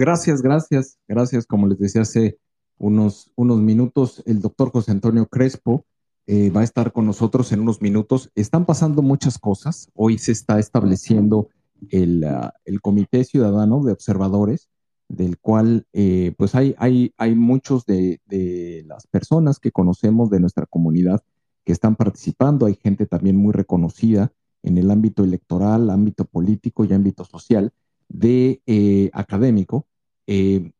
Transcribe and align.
Gracias, 0.00 0.40
gracias, 0.40 0.98
gracias. 1.06 1.46
Como 1.46 1.66
les 1.68 1.78
decía 1.78 2.02
hace 2.02 2.38
unos, 2.78 3.30
unos 3.36 3.60
minutos, 3.60 4.22
el 4.24 4.40
doctor 4.40 4.70
José 4.70 4.92
Antonio 4.92 5.26
Crespo 5.26 5.84
eh, 6.26 6.50
va 6.50 6.62
a 6.62 6.64
estar 6.64 6.92
con 6.92 7.04
nosotros 7.04 7.52
en 7.52 7.60
unos 7.60 7.82
minutos. 7.82 8.30
Están 8.34 8.64
pasando 8.64 9.02
muchas 9.02 9.38
cosas. 9.38 9.90
Hoy 9.94 10.16
se 10.16 10.32
está 10.32 10.58
estableciendo 10.58 11.50
el, 11.90 12.24
ah, 12.24 12.54
Comité 12.80 13.24
Ciudadano 13.24 13.82
de 13.84 13.92
Observadores, 13.92 14.70
del 15.08 15.38
cual 15.38 15.86
eh, 15.92 16.32
pues 16.38 16.54
hay, 16.54 16.74
hay, 16.78 17.12
hay 17.18 17.34
muchos 17.34 17.84
de, 17.84 18.20
de 18.26 18.84
las 18.86 19.06
personas 19.06 19.58
que 19.58 19.70
conocemos 19.70 20.30
de 20.30 20.40
nuestra 20.40 20.64
comunidad 20.64 21.22
que 21.64 21.72
están 21.72 21.94
participando. 21.94 22.64
Hay 22.64 22.76
gente 22.82 23.04
también 23.04 23.36
muy 23.36 23.52
reconocida 23.52 24.32
en 24.62 24.78
el 24.78 24.90
ámbito 24.90 25.24
electoral, 25.24 25.90
ámbito 25.90 26.24
político 26.24 26.86
y 26.86 26.94
ámbito 26.94 27.24
social 27.24 27.74
de 28.08 28.62
eh, 28.66 29.10
académico 29.12 29.86
eh, 30.32 30.70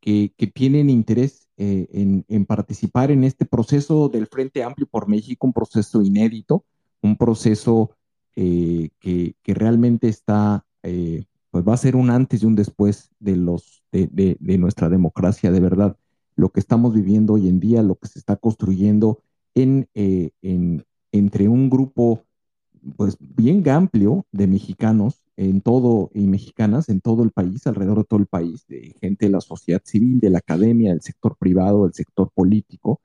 que, 0.00 0.46
tienen 0.52 0.90
interés 0.90 1.48
eh, 1.56 2.24
en, 2.28 2.44
participar 2.44 3.12
en 3.12 3.22
este 3.22 3.44
proceso 3.44 4.08
del 4.08 4.26
Frente 4.26 4.64
Amplio 4.64 4.88
por 4.88 5.08
México, 5.08 5.46
un 5.46 5.52
proceso 5.52 6.02
inédito, 6.02 6.64
un 7.02 7.16
proceso 7.16 7.92
que, 8.34 9.32
realmente 9.46 10.08
está, 10.08 10.66
pues 10.82 11.64
va 11.66 11.74
a 11.74 11.76
ser 11.76 11.94
un 11.94 12.10
antes 12.10 12.42
y 12.42 12.46
un 12.46 12.56
después 12.56 13.10
de, 13.20 13.36
los, 13.36 13.84
de, 13.92 14.58
nuestra 14.58 14.88
democracia, 14.88 15.52
de 15.52 15.60
verdad. 15.60 15.96
Lo 16.34 16.50
que 16.50 16.60
estamos 16.60 16.92
viviendo 16.92 17.34
hoy 17.34 17.48
en 17.48 17.60
día, 17.60 17.82
lo 17.82 17.94
que 17.94 18.08
se 18.08 18.18
está 18.18 18.36
construyendo 18.36 19.22
en, 19.54 19.88
en 19.94 20.84
entre 21.12 21.48
un 21.48 21.70
grupo 21.70 22.24
pues 22.96 23.16
bien 23.20 23.68
amplio 23.68 24.26
de 24.32 24.46
mexicanos 24.46 25.25
en 25.36 25.60
todo 25.60 26.10
y 26.14 26.26
mexicanas 26.26 26.88
en 26.88 27.00
todo 27.00 27.22
el 27.22 27.30
país, 27.30 27.66
alrededor 27.66 27.98
de 27.98 28.04
todo 28.04 28.20
el 28.20 28.26
país, 28.26 28.66
de 28.68 28.94
gente 29.00 29.26
de 29.26 29.32
la 29.32 29.40
sociedad 29.40 29.82
civil, 29.84 30.18
de 30.18 30.30
la 30.30 30.38
academia, 30.38 30.92
del 30.92 31.02
sector 31.02 31.36
privado, 31.36 31.84
del 31.84 31.94
sector 31.94 32.30
político, 32.34 33.00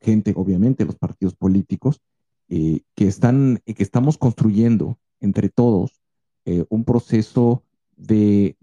gente 0.00 0.32
obviamente 0.36 0.84
de 0.84 0.86
los 0.86 0.96
partidos 0.96 1.34
políticos, 1.34 2.00
eh, 2.48 2.82
que, 2.94 3.08
están, 3.08 3.60
que 3.64 3.82
estamos 3.82 4.18
construyendo 4.18 4.98
entre 5.20 5.48
todos 5.48 6.02
eh, 6.44 6.64
un 6.68 6.84
proceso 6.84 7.64
de, 7.96 8.56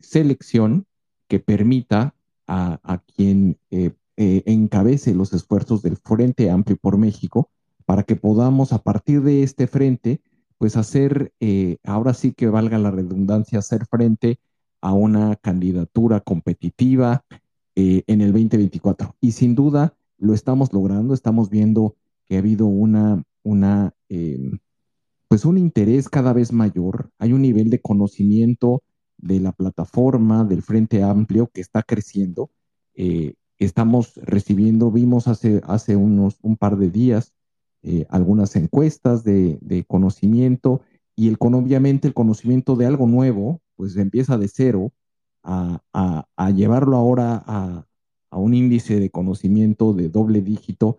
selección 0.00 0.86
que 1.28 1.38
permita 1.38 2.14
a, 2.46 3.02
quien 3.16 3.56
eh, 3.70 3.92
encabece 4.16 5.14
los 5.14 5.32
esfuerzos 5.32 5.80
del 5.82 5.96
Frente 5.96 6.50
Amplio 6.50 6.76
por 6.76 6.98
México 6.98 7.48
para 7.86 8.02
que 8.02 8.16
podamos 8.16 8.72
a 8.72 8.82
partir 8.82 9.22
de 9.22 9.42
este 9.42 9.66
frente 9.66 10.20
pues 10.62 10.76
hacer, 10.76 11.32
eh, 11.40 11.78
ahora 11.82 12.14
sí 12.14 12.34
que 12.34 12.46
valga 12.46 12.78
la 12.78 12.92
redundancia, 12.92 13.58
hacer 13.58 13.84
frente 13.84 14.38
a 14.80 14.92
una 14.92 15.34
candidatura 15.34 16.20
competitiva 16.20 17.24
eh, 17.74 18.04
en 18.06 18.20
el 18.20 18.30
2024. 18.30 19.16
Y 19.20 19.32
sin 19.32 19.56
duda 19.56 19.96
lo 20.18 20.34
estamos 20.34 20.72
logrando, 20.72 21.14
estamos 21.14 21.50
viendo 21.50 21.96
que 22.26 22.36
ha 22.36 22.38
habido 22.38 22.66
una, 22.66 23.24
una 23.42 23.92
em, 24.08 24.60
pues 25.26 25.44
un 25.44 25.58
interés 25.58 26.08
cada 26.08 26.32
vez 26.32 26.52
mayor, 26.52 27.10
hay 27.18 27.32
un 27.32 27.42
nivel 27.42 27.68
de 27.68 27.80
conocimiento 27.80 28.84
de 29.18 29.40
la 29.40 29.50
plataforma 29.50 30.44
del 30.44 30.62
Frente 30.62 31.02
Amplio 31.02 31.50
que 31.52 31.60
está 31.60 31.82
creciendo. 31.82 32.52
Eh, 32.94 33.34
estamos 33.58 34.14
recibiendo, 34.14 34.92
vimos 34.92 35.26
hace, 35.26 35.60
hace 35.64 35.96
unos 35.96 36.38
un 36.40 36.56
par 36.56 36.76
de 36.76 36.88
días 36.88 37.32
eh, 37.84 38.06
algunas 38.10 38.54
encuestas 38.54 39.24
de, 39.24 39.84
conocimiento 39.88 40.82
y 41.16 41.28
el, 41.28 41.36
obviamente 41.40 42.06
el 42.06 42.14
conocimiento 42.14 42.76
de 42.76 42.86
algo 42.86 43.08
nuevo, 43.08 43.60
pues 43.74 43.96
empieza 43.96 44.38
de 44.38 44.46
cero 44.46 44.92
a, 45.42 46.22
llevarlo 46.54 46.96
ahora 46.96 47.42
a, 47.44 47.84
un 48.30 48.54
índice 48.54 49.00
de 49.00 49.10
conocimiento 49.10 49.94
de 49.94 50.08
doble 50.08 50.42
dígito. 50.42 50.98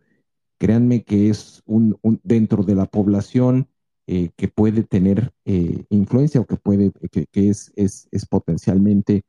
Créanme 0.60 1.04
que 1.04 1.30
es 1.30 1.64
un, 1.66 1.98
dentro 2.24 2.64
de 2.64 2.76
la 2.76 2.86
población 2.86 3.70
eh, 4.06 4.30
que 4.36 4.50
puede 4.50 4.84
tener 4.84 5.34
eh, 5.46 5.86
influencia 5.90 6.42
o 6.42 6.46
que 6.46 6.58
puede, 6.58 6.92
que, 7.10 7.50
es, 7.50 7.72
es, 7.78 8.26
potencialmente 8.30 9.24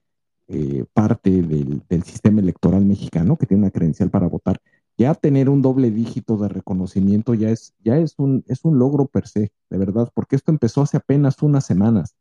parte 0.92 1.30
del, 1.30 1.82
del, 1.88 2.02
sistema 2.02 2.40
electoral 2.40 2.84
mexicano, 2.84 3.36
que 3.36 3.46
tiene 3.46 3.62
una 3.62 3.70
credencial 3.70 4.10
para 4.10 4.26
votar 4.26 4.60
ya 4.96 5.14
tener 5.14 5.48
un 5.48 5.62
doble 5.62 5.90
dígito 5.90 6.36
de 6.36 6.48
reconocimiento 6.48 7.34
ya 7.34 7.50
es, 7.50 7.74
ya 7.82 7.98
es 7.98 8.14
un, 8.18 8.44
es 8.46 8.64
un 8.64 8.78
logro 8.78 9.06
per 9.06 9.26
se, 9.26 9.52
de 9.70 9.78
verdad, 9.78 10.10
porque 10.14 10.36
esto 10.36 10.52
empezó 10.52 10.82
hace 10.82 10.98
apenas 10.98 11.42
unas 11.42 11.64
semanas 11.64 12.14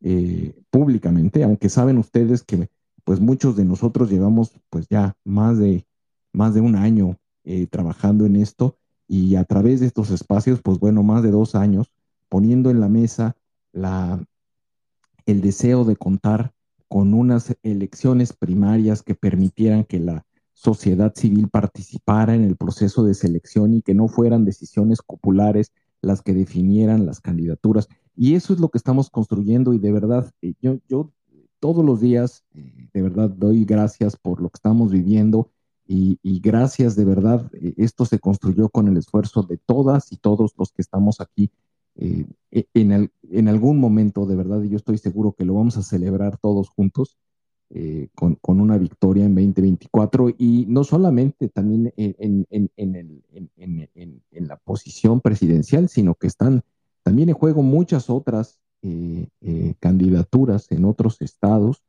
eh, 0.00 0.54
públicamente, 0.70 1.44
aunque 1.44 1.68
saben 1.68 1.98
ustedes 1.98 2.42
que 2.42 2.68
pues 3.04 3.20
muchos 3.20 3.56
de 3.56 3.64
nosotros 3.64 4.10
llevamos 4.10 4.52
pues 4.70 4.86
ya 4.88 5.16
más 5.24 5.58
de, 5.58 5.86
más 6.32 6.54
de 6.54 6.60
un 6.60 6.76
año 6.76 7.16
eh, 7.44 7.66
trabajando 7.66 8.26
en 8.26 8.36
esto 8.36 8.76
y 9.06 9.36
a 9.36 9.44
través 9.44 9.80
de 9.80 9.86
estos 9.86 10.10
espacios, 10.10 10.60
pues 10.62 10.78
bueno, 10.78 11.02
más 11.02 11.22
de 11.22 11.30
dos 11.30 11.54
años, 11.54 11.90
poniendo 12.28 12.70
en 12.70 12.80
la 12.80 12.88
mesa 12.88 13.36
la, 13.72 14.24
el 15.26 15.40
deseo 15.40 15.84
de 15.84 15.96
contar 15.96 16.52
con 16.88 17.14
unas 17.14 17.56
elecciones 17.62 18.32
primarias 18.32 19.02
que 19.02 19.14
permitieran 19.14 19.84
que 19.84 20.00
la 20.00 20.24
sociedad 20.60 21.14
civil 21.14 21.48
participara 21.48 22.34
en 22.34 22.44
el 22.44 22.54
proceso 22.54 23.02
de 23.02 23.14
selección 23.14 23.72
y 23.72 23.80
que 23.80 23.94
no 23.94 24.08
fueran 24.08 24.44
decisiones 24.44 25.00
populares 25.00 25.72
las 26.02 26.20
que 26.20 26.34
definieran 26.34 27.06
las 27.06 27.20
candidaturas. 27.20 27.88
Y 28.14 28.34
eso 28.34 28.52
es 28.52 28.60
lo 28.60 28.68
que 28.68 28.76
estamos 28.76 29.08
construyendo 29.08 29.72
y 29.72 29.78
de 29.78 29.90
verdad, 29.90 30.30
eh, 30.42 30.52
yo, 30.60 30.76
yo 30.86 31.12
todos 31.60 31.82
los 31.82 32.02
días, 32.02 32.44
eh, 32.54 32.90
de 32.92 33.02
verdad, 33.02 33.30
doy 33.30 33.64
gracias 33.64 34.16
por 34.16 34.42
lo 34.42 34.50
que 34.50 34.56
estamos 34.56 34.92
viviendo 34.92 35.50
y, 35.92 36.18
gracias, 36.40 36.94
de 36.94 37.04
verdad, 37.04 37.50
eh, 37.54 37.74
esto 37.78 38.04
se 38.04 38.20
construyó 38.20 38.68
con 38.68 38.86
el 38.86 38.96
esfuerzo 38.96 39.42
de 39.42 39.56
todas 39.56 40.12
y 40.12 40.18
todos 40.18 40.52
los 40.56 40.70
que 40.72 40.82
estamos 40.82 41.20
aquí. 41.20 41.50
E, 41.96 42.26
en, 42.74 43.10
en 43.30 43.48
algún 43.48 43.78
momento, 43.78 44.24
de 44.24 44.36
verdad, 44.36 44.62
y 44.62 44.68
yo 44.68 44.76
estoy 44.76 44.98
seguro 44.98 45.32
que 45.32 45.44
lo 45.44 45.54
vamos 45.54 45.76
a 45.76 45.82
celebrar 45.82 46.38
todos 46.38 46.68
juntos 46.68 47.18
eh, 47.72 48.08
con, 48.16 48.34
con, 48.34 48.60
una 48.60 48.78
victoria 48.78 49.24
en 49.24 49.34
2024 49.36 50.30
y 50.36 50.66
no 50.68 50.82
solamente 50.82 51.48
también 51.48 51.92
en, 51.96 52.44
en, 52.50 52.70
en, 52.76 54.48
la 54.48 54.56
posición 54.56 55.20
presidencial, 55.20 55.88
sino 55.88 56.16
que 56.16 56.26
están 56.26 56.62
también 57.04 57.28
en 57.28 57.36
juego 57.36 57.62
muchas 57.62 58.10
otras 58.10 58.58
eh, 58.82 59.28
eh, 59.42 59.74
candidaturas 59.78 60.72
en 60.72 60.84
otros 60.84 61.22
estados. 61.22 61.84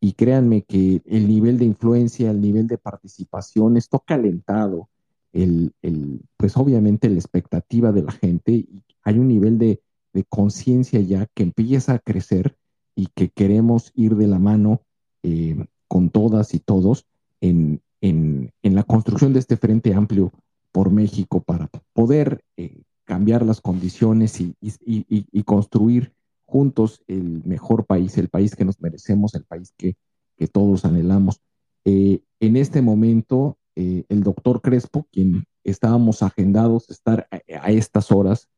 Y 0.00 0.14
créanme 0.14 0.62
que 0.62 1.00
el 1.04 1.28
nivel 1.28 1.58
de 1.58 1.66
influencia, 1.66 2.32
el 2.32 2.40
nivel 2.40 2.66
de 2.66 2.78
participación, 2.78 3.76
esto 3.76 4.02
calentado, 4.04 4.88
el, 5.32 5.74
el, 5.82 6.22
pues 6.38 6.56
obviamente 6.56 7.08
la 7.08 7.18
expectativa 7.18 7.92
de 7.92 8.02
la 8.02 8.12
gente 8.12 8.50
y 8.52 8.82
hay 9.04 9.18
un 9.18 9.28
nivel 9.28 9.58
de, 9.58 9.80
de 10.12 10.24
conciencia 10.24 11.00
ya 11.00 11.26
que 11.34 11.44
empieza 11.44 11.94
a 11.94 11.98
crecer 12.00 12.56
y 12.96 13.06
que 13.14 13.28
queremos 13.28 13.92
ir 13.94 14.16
de 14.16 14.26
la 14.26 14.40
mano 14.40 14.82
eh, 15.22 15.66
con 15.88 16.10
todas 16.10 16.54
y 16.54 16.60
todos 16.60 17.06
en, 17.40 17.80
en, 18.00 18.52
en, 18.62 18.74
la 18.74 18.82
construcción 18.82 19.32
de 19.32 19.40
este 19.40 19.56
frente 19.56 19.92
amplio 19.94 20.32
por 20.72 20.90
México 20.90 21.40
para 21.40 21.68
poder 21.92 22.44
eh, 22.56 22.82
cambiar 23.04 23.44
las 23.44 23.60
condiciones 23.60 24.40
y, 24.40 24.54
y, 24.60 25.04
y, 25.06 25.42
construir 25.42 26.12
juntos 26.44 27.02
el 27.08 27.42
mejor 27.44 27.86
país, 27.86 28.16
el 28.18 28.28
país 28.28 28.54
que 28.54 28.64
nos 28.64 28.80
merecemos, 28.80 29.34
el 29.34 29.44
país 29.44 29.72
que, 29.76 29.96
que 30.36 30.46
todos 30.46 30.84
anhelamos. 30.84 31.40
Eh, 31.84 32.20
en 32.38 32.56
este 32.56 32.82
momento, 32.82 33.56
el 33.74 34.22
doctor 34.22 34.60
Crespo, 34.60 35.06
quien 35.10 35.44
estábamos 35.64 36.22
agendados 36.22 36.90
estar 36.90 37.26
a, 37.30 37.66
a 37.66 37.70
estas 37.70 38.12
horas 38.12 38.48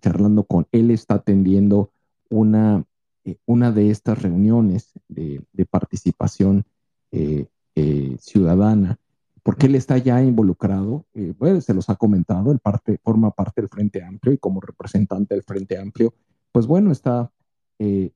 charlando 0.00 0.44
con 0.44 0.66
él, 0.72 0.90
está 0.90 1.16
atendiendo 1.16 1.90
una 2.30 2.84
eh, 3.26 3.38
una 3.44 3.72
de 3.72 3.90
estas 3.90 4.22
reuniones 4.22 4.92
de, 5.08 5.42
participación 5.68 6.64
eh, 7.10 7.46
eh, 7.74 8.16
ciudadana, 8.20 9.00
porque 9.42 9.66
él 9.66 9.74
está 9.74 9.98
ya 9.98 10.22
involucrado, 10.22 11.04
bueno, 11.38 11.60
se 11.60 11.74
los 11.74 11.90
ha 11.90 11.96
comentado, 11.96 12.52
él 12.52 12.60
parte, 12.60 12.98
forma 13.02 13.32
parte 13.32 13.60
del 13.60 13.68
Frente 13.68 14.02
Amplio 14.02 14.32
y 14.32 14.38
como 14.38 14.60
representante 14.60 15.34
del 15.34 15.42
Frente 15.42 15.76
Amplio, 15.78 16.14
pues 16.52 16.66
bueno, 16.66 16.90
está, 16.90 17.30
él, 17.78 18.12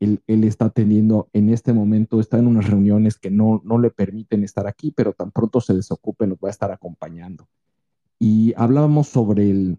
él, 0.00 0.44
está 0.44 0.66
atendiendo 0.66 1.28
en 1.32 1.50
este 1.50 1.72
momento, 1.72 2.20
está 2.20 2.38
en 2.38 2.46
unas 2.46 2.68
reuniones 2.68 3.16
que 3.16 3.30
no, 3.30 3.62
no 3.64 3.78
le 3.78 3.90
permiten 3.90 4.42
estar 4.42 4.66
aquí, 4.66 4.90
pero 4.90 5.12
tan 5.12 5.30
pronto 5.32 5.60
se 5.60 5.74
desocupe 5.74 6.26
nos 6.26 6.38
va 6.38 6.48
a 6.48 6.50
estar 6.50 6.70
acompañando. 6.70 7.48
Y 8.18 8.52
hablábamos 8.56 9.08
sobre 9.08 9.50
el, 9.50 9.78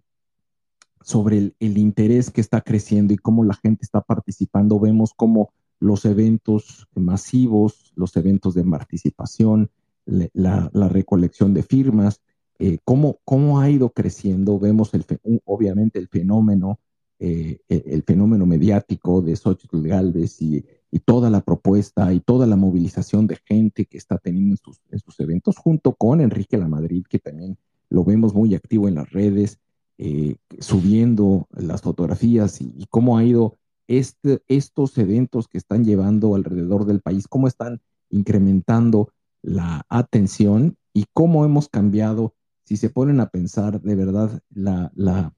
sobre 1.08 1.54
el, 1.62 1.78
interés 1.78 2.32
que 2.32 2.42
está 2.42 2.60
creciendo 2.60 3.14
y 3.14 3.18
cómo 3.18 3.46
la 3.46 3.54
gente 3.54 3.86
está 3.86 4.02
participando. 4.02 4.78
Vemos 4.78 5.14
cómo 5.16 5.54
los 5.80 6.04
eventos 6.04 6.86
masivos, 6.96 7.94
los 7.96 8.18
eventos 8.18 8.56
de 8.56 8.66
participación, 8.66 9.72
la, 10.06 10.70
recolección 10.74 11.54
de 11.54 11.64
firmas, 11.64 12.20
eh, 12.60 12.80
cómo, 12.84 13.20
cómo, 13.24 13.62
ha 13.62 13.70
ido 13.70 13.92
creciendo. 13.92 14.60
Vemos 14.60 14.94
el, 14.94 15.06
obviamente 15.46 15.98
el 15.98 16.10
fenómeno, 16.10 16.82
eh, 17.20 17.60
el, 17.70 18.04
fenómeno 18.04 18.46
mediático 18.46 19.22
de 19.22 19.38
Xochitl 19.38 19.88
Galvez 19.88 20.42
y, 20.42 20.66
y, 20.92 21.00
toda 21.00 21.30
la 21.30 21.40
propuesta 21.40 22.12
y 22.12 22.20
toda 22.20 22.46
la 22.48 22.58
movilización 22.58 23.28
de 23.28 23.38
gente 23.46 23.86
que 23.86 23.98
está 23.98 24.18
teniendo 24.18 24.56
en 24.56 24.58
sus, 24.58 24.82
sus 25.06 25.18
eventos, 25.22 25.56
junto 25.56 25.94
con 25.94 26.20
Enrique 26.20 26.58
La 26.58 26.68
Madrid, 26.68 27.06
que 27.10 27.20
también 27.20 27.58
lo 27.90 28.04
vemos 28.04 28.34
muy 28.34 28.56
activo 28.56 28.90
en 28.90 28.96
las 28.96 29.10
redes, 29.10 29.58
eh, 30.00 30.36
subiendo 30.60 31.48
las 31.52 31.82
fotografías 31.82 32.62
y, 32.62 32.86
cómo 32.90 33.18
ha 33.18 33.24
ido 33.24 33.58
este, 33.88 34.44
estos 34.48 34.98
eventos 34.98 35.48
que 35.48 35.58
están 35.58 35.86
llevando 35.86 36.36
alrededor 36.36 36.86
del 36.86 37.02
país, 37.02 37.28
cómo 37.28 37.48
están 37.48 37.82
incrementando 38.10 39.12
la 39.42 39.86
atención 39.90 40.78
y 40.94 41.06
cómo 41.14 41.46
hemos 41.46 41.68
cambiado, 41.70 42.36
si 42.64 42.78
se 42.78 42.90
ponen 42.90 43.20
a 43.20 43.30
pensar 43.30 43.82
de 43.82 43.96
verdad 43.96 44.42
la, 44.50 44.92
la, 44.96 45.34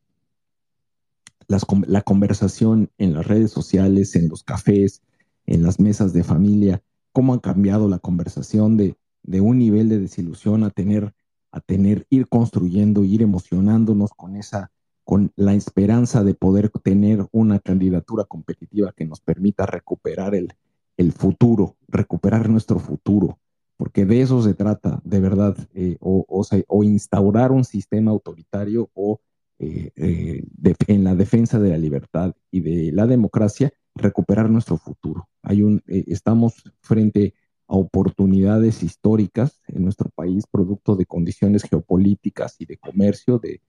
la 1.48 2.02
conversación 2.02 2.90
en 2.98 3.14
las 3.14 3.28
redes 3.28 3.52
sociales, 3.52 4.16
en 4.16 4.28
los 4.28 4.44
cafés, 4.44 5.02
en 5.46 5.64
las 5.64 5.80
mesas 5.80 6.12
de 6.12 6.24
familia, 6.24 6.84
cómo 7.14 7.34
ha 7.34 7.42
cambiado 7.42 7.88
la 7.88 8.00
conversación 8.00 8.78
de, 8.78 8.98
de 9.24 9.42
un 9.42 9.58
nivel 9.58 9.90
de 9.90 10.00
desilusión 10.00 10.64
a 10.64 10.70
tener 10.70 11.14
a 11.52 11.62
tener, 11.62 12.06
ir 12.10 12.28
construyendo, 12.28 13.04
ir 13.04 13.22
emocionándonos 13.22 14.12
con 14.12 14.36
esa, 14.36 14.72
con 15.04 15.32
la 15.36 15.54
esperanza 15.54 16.24
de 16.24 16.34
poder 16.34 16.70
tener 16.70 17.28
una 17.32 17.60
candidatura 17.60 18.26
competitiva 18.26 18.94
que 18.96 19.06
nos 19.06 19.22
permita 19.22 19.66
recuperar 19.66 20.36
el, 20.36 20.54
el 20.98 21.14
futuro, 21.14 21.78
recuperar 21.88 22.50
nuestro 22.50 22.78
futuro, 22.78 23.40
porque 23.78 24.06
de 24.06 24.22
eso 24.22 24.42
se 24.42 24.54
trata, 24.54 25.00
de 25.06 25.22
verdad, 25.22 25.56
eh, 25.74 25.96
o, 26.02 26.26
o, 26.28 26.84
instaurar 26.84 27.54
un 27.54 27.64
sistema 27.64 28.12
autoritario 28.12 28.90
o 28.94 29.22
eh, 29.58 29.92
eh, 29.96 30.44
en 30.88 31.04
la 31.06 31.16
defensa 31.16 31.60
de 31.60 31.70
la 31.70 31.78
libertad 31.78 32.34
y 32.52 32.60
de 32.60 32.92
la 32.92 33.08
democracia, 33.08 33.72
recuperar 33.96 34.50
nuestro 34.50 34.76
futuro. 34.76 35.30
Hay 35.42 35.64
un, 35.64 35.82
estamos 35.88 36.62
frente 36.82 37.34
a 37.70 37.76
oportunidades 37.76 38.82
históricas 38.82 39.62
en 39.68 39.84
nuestro 39.84 40.10
país, 40.10 40.46
producto 40.52 40.96
de 40.96 41.06
condiciones 41.06 41.64
geopolíticas 41.64 42.56
y 42.60 42.66
de 42.66 42.78
comercio 42.78 43.38
de, 43.38 43.62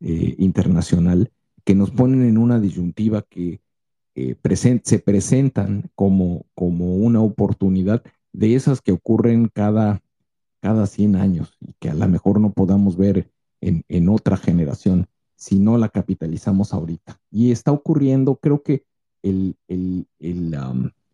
eh, 0.00 0.34
internacional, 0.38 1.32
que 1.64 1.74
nos 1.74 1.90
ponen 1.90 2.22
en 2.22 2.36
una 2.36 2.60
disyuntiva 2.60 3.22
que 3.22 3.62
eh, 4.14 4.36
se 4.84 4.98
presentan 4.98 5.90
como, 5.94 6.44
como 6.54 6.96
una 6.96 7.22
oportunidad 7.22 8.02
de 8.32 8.54
esas 8.54 8.82
que 8.82 8.92
ocurren 8.92 9.48
cada, 9.48 10.02
cada 10.60 10.86
100 10.86 11.16
años 11.16 11.56
y 11.60 11.72
que 11.78 11.88
a 11.88 11.94
lo 11.94 12.06
mejor 12.08 12.40
no 12.40 12.52
podamos 12.52 12.98
ver 12.98 13.30
en, 13.62 13.84
en 13.88 14.10
otra 14.10 14.36
generación 14.36 15.06
si 15.34 15.58
no 15.58 15.78
la 15.78 15.88
capitalizamos 15.88 16.74
ahorita. 16.74 17.18
Y 17.30 17.52
está 17.52 17.72
ocurriendo, 17.72 18.36
creo 18.36 18.62
que 18.62 18.84
el, 19.22 19.56
el, 19.66 20.06
el, 20.18 20.54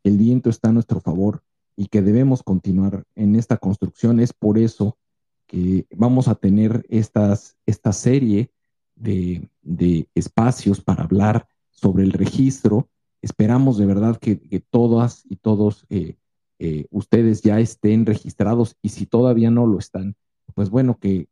el 0.03 0.19
viento 0.19 0.51
está 0.51 0.71
a 0.71 0.73
nuestro 0.73 1.01
favor 1.01 1.45
y 1.77 1.87
que 1.87 2.03
debemos 2.03 2.43
continuar 2.43 3.05
en 3.15 3.37
esta 3.37 3.57
construcción. 3.57 4.21
Es 4.21 4.33
por 4.33 4.59
eso 4.59 4.99
que 5.47 5.87
vamos 5.91 6.29
a 6.29 6.35
tener 6.35 6.85
estas, 6.89 7.57
esta 7.67 7.93
serie 7.93 8.51
de, 8.95 9.49
espacios 10.15 10.81
para 10.81 11.05
hablar 11.05 11.47
sobre 11.71 12.05
el 12.05 12.13
registro. 12.13 12.89
Esperamos 13.21 13.79
de 13.79 13.87
verdad 13.87 14.17
que, 14.19 14.37
todas 14.71 15.25
y 15.29 15.37
todos 15.37 15.87
eh, 15.91 16.17
eh, 16.59 16.87
ustedes 16.91 17.43
ya 17.43 17.61
estén 17.61 18.07
registrados 18.07 18.77
y 18.83 18.91
si 18.91 19.07
todavía 19.07 19.51
no 19.51 19.67
lo 19.67 19.79
están, 19.79 20.17
pues 20.55 20.71
bueno, 20.71 20.99
que, 20.99 21.29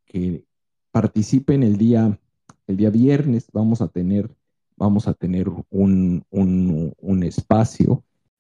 participen 0.93 1.63
el 1.63 1.77
día, 1.77 2.19
el 2.67 2.77
día 2.77 2.91
viernes. 2.91 3.47
Vamos 3.53 3.81
a 3.81 3.89
tener, 3.89 4.35
vamos 4.77 5.07
a 5.07 5.15
tener 5.15 5.49
un, 5.49 6.25
un, 6.31 6.95
un 6.99 7.23
espacio 7.23 8.05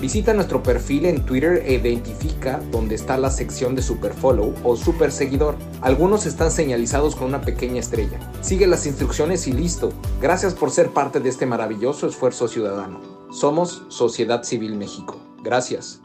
Visita 0.00 0.32
nuestro 0.32 0.62
perfil 0.62 1.04
en 1.04 1.26
Twitter 1.26 1.62
e 1.66 1.74
identifica 1.74 2.58
dónde 2.72 2.94
está 2.94 3.18
la 3.18 3.30
sección 3.30 3.74
de 3.74 3.82
Super 3.82 4.14
Follow 4.14 4.54
o 4.64 4.74
Super 4.74 5.12
Seguidor. 5.12 5.56
Algunos 5.82 6.24
están 6.24 6.50
señalizados 6.50 7.14
con 7.14 7.28
una 7.28 7.42
pequeña 7.42 7.80
estrella. 7.80 8.18
Sigue 8.40 8.66
las 8.66 8.86
instrucciones 8.86 9.46
y 9.46 9.52
listo. 9.52 9.92
Gracias 10.22 10.54
por 10.54 10.70
ser 10.70 10.88
parte 10.88 11.20
de 11.20 11.28
este 11.28 11.44
maravilloso 11.44 12.06
esfuerzo 12.06 12.48
ciudadano. 12.48 13.02
Somos 13.30 13.82
Sociedad 13.88 14.42
Civil 14.42 14.74
México. 14.74 15.20
Gracias. 15.44 16.00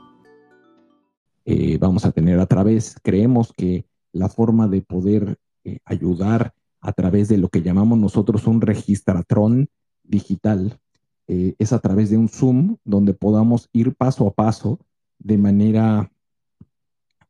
Eh, 1.45 1.77
vamos 1.79 2.03
a 2.03 2.11
tener 2.11 2.37
a 2.41 2.47
través, 2.47 2.97
creemos 3.01 3.53
que 3.55 3.85
la 4.11 4.27
forma 4.27 4.67
de 4.67 4.81
poder 4.81 5.37
eh, 5.63 5.79
ayudar 5.85 6.53
a 6.81 6.91
través 6.91 7.29
de 7.29 7.37
lo 7.37 7.47
que 7.47 7.61
llamamos 7.61 7.97
nosotros 7.97 8.45
un 8.45 8.59
registratrón 8.59 9.69
digital 10.03 10.81
eh, 11.27 11.55
es 11.57 11.73
a 11.73 11.79
través 11.79 12.09
de 12.09 12.17
un 12.17 12.29
Zoom 12.29 12.77
donde 12.83 13.13
podamos 13.13 13.69
ir 13.73 13.95
paso 13.95 14.27
a 14.27 14.33
paso 14.33 14.79
de 15.19 15.37
manera, 15.37 16.11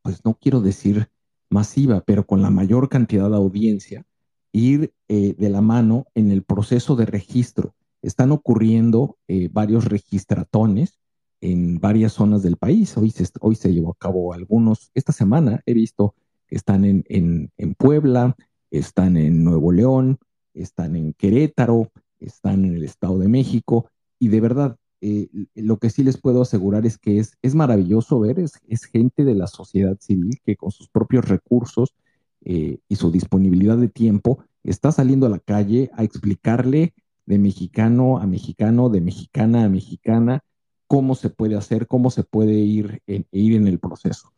pues 0.02 0.24
no 0.26 0.36
quiero 0.36 0.62
decir 0.62 1.10
masiva, 1.50 2.02
pero 2.02 2.26
con 2.26 2.42
la 2.42 2.50
mayor 2.50 2.90
cantidad 2.90 3.30
de 3.30 3.36
audiencia, 3.36 4.06
ir 4.52 4.94
de 5.08 5.50
la 5.50 5.62
mano 5.62 6.08
en 6.16 6.32
el 6.32 6.44
proceso 6.44 6.96
de 6.96 7.06
registro. 7.06 7.76
Están 8.02 8.32
ocurriendo 8.32 9.18
varios 9.52 9.86
registratones 9.86 10.98
en 11.42 11.80
varias 11.80 12.14
zonas 12.14 12.42
del 12.44 12.58
país. 12.58 12.98
Hoy 12.98 13.12
se, 13.12 13.26
hoy 13.42 13.56
se 13.56 13.74
llevó 13.74 13.92
a 13.92 13.98
cabo 13.98 14.34
algunos, 14.34 14.92
esta 14.94 15.12
semana 15.12 15.62
he 15.66 15.74
visto 15.74 16.16
que 16.48 16.56
están 16.56 16.86
en, 16.86 17.04
en, 17.08 17.76
Puebla, 17.76 18.36
están 18.72 19.18
en 19.18 19.44
Nuevo 19.44 19.72
León, 19.72 20.20
están 20.54 20.96
en 20.96 21.14
Querétaro, 21.14 21.92
están 22.28 22.66
en 22.66 22.76
el 22.76 22.84
Estado 22.84 23.18
de 23.20 23.28
México 23.28 23.90
y 24.20 24.30
de 24.30 24.42
verdad, 24.42 24.78
eh, 25.02 25.28
lo 25.56 25.78
que 25.78 25.90
sí 25.90 26.04
les 26.04 26.18
puedo 26.18 26.42
asegurar 26.42 26.86
es 26.86 26.98
que 26.98 27.20
es, 27.20 27.38
es 27.42 27.56
maravilloso 27.56 28.20
ver, 28.20 28.40
es, 28.40 28.54
es, 28.68 28.86
gente 28.86 29.24
de 29.24 29.36
la 29.36 29.48
sociedad 29.48 29.98
civil 30.00 30.40
que 30.44 30.56
con 30.56 30.72
sus 30.72 30.88
propios 30.90 31.28
recursos 31.28 31.96
eh, 32.44 32.80
y 32.88 32.96
su 32.96 33.12
disponibilidad 33.12 33.78
de 33.78 33.90
tiempo 33.90 34.44
está 34.64 34.92
saliendo 34.92 35.26
a 35.26 35.30
la 35.30 35.40
calle 35.40 35.92
a 35.94 36.04
explicarle 36.04 36.94
de 37.26 37.40
mexicano 37.40 38.20
a 38.20 38.28
mexicano, 38.28 38.90
de 38.90 39.02
mexicana 39.02 39.66
a 39.66 39.70
mexicana, 39.70 40.44
cómo 40.88 41.16
se 41.16 41.30
puede 41.30 41.56
hacer, 41.56 41.88
cómo 41.88 42.12
se 42.12 42.24
puede 42.24 42.54
ir 42.54 43.02
en, 43.08 43.26
ir 43.32 43.56
en 43.56 43.68
el 43.68 43.80
proceso. 43.80 44.32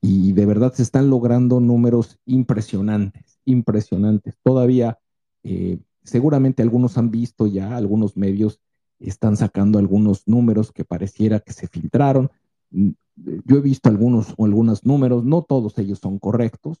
Y 0.00 0.32
de 0.32 0.46
verdad 0.46 0.72
se 0.72 0.82
están 0.82 1.10
logrando 1.10 1.60
números 1.60 2.18
impresionantes, 2.24 3.38
impresionantes. 3.44 4.38
Todavía, 4.42 4.98
eh, 5.42 5.78
seguramente 6.04 6.62
algunos 6.62 6.98
han 6.98 7.10
visto 7.10 7.46
ya, 7.46 7.76
algunos 7.76 8.16
medios 8.16 8.60
están 8.98 9.36
sacando 9.36 9.78
algunos 9.78 10.26
números 10.26 10.72
que 10.72 10.84
pareciera 10.84 11.40
que 11.40 11.52
se 11.52 11.66
filtraron. 11.66 12.30
Mm, 12.70 12.90
yo 13.44 13.56
he 13.56 13.60
visto 13.60 13.88
algunos 13.88 14.34
o 14.36 14.46
algunos 14.46 14.84
números, 14.84 15.24
no 15.24 15.42
todos 15.42 15.76
ellos 15.78 15.98
son 15.98 16.18
correctos, 16.18 16.80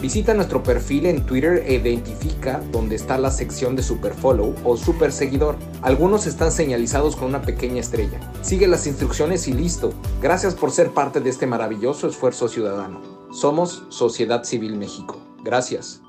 Visita 0.00 0.34
nuestro 0.34 0.62
perfil 0.62 1.06
en 1.06 1.24
Twitter 1.24 1.64
e 1.66 1.76
identifica 1.76 2.62
dónde 2.70 2.96
está 2.96 3.16
la 3.16 3.30
sección 3.30 3.74
de 3.76 3.82
Super 3.82 4.12
Follow 4.12 4.54
o 4.62 4.76
Super 4.76 5.10
Seguidor. 5.10 5.56
Algunos 5.80 6.26
están 6.26 6.52
señalizados 6.52 7.16
con 7.16 7.28
una 7.28 7.40
pequeña 7.40 7.80
estrella. 7.80 8.20
Sigue 8.42 8.68
las 8.68 8.86
instrucciones 8.86 9.48
y 9.48 9.54
listo. 9.54 9.94
Gracias 10.20 10.54
por 10.54 10.70
ser 10.70 10.92
parte 10.92 11.20
de 11.20 11.30
este 11.30 11.46
maravilloso 11.46 12.08
esfuerzo 12.08 12.46
ciudadano. 12.46 13.00
Somos 13.32 13.84
Sociedad 13.88 14.44
Civil 14.44 14.76
México. 14.76 15.18
Gracias. 15.42 16.02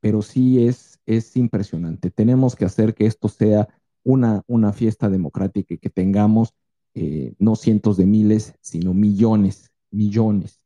Pero 0.00 0.20
sí 0.20 0.66
es, 0.66 0.98
es 1.06 1.36
impresionante. 1.36 2.10
Tenemos 2.10 2.56
que 2.56 2.64
hacer 2.64 2.92
que 2.92 3.06
esto 3.06 3.28
sea 3.28 3.68
una, 4.02 4.42
una 4.48 4.72
fiesta 4.72 5.08
democrática 5.08 5.74
y 5.74 5.78
que 5.78 5.90
tengamos 5.90 6.54
eh, 6.94 7.34
no 7.38 7.54
cientos 7.54 7.96
de 7.96 8.06
miles, 8.06 8.54
sino 8.60 8.94
millones, 8.94 9.70
millones 9.92 10.57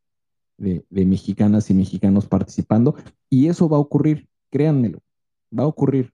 de, 0.58 0.84
mexicanas 0.90 1.70
y 1.70 1.74
mexicanos 1.74 2.26
participando. 2.26 2.94
Y 3.28 3.48
eso 3.48 3.68
va 3.68 3.76
a 3.76 3.80
ocurrir, 3.80 4.28
créanmelo, 4.50 5.00
va 5.56 5.64
a 5.64 5.66
ocurrir. 5.66 6.12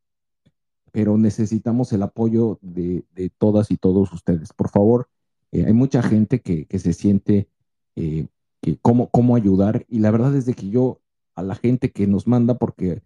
Pero 0.93 1.19
necesitamos 1.19 1.93
el 1.93 2.03
apoyo 2.03 2.59
de, 2.63 3.05
todas 3.39 3.71
y 3.71 3.77
todos 3.77 4.13
ustedes. 4.13 4.53
Por 4.53 4.71
favor, 4.71 5.09
eh, 5.53 5.65
hay 5.67 5.73
mucha 5.73 6.03
gente 6.03 6.41
que, 6.41 6.67
se 6.79 6.93
siente 6.93 7.49
eh, 7.97 8.27
que 8.61 8.79
cómo, 8.79 9.11
cómo 9.11 9.37
ayudar. 9.37 9.85
Y 9.89 10.01
la 10.01 10.11
verdad 10.11 10.35
es 10.35 10.47
de 10.47 10.55
que 10.55 10.71
yo 10.71 11.01
a 11.35 11.43
la 11.43 11.55
gente 11.55 11.93
que 11.93 12.07
nos 12.07 12.27
manda, 12.27 12.55
porque 12.59 13.03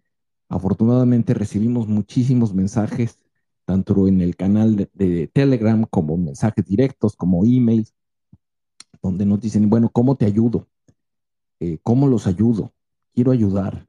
afortunadamente 0.49 1.33
recibimos 1.33 1.87
muchísimos 1.87 2.53
mensajes, 2.53 3.19
tanto 3.65 4.07
en 4.07 4.21
el 4.21 4.35
canal 4.35 4.75
de, 4.75 4.89
de 4.93 5.27
Telegram 5.27 5.85
como 5.89 6.17
mensajes 6.17 6.65
directos, 6.65 7.15
como 7.15 7.45
emails, 7.45 7.93
donde 9.01 9.25
nos 9.25 9.39
dicen, 9.41 9.69
bueno, 9.69 9.89
¿cómo 9.89 10.15
te 10.15 10.25
ayudo? 10.25 10.67
Eh, 11.63 11.79
¿cómo 11.81 12.09
los 12.09 12.27
ayudo? 12.27 12.73
Quiero 13.13 13.31
ayudar. 13.31 13.87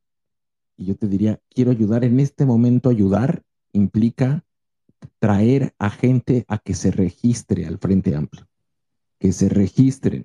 Y 0.76 0.84
yo 0.84 0.96
te 0.96 1.08
diría, 1.08 1.40
quiero 1.50 1.72
ayudar. 1.72 2.04
En 2.04 2.20
este 2.20 2.46
momento 2.46 2.88
ayudar 2.88 3.42
implica 3.72 4.44
traer 5.18 5.74
a 5.80 5.90
gente 5.90 6.44
a 6.46 6.58
que 6.58 6.74
se 6.74 6.92
registre 6.92 7.66
al 7.66 7.78
Frente 7.78 8.14
Amplio, 8.14 8.46
que 9.18 9.32
se 9.32 9.48
registren, 9.48 10.22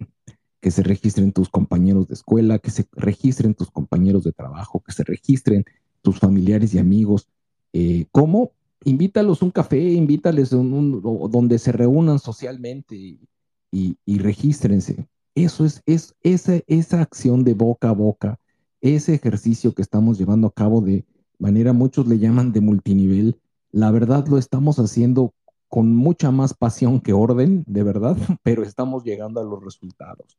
que 0.62 0.70
se 0.70 0.84
registren 0.84 1.32
tus 1.32 1.50
compañeros 1.50 2.08
de 2.08 2.14
escuela, 2.14 2.60
que 2.60 2.70
se 2.70 2.88
registren 2.92 3.56
tus 3.56 3.72
compañeros 3.72 4.26
de 4.26 4.32
trabajo, 4.32 4.84
que 4.86 4.92
se 4.92 5.04
registren 5.04 5.66
tus 6.04 6.20
familiares 6.20 6.76
y 6.76 6.78
amigos. 6.78 7.28
Eh, 7.74 8.06
¿Cómo? 8.12 8.52
Invítalos 8.84 9.42
un 9.42 9.50
café, 9.50 9.82
invítales 9.82 10.52
un, 10.54 11.02
donde 11.02 11.58
se 11.58 11.72
reúnan 11.72 12.20
socialmente 12.20 12.96
y, 12.96 13.98
y 14.06 14.20
regístrense. 14.20 15.08
Eso 15.40 15.64
es, 15.64 15.82
es 15.86 16.16
esa, 16.22 16.60
esa 16.68 17.02
acción 17.02 17.46
de 17.46 17.54
boca 17.54 17.90
a 17.90 17.94
boca, 17.94 18.38
ese 18.82 19.14
ejercicio 19.14 19.74
que 19.74 19.82
estamos 19.82 20.18
llevando 20.18 20.48
a 20.48 20.54
cabo 20.54 20.82
de 20.82 21.06
manera, 21.38 21.72
muchos 21.72 22.08
le 22.08 22.20
llaman 22.20 22.52
de 22.52 22.60
multinivel, 22.60 23.40
la 23.72 23.90
verdad 23.90 24.28
lo 24.28 24.38
estamos 24.38 24.80
haciendo 24.80 25.34
con 25.70 25.96
mucha 25.96 26.32
más 26.32 26.54
pasión 26.54 27.00
que 27.00 27.14
orden, 27.14 27.64
de 27.68 27.84
verdad, 27.84 28.18
pero 28.44 28.64
estamos 28.64 29.06
llegando 29.06 29.40
a 29.40 29.46
los 29.46 29.64
resultados. 29.64 30.38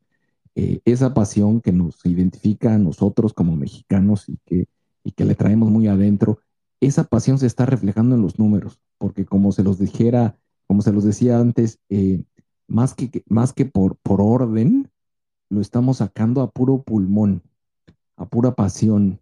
Eh, 0.54 0.80
esa 0.84 1.14
pasión 1.14 1.62
que 1.62 1.72
nos 1.72 2.04
identifica 2.04 2.74
a 2.74 2.78
nosotros 2.78 3.32
como 3.32 3.56
mexicanos 3.56 4.28
y 4.28 4.36
que, 4.44 4.68
y 5.02 5.12
que 5.12 5.24
le 5.24 5.34
traemos 5.34 5.70
muy 5.70 5.86
adentro, 5.86 6.40
esa 6.78 7.04
pasión 7.04 7.38
se 7.38 7.46
está 7.46 7.64
reflejando 7.64 8.16
en 8.16 8.22
los 8.22 8.38
números, 8.38 8.82
porque 8.98 9.24
como 9.24 9.50
se 9.52 9.62
los 9.62 9.78
dijera, 9.78 10.36
como 10.66 10.82
se 10.82 10.92
los 10.92 11.04
decía 11.04 11.38
antes, 11.38 11.78
eh, 11.88 12.22
más 12.70 12.94
que, 12.94 13.24
más 13.28 13.52
que 13.52 13.64
por, 13.64 13.96
por 13.96 14.20
orden, 14.20 14.89
lo 15.50 15.60
estamos 15.60 15.98
sacando 15.98 16.40
a 16.40 16.50
puro 16.50 16.82
pulmón, 16.82 17.42
a 18.16 18.26
pura 18.26 18.54
pasión. 18.54 19.20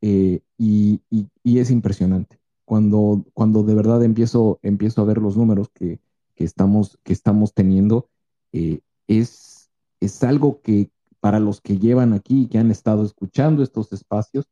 Eh, 0.00 0.40
y, 0.56 1.02
es 1.44 1.70
impresionante. 1.70 2.38
Cuando, 2.64 3.24
cuando 3.34 3.64
de 3.64 3.74
verdad 3.74 4.02
empiezo, 4.04 4.60
empiezo 4.62 5.02
a 5.02 5.04
ver 5.04 5.18
los 5.18 5.36
números 5.36 5.68
que, 5.70 6.00
estamos, 6.36 6.98
que 7.02 7.12
estamos 7.12 7.52
teniendo, 7.52 8.08
eh, 8.52 8.80
es, 9.08 9.70
es 10.00 10.22
algo 10.22 10.60
que 10.62 10.90
para 11.20 11.40
los 11.40 11.60
que 11.60 11.78
llevan 11.78 12.12
aquí, 12.12 12.46
que 12.46 12.58
han 12.58 12.70
estado 12.70 13.04
escuchando 13.04 13.62
estos 13.62 13.92
espacios, 13.92 14.46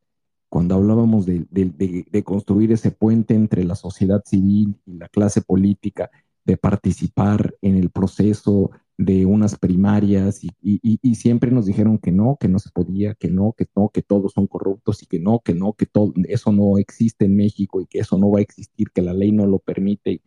cuando 0.49 0.75
hablábamos 0.75 1.25
de, 1.25 1.45
de, 1.49 2.23
construir 2.23 2.71
ese 2.71 2.91
puente 2.91 3.33
entre 3.33 3.63
la 3.63 3.75
sociedad 3.75 4.23
civil 4.25 4.79
y 4.85 4.93
la 4.93 5.09
clase 5.09 5.41
política, 5.41 6.09
de 6.45 6.57
participar 6.57 7.55
en 7.61 7.75
el 7.75 7.89
proceso 7.89 8.71
de 8.97 9.25
unas 9.25 9.57
primarias 9.57 10.41
y, 10.43 11.15
siempre 11.15 11.51
nos 11.51 11.67
dijeron 11.67 11.99
que 11.99 12.11
no, 12.11 12.37
que 12.39 12.47
no 12.47 12.59
se 12.59 12.71
podía, 12.71 13.13
que 13.15 13.29
no, 13.29 13.53
que 13.53 13.67
no, 13.75 13.89
que 13.89 14.01
todos 14.01 14.33
son 14.33 14.47
corruptos 14.47 15.03
y 15.03 15.05
que 15.05 15.19
no, 15.19 15.39
que 15.39 15.53
no, 15.53 15.73
que 15.73 15.85
todo 15.85 16.13
eso 16.27 16.51
no 16.51 16.77
existe 16.77 17.25
en 17.25 17.35
México 17.35 17.81
y 17.81 17.85
que 17.85 17.99
eso 17.99 18.17
no 18.17 18.31
va 18.31 18.39
a 18.39 18.41
existir, 18.41 18.89
que 18.91 19.01
la 19.01 19.13
ley 19.13 19.31
no 19.31 19.45
lo 19.45 19.59
permite. 19.59 20.21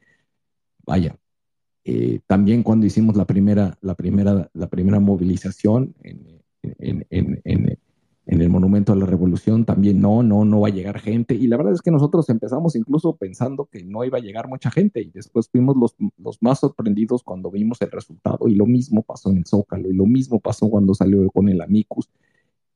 Vaya, 0.87 1.19
eh, 1.85 2.21
también 2.27 2.63
cuando 2.63 2.87
hicimos 2.87 3.17
la 3.17 3.27
primera, 3.27 3.77
la 3.81 3.95
primera, 3.95 4.51
la 4.55 4.69
primera 4.69 5.01
movilización 5.01 5.95
en, 6.03 7.07
en 7.11 7.79
el 8.27 8.49
Monumento 8.49 8.93
a 8.93 8.97
la 8.97 9.07
Revolución 9.07 9.65
también 9.65 10.01
no, 10.01 10.23
no, 10.23 10.45
no 10.45 10.61
va 10.61 10.69
a 10.69 10.73
llegar 10.73 11.01
gente. 11.01 11.35
Y 11.35 11.49
la 11.49 11.57
verdad 11.57 11.73
es 11.73 11.83
que 11.83 11.91
nosotros 11.91 12.29
empezamos 12.29 12.77
incluso 12.77 13.17
pensando 13.17 13.69
que 13.71 13.83
no 13.83 14.05
iba 14.05 14.19
a 14.19 14.21
llegar 14.21 14.49
mucha 14.49 14.71
gente 14.71 15.01
y 15.01 15.11
después 15.11 15.49
fuimos 15.49 15.77
los, 15.77 15.97
los 16.17 16.41
más 16.41 16.61
sorprendidos 16.61 17.23
cuando 17.23 17.51
vimos 17.51 17.81
el 17.83 17.91
resultado 17.91 18.47
y 18.47 18.55
lo 18.55 18.67
mismo 18.67 19.03
pasó 19.03 19.31
en 19.31 19.39
el 19.39 19.47
Zócalo 19.47 19.91
y 19.91 19.95
lo 19.95 20.07
mismo 20.07 20.39
pasó 20.41 20.71
cuando 20.71 20.95
salió 20.95 21.29
con 21.31 21.49
el 21.49 21.61
Amicus 21.61 22.09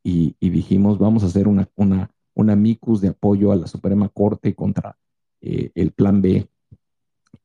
y, 0.05 0.37
dijimos 0.41 0.99
vamos 0.99 1.25
a 1.25 1.27
hacer 1.27 1.49
una, 1.49 1.69
una, 1.77 2.11
un 2.35 2.51
amicus 2.51 3.01
de 3.01 3.09
apoyo 3.09 3.51
a 3.51 3.57
la 3.57 3.67
Suprema 3.67 4.09
Corte 4.11 4.55
contra 4.55 4.99
eh, 5.41 5.71
el 5.75 5.93
Plan 5.93 6.21
B. 6.21 6.47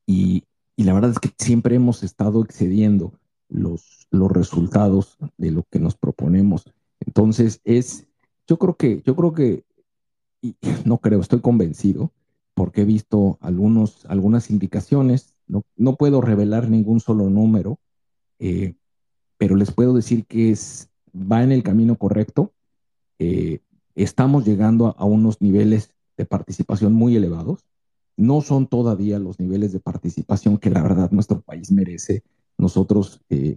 Y, 0.06 0.44
la 0.76 0.94
verdad 0.94 1.10
es 1.10 1.18
que 1.18 1.30
siempre 1.36 1.76
hemos 1.76 2.02
estado 2.02 2.42
excediendo 2.42 3.12
los, 3.48 4.06
los 4.10 4.30
resultados 4.30 5.18
de 5.36 5.50
lo 5.50 5.64
que 5.70 5.78
nos 5.78 5.94
proponemos. 5.94 6.64
Entonces, 7.00 7.60
es, 7.64 8.06
yo 8.46 8.58
creo 8.58 8.76
que, 8.76 9.02
yo 9.04 9.16
creo 9.16 9.32
que, 9.32 9.64
y 10.42 10.56
no 10.84 10.98
creo, 10.98 11.20
estoy 11.20 11.40
convencido, 11.40 12.12
porque 12.54 12.82
he 12.82 12.84
visto 12.84 13.38
algunos, 13.40 14.04
algunas 14.06 14.50
indicaciones, 14.50 15.34
no, 15.46 15.64
no 15.76 15.96
puedo 15.96 16.20
revelar 16.20 16.68
ningún 16.68 17.00
solo 17.00 17.30
número, 17.30 17.78
eh, 18.38 18.74
pero 19.38 19.56
les 19.56 19.70
puedo 19.72 19.94
decir 19.94 20.26
que 20.26 20.50
es, 20.50 20.90
va 21.14 21.42
en 21.42 21.52
el 21.52 21.62
camino 21.62 21.96
correcto. 21.96 22.52
Eh, 23.18 23.60
estamos 23.94 24.44
llegando 24.44 24.94
a, 24.98 25.04
unos 25.04 25.40
niveles 25.40 25.94
de 26.16 26.26
participación 26.26 26.92
muy 26.92 27.16
elevados. 27.16 27.64
No 28.16 28.42
son 28.42 28.66
todavía 28.66 29.18
los 29.18 29.40
niveles 29.40 29.72
de 29.72 29.80
participación 29.80 30.58
que 30.58 30.70
la 30.70 30.82
verdad 30.82 31.10
nuestro 31.10 31.40
país 31.40 31.72
merece. 31.72 32.22
Nosotros, 32.60 33.22
eh, 33.30 33.56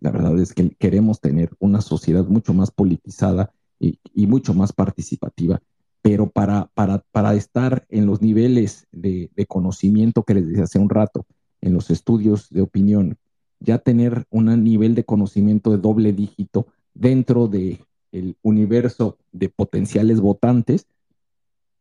la 0.00 0.10
verdad 0.10 0.36
es 0.40 0.52
que 0.52 0.70
queremos 0.70 1.20
tener 1.20 1.50
una 1.60 1.80
sociedad 1.80 2.26
mucho 2.26 2.52
más 2.52 2.72
politizada 2.72 3.52
y, 3.78 4.26
mucho 4.26 4.54
más 4.54 4.72
participativa, 4.72 5.62
pero 6.02 6.28
para, 6.28 6.68
para, 6.74 7.04
para 7.12 7.34
estar 7.34 7.86
en 7.90 8.06
los 8.06 8.22
niveles 8.22 8.88
de, 8.90 9.30
de, 9.36 9.46
conocimiento 9.46 10.24
que 10.24 10.34
les 10.34 10.48
decía 10.48 10.64
hace 10.64 10.80
un 10.80 10.90
rato, 10.90 11.26
en 11.60 11.74
los 11.74 11.90
estudios 11.90 12.50
de 12.50 12.62
opinión 12.62 13.18
ya 13.60 13.78
tener 13.78 14.26
un 14.30 14.46
nivel 14.64 14.96
de 14.96 15.04
conocimiento 15.04 15.70
de 15.70 15.78
doble 15.78 16.12
dígito 16.12 16.66
dentro 16.92 17.46
del 17.46 17.84
el 18.10 18.36
universo 18.42 19.16
de 19.30 19.48
potenciales 19.48 20.20
votantes 20.20 20.88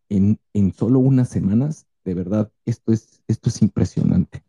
en, 0.07 0.39
en, 0.53 0.71
solo 0.71 0.99
unas 0.99 1.29
semanas, 1.29 1.87
de 2.05 2.13
verdad, 2.13 2.51
esto 2.65 2.93
es, 2.93 3.23
esto 3.27 3.49
es 3.49 3.59
impresionante. 3.63 4.42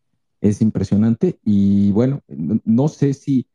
Es 0.44 0.60
impresionante 0.60 1.38
y 1.42 1.90
bueno, 1.92 2.20
no, 2.28 2.88
sé 2.88 3.14
si 3.14 3.46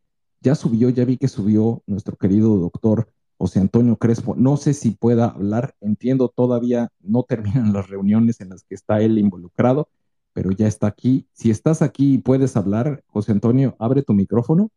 ya 0.42 0.56
subió, 0.56 0.90
ya 0.90 1.06
vi 1.06 1.18
que 1.18 1.28
subió 1.28 1.84
nuestro 1.86 2.18
querido 2.18 2.58
doctor 2.58 3.14
José 3.38 3.60
Antonio 3.60 3.96
Crespo. 3.98 4.34
No 4.36 4.58
sé 4.58 4.74
si 4.74 4.90
pueda 4.90 5.26
hablar, 5.26 5.76
entiendo 5.82 6.34
todavía 6.36 6.90
no 7.00 7.22
terminan 7.30 7.74
las 7.74 7.90
reuniones 7.90 8.42
en 8.42 8.50
las 8.50 8.64
que 8.64 8.74
está 8.74 9.02
él 9.02 9.20
involucrado, 9.20 9.88
pero 10.34 10.50
ya 10.50 10.66
está 10.66 10.88
aquí. 10.88 11.28
Si 11.32 11.52
estás 11.52 11.84
aquí 11.84 12.16
y 12.16 12.18
puedes 12.18 12.58
hablar, 12.58 13.04
José 13.06 13.34
Antonio, 13.34 13.76
abre 13.78 14.02
tu 14.02 14.16
micrófono. 14.16 14.72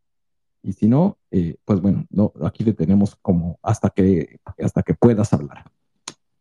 Y 0.62 0.74
si 0.74 0.88
no, 0.88 1.16
eh, 1.30 1.56
pues 1.64 1.80
bueno, 1.80 2.04
no, 2.10 2.34
aquí 2.42 2.62
le 2.62 2.74
tenemos 2.74 3.16
como 3.22 3.58
hasta 3.62 3.88
que, 3.88 4.38
hasta 4.62 4.82
que 4.82 4.92
puedas 4.92 5.32
hablar. 5.32 5.64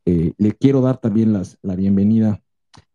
Eh, 0.03 0.33
le 0.37 0.51
quiero 0.51 0.81
dar 0.81 0.97
también 0.97 1.31
la 1.31 1.75
bienvenida 1.75 2.41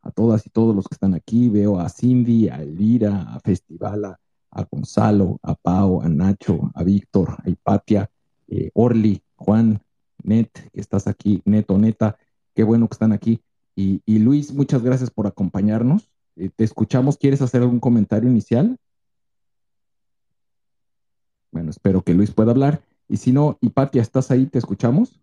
a 0.02 0.10
todas 0.10 0.46
y 0.46 0.50
todos 0.50 0.74
los 0.74 0.86
que 0.86 0.94
están 0.94 1.14
aquí. 1.14 1.48
Veo 1.48 1.78
a 1.80 1.88
Cindy, 1.88 2.48
a 2.48 2.62
Elvira, 2.62 3.34
a 3.34 3.40
Festivala, 3.40 4.18
a 4.50 4.64
Gonzalo, 4.64 5.38
a 5.42 5.54
Pau, 5.54 6.02
a 6.02 6.08
Nacho, 6.08 6.70
a 6.74 6.82
Víctor, 6.82 7.36
a 7.44 7.48
Hipatia, 7.48 8.10
eh, 8.48 8.70
Orly, 8.74 9.22
Juan, 9.36 9.82
Net, 10.22 10.50
que 10.72 10.80
estás 10.80 11.06
aquí, 11.06 11.42
Neto, 11.44 11.78
Neta, 11.78 12.16
qué 12.54 12.64
bueno 12.64 12.88
que 12.88 12.94
están 12.94 13.12
aquí. 13.12 13.40
Y, 13.78 14.18
Luis, 14.18 14.54
muchas 14.54 14.82
gracias 14.82 15.10
por 15.10 15.26
acompañarnos. 15.26 16.08
Eh, 16.36 16.48
te 16.48 16.64
escuchamos. 16.64 17.18
¿Quieres 17.18 17.42
hacer 17.42 17.60
algún 17.60 17.78
comentario 17.78 18.30
inicial? 18.30 18.78
Bueno, 21.52 21.70
espero 21.70 22.00
que 22.02 22.14
Luis 22.14 22.30
pueda 22.30 22.52
hablar. 22.52 22.80
Y 23.06 23.18
si 23.18 23.32
no, 23.32 23.58
Hipatia, 23.60 24.00
¿estás 24.00 24.30
ahí? 24.30 24.46
¿Te 24.46 24.58
escuchamos? 24.58 25.20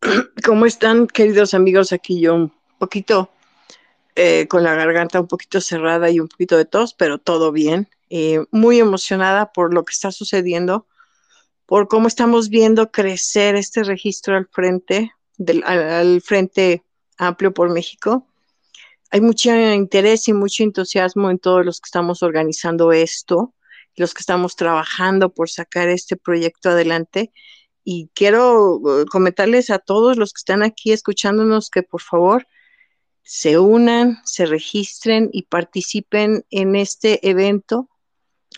¿Cómo 0.44 0.66
están, 0.66 1.06
queridos 1.06 1.54
amigos? 1.54 1.92
Aquí 1.92 2.20
yo 2.20 2.34
un 2.34 2.52
poquito 2.78 3.30
eh, 4.14 4.46
con 4.48 4.62
la 4.62 4.74
garganta 4.74 5.20
un 5.20 5.28
poquito 5.28 5.60
cerrada 5.60 6.10
y 6.10 6.20
un 6.20 6.28
poquito 6.28 6.56
de 6.56 6.64
tos, 6.64 6.94
pero 6.94 7.18
todo 7.18 7.52
bien. 7.52 7.88
Eh, 8.10 8.44
muy 8.50 8.78
emocionada 8.78 9.52
por 9.52 9.74
lo 9.74 9.84
que 9.84 9.92
está 9.92 10.10
sucediendo, 10.12 10.86
por 11.66 11.88
cómo 11.88 12.08
estamos 12.08 12.48
viendo 12.48 12.90
crecer 12.90 13.54
este 13.54 13.84
registro 13.84 14.36
al 14.36 14.46
frente, 14.46 15.12
del, 15.36 15.62
al 15.64 16.22
Frente 16.22 16.82
Amplio 17.18 17.52
por 17.52 17.70
México 17.70 18.28
hay 19.10 19.20
mucho 19.20 19.54
interés 19.54 20.28
y 20.28 20.32
mucho 20.32 20.62
entusiasmo 20.62 21.30
en 21.30 21.38
todos 21.38 21.64
los 21.64 21.80
que 21.80 21.86
estamos 21.86 22.22
organizando 22.22 22.92
esto, 22.92 23.54
los 23.96 24.12
que 24.12 24.20
estamos 24.20 24.54
trabajando 24.54 25.32
por 25.32 25.48
sacar 25.48 25.88
este 25.88 26.16
proyecto 26.16 26.70
adelante. 26.70 27.32
Y 27.90 28.10
quiero 28.12 28.74
uh, 28.74 29.06
comentarles 29.06 29.70
a 29.70 29.78
todos 29.78 30.18
los 30.18 30.34
que 30.34 30.40
están 30.40 30.62
aquí 30.62 30.92
escuchándonos 30.92 31.70
que 31.70 31.82
por 31.82 32.02
favor 32.02 32.46
se 33.22 33.58
unan, 33.58 34.18
se 34.26 34.44
registren 34.44 35.30
y 35.32 35.44
participen 35.44 36.44
en 36.50 36.76
este 36.76 37.26
evento, 37.26 37.88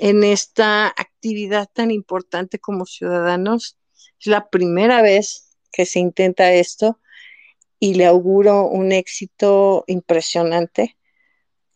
en 0.00 0.24
esta 0.24 0.88
actividad 0.88 1.68
tan 1.72 1.92
importante 1.92 2.58
como 2.58 2.86
ciudadanos. 2.86 3.78
Es 4.18 4.26
la 4.26 4.50
primera 4.50 5.00
vez 5.00 5.56
que 5.70 5.86
se 5.86 6.00
intenta 6.00 6.52
esto 6.52 6.98
y 7.78 7.94
le 7.94 8.06
auguro 8.06 8.66
un 8.66 8.90
éxito 8.90 9.84
impresionante. 9.86 10.96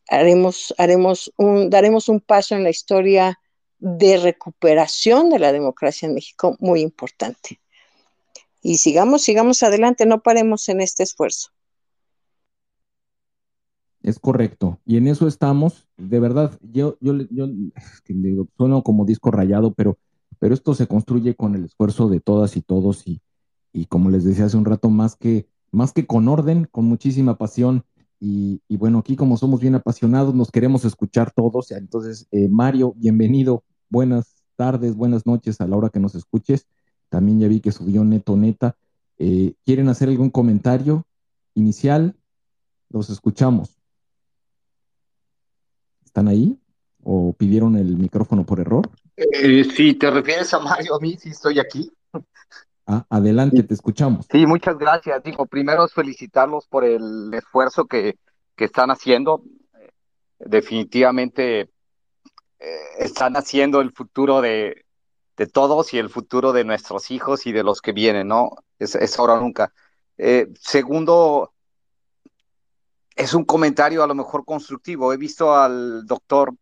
Haremos, 0.08 0.74
haremos 0.76 1.32
un, 1.36 1.70
daremos 1.70 2.08
un 2.08 2.18
paso 2.18 2.56
en 2.56 2.64
la 2.64 2.70
historia 2.70 3.38
de 3.86 4.16
recuperación 4.16 5.28
de 5.28 5.38
la 5.38 5.52
democracia 5.52 6.06
en 6.06 6.14
México 6.14 6.56
muy 6.58 6.80
importante. 6.80 7.60
Y 8.62 8.78
sigamos, 8.78 9.20
sigamos 9.20 9.62
adelante, 9.62 10.06
no 10.06 10.22
paremos 10.22 10.70
en 10.70 10.80
este 10.80 11.02
esfuerzo. 11.02 11.50
Es 14.02 14.18
correcto. 14.18 14.80
Y 14.86 14.96
en 14.96 15.06
eso 15.06 15.28
estamos. 15.28 15.86
De 15.98 16.18
verdad, 16.18 16.58
yo, 16.62 16.96
yo, 17.00 17.14
yo 17.30 17.46
sueno 18.56 18.82
como 18.82 19.04
disco 19.04 19.30
rayado, 19.30 19.74
pero, 19.74 19.98
pero 20.38 20.54
esto 20.54 20.74
se 20.74 20.86
construye 20.86 21.34
con 21.34 21.54
el 21.54 21.66
esfuerzo 21.66 22.08
de 22.08 22.20
todas 22.20 22.56
y 22.56 22.62
todos. 22.62 23.06
Y, 23.06 23.20
y 23.74 23.84
como 23.84 24.08
les 24.08 24.24
decía 24.24 24.46
hace 24.46 24.56
un 24.56 24.64
rato, 24.64 24.88
más 24.88 25.14
que 25.14 25.46
más 25.72 25.92
que 25.92 26.06
con 26.06 26.28
orden, 26.28 26.66
con 26.70 26.86
muchísima 26.86 27.36
pasión. 27.36 27.84
Y, 28.20 28.62
bueno, 28.70 29.00
aquí 29.00 29.16
como 29.16 29.36
somos 29.36 29.60
bien 29.60 29.74
apasionados, 29.74 30.34
nos 30.34 30.50
queremos 30.50 30.86
escuchar 30.86 31.30
todos. 31.32 31.70
Entonces, 31.72 32.26
eh, 32.30 32.48
Mario, 32.48 32.94
bienvenido. 32.96 33.62
Buenas 33.94 34.42
tardes, 34.56 34.96
buenas 34.96 35.24
noches 35.24 35.60
a 35.60 35.68
la 35.68 35.76
hora 35.76 35.88
que 35.88 36.00
nos 36.00 36.16
escuches. 36.16 36.66
También 37.10 37.38
ya 37.38 37.46
vi 37.46 37.60
que 37.60 37.70
subió 37.70 38.02
Neto 38.02 38.36
Neta. 38.36 38.76
Eh, 39.18 39.54
¿Quieren 39.64 39.88
hacer 39.88 40.08
algún 40.08 40.30
comentario 40.30 41.06
inicial? 41.54 42.16
Los 42.88 43.08
escuchamos. 43.08 43.78
¿Están 46.04 46.26
ahí? 46.26 46.58
¿O 47.04 47.34
pidieron 47.34 47.76
el 47.76 47.96
micrófono 47.96 48.44
por 48.44 48.58
error? 48.58 48.90
Eh, 49.16 49.62
si 49.62 49.94
te 49.94 50.10
refieres 50.10 50.52
a 50.54 50.58
Mario, 50.58 50.96
a 50.96 50.98
mí 50.98 51.16
sí 51.16 51.28
estoy 51.28 51.60
aquí. 51.60 51.92
Ah, 52.88 53.06
adelante, 53.08 53.62
te 53.62 53.74
escuchamos. 53.74 54.26
Sí, 54.28 54.44
muchas 54.44 54.76
gracias. 54.76 55.22
Digo, 55.22 55.46
primero 55.46 55.84
es 55.84 55.92
felicitarlos 55.92 56.66
por 56.66 56.84
el 56.84 57.32
esfuerzo 57.32 57.84
que, 57.84 58.18
que 58.56 58.64
están 58.64 58.90
haciendo. 58.90 59.44
Definitivamente 60.40 61.70
están 62.98 63.36
haciendo 63.36 63.80
el 63.80 63.92
futuro 63.92 64.40
de, 64.40 64.84
de, 65.36 65.46
todos 65.46 65.94
y 65.94 65.98
el 65.98 66.10
futuro 66.10 66.52
de 66.52 66.64
nuestros 66.64 67.10
hijos 67.10 67.46
y 67.46 67.52
de 67.52 67.62
los 67.62 67.80
que 67.80 67.92
vienen, 67.92 68.28
¿no? 68.28 68.50
Es, 68.78 68.94
es 68.94 69.18
ahora 69.18 69.38
nunca. 69.40 69.72
Eh, 70.16 70.48
segundo, 70.60 71.52
es 73.16 73.34
un 73.34 73.44
comentario 73.44 74.02
a 74.02 74.06
lo 74.06 74.14
mejor 74.14 74.44
constructivo. 74.44 75.12
He 75.12 75.16
visto 75.16 75.54
al 75.54 76.06
doctor 76.06 76.54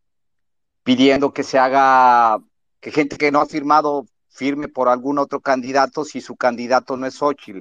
pidiendo 0.82 1.32
que 1.32 1.42
se 1.42 1.58
haga, 1.58 2.38
que 2.80 2.90
gente 2.90 3.16
que 3.16 3.30
no 3.30 3.40
ha 3.40 3.46
firmado 3.46 4.06
firme 4.28 4.68
por 4.68 4.88
algún 4.88 5.18
otro 5.18 5.40
candidato 5.40 6.04
si 6.04 6.20
su 6.20 6.36
candidato 6.36 6.96
no 6.96 7.06
es 7.06 7.14
Xochitl. 7.14 7.60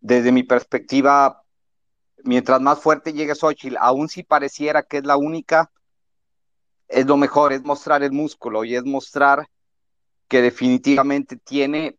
Desde 0.00 0.32
mi 0.32 0.42
perspectiva, 0.44 1.42
mientras 2.24 2.60
más 2.60 2.80
fuerte 2.80 3.12
llegue 3.12 3.34
Xochitl, 3.34 3.76
aun 3.78 4.08
si 4.08 4.22
pareciera 4.22 4.82
que 4.82 4.98
es 4.98 5.04
la 5.04 5.16
única, 5.16 5.70
es 6.90 7.06
lo 7.06 7.16
mejor, 7.16 7.52
es 7.52 7.62
mostrar 7.62 8.02
el 8.02 8.12
músculo 8.12 8.64
y 8.64 8.76
es 8.76 8.84
mostrar 8.84 9.48
que 10.28 10.42
definitivamente 10.42 11.36
tiene 11.36 11.96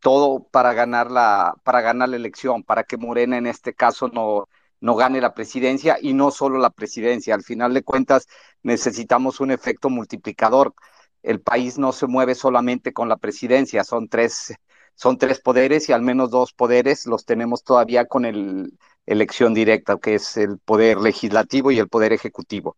todo 0.00 0.44
para 0.50 0.72
ganar 0.72 1.10
la, 1.10 1.54
para 1.62 1.80
ganar 1.80 2.08
la 2.08 2.16
elección, 2.16 2.64
para 2.64 2.84
que 2.84 2.96
Morena 2.96 3.38
en 3.38 3.46
este 3.46 3.74
caso 3.74 4.08
no, 4.08 4.48
no 4.80 4.96
gane 4.96 5.20
la 5.20 5.34
presidencia 5.34 5.96
y 6.00 6.12
no 6.12 6.30
solo 6.30 6.58
la 6.58 6.70
presidencia. 6.70 7.34
Al 7.34 7.44
final 7.44 7.72
de 7.72 7.84
cuentas 7.84 8.26
necesitamos 8.62 9.40
un 9.40 9.52
efecto 9.52 9.90
multiplicador 9.90 10.74
el 11.22 11.40
país 11.40 11.78
no 11.78 11.92
se 11.92 12.06
mueve 12.06 12.34
solamente 12.34 12.92
con 12.92 13.08
la 13.08 13.16
presidencia, 13.16 13.84
son 13.84 14.08
tres, 14.08 14.54
son 14.94 15.18
tres 15.18 15.40
poderes 15.40 15.88
y 15.88 15.92
al 15.92 16.02
menos 16.02 16.30
dos 16.30 16.52
poderes 16.52 17.06
los 17.06 17.24
tenemos 17.24 17.62
todavía 17.64 18.06
con 18.06 18.24
el 18.24 18.72
elección 19.04 19.52
directa, 19.52 19.98
que 19.98 20.14
es 20.14 20.36
el 20.36 20.58
poder 20.58 20.98
legislativo 20.98 21.70
y 21.72 21.78
el 21.78 21.88
poder 21.88 22.12
ejecutivo. 22.12 22.76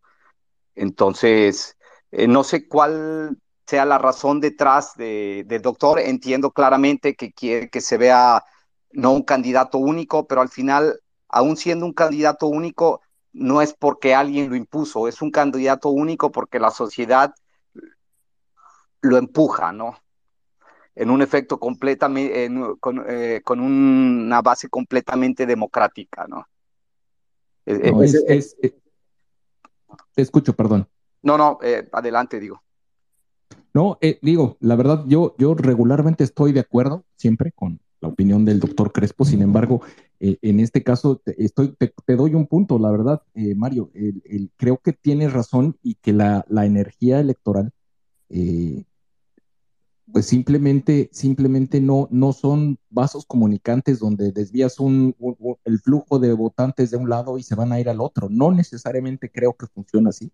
Entonces, 0.75 1.77
eh, 2.11 2.27
no 2.27 2.43
sé 2.43 2.67
cuál 2.67 3.37
sea 3.65 3.85
la 3.85 3.97
razón 3.97 4.39
detrás 4.39 4.93
del 4.95 5.61
doctor. 5.61 5.99
Entiendo 5.99 6.51
claramente 6.51 7.15
que 7.15 7.31
quiere 7.31 7.69
que 7.69 7.81
se 7.81 7.97
vea 7.97 8.43
no 8.91 9.11
un 9.11 9.23
candidato 9.23 9.77
único, 9.77 10.27
pero 10.27 10.41
al 10.41 10.49
final, 10.49 10.99
aún 11.27 11.57
siendo 11.57 11.85
un 11.85 11.93
candidato 11.93 12.47
único, 12.47 13.01
no 13.33 13.61
es 13.61 13.73
porque 13.73 14.15
alguien 14.15 14.49
lo 14.49 14.55
impuso, 14.55 15.07
es 15.07 15.21
un 15.21 15.29
candidato 15.29 15.89
único 15.89 16.31
porque 16.31 16.59
la 16.59 16.71
sociedad 16.71 17.33
lo 19.01 19.17
empuja, 19.17 19.73
¿no? 19.73 19.97
En 20.95 21.09
un 21.09 21.21
efecto 21.21 21.59
completamente, 21.59 22.45
eh, 22.45 23.41
con, 23.43 23.59
una 23.59 24.41
base 24.41 24.69
completamente 24.69 25.45
democrática, 25.45 26.25
¿no? 26.27 26.47
es, 27.65 28.55
te 30.13 30.21
escucho, 30.21 30.53
perdón. 30.53 30.87
No, 31.21 31.37
no, 31.37 31.57
eh, 31.63 31.89
adelante, 31.91 32.39
digo. 32.39 32.61
No, 33.73 33.97
eh, 33.99 34.19
digo, 34.21 34.57
la 34.59 34.75
verdad, 34.75 35.03
yo, 35.07 35.35
yo 35.37 35.53
regularmente 35.55 36.23
estoy 36.23 36.53
de 36.53 36.61
acuerdo 36.61 37.03
siempre 37.15 37.51
con 37.51 37.79
la 37.99 38.09
opinión 38.09 38.45
del 38.45 38.59
doctor 38.59 38.91
Crespo, 38.91 39.25
sin 39.25 39.41
embargo, 39.41 39.81
eh, 40.19 40.37
en 40.41 40.59
este 40.59 40.83
caso 40.83 41.17
te, 41.17 41.43
estoy, 41.43 41.75
te, 41.77 42.15
doy 42.15 42.35
un 42.35 42.45
punto, 42.45 42.77
la 42.77 42.91
verdad, 42.91 43.23
Mario, 43.55 43.89
creo 44.55 44.77
que 44.77 44.93
tienes 44.93 45.33
razón 45.33 45.77
y 45.81 45.95
que 45.95 46.13
la, 46.13 46.45
energía 46.49 47.19
electoral, 47.19 47.71
pues 50.11 50.27
simplemente, 50.27 51.09
simplemente 51.11 51.81
no, 51.81 52.07
no 52.11 52.31
son 52.31 52.77
vasos 52.89 53.25
comunicantes 53.25 53.99
donde 53.99 54.31
desvías 54.31 54.79
un, 54.79 55.15
el 55.63 55.79
flujo 55.79 56.19
de 56.19 56.33
votantes 56.33 56.91
de 56.91 56.97
un 56.97 57.09
lado 57.09 57.37
y 57.37 57.43
se 57.43 57.55
van 57.55 57.71
a 57.71 57.79
ir 57.79 57.89
al 57.89 58.01
otro. 58.01 58.29
No 58.29 58.51
necesariamente 58.51 59.31
creo 59.31 59.53
que 59.53 59.67
funcione 59.67 60.09
así. 60.09 60.31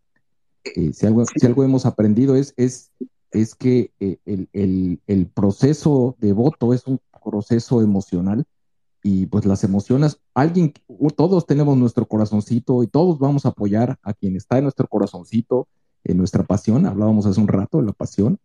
Eh, 0.63 0.91
si, 0.93 1.05
algo, 1.05 1.23
si 1.25 1.45
algo 1.45 1.63
hemos 1.63 1.85
aprendido 1.85 2.35
es, 2.35 2.53
es, 2.57 2.91
es 3.31 3.55
que 3.55 3.91
eh, 3.99 4.17
el, 4.25 5.27
proceso 5.33 6.15
de 6.19 6.33
voto 6.33 6.73
es 6.73 6.85
un 6.85 6.99
proceso 7.23 7.81
emocional 7.81 8.45
y 9.03 9.25
pues 9.25 9.45
las 9.45 9.63
emociones, 9.63 10.19
alguien, 10.35 10.73
todos 11.15 11.47
tenemos 11.47 11.77
nuestro 11.77 12.05
corazoncito 12.05 12.83
y 12.83 12.87
todos 12.87 13.17
vamos 13.17 13.45
a 13.45 13.49
apoyar 13.49 13.97
a 14.03 14.13
quien 14.13 14.35
está 14.35 14.57
en 14.57 14.65
nuestro 14.65 14.87
corazoncito, 14.87 15.67
en 16.03 16.17
nuestra 16.17 16.43
pasión, 16.43 16.85
hablábamos 16.85 17.25
hace 17.25 17.39
un 17.39 17.47
rato 17.47 17.79
de 17.79 17.85
la 17.85 17.93
pasión, 17.93 18.37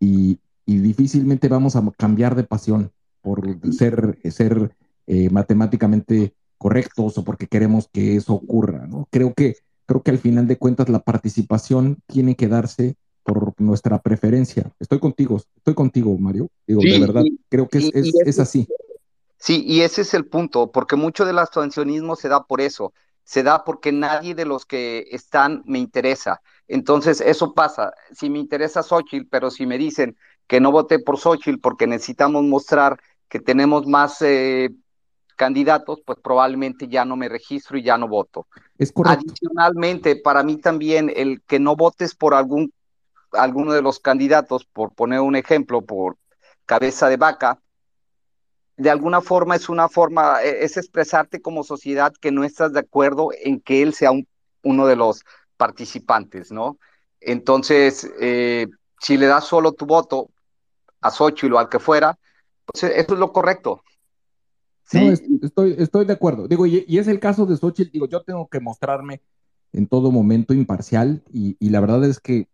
y, 0.00 0.40
difícilmente 0.78 1.48
vamos 1.48 1.76
a 1.76 1.82
cambiar 1.96 2.34
de 2.34 2.44
pasión 2.44 2.92
por 3.22 3.42
ser, 3.72 4.18
ser 4.30 4.74
eh, 5.06 5.30
matemáticamente 5.30 6.34
correctos 6.58 7.18
o 7.18 7.24
porque 7.24 7.46
queremos 7.46 7.88
que 7.92 8.16
eso 8.16 8.34
ocurra, 8.34 8.86
¿no? 8.86 9.08
Creo 9.10 9.34
que 9.34 9.56
creo 9.90 10.04
que 10.04 10.12
al 10.12 10.18
final 10.18 10.46
de 10.46 10.56
cuentas 10.56 10.88
la 10.88 11.00
participación 11.00 11.98
tiene 12.06 12.36
que 12.36 12.46
darse 12.46 12.94
por 13.24 13.60
nuestra 13.60 14.00
preferencia. 14.00 14.70
Estoy 14.78 15.00
contigo, 15.00 15.42
estoy 15.56 15.74
contigo, 15.74 16.16
Mario. 16.16 16.48
Digo, 16.64 16.80
de 16.80 17.00
verdad, 17.00 17.24
creo 17.48 17.66
que 17.66 17.90
es, 18.24 18.38
así. 18.38 18.68
Sí, 19.36 19.64
y 19.66 19.80
ese 19.80 20.02
es 20.02 20.14
el 20.14 20.26
punto, 20.26 20.70
porque 20.70 20.94
mucho 20.94 21.24
del 21.24 21.40
abstencionismo 21.40 22.14
se 22.14 22.28
da 22.28 22.44
por 22.44 22.60
eso, 22.60 22.92
se 23.24 23.42
da 23.42 23.64
porque 23.64 23.90
nadie 23.90 24.36
de 24.36 24.44
los 24.44 24.64
que 24.64 25.08
están 25.10 25.64
me 25.66 25.80
interesa. 25.80 26.40
Entonces, 26.68 27.20
eso 27.20 27.52
pasa. 27.52 27.92
Si 28.12 28.30
me 28.30 28.38
interesa 28.38 28.84
Xochitl, 28.84 29.26
pero 29.28 29.50
si 29.50 29.66
me 29.66 29.76
dicen 29.76 30.16
que 30.50 30.58
no 30.58 30.72
voté 30.72 30.98
por 30.98 31.16
Xochitl 31.16 31.60
porque 31.60 31.86
necesitamos 31.86 32.42
mostrar 32.42 33.00
que 33.28 33.38
tenemos 33.38 33.86
más 33.86 34.20
eh, 34.20 34.70
candidatos, 35.36 36.02
pues 36.04 36.18
probablemente 36.18 36.88
ya 36.88 37.04
no 37.04 37.14
me 37.14 37.28
registro 37.28 37.78
y 37.78 37.84
ya 37.84 37.96
no 37.96 38.08
voto. 38.08 38.48
Es 38.76 38.90
correcto. 38.90 39.26
Adicionalmente, 39.28 40.16
para 40.16 40.42
mí 40.42 40.56
también 40.56 41.12
el 41.14 41.40
que 41.42 41.60
no 41.60 41.76
votes 41.76 42.16
por 42.16 42.34
algún 42.34 42.72
alguno 43.30 43.72
de 43.72 43.80
los 43.80 44.00
candidatos, 44.00 44.64
por 44.64 44.92
poner 44.92 45.20
un 45.20 45.36
ejemplo, 45.36 45.82
por 45.82 46.16
cabeza 46.66 47.08
de 47.08 47.16
vaca, 47.16 47.60
de 48.76 48.90
alguna 48.90 49.20
forma 49.20 49.54
es 49.54 49.68
una 49.68 49.88
forma, 49.88 50.42
e, 50.42 50.64
es 50.64 50.76
expresarte 50.76 51.40
como 51.40 51.62
sociedad 51.62 52.12
que 52.20 52.32
no 52.32 52.42
estás 52.42 52.72
de 52.72 52.80
acuerdo 52.80 53.28
en 53.40 53.60
que 53.60 53.82
él 53.82 53.94
sea 53.94 54.10
uno 54.64 54.86
de 54.88 54.96
los 54.96 55.22
participantes, 55.56 56.50
¿no? 56.50 56.76
Entonces, 57.20 58.10
eh, 58.20 58.66
si 59.00 59.16
le 59.16 59.26
das 59.26 59.44
solo 59.44 59.74
tu 59.74 59.86
voto 59.86 60.28
a 61.00 61.10
Xochitl 61.10 61.54
o 61.54 61.58
al 61.58 61.68
que 61.68 61.78
fuera, 61.78 62.18
pues 62.64 62.84
eso 62.84 63.14
es 63.14 63.18
lo 63.18 63.32
correcto. 63.32 63.82
Sí. 64.84 65.14
estoy, 65.42 65.76
estoy 65.78 66.04
de 66.04 66.12
acuerdo. 66.12 66.48
Digo, 66.48 66.66
y, 66.66 66.84
es 66.88 67.06
el 67.06 67.20
caso 67.20 67.46
de 67.46 67.56
Xochitl, 67.56 67.92
digo, 67.92 68.08
yo 68.08 68.22
tengo 68.22 68.48
que 68.48 68.60
mostrarme 68.60 69.22
en 69.72 69.86
todo 69.86 70.10
momento 70.10 70.52
imparcial 70.52 71.22
y, 71.32 71.56
la 71.68 71.80
verdad 71.80 72.04
es 72.04 72.18
que 72.18 72.48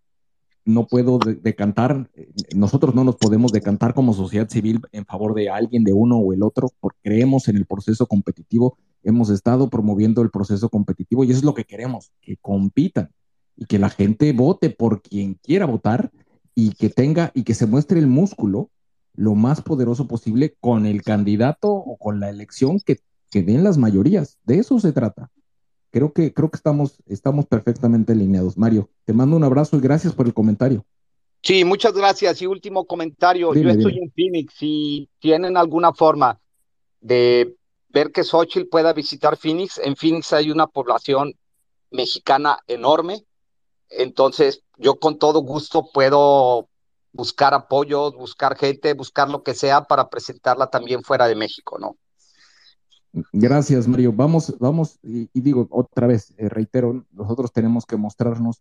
no 0.66 0.86
puedo 0.86 1.18
decantar, 1.18 2.10
nosotros 2.54 2.94
no 2.94 3.04
nos 3.04 3.16
podemos 3.16 3.52
decantar 3.52 3.94
como 3.94 4.12
sociedad 4.12 4.48
civil 4.48 4.80
en 4.92 5.06
favor 5.06 5.32
de 5.34 5.48
alguien, 5.48 5.84
de 5.84 5.92
uno 5.92 6.18
o 6.18 6.32
el 6.32 6.42
otro, 6.42 6.70
porque 6.80 6.98
creemos 7.02 7.48
en 7.48 7.56
el 7.56 7.66
proceso 7.66 8.06
competitivo, 8.06 8.76
hemos 9.02 9.30
estado 9.30 9.70
promoviendo 9.70 10.22
el 10.22 10.30
proceso 10.30 10.68
competitivo 10.68 11.22
y 11.24 11.30
eso 11.30 11.38
es 11.38 11.44
lo 11.44 11.54
que 11.54 11.64
queremos, 11.64 12.10
que 12.20 12.36
compitan 12.36 13.10
y 13.56 13.66
que 13.66 13.78
la 13.78 13.88
gente 13.90 14.32
vote 14.32 14.68
por 14.68 15.02
quien 15.02 15.34
quiera 15.34 15.66
votar 15.66 16.10
y 16.56 16.72
que 16.72 16.88
tenga 16.88 17.30
y 17.34 17.44
que 17.44 17.54
se 17.54 17.66
muestre 17.66 18.00
el 18.00 18.08
músculo 18.08 18.70
lo 19.14 19.34
más 19.34 19.62
poderoso 19.62 20.08
posible 20.08 20.56
con 20.58 20.86
el 20.86 21.02
candidato 21.02 21.70
o 21.70 21.96
con 21.96 22.18
la 22.18 22.30
elección 22.30 22.80
que, 22.80 22.98
que 23.30 23.42
den 23.42 23.62
las 23.62 23.78
mayorías. 23.78 24.38
De 24.44 24.58
eso 24.58 24.80
se 24.80 24.92
trata. 24.92 25.30
Creo 25.90 26.12
que, 26.12 26.32
creo 26.32 26.50
que 26.50 26.56
estamos, 26.56 26.96
estamos 27.06 27.46
perfectamente 27.46 28.12
alineados. 28.12 28.58
Mario, 28.58 28.90
te 29.04 29.12
mando 29.12 29.36
un 29.36 29.44
abrazo 29.44 29.76
y 29.76 29.80
gracias 29.80 30.14
por 30.14 30.26
el 30.26 30.34
comentario. 30.34 30.84
Sí, 31.42 31.64
muchas 31.64 31.92
gracias. 31.92 32.42
Y 32.42 32.46
último 32.46 32.86
comentario, 32.86 33.54
yo 33.54 33.70
estoy 33.70 33.98
en 33.98 34.10
Phoenix. 34.10 34.54
Si 34.54 35.08
tienen 35.18 35.56
alguna 35.56 35.92
forma 35.92 36.40
de 37.00 37.54
ver 37.90 38.10
que 38.12 38.24
Xochitl 38.24 38.68
pueda 38.68 38.92
visitar 38.92 39.36
Phoenix, 39.36 39.78
en 39.78 39.94
Phoenix 39.94 40.32
hay 40.32 40.50
una 40.50 40.66
población 40.66 41.34
mexicana 41.90 42.58
enorme. 42.66 43.24
Entonces, 43.90 44.62
yo 44.76 44.96
con 44.96 45.18
todo 45.18 45.40
gusto 45.40 45.88
puedo 45.92 46.68
buscar 47.12 47.54
apoyos, 47.54 48.14
buscar 48.14 48.56
gente, 48.56 48.92
buscar 48.94 49.28
lo 49.28 49.42
que 49.42 49.54
sea 49.54 49.84
para 49.84 50.08
presentarla 50.08 50.68
también 50.68 51.02
fuera 51.02 51.26
de 51.26 51.34
México, 51.34 51.78
¿no? 51.78 51.96
Gracias, 53.32 53.88
Mario. 53.88 54.12
Vamos, 54.12 54.54
vamos, 54.58 54.98
y, 55.02 55.28
digo 55.32 55.66
otra 55.70 56.06
vez, 56.06 56.34
eh, 56.36 56.50
reitero, 56.50 57.06
nosotros 57.12 57.50
tenemos 57.50 57.86
que 57.86 57.96
mostrarnos 57.96 58.60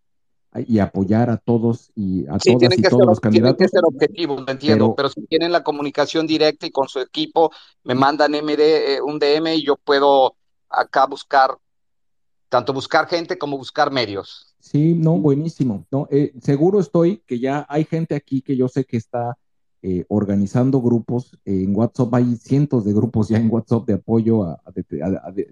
y 0.67 0.79
apoyar 0.79 1.29
a 1.29 1.35
todos 1.35 1.91
y 1.95 2.25
a 2.27 2.37
todas 2.37 2.77
y 2.77 2.81
todos 2.81 3.05
los 3.05 3.19
candidatos. 3.19 3.57
Tiene 3.57 3.69
que 3.69 3.75
ser 3.75 3.83
objetivo, 3.83 4.39
lo 4.39 4.49
entiendo, 4.49 4.95
pero, 4.95 5.09
si 5.09 5.25
tienen 5.25 5.51
la 5.51 5.63
comunicación 5.63 6.25
directa 6.25 6.65
y 6.65 6.71
con 6.71 6.87
su 6.87 7.01
equipo 7.01 7.51
me 7.83 7.93
mandan 7.93 8.33
MD, 8.33 8.95
eh, 8.95 9.01
un 9.01 9.19
DM 9.19 9.55
y 9.55 9.65
yo 9.65 9.75
puedo 9.75 10.37
acá 10.69 11.05
buscar, 11.07 11.57
tanto 12.47 12.71
buscar 12.71 13.07
gente 13.07 13.37
como 13.37 13.57
buscar 13.57 13.91
medios. 13.91 14.54
Sí, 14.65 14.95
no, 14.95 15.19
buenísimo. 15.19 15.85
No, 15.91 16.07
eh, 16.09 16.33
seguro 16.41 16.79
estoy 16.79 17.21
que 17.27 17.39
ya 17.39 17.67
hay 17.69 17.85
gente 17.85 18.15
aquí 18.15 18.41
que 18.41 18.57
yo 18.57 18.67
sé 18.67 18.83
que 18.83 18.97
está 18.97 19.37
eh, 19.83 20.05
organizando 20.07 20.81
grupos 20.81 21.37
en 21.45 21.75
WhatsApp. 21.75 22.11
Hay 22.15 22.35
cientos 22.37 22.83
de 22.83 22.91
grupos 22.91 23.29
ya 23.29 23.37
en 23.37 23.51
WhatsApp 23.51 23.85
de 23.85 23.93
apoyo 23.93 24.43
a, 24.43 24.59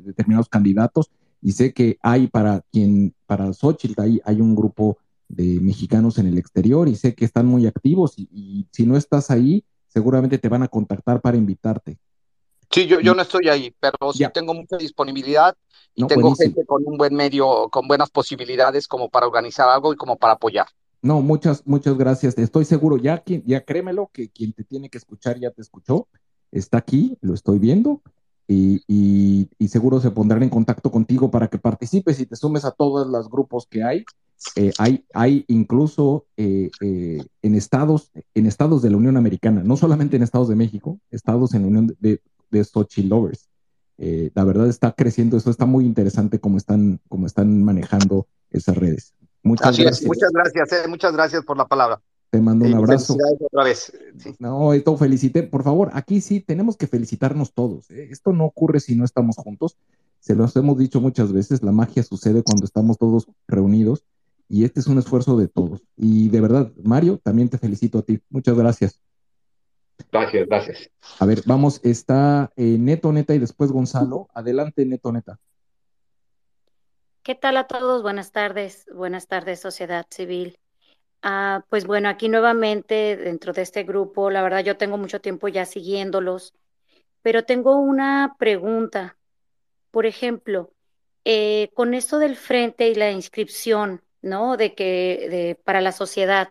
determinados 0.03 0.49
candidatos 0.49 1.11
y 1.43 1.51
sé 1.51 1.73
que 1.73 1.99
hay 2.01 2.25
para 2.25 2.61
quien, 2.71 3.13
para 3.27 3.53
Xochitl, 3.53 4.01
hay, 4.01 4.19
hay 4.25 4.41
un 4.41 4.55
grupo 4.55 4.97
de 5.29 5.59
mexicanos 5.59 6.17
en 6.17 6.25
el 6.25 6.39
exterior 6.39 6.89
y 6.89 6.95
sé 6.95 7.13
que 7.13 7.25
están 7.25 7.45
muy 7.45 7.67
activos 7.67 8.15
y, 8.17 8.67
si 8.71 8.87
no 8.87 8.97
estás 8.97 9.29
ahí, 9.29 9.63
seguramente 9.89 10.39
te 10.39 10.49
van 10.49 10.63
a 10.63 10.67
contactar 10.69 11.21
para 11.21 11.37
invitarte. 11.37 11.99
Sí, 12.73 12.87
yo, 12.87 12.99
yo 12.99 13.13
no 13.13 13.21
estoy 13.21 13.49
ahí, 13.49 13.73
pero 13.79 14.13
sí 14.13 14.23
tengo 14.33 14.53
mucha 14.53 14.77
disponibilidad 14.77 15.55
y 15.93 16.07
tengo 16.07 16.33
gente 16.35 16.65
con 16.65 16.81
un 16.85 16.97
buen 16.97 17.13
medio, 17.13 17.69
con 17.69 17.87
buenas 17.87 18.09
posibilidades 18.09 18.87
como 18.87 19.09
para 19.09 19.27
organizar 19.27 19.69
algo 19.69 19.93
y 19.93 19.95
como 19.95 20.17
para 20.17 20.33
apoyar. 20.33 20.65
No, 21.03 21.21
muchas, 21.21 21.67
muchas 21.67 21.97
gracias. 21.97 22.37
Estoy 22.37 22.65
seguro, 22.65 22.97
ya, 22.97 23.21
ya 23.45 23.61
créemelo, 23.63 24.09
que 24.11 24.29
quien 24.29 24.53
te 24.53 24.63
tiene 24.63 24.89
que 24.89 24.97
escuchar 24.97 25.39
ya 25.39 25.51
te 25.51 25.61
escuchó. 25.61 26.07
Está 26.51 26.77
aquí, 26.77 27.17
lo 27.21 27.33
estoy 27.33 27.59
viendo. 27.59 28.01
Y, 28.47 28.83
y, 28.87 29.67
seguro 29.67 29.99
se 29.99 30.11
pondrán 30.11 30.43
en 30.43 30.49
contacto 30.49 30.91
contigo 30.91 31.31
para 31.31 31.47
que 31.47 31.57
participes 31.57 32.19
y 32.19 32.25
te 32.25 32.35
sumes 32.35 32.65
a 32.65 32.71
todos 32.71 33.07
los 33.07 33.29
grupos 33.29 33.67
que 33.67 33.83
hay. 33.83 34.05
Eh, 34.55 34.71
hay, 34.77 35.05
hay 35.13 35.45
incluso 35.47 36.25
eh, 36.37 36.69
eh, 36.81 37.23
en 37.41 37.55
estados, 37.55 38.11
en 38.33 38.45
estados 38.45 38.81
de 38.81 38.89
la 38.89 38.97
Unión 38.97 39.15
Americana, 39.15 39.63
no 39.63 39.77
solamente 39.77 40.17
en 40.17 40.23
estados 40.23 40.49
de 40.49 40.55
México, 40.55 40.99
estados 41.11 41.53
en 41.53 41.61
la 41.61 41.67
Unión 41.69 41.87
de, 41.87 41.95
de 41.99 42.21
Sochi 42.61 43.03
Lovers. 43.03 43.49
Eh, 43.97 44.31
la 44.33 44.43
verdad 44.43 44.67
está 44.67 44.91
creciendo, 44.91 45.37
eso 45.37 45.49
está 45.49 45.65
muy 45.65 45.85
interesante 45.85 46.39
cómo 46.39 46.57
están, 46.57 46.99
cómo 47.07 47.25
están 47.25 47.63
manejando 47.63 48.27
esas 48.49 48.75
redes. 48.77 49.13
Muchas 49.43 49.77
gracias. 49.77 50.07
muchas 50.07 50.31
gracias, 50.31 50.73
eh, 50.73 50.87
muchas 50.87 51.13
gracias 51.13 51.43
por 51.45 51.57
la 51.57 51.67
palabra. 51.67 52.01
Te 52.29 52.41
mando 52.41 52.65
un 52.65 52.73
abrazo. 52.73 53.15
Otra 53.39 53.63
vez. 53.63 53.93
No, 54.39 54.73
esto 54.73 54.97
felicité, 54.97 55.43
por 55.43 55.63
favor, 55.63 55.91
aquí 55.93 56.19
sí 56.19 56.39
tenemos 56.39 56.77
que 56.77 56.87
felicitarnos 56.87 57.53
todos. 57.53 57.91
¿eh? 57.91 58.07
Esto 58.09 58.33
no 58.33 58.45
ocurre 58.45 58.79
si 58.79 58.95
no 58.95 59.05
estamos 59.05 59.35
juntos. 59.35 59.77
Se 60.19 60.33
los 60.33 60.55
hemos 60.55 60.77
dicho 60.79 60.99
muchas 60.99 61.31
veces, 61.31 61.61
la 61.61 61.71
magia 61.71 62.01
sucede 62.01 62.41
cuando 62.41 62.65
estamos 62.65 62.97
todos 62.97 63.27
reunidos 63.47 64.03
y 64.49 64.63
este 64.63 64.79
es 64.79 64.87
un 64.87 64.97
esfuerzo 64.97 65.37
de 65.37 65.47
todos. 65.47 65.83
Y 65.95 66.29
de 66.29 66.41
verdad, 66.41 66.71
Mario, 66.83 67.19
también 67.21 67.49
te 67.49 67.57
felicito 67.57 67.99
a 67.99 68.01
ti. 68.01 68.19
Muchas 68.29 68.57
gracias. 68.57 68.99
Gracias, 70.11 70.47
gracias. 70.47 70.91
A 71.19 71.25
ver, 71.25 71.41
vamos, 71.45 71.79
está 71.83 72.51
eh, 72.55 72.77
Neto 72.79 73.11
Neta 73.11 73.33
y 73.33 73.39
después 73.39 73.71
Gonzalo. 73.71 74.27
Adelante, 74.33 74.85
Neto 74.85 75.11
Neta. 75.11 75.39
¿Qué 77.23 77.35
tal 77.35 77.57
a 77.57 77.67
todos? 77.67 78.03
Buenas 78.03 78.31
tardes, 78.31 78.85
buenas 78.93 79.27
tardes, 79.27 79.61
sociedad 79.61 80.05
civil. 80.09 80.59
Ah, 81.21 81.63
pues 81.69 81.87
bueno, 81.87 82.09
aquí 82.09 82.27
nuevamente 82.27 83.15
dentro 83.15 83.53
de 83.53 83.61
este 83.61 83.83
grupo, 83.83 84.29
la 84.29 84.41
verdad 84.41 84.61
yo 84.63 84.75
tengo 84.75 84.97
mucho 84.97 85.21
tiempo 85.21 85.47
ya 85.47 85.65
siguiéndolos, 85.65 86.53
pero 87.21 87.45
tengo 87.45 87.77
una 87.77 88.35
pregunta. 88.37 89.15
Por 89.89 90.05
ejemplo, 90.05 90.73
eh, 91.23 91.69
con 91.75 91.93
esto 91.93 92.19
del 92.19 92.35
frente 92.35 92.89
y 92.89 92.95
la 92.95 93.09
inscripción, 93.11 94.01
¿no? 94.21 94.57
De 94.57 94.75
que 94.75 95.27
de, 95.29 95.55
para 95.63 95.79
la 95.79 95.93
sociedad, 95.93 96.49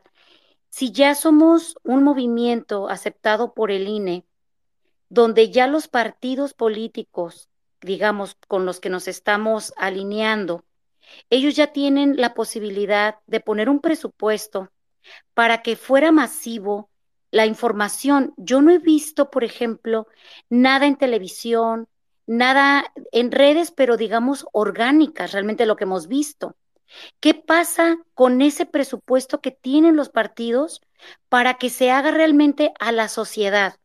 si 0.72 0.90
ya 0.90 1.14
somos 1.14 1.76
un 1.84 2.02
movimiento 2.02 2.88
aceptado 2.88 3.52
por 3.52 3.70
el 3.70 3.86
INE, 3.86 4.24
donde 5.10 5.50
ya 5.50 5.66
los 5.66 5.86
partidos 5.86 6.54
políticos, 6.54 7.50
digamos, 7.82 8.38
con 8.48 8.64
los 8.64 8.80
que 8.80 8.88
nos 8.88 9.06
estamos 9.06 9.74
alineando, 9.76 10.64
ellos 11.28 11.56
ya 11.56 11.74
tienen 11.74 12.16
la 12.16 12.32
posibilidad 12.32 13.16
de 13.26 13.40
poner 13.40 13.68
un 13.68 13.80
presupuesto 13.80 14.72
para 15.34 15.60
que 15.60 15.76
fuera 15.76 16.10
masivo 16.10 16.88
la 17.30 17.44
información. 17.44 18.32
Yo 18.38 18.62
no 18.62 18.70
he 18.70 18.78
visto, 18.78 19.30
por 19.30 19.44
ejemplo, 19.44 20.06
nada 20.48 20.86
en 20.86 20.96
televisión, 20.96 21.86
nada 22.26 22.90
en 23.12 23.30
redes, 23.30 23.72
pero 23.72 23.98
digamos 23.98 24.46
orgánicas, 24.52 25.32
realmente 25.32 25.66
lo 25.66 25.76
que 25.76 25.84
hemos 25.84 26.08
visto. 26.08 26.56
¿Qué 27.20 27.34
pasa 27.34 27.96
con 28.14 28.42
ese 28.42 28.66
presupuesto 28.66 29.40
que 29.40 29.50
tienen 29.50 29.96
los 29.96 30.08
partidos 30.08 30.80
para 31.28 31.54
que 31.54 31.70
se 31.70 31.90
haga 31.90 32.10
realmente 32.10 32.72
a 32.78 32.92
la 32.92 33.08
sociedad? 33.08 33.76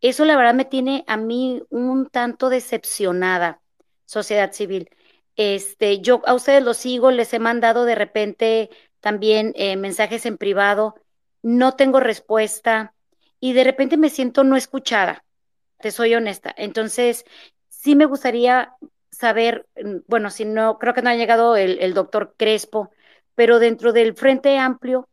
Eso 0.00 0.24
la 0.24 0.36
verdad 0.36 0.54
me 0.54 0.64
tiene 0.64 1.04
a 1.06 1.16
mí 1.16 1.62
un 1.70 2.08
tanto 2.08 2.50
decepcionada, 2.50 3.60
sociedad 4.04 4.52
civil. 4.52 4.90
Este, 5.36 6.00
yo 6.00 6.22
a 6.26 6.34
ustedes 6.34 6.62
los 6.62 6.76
sigo, 6.76 7.10
les 7.10 7.32
he 7.32 7.38
mandado 7.38 7.84
de 7.84 7.94
repente 7.94 8.70
también 9.00 9.52
eh, 9.56 9.76
mensajes 9.76 10.26
en 10.26 10.36
privado, 10.36 10.94
no 11.42 11.74
tengo 11.74 12.00
respuesta 12.00 12.94
y 13.40 13.52
de 13.52 13.64
repente 13.64 13.96
me 13.96 14.10
siento 14.10 14.44
no 14.44 14.56
escuchada, 14.56 15.24
te 15.78 15.90
soy 15.90 16.14
honesta. 16.14 16.52
Entonces, 16.56 17.24
sí 17.68 17.94
me 17.94 18.06
gustaría 18.06 18.74
saber, 19.10 19.66
mm, 19.82 19.98
bueno, 20.06 20.30
si 20.30 20.44
no, 20.44 20.78
creo 20.78 20.94
que 20.94 21.02
no 21.02 21.10
ha 21.10 21.16
llegado 21.16 21.56
el, 21.56 21.94
doctor 21.94 22.34
Crespo, 22.36 22.90
pero 23.34 23.58
dentro 23.58 23.92
del 23.92 24.14
Frente 24.14 24.58
Amplio, 24.58 25.08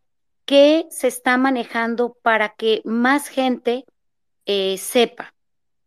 ¿qué 0.46 0.86
se 0.90 1.08
está 1.08 1.38
manejando 1.38 2.18
para 2.22 2.50
que 2.50 2.82
más 2.86 3.28
gente 3.28 3.86
eh, 4.46 4.78
sepa 4.78 5.34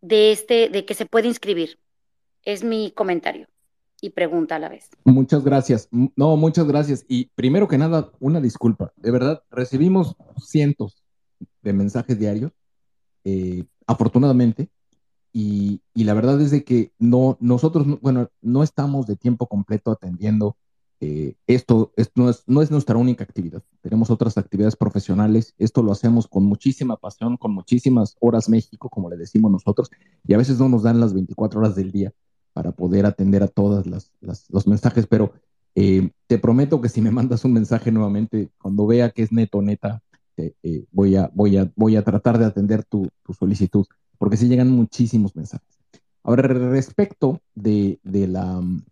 de 0.01 0.33
este, 0.33 0.69
de 0.69 0.85
que 0.85 0.95
se 0.95 1.07
puede 1.07 1.29
inscribir? 1.29 1.79
Es 2.45 2.65
mi 2.65 2.91
comentario 2.93 3.49
y 4.01 4.11
pregunta 4.11 4.57
a 4.57 4.59
la 4.59 4.69
vez. 4.69 4.89
Muchas 5.05 5.45
gracias. 5.45 5.89
No, 5.91 6.37
muchas 6.37 6.67
gracias. 6.67 7.05
Y 7.09 7.27
primero 7.35 7.67
que 7.69 7.79
nada, 7.79 8.11
una 8.21 8.41
disculpa. 8.41 8.93
De 8.97 9.11
verdad, 9.11 9.43
recibimos 9.51 10.17
cientos 10.41 11.03
de 11.63 11.73
mensajes 11.73 12.19
diarios, 12.19 12.53
eh, 13.25 13.65
afortunadamente, 13.87 14.69
y, 15.33 15.81
la 15.95 16.15
verdad 16.15 16.41
es 16.41 16.51
de 16.51 16.65
que 16.65 16.93
no, 16.99 17.37
nosotros, 17.41 17.87
bueno, 18.01 18.29
no 18.41 18.63
estamos 18.63 19.07
de 19.07 19.17
tiempo 19.17 19.47
completo 19.47 19.91
atendiendo 19.91 20.57
eh, 21.01 21.37
esto, 21.47 21.93
esto 21.97 22.13
no, 22.17 22.31
es, 22.31 22.43
no 22.47 22.63
es 22.63 22.71
nuestra 22.71 22.97
única 22.97 23.25
actividad. 23.25 23.63
Tenemos 23.83 24.11
otras 24.11 24.37
actividades 24.37 24.75
profesionales. 24.75 25.55
Esto 25.59 25.83
lo 25.83 25.93
hacemos 25.93 26.27
con 26.27 26.45
muchísima 26.45 26.97
pasión, 26.97 27.37
con 27.37 27.53
muchísimas 27.53 28.17
horas 28.21 28.49
México, 28.49 28.89
como 28.89 29.09
le 29.11 29.17
decimos 29.17 29.53
nosotros, 29.53 29.91
y 30.27 30.35
a 30.35 30.39
veces 30.39 30.59
no 30.59 30.69
nos 30.69 30.83
dan 30.83 30.99
las 31.01 31.15
24 31.15 31.61
horas 31.61 31.77
del 31.77 31.93
día 31.93 32.13
para 32.53 32.73
poder 32.73 33.07
atender 33.07 33.43
a 33.45 33.49
todos 33.49 33.87
los 33.87 34.67
mensajes, 34.67 35.07
pero 35.07 35.33
eh, 35.81 36.11
te 36.27 36.39
prometo 36.39 36.81
que 36.81 36.89
si 36.89 37.01
me 37.01 37.13
mandas 37.13 37.45
un 37.45 37.53
mensaje 37.53 37.93
nuevamente, 37.93 38.51
cuando 38.61 38.85
vea 38.85 39.11
que 39.11 39.23
es 39.23 39.31
neto, 39.31 39.63
neta, 39.63 40.03
eh, 40.37 40.85
voy, 40.91 41.15
a, 41.15 41.31
voy, 41.35 41.57
a, 41.57 41.71
voy 41.77 41.95
a 41.95 42.03
tratar 42.03 42.39
de 42.39 42.47
atender 42.47 42.85
tu, 42.85 43.09
solicitud, 43.39 43.87
porque 44.19 44.37
sí 44.37 44.49
llegan 44.49 44.71
muchísimos 44.71 45.35
mensajes. 45.37 45.79
Ahora, 46.23 46.43
respecto 46.43 47.41
de, 47.55 47.99
la 48.05 48.61
mm, 48.61 48.85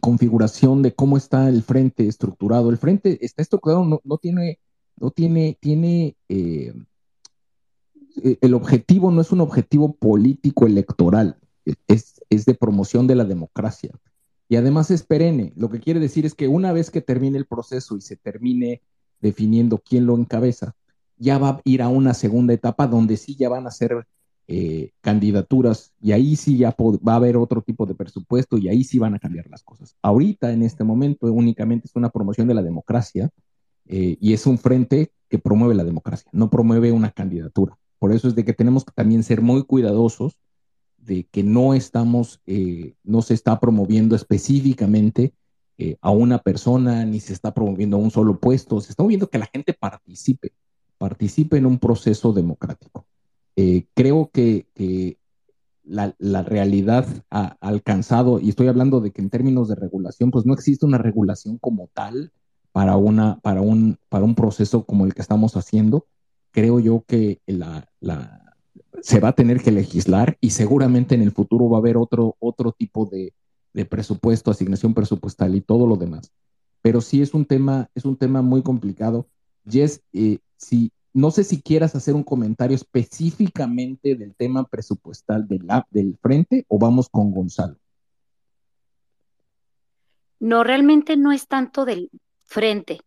configuración 0.00 0.82
de 0.82 0.94
cómo 0.94 1.16
está 1.16 1.48
el 1.48 1.62
frente 1.62 2.06
estructurado, 2.06 2.70
el 2.70 2.78
frente 2.78 3.18
está 3.24 3.42
estructurado, 3.42 3.84
no, 3.84 4.00
no 4.04 4.18
tiene, 4.18 4.60
no 4.96 5.10
tiene, 5.10 5.56
tiene 5.60 6.16
eh, 6.28 6.72
el 8.40 8.54
objetivo 8.54 9.10
no 9.10 9.20
es 9.20 9.32
un 9.32 9.40
objetivo 9.40 9.92
político 9.94 10.66
electoral, 10.66 11.36
es, 11.86 12.20
de 12.30 12.54
promoción 12.54 13.06
de 13.06 13.14
la 13.14 13.24
democracia. 13.24 13.90
Y 14.48 14.56
además 14.56 14.90
es 14.90 15.02
perenne. 15.02 15.52
Lo 15.56 15.70
que 15.70 15.80
quiere 15.80 16.00
decir 16.00 16.24
es 16.24 16.34
que 16.34 16.48
una 16.48 16.72
vez 16.72 16.90
que 16.90 17.00
termine 17.00 17.38
el 17.38 17.46
proceso 17.46 17.96
y 17.96 18.00
se 18.00 18.16
termine 18.16 18.82
definiendo 19.20 19.78
quién 19.78 20.06
lo 20.06 20.16
encabeza, 20.16 20.74
ya 21.16 21.38
va 21.38 21.48
a 21.50 21.60
ir 21.64 21.82
a 21.82 21.88
una 21.88 22.14
segunda 22.14 22.54
etapa 22.54 22.86
donde 22.86 23.16
sí 23.16 23.36
ya 23.36 23.48
van 23.48 23.66
a 23.66 23.70
ser 23.70 24.06
eh, 24.48 24.92
candidaturas 25.02 25.92
y 26.00 26.12
ahí 26.12 26.34
sí 26.34 26.56
ya 26.56 26.74
va 27.06 27.12
a 27.12 27.16
haber 27.16 27.36
otro 27.36 27.62
tipo 27.62 27.84
de 27.84 27.94
presupuesto 27.94 28.56
y 28.56 28.68
ahí 28.68 28.82
sí 28.82 28.98
van 28.98 29.14
a 29.14 29.18
cambiar 29.18 29.48
las 29.48 29.62
cosas. 29.62 29.94
Ahorita, 30.02 30.50
en 30.52 30.62
este 30.62 30.84
momento, 30.84 31.26
únicamente 31.32 31.86
es 31.86 31.94
una 31.94 32.08
promoción 32.08 32.48
de 32.48 32.54
la 32.54 32.62
democracia 32.62 33.30
eh, 33.86 34.16
y 34.20 34.32
es 34.32 34.46
un 34.46 34.58
frente 34.58 35.12
que 35.28 35.38
promueve 35.38 35.74
la 35.74 35.84
democracia, 35.84 36.30
no 36.32 36.48
promueve 36.50 36.92
una 36.92 37.10
candidatura. 37.10 37.76
Por 37.98 38.12
eso 38.12 38.28
es 38.28 38.34
de 38.34 38.44
que 38.44 38.54
tenemos 38.54 38.84
que 38.84 38.92
también 38.92 39.22
ser 39.22 39.42
muy 39.42 39.64
cuidadosos 39.64 40.38
de 40.96 41.24
que 41.24 41.42
no 41.42 41.74
estamos, 41.74 42.40
eh, 42.46 42.94
no 43.02 43.22
se 43.22 43.34
está 43.34 43.58
promoviendo 43.60 44.14
específicamente 44.14 45.32
eh, 45.78 45.96
a 46.00 46.10
una 46.10 46.38
persona, 46.38 47.04
ni 47.04 47.20
se 47.20 47.32
está 47.32 47.54
promoviendo 47.54 47.96
a 47.96 48.00
un 48.00 48.10
solo 48.10 48.38
puesto, 48.38 48.80
se 48.80 48.90
está 48.90 49.02
moviendo 49.02 49.28
que 49.28 49.38
la 49.38 49.46
gente 49.52 49.74
participe, 49.74 50.52
participe 50.98 51.56
en 51.56 51.66
un 51.66 51.78
proceso 51.78 52.32
democrático. 52.32 53.06
Eh, 53.60 53.86
creo 53.92 54.30
que, 54.32 54.68
la, 55.82 56.14
realidad 56.44 57.08
ha 57.28 57.56
alcanzado, 57.60 58.38
y 58.38 58.50
estoy 58.50 58.68
hablando 58.68 59.00
de 59.00 59.10
que 59.10 59.20
en 59.20 59.30
términos 59.30 59.66
de 59.66 59.74
regulación, 59.74 60.30
pues 60.30 60.46
no 60.46 60.54
existe 60.54 60.86
una 60.86 60.98
regulación 60.98 61.58
como 61.58 61.90
tal 61.92 62.30
para, 62.70 62.96
una, 62.96 63.40
para, 63.40 63.60
un, 63.60 63.98
para 64.08 64.24
un 64.24 64.36
proceso 64.36 64.84
como 64.84 65.06
el 65.06 65.14
que 65.14 65.22
estamos 65.22 65.56
haciendo. 65.56 66.06
Creo 66.52 66.78
yo 66.78 67.02
que 67.04 67.40
se 69.02 69.18
va 69.18 69.30
a 69.30 69.34
tener 69.34 69.60
que 69.60 69.72
legislar 69.72 70.38
y 70.40 70.50
seguramente 70.50 71.16
en 71.16 71.22
el 71.22 71.32
futuro 71.32 71.68
va 71.68 71.78
a 71.78 71.80
haber 71.80 71.96
otro, 71.96 72.36
otro 72.38 72.70
tipo 72.70 73.06
de, 73.06 73.34
presupuesto, 73.86 74.52
asignación 74.52 74.94
presupuestal 74.94 75.56
y 75.56 75.62
todo 75.62 75.84
lo 75.88 75.96
demás. 75.96 76.30
Pero 76.80 77.00
sí 77.00 77.22
es 77.22 77.34
un 77.34 77.44
tema, 77.44 77.90
es 77.96 78.04
un 78.04 78.16
tema 78.16 78.40
muy 78.40 78.62
complicado. 78.62 79.26
Jess, 79.68 80.00
eh, 80.12 80.38
no 81.12 81.30
sé 81.30 81.44
si 81.44 81.60
quieras 81.60 81.94
hacer 81.94 82.14
un 82.14 82.22
comentario 82.22 82.76
específicamente 82.76 84.14
del 84.14 84.34
tema 84.34 84.64
presupuestal 84.64 85.46
del, 85.48 85.66
del 85.90 86.16
frente 86.20 86.64
o 86.68 86.78
vamos 86.78 87.08
con 87.08 87.30
Gonzalo. 87.30 87.76
No, 90.40 90.62
realmente 90.62 91.16
no 91.16 91.32
es 91.32 91.48
tanto 91.48 91.84
del 91.84 92.10
frente. 92.44 93.00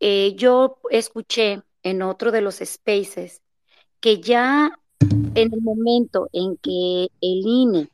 Eh, 0.00 0.34
yo 0.36 0.78
escuché 0.90 1.62
en 1.82 2.02
otro 2.02 2.32
de 2.32 2.40
los 2.40 2.56
spaces 2.64 3.42
que 4.00 4.20
ya 4.20 4.72
en 5.34 5.52
el 5.52 5.60
momento 5.60 6.28
en 6.32 6.56
que 6.56 7.08
el 7.20 7.42
INE, 7.46 7.90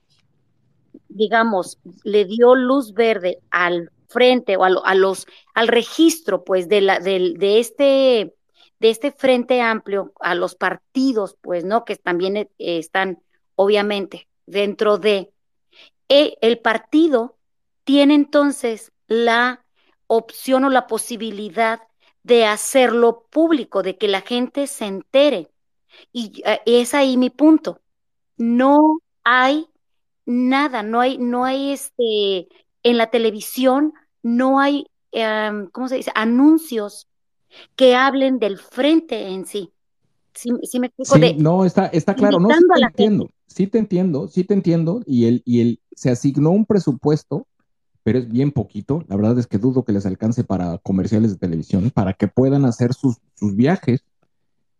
digamos, 1.08 1.78
le 2.04 2.24
dio 2.24 2.54
luz 2.54 2.92
verde 2.94 3.40
al 3.50 3.90
frente 4.08 4.56
o 4.56 4.64
a, 4.64 4.94
los 4.94 5.26
al 5.54 5.68
registro 5.68 6.44
pues 6.44 6.68
de 6.68 6.80
la 6.80 7.00
de, 7.00 7.58
este 7.58 8.34
de 8.78 8.90
este 8.90 9.12
frente 9.12 9.60
amplio 9.60 10.12
a 10.20 10.34
los 10.34 10.54
partidos 10.54 11.36
pues 11.40 11.64
no 11.64 11.84
que 11.84 11.96
también 11.96 12.36
eh, 12.36 12.48
están 12.58 13.22
obviamente 13.54 14.28
dentro 14.46 14.98
de 14.98 15.32
eh, 16.08 16.36
el 16.40 16.58
partido 16.58 17.36
tiene 17.84 18.14
entonces 18.14 18.92
la 19.06 19.64
opción 20.06 20.64
o 20.64 20.70
la 20.70 20.86
posibilidad 20.86 21.80
de 22.22 22.44
hacerlo 22.44 23.26
público 23.30 23.82
de 23.82 23.96
que 23.96 24.08
la 24.08 24.20
gente 24.20 24.66
se 24.66 24.86
entere 24.86 25.50
y 26.12 26.42
eh, 26.44 26.60
es 26.66 26.94
ahí 26.94 27.16
mi 27.16 27.30
punto. 27.30 27.80
No 28.36 29.00
hay 29.24 29.68
nada, 30.24 30.82
no 30.82 31.00
hay, 31.00 31.18
no 31.18 31.44
hay 31.44 31.72
este, 31.72 32.48
en 32.82 32.98
la 32.98 33.10
televisión, 33.10 33.94
no 34.22 34.60
hay, 34.60 34.86
em, 35.12 35.68
¿cómo 35.70 35.88
se 35.88 35.96
dice? 35.96 36.12
Anuncios 36.14 37.08
que 37.74 37.94
hablen 37.94 38.38
del 38.38 38.58
frente 38.58 39.28
en 39.28 39.46
sí. 39.46 39.72
Sí, 40.34 40.50
me 40.78 40.88
explico 40.88 41.16
no, 41.38 41.64
está, 41.64 41.86
está 41.86 42.14
claro, 42.14 42.38
no, 42.38 42.50
sí 42.50 42.60
te 42.68 42.84
entiendo, 42.84 43.30
sí 43.46 43.66
te 43.66 43.78
entiendo, 43.78 44.28
sí 44.28 44.44
te 44.44 44.52
entiendo, 44.52 45.02
y 45.06 45.24
el, 45.24 45.42
y 45.46 45.60
el, 45.60 45.80
se 45.94 46.10
asignó 46.10 46.50
un 46.50 46.66
presupuesto 46.66 47.46
pero 48.06 48.20
es 48.20 48.28
bien 48.28 48.52
poquito. 48.52 49.04
La 49.08 49.16
verdad 49.16 49.36
es 49.36 49.48
que 49.48 49.58
dudo 49.58 49.84
que 49.84 49.90
les 49.90 50.06
alcance 50.06 50.44
para 50.44 50.78
comerciales 50.78 51.32
de 51.32 51.38
televisión, 51.38 51.90
para 51.90 52.12
que 52.12 52.28
puedan 52.28 52.64
hacer 52.64 52.94
sus, 52.94 53.18
viajes, 53.40 54.04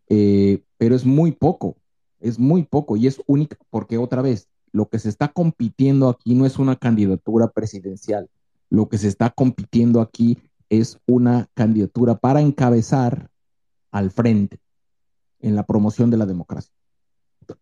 eh, 0.09 0.63
pero 0.79 0.95
es 0.95 1.05
muy 1.05 1.33
poco, 1.33 1.77
es 2.21 2.39
muy 2.39 2.63
poco 2.63 2.97
y 2.97 3.09
es 3.09 3.21
única 3.27 3.57
porque 3.69 3.99
otra 3.99 4.23
vez, 4.23 4.47
lo 4.71 4.89
que 4.89 5.01
se 5.01 5.09
está 5.09 5.27
compitiendo 5.27 6.09
aquí 6.09 6.37
no 6.37 6.47
es 6.47 6.61
una 6.61 6.77
candidatura 6.77 7.49
presidencial, 7.49 8.31
lo 8.71 8.89
que 8.89 8.97
se 8.97 9.09
está 9.09 9.31
compitiendo 9.31 10.01
aquí 10.01 10.39
es 10.69 10.99
una 11.07 11.49
candidatura 11.55 12.17
para 12.17 12.41
encabezar 12.41 13.31
al 13.91 14.11
frente 14.11 14.61
en 15.41 15.55
la 15.55 15.65
promoción 15.65 16.11
de 16.11 16.17
la 16.17 16.27
democracia. 16.27 16.73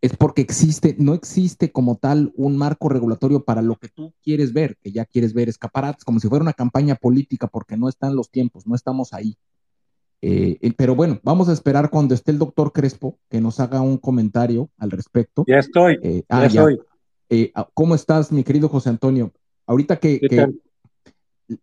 Es 0.01 0.17
porque 0.17 0.41
existe, 0.41 0.97
no 0.99 1.13
existe 1.13 1.71
como 1.71 1.97
tal 1.97 2.33
un 2.37 2.57
marco 2.57 2.89
regulatorio 2.89 3.45
para 3.45 3.61
lo 3.61 3.77
que 3.77 3.89
tú 3.89 4.15
quieres 4.23 4.53
ver, 4.53 4.79
que 4.81 4.93
ya 4.93 5.05
quieres 5.05 5.35
ver 5.35 5.49
escaparates, 5.49 6.05
como 6.05 6.21
si 6.21 6.29
fuera 6.29 6.43
una 6.43 6.55
campaña 6.55 6.95
política, 6.95 7.49
porque 7.49 7.77
no 7.77 7.89
están 7.89 8.17
los 8.17 8.31
tiempos, 8.31 8.67
no 8.67 8.75
estamos 8.75 9.13
ahí. 9.13 9.37
Eh, 10.23 10.73
pero 10.79 10.95
bueno, 10.95 11.21
vamos 11.23 11.51
a 11.51 11.53
esperar 11.53 11.91
cuando 11.91 12.15
esté 12.15 12.31
el 12.31 12.39
doctor 12.39 12.73
Crespo 12.73 13.19
que 13.29 13.43
nos 13.43 13.61
haga 13.61 13.83
un 13.83 13.99
comentario 13.99 14.71
al 14.79 14.91
respecto. 14.91 15.45
Ya 15.47 15.59
estoy. 15.59 15.99
Eh, 16.03 16.25
ah, 16.31 16.41
ya 16.41 16.47
estoy. 16.47 16.81
Eh, 17.29 17.53
ah, 17.55 17.69
¿Cómo 17.75 17.95
estás, 17.95 18.33
mi 18.33 18.43
querido 18.43 18.71
José 18.71 18.89
Antonio? 18.89 19.33
Ahorita 19.67 19.97
que, 19.97 20.21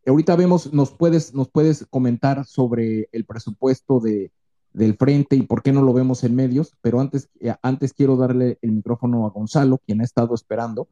ahorita 0.05 0.35
vemos, 0.35 0.73
nos 0.73 0.91
puedes, 0.91 1.33
nos 1.33 1.49
puedes 1.49 1.85
comentar 1.89 2.45
sobre 2.45 3.09
el 3.11 3.25
presupuesto 3.25 3.99
de, 3.99 4.31
del 4.73 4.95
frente 4.95 5.35
y 5.35 5.41
por 5.43 5.63
qué 5.63 5.71
no 5.71 5.81
lo 5.81 5.93
vemos 5.93 6.23
en 6.23 6.35
medios, 6.35 6.75
pero 6.81 6.99
antes, 6.99 7.29
eh, 7.39 7.53
antes 7.61 7.93
quiero 7.93 8.15
darle 8.15 8.57
el 8.61 8.71
micrófono 8.71 9.25
a 9.25 9.29
Gonzalo, 9.29 9.79
quien 9.85 10.01
ha 10.01 10.03
estado 10.03 10.33
esperando 10.35 10.87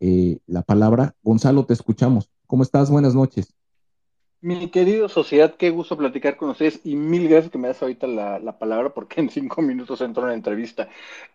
eh, 0.00 0.38
la 0.46 0.62
palabra. 0.62 1.14
Gonzalo, 1.22 1.64
te 1.64 1.74
escuchamos. 1.74 2.30
¿Cómo 2.46 2.62
estás? 2.62 2.90
Buenas 2.90 3.14
noches. 3.14 3.54
Mi 4.40 4.68
querido 4.68 5.08
sociedad, 5.08 5.54
qué 5.56 5.70
gusto 5.70 5.96
platicar 5.96 6.36
con 6.36 6.50
ustedes 6.50 6.80
y 6.84 6.96
mil 6.96 7.28
gracias 7.28 7.50
que 7.50 7.56
me 7.56 7.68
das 7.68 7.80
ahorita 7.80 8.06
la, 8.06 8.58
palabra 8.58 8.92
porque 8.92 9.20
en 9.22 9.30
cinco 9.30 9.62
minutos 9.62 10.02
entró 10.02 10.24
en 10.24 10.28
la 10.28 10.34
entrevista. 10.34 10.88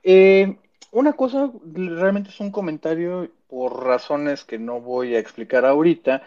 Eh, 0.03 0.57
una 0.91 1.13
cosa, 1.13 1.51
realmente 1.73 2.29
es 2.29 2.39
un 2.39 2.51
comentario 2.51 3.31
por 3.47 3.83
razones 3.83 4.43
que 4.43 4.59
no 4.59 4.79
voy 4.79 5.15
a 5.15 5.19
explicar 5.19 5.65
ahorita. 5.65 6.21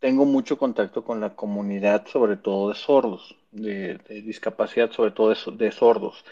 Tengo 0.00 0.24
mucho 0.24 0.56
contacto 0.58 1.04
con 1.04 1.20
la 1.20 1.36
comunidad, 1.36 2.06
sobre 2.06 2.36
todo 2.36 2.70
de 2.70 2.74
sordos, 2.74 3.36
de, 3.52 3.98
discapacidad, 4.24 4.90
sobre 4.92 5.10
todo 5.10 5.34
de, 5.52 5.72
sordos. 5.72 6.24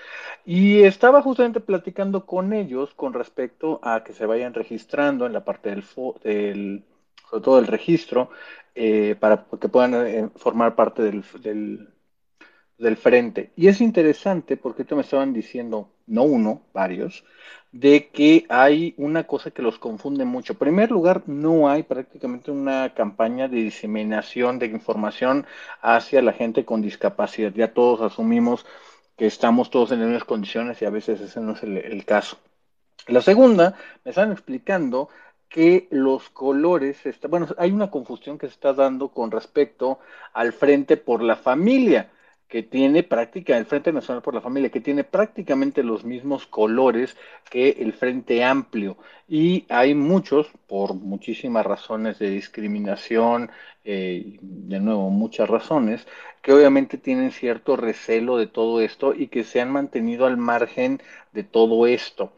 Y 0.46 0.83
estaba 0.85 1.20
justamente 1.22 1.61
platicando 1.61 2.24
con 2.24 2.54
ellos 2.54 2.94
con 2.94 3.12
respecto 3.12 3.78
a 3.83 4.04
que 4.04 4.14
se 4.14 4.24
vayan 4.26 4.54
registrando 4.54 5.26
en 5.26 5.35
la 5.35 5.44
parte 5.44 5.68
del, 5.70 5.85
del 6.22 6.85
sobre 7.28 7.44
todo 7.44 7.57
del 7.57 7.66
registro, 7.66 8.31
eh, 8.74 9.16
para 9.20 9.46
que 9.61 9.68
puedan 9.68 9.94
eh, 10.07 10.31
formar 10.37 10.74
parte 10.74 11.02
del, 11.02 11.22
del 12.78 12.96
frente. 12.96 13.52
Y 13.57 13.68
es 13.68 13.81
interesante 13.81 14.57
porque 14.57 14.83
esto 14.83 14.96
me 14.96 15.02
estaban 15.02 15.35
diciendo, 15.35 15.90
no 16.08 16.22
uno, 16.22 16.62
varios, 16.72 17.24
de 17.72 18.08
que 18.08 18.46
hay 18.48 18.94
una 18.96 19.24
cosa 19.24 19.50
que 19.50 19.62
los 19.62 19.78
confunde 19.78 20.24
mucho. 20.24 20.54
En 20.54 20.58
primer 20.58 20.90
lugar, 20.90 21.22
no 21.26 21.68
hay 21.68 21.82
prácticamente 21.82 22.50
una 22.50 22.94
campaña 22.94 23.48
de 23.48 23.58
diseminación 23.58 24.58
de 24.58 24.66
información 24.66 25.46
hacia 25.82 26.22
la 26.22 26.32
gente 26.32 26.64
con 26.64 26.82
discapacidad. 26.82 27.52
Ya 27.52 27.72
todos 27.72 28.00
asumimos 28.00 28.64
que 29.16 29.26
estamos 29.26 29.70
todos 29.70 29.92
en 29.92 30.00
las 30.00 30.08
mismas 30.08 30.24
condiciones 30.24 30.80
y 30.80 30.86
a 30.86 30.90
veces 30.90 31.20
ese 31.20 31.40
no 31.40 31.52
es 31.52 31.62
el, 31.62 32.04
caso. 32.04 32.38
La 33.06 33.20
segunda, 33.20 33.76
me 34.04 34.10
están 34.10 34.32
explicando 34.32 35.08
que 35.48 35.88
los 35.90 36.28
colores, 36.30 36.98
bueno, 37.28 37.48
hay 37.58 37.72
una 37.72 37.90
confusión 37.90 38.38
que 38.38 38.46
se 38.46 38.52
está 38.52 38.72
dando 38.74 39.08
con 39.08 39.30
respecto 39.30 39.98
al 40.32 40.52
frente 40.52 40.96
por 40.96 41.22
la 41.22 41.36
familia 41.36 42.10
que 42.48 42.62
tiene 42.62 43.02
práctica, 43.02 43.56
el 43.58 43.66
Frente 43.66 43.92
Nacional 43.92 44.22
por 44.22 44.34
la 44.34 44.40
Familia, 44.40 44.70
que 44.70 44.80
tiene 44.80 45.04
prácticamente 45.04 45.82
los 45.82 46.04
mismos 46.04 46.46
colores 46.46 47.16
que 47.50 47.76
el 47.78 47.92
Frente 47.92 48.42
Amplio. 48.42 48.96
Y 49.28 49.66
hay 49.68 49.94
muchos, 49.94 50.48
por 50.66 50.94
muchísimas 50.94 51.66
razones 51.66 52.18
de 52.18 52.30
discriminación, 52.30 53.50
eh, 53.84 54.38
de 54.40 54.80
nuevo, 54.80 55.11
muchas 55.11 55.48
razones, 55.48 56.06
que 56.40 56.52
obviamente 56.54 56.96
tienen 56.96 57.32
cierto 57.32 57.76
recelo 57.76 58.38
de 58.38 58.46
todo 58.46 58.80
esto 58.80 59.14
y 59.14 59.28
que 59.28 59.44
se 59.44 59.61
han 59.61 59.70
mantenido 59.70 60.24
al 60.24 60.38
margen 60.38 61.02
de 61.32 61.44
todo 61.44 61.87
esto. 61.87 62.32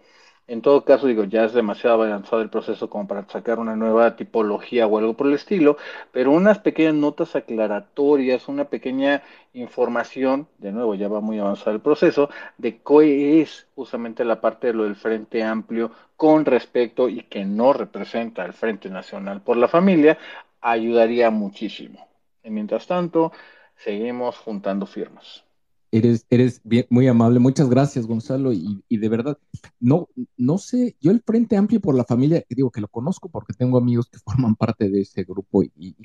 En 0.51 0.63
todo 0.63 0.85
caso, 0.85 1.07
digo, 1.07 1.23
ya 1.23 1.45
es 1.45 1.53
demasiado 1.53 2.03
avanzado 2.03 2.43
el 2.43 2.51
proceso 2.51 2.91
como 2.91 3.07
para 3.07 3.25
sacar 3.29 3.61
una 3.61 3.77
nueva 3.77 4.17
tipología 4.17 4.85
o 4.85 4.99
algo 4.99 5.15
por 5.15 5.29
el 5.29 5.35
estilo, 5.35 5.77
pero 6.11 6.33
unas 6.33 6.59
pequeñas 6.59 6.95
notas 6.95 7.37
aclaratorias, 7.37 8.49
una 8.49 8.65
pequeña 8.65 9.23
información, 9.53 10.49
de 10.59 10.73
nuevo, 10.73 10.97
ya 10.97 11.07
va 11.07 11.21
muy 11.21 11.39
avanzado 11.39 11.71
el 11.71 11.81
proceso, 11.81 12.31
de 12.59 12.81
qué 12.83 13.41
es 13.41 13.69
justamente 13.77 14.25
la 14.25 14.41
parte 14.41 14.67
de 14.67 14.73
lo 14.73 14.83
del 14.83 14.97
Frente 14.97 15.45
Amplio 15.45 15.93
con 16.17 16.45
respecto 16.45 17.09
y 17.09 17.23
que 17.23 17.45
no 17.45 17.73
representa 17.73 18.45
el 18.45 18.53
Frente 18.53 18.91
Nacional 18.91 19.43
por 19.43 19.57
la 19.57 19.69
Familia, 19.69 20.19
ayudaría 20.61 21.31
muchísimo. 21.31 22.09
Y 22.43 22.51
mientras 22.51 22.89
tanto, 22.89 23.31
seguimos 23.77 24.37
juntando 24.39 24.87
firmas. 24.87 25.45
Eres, 25.93 26.25
eres 26.31 26.63
muy 26.89 27.09
amable. 27.09 27.41
Muchas 27.41 27.69
gracias, 27.69 28.07
Gonzalo. 28.07 28.53
Y, 28.53 28.83
de 28.89 29.09
verdad, 29.09 29.39
no, 29.81 30.09
no 30.37 30.59
sé, 30.59 30.97
yo 31.01 31.11
el 31.11 31.21
Frente 31.21 31.57
Amplio 31.57 31.81
por 31.81 31.97
la 31.97 32.05
Familia, 32.05 32.45
digo 32.49 32.71
que 32.71 32.81
lo 32.81 32.89
conozco 32.89 33.29
porque 33.29 33.55
tengo 33.55 33.79
amigos 33.79 34.09
que 34.09 34.19
forman 34.25 34.55
parte 34.55 34.89
de 34.89 35.01
ese 35.01 35.25
grupo 35.25 35.63
y, 35.63 35.97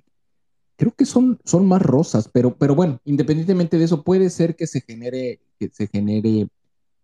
creo 0.78 0.94
que 0.94 1.06
son, 1.06 1.40
son 1.46 1.68
más 1.68 1.82
rosas, 1.82 2.30
pero, 2.32 2.58
pero 2.58 2.76
bueno, 2.76 3.00
independientemente 3.06 3.78
de 3.78 3.86
eso, 3.86 4.04
puede 4.04 4.30
ser 4.30 4.56
que 4.56 4.68
se 4.68 4.82
genere, 4.82 5.40
que 5.58 5.70
se 5.70 5.88
genere 5.88 6.48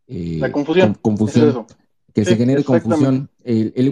eh, 0.08 0.38
la 0.40 0.52
confusión. 0.52 0.98
confusión 1.02 1.66
que 2.14 2.26
se 2.26 2.36
genere 2.36 2.64
confusión. 2.64 3.30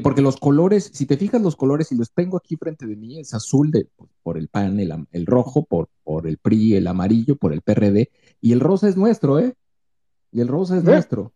porque 0.03 0.21
los 0.21 0.37
colores, 0.37 0.91
si 0.93 1.05
te 1.05 1.17
fijas 1.17 1.41
los 1.41 1.55
colores, 1.55 1.91
y 1.91 1.95
los 1.95 2.11
tengo 2.11 2.37
aquí 2.37 2.55
frente 2.55 2.85
de 2.85 2.95
mí, 2.95 3.19
es 3.19 3.33
azul 3.33 3.71
de, 3.71 3.87
por 4.23 4.37
el 4.37 4.47
PAN, 4.47 4.79
el, 4.79 5.25
rojo 5.25 5.65
por, 5.65 5.89
por 6.03 6.27
el 6.27 6.37
PRI, 6.37 6.75
el 6.75 6.87
amarillo 6.87 7.35
por 7.35 7.53
el 7.53 7.61
PRD, 7.61 8.09
y 8.41 8.51
el 8.51 8.59
rosa 8.59 8.87
es 8.87 8.97
nuestro, 8.97 9.39
¿eh? 9.39 9.53
Y 10.31 10.41
el 10.41 10.47
rosa 10.47 10.77
es 10.77 10.83
nuestro. 10.83 11.33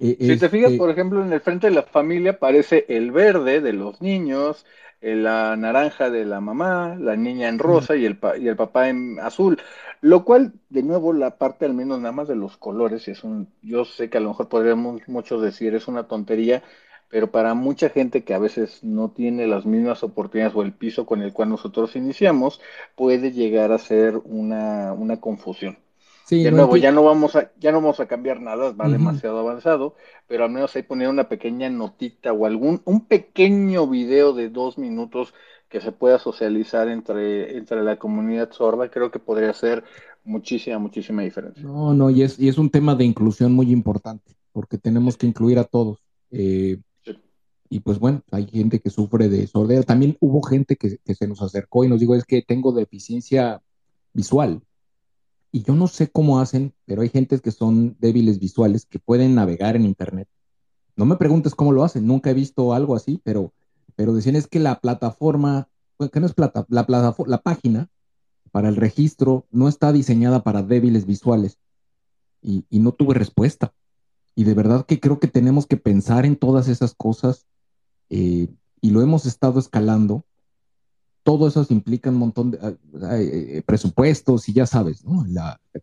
Eh, 0.00 0.16
si 0.20 0.36
te 0.36 0.48
fijas, 0.48 0.72
por 0.74 0.90
ejemplo, 0.90 1.24
en 1.24 1.32
el 1.32 1.40
frente 1.40 1.66
de 1.66 1.74
la 1.74 1.82
familia 1.82 2.32
aparece 2.32 2.84
el 2.88 3.10
verde 3.10 3.60
de 3.60 3.72
los 3.72 4.00
niños, 4.00 4.64
la 5.00 5.56
naranja 5.56 6.10
de 6.10 6.24
la 6.24 6.40
mamá, 6.40 6.96
la 6.98 7.16
niña 7.16 7.48
en 7.48 7.58
rosa 7.58 7.96
y 7.96 8.04
el, 8.04 8.18
y 8.40 8.48
el 8.48 8.56
papá 8.56 8.88
en 8.88 9.18
azul. 9.20 9.60
Lo 10.00 10.24
cual, 10.24 10.52
de 10.68 10.82
nuevo, 10.82 11.12
la 11.12 11.38
parte 11.38 11.64
al 11.64 11.74
menos 11.74 11.98
nada 12.00 12.12
más 12.12 12.28
de 12.28 12.36
los 12.36 12.56
colores, 12.56 13.08
es 13.08 13.24
un, 13.24 13.52
yo 13.62 13.84
sé 13.84 14.10
que 14.10 14.18
a 14.18 14.20
lo 14.20 14.28
mejor 14.30 14.48
podríamos 14.48 15.00
muchos 15.08 15.42
decir 15.42 15.74
es 15.74 15.88
una 15.88 16.08
tontería, 16.08 16.62
pero 17.08 17.30
para 17.30 17.54
mucha 17.54 17.88
gente 17.90 18.24
que 18.24 18.34
a 18.34 18.38
veces 18.38 18.84
no 18.84 19.10
tiene 19.10 19.46
las 19.46 19.66
mismas 19.66 20.02
oportunidades 20.02 20.54
o 20.56 20.62
el 20.62 20.72
piso 20.74 21.06
con 21.06 21.22
el 21.22 21.32
cual 21.32 21.50
nosotros 21.50 21.96
iniciamos, 21.96 22.60
puede 22.96 23.32
llegar 23.32 23.72
a 23.72 23.78
ser 23.78 24.18
una, 24.24 24.92
una 24.92 25.20
confusión 25.20 25.78
de 26.30 26.50
nuevo, 26.50 26.76
ya 26.76 26.92
no 26.92 27.02
vamos 27.02 27.36
a, 27.36 27.50
ya 27.58 27.72
no 27.72 27.80
vamos 27.80 28.00
a 28.00 28.06
cambiar 28.06 28.40
nada, 28.40 28.72
va 28.72 28.88
demasiado 28.88 29.38
avanzado, 29.38 29.94
pero 30.26 30.44
al 30.44 30.50
menos 30.50 30.74
ahí 30.76 30.82
poner 30.82 31.08
una 31.08 31.28
pequeña 31.28 31.70
notita 31.70 32.32
o 32.32 32.46
algún, 32.46 32.82
un 32.84 33.06
pequeño 33.06 33.86
video 33.86 34.32
de 34.32 34.50
dos 34.50 34.78
minutos 34.78 35.34
que 35.68 35.80
se 35.80 35.92
pueda 35.92 36.18
socializar 36.18 36.88
entre, 36.88 37.56
entre 37.56 37.82
la 37.82 37.98
comunidad 37.98 38.52
sorda, 38.52 38.90
creo 38.90 39.10
que 39.10 39.18
podría 39.18 39.52
ser 39.52 39.84
muchísima, 40.24 40.78
muchísima 40.78 41.22
diferencia. 41.22 41.62
No, 41.62 41.94
no, 41.94 42.10
y 42.10 42.22
es, 42.22 42.38
y 42.38 42.48
es 42.48 42.58
un 42.58 42.70
tema 42.70 42.94
de 42.94 43.04
inclusión 43.04 43.52
muy 43.52 43.70
importante, 43.70 44.36
porque 44.52 44.78
tenemos 44.78 45.16
que 45.16 45.26
incluir 45.26 45.58
a 45.58 45.64
todos. 45.64 46.02
Eh, 46.30 46.78
y 47.70 47.80
pues 47.80 47.98
bueno, 47.98 48.22
hay 48.30 48.46
gente 48.46 48.80
que 48.80 48.88
sufre 48.88 49.28
de 49.28 49.46
sordera. 49.46 49.82
También 49.82 50.16
hubo 50.20 50.42
gente 50.42 50.76
que, 50.76 50.98
que 51.04 51.14
se 51.14 51.28
nos 51.28 51.42
acercó 51.42 51.84
y 51.84 51.88
nos 51.88 52.00
dijo, 52.00 52.14
es 52.14 52.24
que 52.24 52.40
tengo 52.40 52.72
deficiencia 52.72 53.60
visual 54.14 54.62
y 55.50 55.62
yo 55.62 55.74
no 55.74 55.86
sé 55.88 56.10
cómo 56.10 56.40
hacen, 56.40 56.74
pero 56.84 57.02
hay 57.02 57.08
gentes 57.08 57.40
que 57.40 57.50
son 57.50 57.96
débiles 57.98 58.38
visuales 58.38 58.86
que 58.86 58.98
pueden 58.98 59.34
navegar 59.34 59.76
en 59.76 59.84
Internet. 59.84 60.28
No 60.96 61.04
me 61.04 61.16
preguntes 61.16 61.54
cómo 61.54 61.72
lo 61.72 61.84
hacen, 61.84 62.06
nunca 62.06 62.30
he 62.30 62.34
visto 62.34 62.74
algo 62.74 62.94
así, 62.94 63.20
pero, 63.24 63.52
pero 63.96 64.14
decían 64.14 64.36
es 64.36 64.46
que 64.46 64.58
la 64.58 64.80
plataforma, 64.80 65.68
que 66.12 66.20
no 66.20 66.26
es 66.26 66.34
plata, 66.34 66.66
la, 66.68 66.86
plataforma, 66.86 67.30
la 67.30 67.42
página 67.42 67.88
para 68.50 68.68
el 68.68 68.76
registro 68.76 69.46
no 69.50 69.68
está 69.68 69.92
diseñada 69.92 70.42
para 70.42 70.62
débiles 70.62 71.06
visuales. 71.06 71.58
Y, 72.40 72.64
no 72.70 72.92
tuve 72.92 73.14
respuesta. 73.14 73.74
Y 74.34 74.44
de 74.44 74.54
verdad 74.54 74.86
que 74.86 75.00
creo 75.00 75.18
que 75.18 75.26
tenemos 75.26 75.66
que 75.66 75.76
pensar 75.76 76.24
en 76.24 76.36
todas 76.36 76.68
esas 76.68 76.94
cosas 76.94 77.46
eh, 78.10 78.48
y 78.80 78.90
lo 78.90 79.02
hemos 79.02 79.26
estado 79.26 79.58
escalando 79.58 80.24
todo 81.28 81.46
eso 81.46 81.66
implica 81.68 82.08
un 82.08 82.16
montón 82.16 82.52
de 82.52 82.58
ah, 82.62 82.72
eh, 83.20 83.62
presupuestos 83.66 84.48
y 84.48 84.54
ya 84.54 84.64
sabes, 84.64 85.04
¿no? 85.04 85.26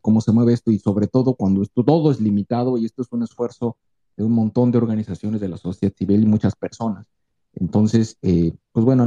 cómo 0.02 0.20
se 0.20 0.32
mueve 0.32 0.54
esto 0.54 0.72
y 0.72 0.80
sobre 0.80 1.06
todo 1.06 1.36
cuando 1.36 1.62
esto 1.62 1.84
todo 1.84 2.10
es 2.10 2.20
limitado 2.20 2.80
y 2.80 2.86
esto 2.86 3.04
es 3.04 3.10
un 3.12 3.22
esfuerzo 3.22 3.78
de 4.18 4.24
un 4.24 4.32
montón 4.32 4.72
de 4.72 4.80
organizaciones 4.80 5.40
de 5.40 5.48
la 5.48 5.58
sociedad 5.58 5.94
civil 5.96 6.24
y 6.24 6.26
muchas 6.26 6.56
personas. 6.56 7.06
Entonces, 7.54 8.18
eh, 8.24 8.56
pues 8.72 8.84
bueno, 8.86 9.04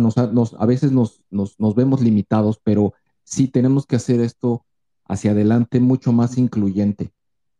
a 0.58 0.66
veces 0.66 0.92
nos, 0.92 1.22
nos, 1.28 1.74
vemos 1.74 2.02
limitados, 2.02 2.60
pero 2.62 2.94
sí 3.24 3.48
tenemos 3.48 3.84
que 3.84 3.96
hacer 3.96 4.20
esto 4.20 4.64
hacia 5.06 5.32
adelante 5.32 5.80
mucho 5.80 6.12
más 6.12 6.38
incluyente. 6.38 7.10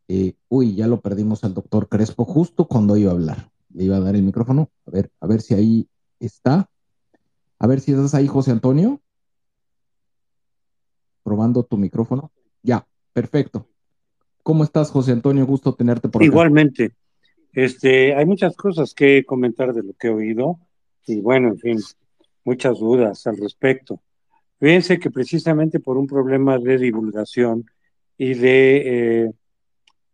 Eh, 0.06 0.34
uy, 0.48 0.76
ya 0.76 0.86
lo 0.86 1.00
perdimos 1.00 1.42
al 1.42 1.52
doctor 1.52 1.88
Crespo 1.88 2.24
justo 2.24 2.68
cuando 2.68 2.96
iba 2.96 3.10
a 3.10 3.14
hablar. 3.14 3.50
Le 3.74 3.82
iba 3.82 3.96
a 3.96 4.00
dar 4.00 4.14
el 4.14 4.22
micrófono. 4.22 4.70
A 4.86 4.92
ver, 4.92 5.10
a 5.18 5.26
ver 5.26 5.40
si 5.42 5.54
ahí 5.54 5.88
está. 6.20 6.70
A 7.58 7.66
ver 7.66 7.80
si 7.80 7.92
estás 7.92 8.14
ahí, 8.14 8.26
José 8.26 8.52
Antonio. 8.52 9.00
Probando 11.22 11.64
tu 11.64 11.76
micrófono. 11.76 12.32
Ya, 12.62 12.86
perfecto. 13.12 13.68
¿Cómo 14.42 14.64
estás, 14.64 14.90
José 14.90 15.12
Antonio? 15.12 15.44
Gusto 15.46 15.74
tenerte 15.74 16.08
por 16.08 16.22
aquí. 16.22 16.26
Igualmente. 16.26 16.92
Este, 17.52 18.14
hay 18.14 18.24
muchas 18.24 18.56
cosas 18.56 18.94
que 18.94 19.24
comentar 19.24 19.72
de 19.72 19.82
lo 19.82 19.92
que 19.94 20.08
he 20.08 20.10
oído 20.10 20.58
y 21.06 21.20
bueno, 21.20 21.48
en 21.48 21.58
fin, 21.58 21.78
muchas 22.44 22.78
dudas 22.78 23.26
al 23.26 23.36
respecto. 23.38 24.00
Fíjense 24.60 24.98
que 24.98 25.10
precisamente 25.10 25.80
por 25.80 25.96
un 25.96 26.06
problema 26.06 26.58
de 26.58 26.78
divulgación 26.78 27.66
y 28.16 28.34
de 28.34 28.76
eh, 29.24 29.32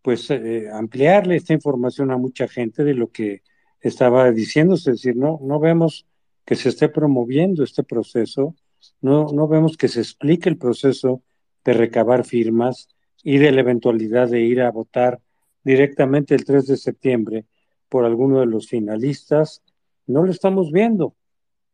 pues 0.03 0.31
eh, 0.31 0.69
ampliarle 0.73 1.37
esta 1.37 1.55
información 1.55 2.11
a 2.11 2.17
mucha 2.17 2.47
gente 2.47 2.85
de 2.85 2.95
lo 2.95 3.11
que 3.11 3.43
estaba 3.81 4.31
diciendo, 4.31 4.75
es 4.75 4.85
decir, 4.85 5.17
no, 5.17 5.41
no 5.43 5.59
vemos 5.59 6.07
que 6.45 6.57
se 6.57 6.69
esté 6.69 6.89
promoviendo 6.89 7.65
este 7.65 7.83
proceso, 7.83 8.55
no, 9.01 9.27
no 9.33 9.49
vemos 9.49 9.77
que 9.77 9.89
se 9.89 10.01
explique 10.01 10.49
el 10.49 10.59
proceso 10.59 11.23
de 11.65 11.73
recabar 11.73 12.25
firmas 12.25 12.89
y 13.23 13.39
de 13.39 13.53
la 13.53 13.61
eventualidad 13.61 14.29
de 14.29 14.43
ir 14.43 14.61
a 14.61 14.71
votar 14.71 15.21
directamente 15.63 16.35
el 16.35 16.45
3 16.45 16.67
de 16.67 16.77
septiembre 16.77 17.47
por 17.89 18.05
alguno 18.05 18.41
de 18.41 18.47
los 18.47 18.69
finalistas 18.69 19.63
no 20.07 20.25
lo 20.25 20.31
estamos 20.31 20.71
viendo. 20.71 21.15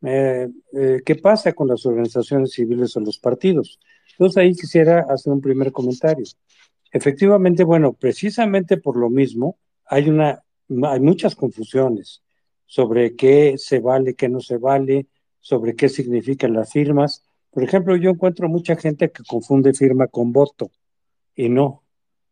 Eh, 0.02 0.48
eh, 0.72 1.02
¿Qué 1.04 1.16
pasa 1.16 1.52
con 1.52 1.68
las 1.68 1.84
organizaciones 1.84 2.52
civiles 2.52 2.96
o 2.96 3.00
los 3.00 3.18
partidos? 3.18 3.78
Entonces 4.12 4.36
ahí 4.36 4.54
quisiera 4.54 5.06
hacer 5.08 5.32
un 5.32 5.40
primer 5.40 5.72
comentario. 5.72 6.24
Efectivamente, 6.92 7.64
bueno, 7.64 7.92
precisamente 7.92 8.76
por 8.76 8.96
lo 8.96 9.10
mismo 9.10 9.58
hay 9.84 10.08
una, 10.08 10.42
hay 10.84 11.00
muchas 11.00 11.34
confusiones 11.34 12.22
sobre 12.70 13.16
qué 13.16 13.56
se 13.58 13.80
vale, 13.80 14.14
qué 14.14 14.28
no 14.28 14.38
se 14.38 14.56
vale, 14.56 15.08
sobre 15.40 15.74
qué 15.74 15.88
significan 15.88 16.52
las 16.52 16.70
firmas. 16.70 17.24
Por 17.50 17.64
ejemplo, 17.64 17.96
yo 17.96 18.10
encuentro 18.10 18.48
mucha 18.48 18.76
gente 18.76 19.10
que 19.10 19.24
confunde 19.24 19.74
firma 19.74 20.06
con 20.06 20.32
voto 20.32 20.70
y 21.34 21.48
no, 21.48 21.82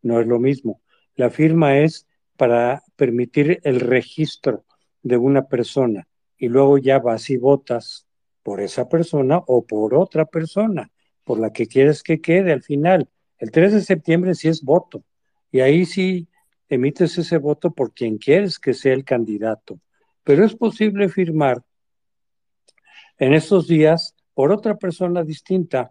no 0.01 0.21
es 0.21 0.29
lo 0.29 0.39
mismo. 0.39 0.81
La 1.17 1.31
firma 1.31 1.79
es 1.79 2.07
para 2.37 2.85
permitir 2.95 3.59
el 3.65 3.81
registro 3.81 4.65
de 5.03 5.17
una 5.17 5.49
persona 5.49 6.07
y 6.37 6.47
luego 6.47 6.79
ya 6.79 7.01
vas 7.01 7.31
y 7.31 7.37
votas 7.37 8.07
por 8.45 8.61
esa 8.61 8.89
persona 8.89 9.43
o 9.45 9.67
por 9.67 9.93
otra 9.93 10.25
persona, 10.25 10.93
por 11.25 11.41
la 11.41 11.53
que 11.53 11.67
quieres 11.67 12.05
que 12.05 12.21
quede 12.21 12.53
al 12.53 12.63
final. 12.63 13.09
El 13.39 13.51
3 13.51 13.73
de 13.73 13.81
septiembre 13.81 14.37
sí 14.37 14.47
es 14.47 14.63
voto 14.63 15.03
y 15.51 15.59
ahí 15.59 15.85
sí 15.85 16.29
emites 16.69 17.19
ese 17.19 17.39
voto 17.39 17.73
por 17.73 17.93
quien 17.93 18.19
quieres 18.19 18.61
que 18.61 18.73
sea 18.73 18.93
el 18.93 19.05
candidato. 19.05 19.81
Pero 20.29 20.45
es 20.45 20.55
posible 20.55 21.09
firmar 21.09 21.63
en 23.17 23.33
estos 23.33 23.67
días 23.67 24.15
por 24.35 24.53
otra 24.53 24.77
persona 24.77 25.25
distinta. 25.25 25.91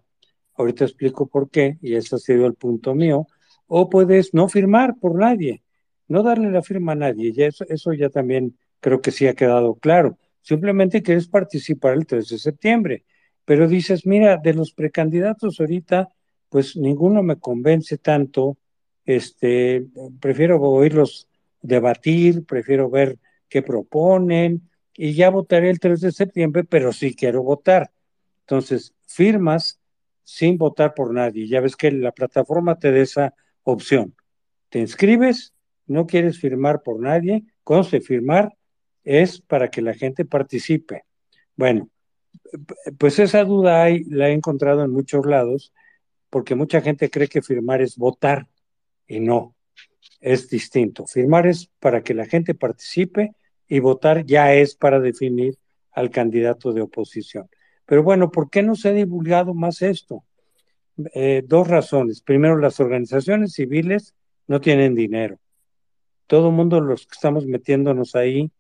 Ahorita 0.54 0.86
explico 0.86 1.26
por 1.26 1.50
qué, 1.50 1.80
y 1.82 1.96
ese 1.96 2.18
ha 2.18 2.20
sido 2.20 2.46
el 2.46 2.54
punto 2.54 2.94
mío. 2.94 3.26
O 3.66 3.90
puedes 3.90 4.36
no 4.36 4.48
firmar 4.48 4.94
por 5.00 5.16
nadie, 5.16 5.64
no 6.08 6.22
darle 6.22 6.52
la 6.52 6.62
firma 6.62 6.92
a 6.92 6.96
nadie. 6.96 7.34
Y 7.36 7.42
eso, 7.42 7.66
eso 7.68 7.94
ya 7.94 8.10
también 8.10 8.56
creo 8.80 9.02
que 9.02 9.10
sí 9.10 9.26
ha 9.26 9.34
quedado 9.34 9.74
claro. 9.74 10.20
Simplemente 10.44 11.02
quieres 11.02 11.28
participar 11.28 11.94
el 11.94 12.06
3 12.06 12.30
de 12.30 12.38
septiembre, 12.38 13.06
pero 13.44 13.68
dices, 13.68 14.06
mira, 14.06 14.38
de 14.38 14.54
los 14.54 14.72
precandidatos 14.72 15.60
ahorita, 15.60 16.10
pues 16.50 16.78
ninguno 16.78 17.24
me 17.24 17.40
convence 17.40 17.98
tanto, 17.98 18.56
este, 19.04 19.88
prefiero 20.20 20.62
oírlos 20.62 21.28
debatir, 21.64 22.46
prefiero 22.46 22.88
ver 22.88 23.18
qué 23.50 23.62
proponen 23.62 24.70
y 24.94 25.14
ya 25.14 25.30
votaré 25.30 25.70
el 25.70 25.80
3 25.80 26.02
de 26.02 26.12
septiembre, 26.12 26.64
pero 26.64 26.92
sí 26.92 27.16
quiero 27.16 27.44
votar. 27.44 27.92
Entonces, 28.42 28.94
firmas 29.06 29.80
sin 30.24 30.58
votar 30.58 30.94
por 30.94 31.14
nadie. 31.14 31.48
Ya 31.48 31.62
ves 31.62 31.76
que 31.76 31.92
la 31.92 32.12
plataforma 32.12 32.80
te 32.80 32.92
da 32.92 33.00
esa 33.00 33.34
opción. 33.64 34.16
Te 34.70 34.80
inscribes, 34.80 35.54
no 35.86 36.08
quieres 36.08 36.40
firmar 36.40 36.82
por 36.84 37.00
nadie, 37.00 37.44
conste 37.64 38.02
firmar 38.02 38.58
es 39.04 39.40
para 39.40 39.70
que 39.70 39.82
la 39.82 39.94
gente 39.94 40.26
participe. 40.26 41.06
Bueno, 41.56 41.90
pues 42.98 43.20
esa 43.20 43.46
duda 43.46 43.84
hay, 43.84 44.04
la 44.04 44.30
he 44.30 44.34
encontrado 44.34 44.84
en 44.84 44.92
muchos 44.92 45.26
lados, 45.26 45.74
porque 46.30 46.56
mucha 46.56 46.82
gente 46.82 47.10
cree 47.10 47.30
que 47.30 47.42
firmar 47.42 47.82
es 47.82 47.96
votar 47.98 48.48
y 49.08 49.22
no, 49.22 49.56
es 50.20 50.50
distinto. 50.50 51.06
Firmar 51.06 51.48
es 51.48 51.70
para 51.80 52.02
que 52.02 52.14
la 52.14 52.26
gente 52.26 52.56
participe 52.56 53.34
y 53.68 53.80
votar 53.80 54.26
ya 54.26 54.54
es 54.54 54.76
para 54.76 55.00
definir 55.00 55.58
al 55.92 56.10
candidato 56.10 56.74
de 56.74 56.82
oposición. 56.82 57.50
Pero 57.86 58.04
bueno, 58.04 58.32
¿por 58.32 58.50
qué 58.50 58.64
no 58.64 58.76
se 58.76 58.90
ha 58.90 58.94
divulgado 58.94 59.54
más 59.54 59.82
esto? 59.82 60.24
Eh, 61.14 61.44
dos 61.46 61.68
razones. 61.68 62.22
Primero, 62.22 62.58
las 62.58 62.80
organizaciones 62.80 63.54
civiles 63.54 64.14
no 64.48 64.62
tienen 64.62 64.96
dinero. 64.96 65.40
Todo 66.28 66.50
el 66.50 66.56
mundo, 66.56 66.82
los 66.82 67.06
que 67.06 67.14
estamos 67.14 67.46
metiéndonos 67.46 68.16
ahí, 68.16 68.52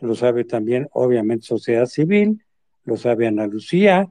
lo 0.00 0.14
sabe 0.14 0.44
también 0.44 0.88
obviamente 0.92 1.46
sociedad 1.46 1.86
civil, 1.86 2.42
lo 2.84 2.96
sabe 2.96 3.26
Ana 3.26 3.46
Lucía, 3.46 4.10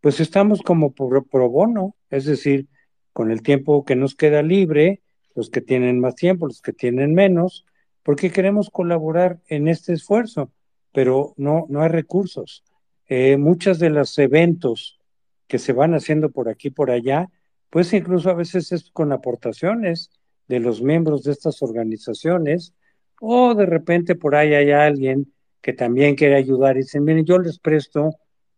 pues 0.00 0.20
estamos 0.20 0.62
como 0.62 0.92
pro, 0.92 1.24
pro 1.24 1.50
bono, 1.50 1.96
es 2.08 2.24
decir, 2.24 2.68
con 3.12 3.30
el 3.30 3.42
tiempo 3.42 3.84
que 3.84 3.96
nos 3.96 4.14
queda 4.14 4.42
libre, 4.42 5.02
los 5.34 5.50
que 5.50 5.60
tienen 5.60 6.00
más 6.00 6.14
tiempo, 6.14 6.46
los 6.46 6.62
que 6.62 6.72
tienen 6.72 7.14
menos, 7.14 7.64
porque 8.02 8.30
queremos 8.30 8.70
colaborar 8.70 9.40
en 9.48 9.68
este 9.68 9.92
esfuerzo, 9.92 10.50
pero 10.92 11.34
no, 11.36 11.66
no 11.68 11.82
hay 11.82 11.88
recursos. 11.88 12.64
Eh, 13.06 13.36
muchos 13.36 13.78
de 13.78 13.90
los 13.90 14.18
eventos 14.18 14.98
que 15.46 15.58
se 15.58 15.72
van 15.72 15.94
haciendo 15.94 16.30
por 16.30 16.48
aquí 16.48 16.70
por 16.70 16.90
allá, 16.90 17.28
pues 17.70 17.92
incluso 17.92 18.30
a 18.30 18.34
veces 18.34 18.72
es 18.72 18.90
con 18.90 19.12
aportaciones 19.12 20.10
de 20.48 20.60
los 20.60 20.82
miembros 20.82 21.22
de 21.24 21.32
estas 21.32 21.62
organizaciones, 21.62 22.74
o 23.20 23.54
de 23.54 23.66
repente 23.66 24.14
por 24.14 24.34
ahí 24.34 24.54
hay 24.54 24.70
alguien 24.70 25.32
que 25.60 25.72
también 25.72 26.16
quiere 26.16 26.36
ayudar 26.36 26.76
y 26.76 26.80
dicen, 26.80 27.04
miren, 27.04 27.24
yo 27.24 27.38
les 27.38 27.58
presto 27.58 28.16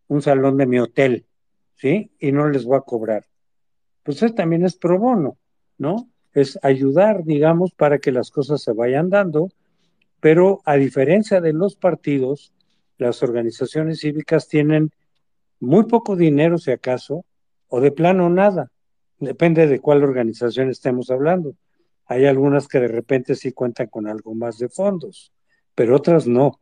un 0.08 0.22
salón 0.22 0.56
de 0.56 0.66
mi 0.66 0.78
hotel, 0.78 1.26
¿sí? 1.74 2.12
Y 2.18 2.32
no 2.32 2.48
les 2.48 2.64
voy 2.64 2.76
a 2.76 2.82
cobrar. 2.82 3.26
Pues 4.02 4.22
eso 4.22 4.34
también 4.34 4.64
es 4.64 4.76
pro 4.76 4.98
bono, 4.98 5.38
¿no? 5.78 6.11
Es 6.32 6.58
ayudar, 6.62 7.24
digamos, 7.24 7.72
para 7.72 7.98
que 7.98 8.12
las 8.12 8.30
cosas 8.30 8.62
se 8.62 8.72
vayan 8.72 9.10
dando, 9.10 9.48
pero 10.20 10.60
a 10.64 10.76
diferencia 10.76 11.40
de 11.40 11.52
los 11.52 11.76
partidos, 11.76 12.52
las 12.96 13.22
organizaciones 13.22 14.00
cívicas 14.00 14.48
tienen 14.48 14.90
muy 15.60 15.84
poco 15.84 16.16
dinero, 16.16 16.58
si 16.58 16.70
acaso, 16.70 17.24
o 17.68 17.80
de 17.80 17.92
plano 17.92 18.30
nada. 18.30 18.70
Depende 19.18 19.66
de 19.66 19.80
cuál 19.80 20.02
organización 20.02 20.70
estemos 20.70 21.10
hablando. 21.10 21.54
Hay 22.06 22.26
algunas 22.26 22.68
que 22.68 22.80
de 22.80 22.88
repente 22.88 23.34
sí 23.34 23.52
cuentan 23.52 23.86
con 23.86 24.06
algo 24.06 24.34
más 24.34 24.58
de 24.58 24.68
fondos, 24.68 25.32
pero 25.74 25.96
otras 25.96 26.26
no. 26.26 26.60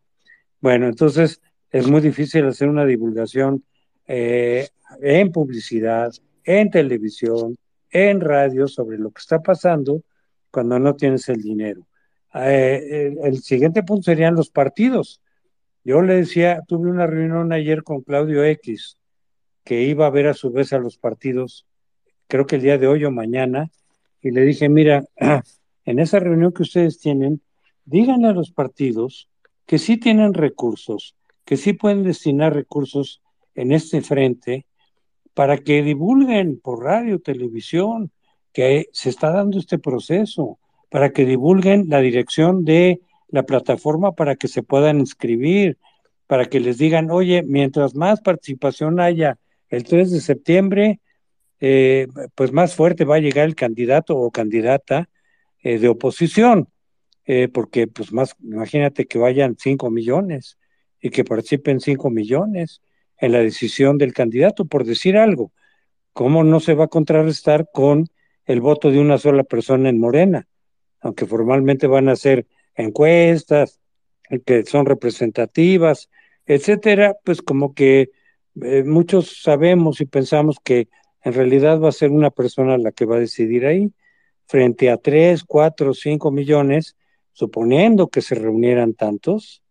Bueno, 0.60 0.86
entonces 0.86 1.40
es 1.70 1.88
muy 1.88 2.00
difícil 2.00 2.46
hacer 2.46 2.68
una 2.68 2.84
divulgación 2.84 3.64
eh, 4.06 4.68
en 5.00 5.32
publicidad, 5.32 6.12
en 6.44 6.70
televisión, 6.70 7.56
en 7.90 8.20
radio 8.20 8.68
sobre 8.68 8.98
lo 8.98 9.10
que 9.10 9.20
está 9.20 9.40
pasando 9.40 10.02
cuando 10.50 10.78
no 10.78 10.94
tienes 10.94 11.28
el 11.28 11.42
dinero. 11.42 11.86
Eh, 12.34 13.16
el, 13.22 13.42
siguiente 13.42 13.82
punto 13.82 14.04
serían 14.04 14.34
los 14.34 14.50
partidos. 14.50 15.20
Yo 15.84 16.02
le 16.02 16.16
decía, 16.16 16.62
tuve 16.66 16.90
una 16.90 17.06
reunión 17.06 17.52
ayer 17.52 17.82
con 17.82 18.02
Claudio 18.02 18.44
X, 18.44 18.98
que 19.64 19.82
iba 19.82 20.06
a 20.06 20.10
ver 20.10 20.28
a 20.28 20.34
su 20.34 20.50
vez 20.50 20.72
a 20.72 20.78
los 20.78 20.98
partidos, 20.98 21.66
creo 22.28 22.46
que 22.46 22.56
el 22.56 22.62
día 22.62 22.78
de 22.78 22.86
hoy 22.86 23.04
o 23.04 23.10
mañana, 23.10 23.70
y 24.20 24.30
le 24.30 24.42
dije, 24.42 24.68
mira, 24.68 25.04
en 25.84 25.98
esa 25.98 26.20
reunión 26.20 26.52
que 26.52 26.62
ustedes 26.62 26.98
tienen, 26.98 27.40
díganle 27.84 28.28
a 28.28 28.32
los 28.32 28.52
partidos 28.52 29.28
que 29.66 29.78
sí 29.78 29.96
tienen 29.96 30.34
recursos, 30.34 31.16
que 31.44 31.56
sí 31.56 31.72
pueden 31.72 32.02
destinar 32.02 32.54
recursos 32.54 33.22
en 33.54 33.72
este 33.72 34.02
frente 34.02 34.66
para 35.34 35.58
que 35.58 35.82
divulguen 35.82 36.60
por 36.60 36.82
radio, 36.82 37.20
televisión, 37.20 38.10
que 38.52 38.86
se 38.92 39.10
está 39.10 39.30
dando 39.30 39.58
este 39.58 39.78
proceso, 39.78 40.58
para 40.90 41.10
que 41.10 41.24
divulguen 41.24 41.86
la 41.88 42.00
dirección 42.00 42.64
de 42.64 43.00
la 43.28 43.44
plataforma 43.44 44.12
para 44.12 44.36
que 44.36 44.48
se 44.48 44.62
puedan 44.62 45.00
inscribir, 45.00 45.78
para 46.26 46.46
que 46.46 46.60
les 46.60 46.78
digan, 46.78 47.10
oye, 47.10 47.42
mientras 47.42 47.94
más 47.94 48.20
participación 48.20 49.00
haya 49.00 49.38
el 49.68 49.84
3 49.84 50.10
de 50.10 50.20
septiembre, 50.20 51.00
eh, 51.60 52.08
pues 52.34 52.52
más 52.52 52.74
fuerte 52.74 53.04
va 53.04 53.16
a 53.16 53.20
llegar 53.20 53.46
el 53.46 53.54
candidato 53.54 54.16
o 54.16 54.30
candidata 54.30 55.08
eh, 55.62 55.78
de 55.78 55.88
oposición, 55.88 56.68
eh, 57.26 57.48
porque 57.48 57.86
pues 57.86 58.12
más, 58.12 58.34
imagínate 58.42 59.06
que 59.06 59.18
vayan 59.18 59.56
5 59.58 59.90
millones 59.90 60.58
y 61.00 61.10
que 61.10 61.24
participen 61.24 61.80
5 61.80 62.10
millones 62.10 62.80
en 63.20 63.32
la 63.32 63.40
decisión 63.40 63.98
del 63.98 64.12
candidato, 64.12 64.64
por 64.64 64.84
decir 64.84 65.16
algo. 65.16 65.52
¿Cómo 66.12 66.42
no 66.42 66.60
se 66.60 66.74
va 66.74 66.84
a 66.84 66.88
contrarrestar 66.88 67.68
con 67.72 68.08
el 68.46 68.60
voto 68.60 68.90
de 68.90 68.98
una 68.98 69.18
sola 69.18 69.44
persona 69.44 69.88
en 69.88 70.00
Morena? 70.00 70.48
Aunque 71.00 71.26
formalmente 71.26 71.86
van 71.86 72.08
a 72.08 72.12
hacer 72.12 72.46
encuestas 72.74 73.80
que 74.44 74.64
son 74.64 74.86
representativas, 74.86 76.08
etcétera, 76.46 77.16
pues 77.24 77.42
como 77.42 77.74
que 77.74 78.10
eh, 78.62 78.84
muchos 78.84 79.42
sabemos 79.42 80.00
y 80.00 80.06
pensamos 80.06 80.58
que 80.62 80.88
en 81.22 81.32
realidad 81.32 81.80
va 81.80 81.88
a 81.88 81.92
ser 81.92 82.10
una 82.10 82.30
persona 82.30 82.78
la 82.78 82.92
que 82.92 83.04
va 83.04 83.16
a 83.16 83.20
decidir 83.20 83.66
ahí, 83.66 83.92
frente 84.46 84.90
a 84.90 84.96
tres, 84.96 85.44
cuatro, 85.44 85.94
cinco 85.94 86.30
millones, 86.30 86.96
suponiendo 87.32 88.08
que 88.08 88.22
se 88.22 88.34
reunieran 88.34 88.94
tantos, 88.94 89.62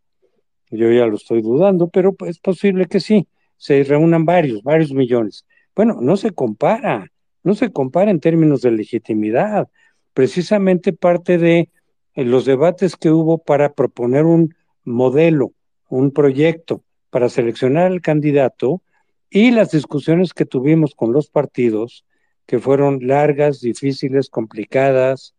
yo 0.70 0.92
ya 0.92 1.06
lo 1.06 1.16
estoy 1.16 1.42
dudando, 1.42 1.90
pero 1.90 2.16
es 2.26 2.40
posible 2.40 2.86
que 2.86 3.00
sí, 3.00 3.28
se 3.60 3.84
reúnan 3.84 4.26
varios, 4.26 4.64
varios 4.64 4.92
millones. 4.92 5.46
Bueno, 5.76 6.00
no 6.02 6.18
se 6.18 6.32
compara, 6.32 7.12
no 7.44 7.54
se 7.54 7.72
compara 7.72 8.10
en 8.10 8.20
términos 8.20 8.62
de 8.62 8.72
legitimidad. 8.72 9.68
Precisamente 10.14 10.94
parte 10.94 11.38
de 11.38 11.70
eh, 12.16 12.26
los 12.26 12.46
debates 12.46 12.96
que 12.96 13.12
hubo 13.12 13.38
para 13.38 13.74
proponer 13.74 14.26
un 14.26 14.56
modelo, 14.84 15.54
un 15.90 16.12
proyecto 16.12 16.84
para 17.12 17.30
seleccionar 17.30 17.88
al 17.88 18.02
candidato 18.02 18.82
y 19.30 19.52
las 19.52 19.72
discusiones 19.72 20.34
que 20.34 20.46
tuvimos 20.46 20.96
con 20.96 21.14
los 21.14 21.30
partidos, 21.30 22.06
que 22.46 22.60
fueron 22.60 23.06
largas, 23.06 23.60
difíciles, 23.60 24.30
complicadas, 24.30 25.36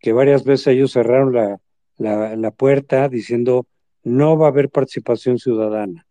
que 0.00 0.12
varias 0.12 0.44
veces 0.44 0.68
ellos 0.68 0.92
cerraron 0.92 1.34
la, 1.34 1.60
la, 2.36 2.50
puerta 2.50 3.08
diciendo 3.08 3.66
no 4.04 4.38
va 4.38 4.46
a 4.46 4.50
haber 4.50 4.70
participación 4.70 5.38
ciudadana. 5.38 6.05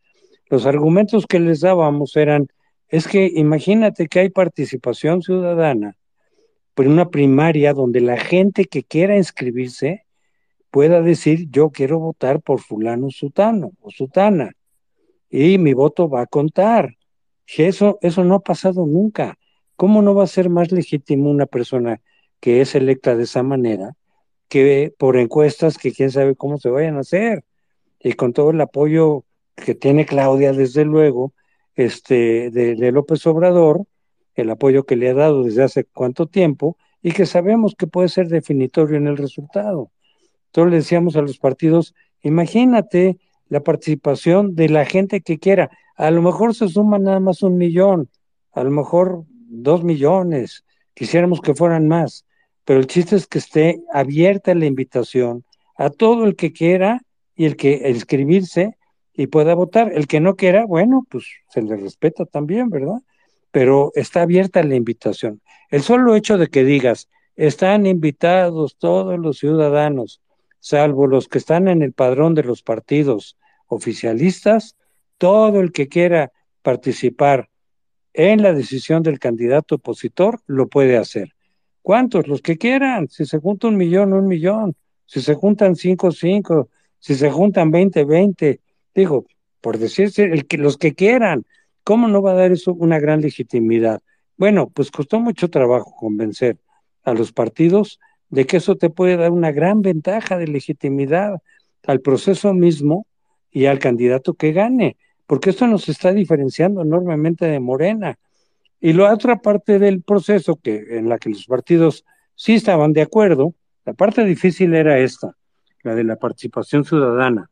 Los 0.50 0.66
argumentos 0.66 1.26
que 1.26 1.40
les 1.40 1.62
dábamos 1.62 2.16
eran, 2.16 2.48
es 2.88 3.08
que 3.08 3.32
imagínate 3.34 4.08
que 4.08 4.20
hay 4.20 4.30
participación 4.30 5.22
ciudadana 5.22 5.98
por 6.76 6.88
una 6.88 7.10
primaria 7.10 7.74
donde 7.74 8.02
la 8.02 8.18
gente 8.18 8.66
que 8.66 8.84
quiera 8.84 9.16
inscribirse 9.16 10.06
pueda 10.70 11.02
decir 11.02 11.48
yo 11.50 11.70
quiero 11.70 12.00
votar 12.00 12.42
por 12.42 12.60
fulano 12.60 13.10
sutano 13.10 13.72
o 13.82 13.90
sutana 13.92 14.52
y 15.30 15.58
mi 15.58 15.74
voto 15.74 16.10
va 16.10 16.22
a 16.22 16.26
contar. 16.28 16.96
Eso, 17.58 17.98
eso 18.02 18.24
no 18.24 18.36
ha 18.36 18.40
pasado 18.40 18.86
nunca. 18.86 19.38
¿Cómo 19.76 20.02
no 20.02 20.16
va 20.16 20.24
a 20.24 20.28
ser 20.28 20.50
más 20.50 20.72
legítimo 20.72 21.30
una 21.30 21.46
persona 21.46 22.02
que 22.40 22.62
es 22.62 22.76
electa 22.76 23.16
de 23.16 23.24
esa 23.24 23.44
manera 23.44 23.96
que 24.48 24.94
por 24.98 25.18
encuestas 25.18 25.78
que 25.78 25.92
quién 25.92 26.12
sabe 26.12 26.36
cómo 26.36 26.58
se 26.58 26.70
vayan 26.70 26.98
a 26.98 27.02
hacer? 27.02 27.44
Y 28.00 28.14
con 28.14 28.34
todo 28.34 28.52
el 28.52 28.62
apoyo 28.62 29.24
que 29.56 29.76
tiene 29.76 30.06
Claudia, 30.06 30.52
desde 30.52 30.86
luego, 30.86 31.34
este, 31.76 32.50
de, 32.52 32.92
López 32.92 33.26
Obrador, 33.28 33.86
el 34.36 34.50
apoyo 34.50 34.86
que 34.86 34.96
le 34.96 35.10
ha 35.10 35.14
dado 35.14 35.44
desde 35.44 35.64
hace 35.64 35.86
cuánto 35.86 36.28
tiempo 36.28 36.78
y 37.02 37.12
que 37.12 37.26
sabemos 37.26 37.76
que 37.76 37.88
puede 37.88 38.10
ser 38.10 38.28
definitorio 38.28 38.98
en 38.98 39.08
el 39.08 39.18
resultado. 39.18 39.92
Entonces 40.48 40.72
le 40.72 40.78
decíamos 40.78 41.16
a 41.16 41.22
los 41.22 41.38
partidos, 41.38 41.94
imagínate 42.22 43.18
la 43.48 43.62
participación 43.62 44.56
de 44.56 44.70
la 44.70 44.86
gente 44.86 45.22
que 45.22 45.38
quiera. 45.38 45.70
A 45.96 46.12
lo 46.12 46.22
mejor 46.22 46.56
se 46.56 46.68
suma 46.68 46.98
nada 46.98 47.20
más 47.20 47.44
un 47.44 47.58
millón, 47.58 48.10
a 48.52 48.64
lo 48.64 48.72
mejor 48.72 49.24
dos 49.30 49.84
millones, 49.84 50.66
quisiéramos 50.94 51.42
que 51.42 51.54
fueran 51.54 51.88
más, 51.88 52.26
pero 52.64 52.80
el 52.80 52.88
chiste 52.88 53.16
es 53.16 53.28
que 53.28 53.38
esté 53.38 53.82
abierta 53.94 54.56
la 54.56 54.66
invitación 54.66 55.46
a 55.78 55.90
todo 55.90 56.26
el 56.26 56.36
que 56.36 56.52
quiera 56.52 57.02
y 57.36 57.46
el 57.46 57.56
que 57.56 57.90
inscribirse 57.90 58.78
y 59.16 59.28
pueda 59.28 59.54
votar. 59.56 59.92
El 59.94 60.08
que 60.08 60.20
no 60.20 60.36
quiera, 60.36 60.66
bueno, 60.66 61.06
pues 61.10 61.26
se 61.50 61.62
le 61.62 61.76
respeta 61.76 62.26
también, 62.26 62.70
¿verdad? 62.70 63.02
Pero 63.52 63.92
está 63.96 64.22
abierta 64.22 64.64
la 64.64 64.76
invitación. 64.76 65.42
El 65.70 65.82
solo 65.82 66.16
hecho 66.16 66.38
de 66.38 66.48
que 66.48 66.64
digas, 66.64 67.10
están 67.36 67.86
invitados 67.86 68.78
todos 68.78 69.20
los 69.20 69.38
ciudadanos 69.40 70.22
salvo 70.66 71.06
los 71.06 71.28
que 71.28 71.38
están 71.38 71.68
en 71.68 71.84
el 71.84 71.94
padrón 71.94 72.34
de 72.34 72.42
los 72.42 72.64
partidos 72.64 73.38
oficialistas, 73.68 74.76
todo 75.20 75.60
el 75.60 75.72
que 75.72 75.88
quiera 75.88 76.32
participar 76.64 77.52
en 78.14 78.42
la 78.42 78.52
decisión 78.52 79.04
del 79.04 79.20
candidato 79.20 79.76
opositor 79.76 80.40
lo 80.48 80.68
puede 80.68 80.98
hacer. 80.98 81.36
¿Cuántos? 81.84 82.28
Los 82.28 82.42
que 82.42 82.58
quieran. 82.58 83.10
Si 83.10 83.28
se 83.28 83.38
junta 83.38 83.68
un 83.68 83.78
millón, 83.78 84.12
un 84.12 84.28
millón. 84.28 84.76
Si 85.06 85.22
se 85.22 85.36
juntan 85.36 85.76
cinco, 85.76 86.12
cinco. 86.12 86.70
Si 86.98 87.14
se 87.14 87.30
juntan 87.30 87.70
veinte, 87.70 88.04
veinte. 88.04 88.60
Digo, 88.96 89.26
por 89.62 89.78
decirse, 89.78 90.24
el 90.24 90.48
que, 90.48 90.58
los 90.58 90.78
que 90.78 90.96
quieran. 90.96 91.46
¿Cómo 91.84 92.08
no 92.08 92.22
va 92.22 92.32
a 92.32 92.36
dar 92.36 92.52
eso 92.52 92.74
una 92.74 92.98
gran 92.98 93.22
legitimidad? 93.22 94.02
Bueno, 94.38 94.70
pues 94.74 94.90
costó 94.90 95.20
mucho 95.20 95.50
trabajo 95.50 95.96
convencer 95.96 96.58
a 97.04 97.14
los 97.14 97.32
partidos 97.32 98.00
de 98.30 98.46
que 98.46 98.58
eso 98.58 98.76
te 98.76 98.90
puede 98.90 99.18
dar 99.18 99.32
una 99.32 99.52
gran 99.52 99.82
ventaja 99.82 100.38
de 100.38 100.48
legitimidad 100.48 101.42
al 101.86 102.02
proceso 102.02 102.54
mismo 102.54 103.06
y 103.52 103.68
al 103.68 103.80
candidato 103.80 104.34
que 104.34 104.52
gane, 104.52 104.98
porque 105.28 105.52
esto 105.52 105.68
nos 105.68 105.88
está 105.90 106.12
diferenciando 106.12 106.82
enormemente 106.82 107.46
de 107.46 107.60
Morena. 107.60 108.18
Y 108.82 108.94
la 108.94 109.14
otra 109.14 109.38
parte 109.38 109.80
del 109.80 110.02
proceso 110.02 110.58
que 110.58 110.98
en 110.98 111.08
la 111.08 111.18
que 111.18 111.30
los 111.30 111.46
partidos 111.46 112.04
sí 112.36 112.56
estaban 112.56 112.94
de 112.94 113.02
acuerdo, 113.04 113.54
la 113.86 113.94
parte 113.94 114.26
difícil 114.26 114.74
era 114.74 115.00
esta, 115.00 115.36
la 115.84 115.96
de 115.96 116.04
la 116.04 116.18
participación 116.18 116.84
ciudadana, 116.84 117.50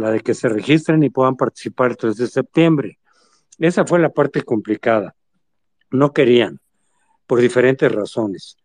la 0.00 0.10
de 0.10 0.20
que 0.20 0.34
se 0.34 0.48
registren 0.48 1.02
y 1.02 1.10
puedan 1.10 1.36
participar 1.36 1.90
el 1.90 1.96
3 1.96 2.16
de 2.16 2.26
septiembre. 2.26 2.98
Esa 3.58 3.86
fue 3.86 3.98
la 3.98 4.10
parte 4.10 4.42
complicada. 4.42 5.14
No 5.90 6.12
querían, 6.12 6.60
por 7.26 7.40
diferentes 7.40 7.90
razones 7.92 8.56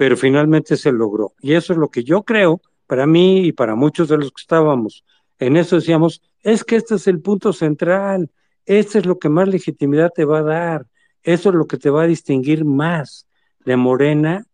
pero 0.00 0.16
finalmente 0.16 0.78
se 0.78 0.92
logró. 0.92 1.34
Y 1.42 1.52
eso 1.52 1.74
es 1.74 1.78
lo 1.78 1.90
que 1.90 2.04
yo 2.04 2.22
creo, 2.22 2.62
para 2.86 3.06
mí 3.06 3.44
y 3.44 3.52
para 3.52 3.74
muchos 3.74 4.08
de 4.08 4.16
los 4.16 4.28
que 4.32 4.40
estábamos 4.40 5.04
en 5.38 5.58
eso 5.58 5.76
decíamos, 5.76 6.22
es 6.42 6.64
que 6.64 6.76
este 6.76 6.94
es 6.94 7.06
el 7.06 7.20
punto 7.20 7.52
central, 7.52 8.30
este 8.64 9.00
es 9.00 9.04
lo 9.04 9.18
que 9.18 9.28
más 9.28 9.46
legitimidad 9.46 10.10
te 10.14 10.24
va 10.24 10.38
a 10.38 10.42
dar, 10.42 10.86
eso 11.22 11.50
es 11.50 11.54
lo 11.54 11.66
que 11.66 11.76
te 11.76 11.90
va 11.90 12.04
a 12.04 12.06
distinguir 12.06 12.64
más 12.64 13.26
de 13.66 13.76
Morena 13.76 14.46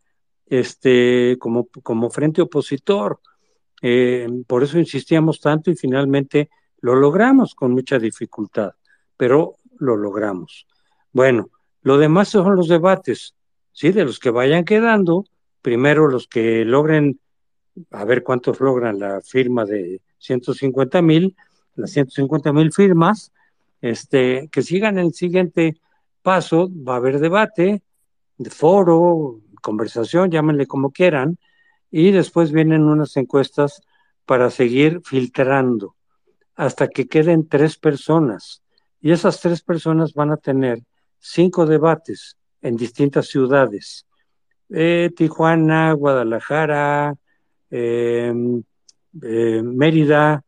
este, 0.46 1.36
como, 1.38 1.68
como 1.84 2.10
frente 2.10 2.42
opositor. 2.42 3.20
Eh, 3.82 4.26
por 4.46 4.62
eso 4.62 4.78
insistíamos 4.78 5.40
tanto 5.40 5.70
y 5.70 5.76
finalmente 5.76 6.50
lo 6.80 6.94
logramos 6.94 7.54
con 7.54 7.72
mucha 7.72 7.98
dificultad, 7.98 8.72
pero 9.16 9.56
lo 9.78 9.96
logramos. 9.96 10.66
Bueno, 11.12 11.50
lo 11.82 11.98
demás 11.98 12.28
son 12.28 12.56
los 12.56 12.68
debates, 12.68 13.34
¿sí? 13.72 13.92
De 13.92 14.04
los 14.04 14.18
que 14.18 14.30
vayan 14.30 14.64
quedando, 14.64 15.24
primero 15.62 16.08
los 16.08 16.26
que 16.26 16.64
logren, 16.64 17.20
a 17.90 18.04
ver 18.04 18.22
cuántos 18.22 18.60
logran 18.60 18.98
la 18.98 19.20
firma 19.20 19.64
de 19.64 20.00
150 20.18 21.02
mil, 21.02 21.36
las 21.74 21.90
150 21.92 22.52
mil 22.52 22.72
firmas, 22.72 23.32
este, 23.80 24.48
que 24.50 24.62
sigan 24.62 24.98
el 24.98 25.12
siguiente 25.12 25.78
paso, 26.22 26.70
va 26.70 26.94
a 26.94 26.96
haber 26.96 27.20
debate, 27.20 27.82
de 28.38 28.50
foro, 28.50 29.40
conversación, 29.62 30.30
llámenle 30.30 30.66
como 30.66 30.90
quieran, 30.90 31.38
y 31.90 32.10
después 32.10 32.52
vienen 32.52 32.84
unas 32.84 33.16
encuestas 33.16 33.82
para 34.24 34.50
seguir 34.50 35.00
filtrando 35.04 35.94
hasta 36.56 36.88
que 36.88 37.06
queden 37.06 37.48
tres 37.48 37.76
personas. 37.76 38.62
Y 39.00 39.12
esas 39.12 39.40
tres 39.40 39.62
personas 39.62 40.14
van 40.14 40.32
a 40.32 40.36
tener 40.36 40.82
cinco 41.18 41.66
debates 41.66 42.36
en 42.62 42.76
distintas 42.76 43.28
ciudades. 43.28 44.06
Eh, 44.70 45.10
Tijuana, 45.14 45.92
Guadalajara, 45.92 47.14
em, 47.70 48.62
eh, 49.22 49.62
Mérida, 49.62 50.42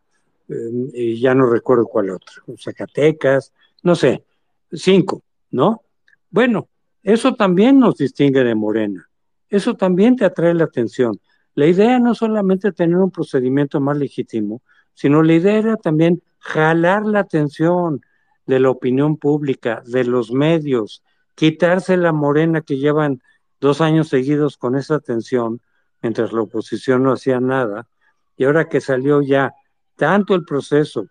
em, 0.48 0.90
y 0.92 1.20
ya 1.20 1.34
no 1.34 1.48
recuerdo 1.48 1.86
cuál 1.86 2.10
otro, 2.10 2.42
Zacatecas, 2.58 3.52
no 3.82 3.94
sé, 3.94 4.24
cinco, 4.72 5.22
¿no? 5.50 5.82
Bueno, 6.30 6.68
eso 7.02 7.34
también 7.34 7.78
nos 7.78 7.96
distingue 7.96 8.42
de 8.42 8.54
Morena, 8.54 9.08
eso 9.48 9.74
también 9.74 10.16
te 10.16 10.24
atrae 10.24 10.54
la 10.54 10.64
atención. 10.64 11.20
La 11.54 11.66
idea 11.66 11.98
no 11.98 12.14
solamente 12.14 12.72
tener 12.72 12.96
un 12.96 13.10
procedimiento 13.10 13.80
más 13.80 13.96
legítimo, 13.96 14.62
sino 14.94 15.22
la 15.22 15.34
idea 15.34 15.58
era 15.58 15.76
también 15.76 16.22
jalar 16.38 17.04
la 17.04 17.20
atención 17.20 18.00
de 18.46 18.60
la 18.60 18.70
opinión 18.70 19.16
pública, 19.16 19.82
de 19.86 20.04
los 20.04 20.32
medios, 20.32 21.02
quitarse 21.34 21.96
la 21.96 22.12
morena 22.12 22.62
que 22.62 22.78
llevan 22.78 23.22
dos 23.60 23.80
años 23.80 24.08
seguidos 24.08 24.56
con 24.56 24.74
esa 24.74 25.00
tensión, 25.00 25.60
mientras 26.02 26.32
la 26.32 26.42
oposición 26.42 27.02
no 27.02 27.12
hacía 27.12 27.40
nada, 27.40 27.88
y 28.36 28.44
ahora 28.44 28.68
que 28.68 28.80
salió 28.80 29.20
ya 29.20 29.52
tanto 29.96 30.34
el 30.34 30.44
proceso 30.44 31.06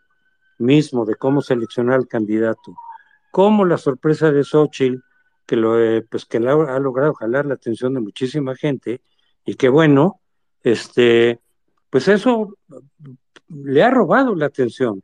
mismo 0.58 1.06
de 1.06 1.16
cómo 1.16 1.42
seleccionar 1.42 1.96
al 1.96 2.08
candidato, 2.08 2.76
como 3.32 3.66
la 3.66 3.78
sorpresa 3.78 4.32
de 4.32 4.44
Xochitl, 4.44 5.02
que, 5.46 5.56
lo, 5.56 5.80
eh, 5.80 6.06
pues 6.10 6.26
que 6.26 6.38
ha 6.38 6.80
logrado 6.80 7.14
jalar 7.14 7.46
la 7.46 7.54
atención 7.54 7.94
de 7.94 8.00
muchísima 8.02 8.56
gente, 8.56 9.02
y 9.46 9.56
que 9.56 9.70
bueno, 9.70 10.20
este, 10.72 11.40
pues 11.90 12.08
eso 12.08 12.58
le 13.50 13.84
ha 13.84 13.90
robado 13.90 14.36
la 14.36 14.48
atención. 14.48 15.02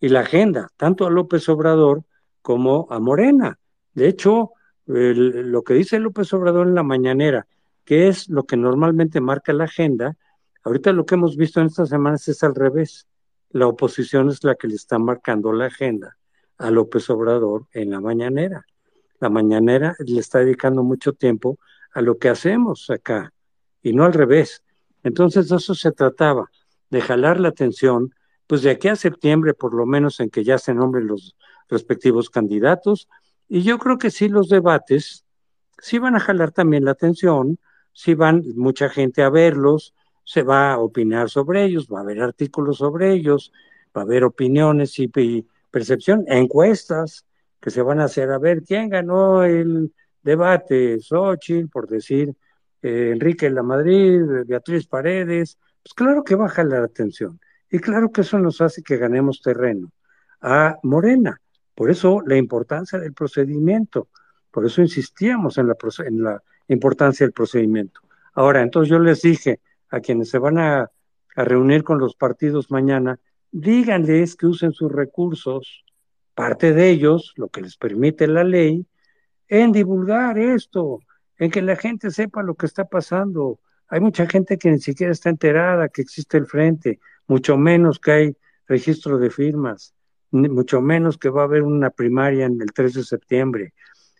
y 0.00 0.08
la 0.08 0.20
agenda, 0.20 0.68
tanto 0.76 1.06
a 1.06 1.10
López 1.10 1.48
Obrador 1.48 2.02
como 2.42 2.86
a 2.90 2.98
Morena. 2.98 3.58
De 3.94 4.06
hecho, 4.06 4.50
lo 4.84 5.62
que 5.62 5.74
dice 5.74 5.98
López 5.98 6.30
Obrador 6.34 6.66
en 6.66 6.74
la 6.74 6.82
mañanera, 6.82 7.46
que 7.84 8.08
es 8.08 8.28
lo 8.28 8.44
que 8.44 8.56
normalmente 8.56 9.22
marca 9.22 9.54
la 9.54 9.64
agenda, 9.64 10.16
ahorita 10.62 10.92
lo 10.92 11.06
que 11.06 11.14
hemos 11.14 11.36
visto 11.36 11.60
en 11.60 11.68
estas 11.68 11.88
semanas 11.88 12.28
es 12.28 12.42
al 12.42 12.54
revés. 12.54 13.06
La 13.50 13.66
oposición 13.66 14.28
es 14.28 14.44
la 14.44 14.56
que 14.56 14.68
le 14.68 14.74
está 14.74 14.98
marcando 14.98 15.52
la 15.52 15.66
agenda 15.66 16.18
a 16.58 16.70
López 16.70 17.08
Obrador 17.08 17.66
en 17.72 17.90
la 17.90 18.00
mañanera. 18.00 18.66
La 19.20 19.30
mañanera 19.30 19.96
le 20.00 20.20
está 20.20 20.40
dedicando 20.40 20.82
mucho 20.82 21.12
tiempo 21.12 21.58
a 21.92 22.02
lo 22.02 22.18
que 22.18 22.28
hacemos 22.28 22.90
acá 22.90 23.32
y 23.82 23.92
no 23.92 24.04
al 24.04 24.12
revés. 24.12 24.62
Entonces 25.04 25.48
de 25.48 25.56
eso 25.56 25.74
se 25.74 25.92
trataba, 25.92 26.50
de 26.90 27.00
jalar 27.00 27.38
la 27.38 27.48
atención, 27.50 28.12
pues 28.48 28.62
de 28.62 28.70
aquí 28.70 28.88
a 28.88 28.96
septiembre 28.96 29.54
por 29.54 29.74
lo 29.74 29.86
menos 29.86 30.18
en 30.18 30.30
que 30.30 30.42
ya 30.42 30.58
se 30.58 30.74
nombren 30.74 31.06
los 31.06 31.36
respectivos 31.68 32.28
candidatos. 32.28 33.08
Y 33.48 33.62
yo 33.62 33.78
creo 33.78 33.98
que 33.98 34.10
sí 34.10 34.28
los 34.28 34.48
debates 34.48 35.24
sí 35.78 35.98
van 35.98 36.16
a 36.16 36.20
jalar 36.20 36.50
también 36.50 36.84
la 36.84 36.92
atención, 36.92 37.58
sí 37.92 38.14
van 38.14 38.42
mucha 38.56 38.88
gente 38.88 39.22
a 39.22 39.30
verlos, 39.30 39.94
se 40.24 40.42
va 40.42 40.72
a 40.72 40.78
opinar 40.78 41.28
sobre 41.28 41.64
ellos, 41.64 41.88
va 41.92 41.98
a 41.98 42.02
haber 42.02 42.22
artículos 42.22 42.78
sobre 42.78 43.12
ellos, 43.12 43.52
va 43.96 44.00
a 44.00 44.04
haber 44.04 44.24
opiniones 44.24 44.98
y, 44.98 45.08
percepción, 45.70 46.24
encuestas 46.28 47.26
que 47.60 47.70
se 47.70 47.82
van 47.82 48.00
a 48.00 48.04
hacer 48.04 48.30
a 48.30 48.38
ver 48.38 48.62
quién 48.62 48.88
ganó 48.88 49.44
el 49.44 49.92
debate, 50.22 51.00
Xochitl, 51.00 51.68
por 51.68 51.88
decir, 51.88 52.34
eh, 52.84 53.12
Enrique 53.12 53.48
La 53.48 53.62
Madrid, 53.62 54.20
Beatriz 54.46 54.86
Paredes, 54.86 55.58
pues 55.82 55.94
claro 55.94 56.22
que 56.22 56.34
baja 56.34 56.62
la 56.64 56.84
atención. 56.84 57.40
Y 57.70 57.78
claro 57.78 58.12
que 58.12 58.20
eso 58.20 58.38
nos 58.38 58.60
hace 58.60 58.82
que 58.82 58.98
ganemos 58.98 59.40
terreno 59.40 59.90
a 60.42 60.76
Morena. 60.82 61.40
Por 61.74 61.90
eso 61.90 62.20
la 62.26 62.36
importancia 62.36 62.98
del 62.98 63.14
procedimiento, 63.14 64.08
por 64.50 64.66
eso 64.66 64.82
insistíamos 64.82 65.56
en 65.56 65.68
la, 65.68 65.76
en 66.04 66.22
la 66.22 66.42
importancia 66.68 67.24
del 67.24 67.32
procedimiento. 67.32 68.00
Ahora, 68.34 68.60
entonces 68.60 68.90
yo 68.90 68.98
les 68.98 69.22
dije 69.22 69.60
a 69.88 70.00
quienes 70.00 70.28
se 70.28 70.38
van 70.38 70.58
a 70.58 70.90
reunir 71.34 71.84
con 71.84 71.98
los 71.98 72.14
partidos 72.14 72.70
mañana, 72.70 73.18
díganles 73.50 74.36
que 74.36 74.46
usen 74.46 74.72
sus 74.72 74.92
recursos, 74.92 75.86
parte 76.34 76.74
de 76.74 76.90
ellos, 76.90 77.32
lo 77.36 77.48
que 77.48 77.62
les 77.62 77.78
permite 77.78 78.26
la 78.26 78.44
ley, 78.44 78.86
en 79.48 79.72
divulgar 79.72 80.38
esto, 80.38 80.98
en 81.38 81.50
que 81.50 81.62
la 81.62 81.76
gente 81.76 82.10
sepa 82.10 82.42
lo 82.42 82.54
que 82.54 82.66
está 82.66 82.84
pasando. 82.84 83.60
Hay 83.88 84.00
mucha 84.00 84.26
gente 84.26 84.58
que 84.58 84.70
ni 84.70 84.78
siquiera 84.78 85.12
está 85.12 85.30
enterada 85.30 85.88
que 85.88 86.02
existe 86.02 86.38
el 86.38 86.46
frente, 86.46 87.00
mucho 87.26 87.56
menos 87.56 87.98
que 87.98 88.12
hay 88.12 88.36
registro 88.66 89.18
de 89.18 89.30
firmas, 89.30 89.94
mucho 90.30 90.80
menos 90.80 91.18
que 91.18 91.28
va 91.28 91.42
a 91.42 91.44
haber 91.44 91.62
una 91.62 91.90
primaria 91.90 92.46
en 92.46 92.60
el 92.60 92.72
3 92.72 92.94
de 92.94 93.02
septiembre. 93.04 93.74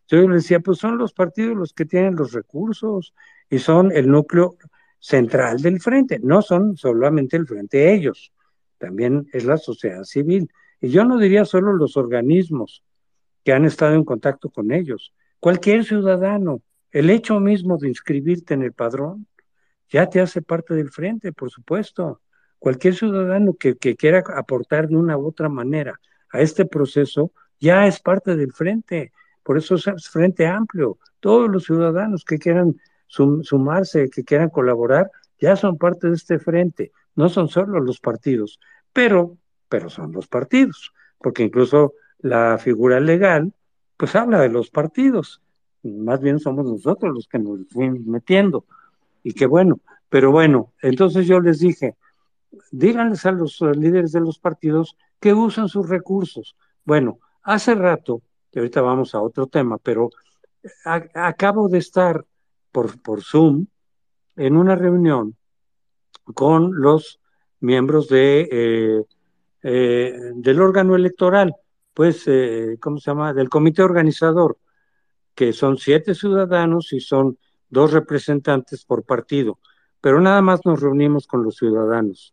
Yo 0.08 0.28
les 0.28 0.42
decía, 0.42 0.60
pues 0.60 0.78
son 0.78 0.98
los 0.98 1.12
partidos 1.12 1.56
los 1.56 1.72
que 1.72 1.86
tienen 1.86 2.14
los 2.16 2.32
recursos 2.32 3.14
y 3.48 3.58
son 3.58 3.90
el 3.90 4.08
núcleo 4.08 4.56
central 4.98 5.60
del 5.60 5.80
frente, 5.80 6.18
no 6.22 6.42
son 6.42 6.76
solamente 6.76 7.36
el 7.36 7.46
frente 7.46 7.94
ellos 7.94 8.32
también 8.84 9.26
es 9.32 9.44
la 9.44 9.56
sociedad 9.56 10.04
civil. 10.04 10.50
Y 10.80 10.90
yo 10.90 11.04
no 11.04 11.18
diría 11.18 11.46
solo 11.46 11.72
los 11.72 11.96
organismos 11.96 12.84
que 13.42 13.52
han 13.52 13.64
estado 13.64 13.94
en 13.94 14.04
contacto 14.04 14.50
con 14.50 14.72
ellos, 14.72 15.14
cualquier 15.40 15.84
ciudadano, 15.84 16.60
el 16.94 17.10
hecho 17.10 17.40
mismo 17.40 17.76
de 17.76 17.88
inscribirte 17.88 18.54
en 18.54 18.62
el 18.62 18.72
padrón 18.72 19.26
ya 19.90 20.08
te 20.08 20.20
hace 20.20 20.40
parte 20.40 20.74
del 20.74 20.90
frente, 20.90 21.32
por 21.32 21.50
supuesto. 21.50 22.22
Cualquier 22.58 22.94
ciudadano 22.94 23.52
que, 23.54 23.76
que 23.76 23.96
quiera 23.96 24.24
aportar 24.34 24.88
de 24.88 24.96
una 24.96 25.18
u 25.18 25.26
otra 25.26 25.50
manera 25.50 26.00
a 26.30 26.40
este 26.40 26.64
proceso 26.64 27.32
ya 27.60 27.86
es 27.86 28.00
parte 28.00 28.36
del 28.36 28.52
frente. 28.52 29.12
Por 29.42 29.58
eso 29.58 29.74
es 29.74 30.08
frente 30.08 30.46
amplio. 30.46 30.98
Todos 31.20 31.50
los 31.50 31.64
ciudadanos 31.64 32.24
que 32.24 32.38
quieran 32.38 32.76
sumarse, 33.06 34.08
que 34.08 34.24
quieran 34.24 34.48
colaborar, 34.48 35.10
ya 35.38 35.56
son 35.56 35.76
parte 35.76 36.08
de 36.08 36.14
este 36.14 36.38
frente 36.38 36.92
no 37.14 37.28
son 37.28 37.48
solo 37.48 37.80
los 37.80 38.00
partidos, 38.00 38.60
pero, 38.92 39.36
pero 39.68 39.88
son 39.88 40.12
los 40.12 40.26
partidos, 40.26 40.92
porque 41.18 41.42
incluso 41.42 41.94
la 42.18 42.58
figura 42.58 43.00
legal, 43.00 43.52
pues 43.96 44.14
habla 44.16 44.40
de 44.40 44.48
los 44.48 44.70
partidos, 44.70 45.42
más 45.84 46.20
bien 46.20 46.38
somos 46.38 46.66
nosotros 46.66 47.14
los 47.14 47.28
que 47.28 47.38
nos 47.38 47.60
fuimos 47.68 48.00
metiendo, 48.06 48.64
y 49.22 49.32
qué 49.32 49.46
bueno, 49.46 49.80
pero 50.08 50.30
bueno, 50.30 50.72
entonces 50.82 51.26
yo 51.26 51.40
les 51.40 51.60
dije, 51.60 51.96
díganles 52.70 53.24
a 53.26 53.32
los 53.32 53.60
líderes 53.60 54.12
de 54.12 54.20
los 54.20 54.38
partidos 54.38 54.96
que 55.20 55.32
usen 55.32 55.68
sus 55.68 55.88
recursos. 55.88 56.56
Bueno, 56.84 57.18
hace 57.42 57.74
rato, 57.74 58.22
y 58.52 58.58
ahorita 58.58 58.80
vamos 58.82 59.14
a 59.14 59.20
otro 59.20 59.46
tema, 59.46 59.78
pero 59.78 60.10
acabo 61.14 61.68
de 61.68 61.78
estar 61.78 62.24
por, 62.70 63.00
por 63.00 63.22
Zoom 63.22 63.66
en 64.36 64.56
una 64.56 64.74
reunión 64.74 65.36
con 66.34 66.80
los 66.80 67.20
miembros 67.60 68.08
de, 68.08 68.48
eh, 68.50 69.04
eh, 69.62 70.32
del 70.34 70.60
órgano 70.60 70.94
electoral, 70.94 71.54
pues, 71.92 72.24
eh, 72.26 72.76
¿cómo 72.80 72.98
se 72.98 73.10
llama? 73.10 73.32
Del 73.32 73.48
comité 73.48 73.82
organizador, 73.82 74.58
que 75.34 75.52
son 75.52 75.78
siete 75.78 76.14
ciudadanos 76.14 76.92
y 76.92 77.00
son 77.00 77.38
dos 77.68 77.92
representantes 77.92 78.84
por 78.84 79.04
partido, 79.04 79.58
pero 80.00 80.20
nada 80.20 80.40
más 80.42 80.64
nos 80.64 80.80
reunimos 80.80 81.26
con 81.26 81.42
los 81.42 81.56
ciudadanos. 81.56 82.32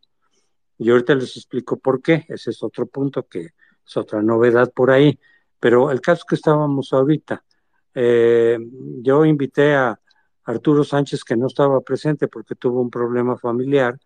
Y 0.78 0.90
ahorita 0.90 1.14
les 1.14 1.36
explico 1.36 1.78
por 1.78 2.02
qué, 2.02 2.24
ese 2.28 2.50
es 2.50 2.62
otro 2.62 2.86
punto 2.86 3.26
que 3.28 3.50
es 3.86 3.96
otra 3.96 4.22
novedad 4.22 4.72
por 4.72 4.90
ahí, 4.90 5.18
pero 5.58 5.90
el 5.90 6.00
caso 6.00 6.24
que 6.28 6.34
estábamos 6.34 6.92
ahorita, 6.92 7.44
yo 7.94 9.24
invité 9.24 9.74
a 9.74 10.00
Arturo 10.44 10.82
Sánchez, 10.82 11.24
que 11.24 11.36
no 11.36 11.46
estaba 11.46 11.80
presente 11.80 12.28
porque 12.28 12.54
tuvo 12.54 12.80
un 12.80 12.90
problema 12.90 13.36
familiar, 13.36 13.98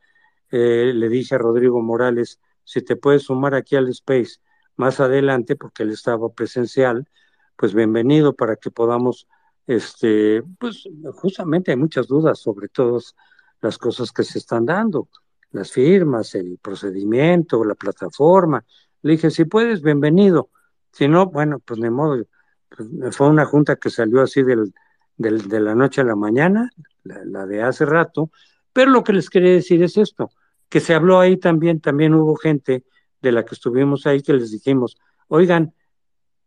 eh, 0.51 0.92
le 0.94 1.09
dije 1.09 1.34
a 1.34 1.38
Rodrigo 1.38 1.80
Morales, 1.82 2.40
si 2.64 2.82
te 2.82 2.97
puedes 2.97 3.24
sumar 3.24 3.55
aquí 3.55 3.76
al 3.76 3.88
Space 3.88 4.38
más 4.76 5.01
adelante, 5.01 5.57
porque 5.57 5.82
él 5.82 5.90
estaba 5.90 6.28
presencial, 6.28 7.09
pues 7.57 7.74
bienvenido 7.74 8.34
para 8.34 8.57
que 8.57 8.70
podamos, 8.70 9.26
este, 9.66 10.42
pues 10.59 10.88
justamente 11.14 11.70
hay 11.70 11.76
muchas 11.76 12.07
dudas 12.07 12.38
sobre 12.38 12.68
todas 12.68 13.14
las 13.61 13.78
cosas 13.78 14.12
que 14.12 14.22
se 14.22 14.38
están 14.38 14.66
dando, 14.66 15.09
las 15.50 15.72
firmas, 15.72 16.34
el 16.34 16.59
procedimiento, 16.61 17.64
la 17.64 17.74
plataforma. 17.74 18.64
Le 19.02 19.12
dije, 19.12 19.30
si 19.30 19.44
puedes, 19.44 19.82
bienvenido. 19.82 20.50
Si 20.92 21.09
no, 21.09 21.26
bueno, 21.26 21.59
pues 21.61 21.80
de 21.80 21.90
modo. 21.90 22.24
Pues, 22.68 23.16
fue 23.16 23.28
una 23.28 23.46
junta 23.46 23.76
que 23.76 23.90
salió 23.90 24.22
así 24.22 24.42
del, 24.42 24.72
de 25.16 25.61
la 25.61 25.74
noche 25.74 26.00
a 26.00 26.04
la 26.04 26.16
mañana, 26.16 26.70
la, 27.04 27.46
de 27.46 27.62
hace 27.62 27.86
rato, 27.86 28.30
pero 28.72 28.90
lo 28.90 29.02
que 29.02 29.12
les 29.12 29.30
quería 29.30 29.52
decir 29.52 29.82
es 29.82 29.96
esto, 29.96 30.30
que 30.68 30.80
se 30.80 30.94
habló 30.94 31.20
ahí 31.20 31.36
también, 31.36 31.80
también 31.80 32.14
hubo 32.14 32.36
gente 32.36 32.84
de 33.22 33.32
la 33.32 33.44
que 33.44 33.54
estuvimos 33.54 34.07
ahí 34.07 34.22
que 34.22 34.34
les 34.34 34.50
dijimos, 34.50 34.98
oigan, 35.28 35.74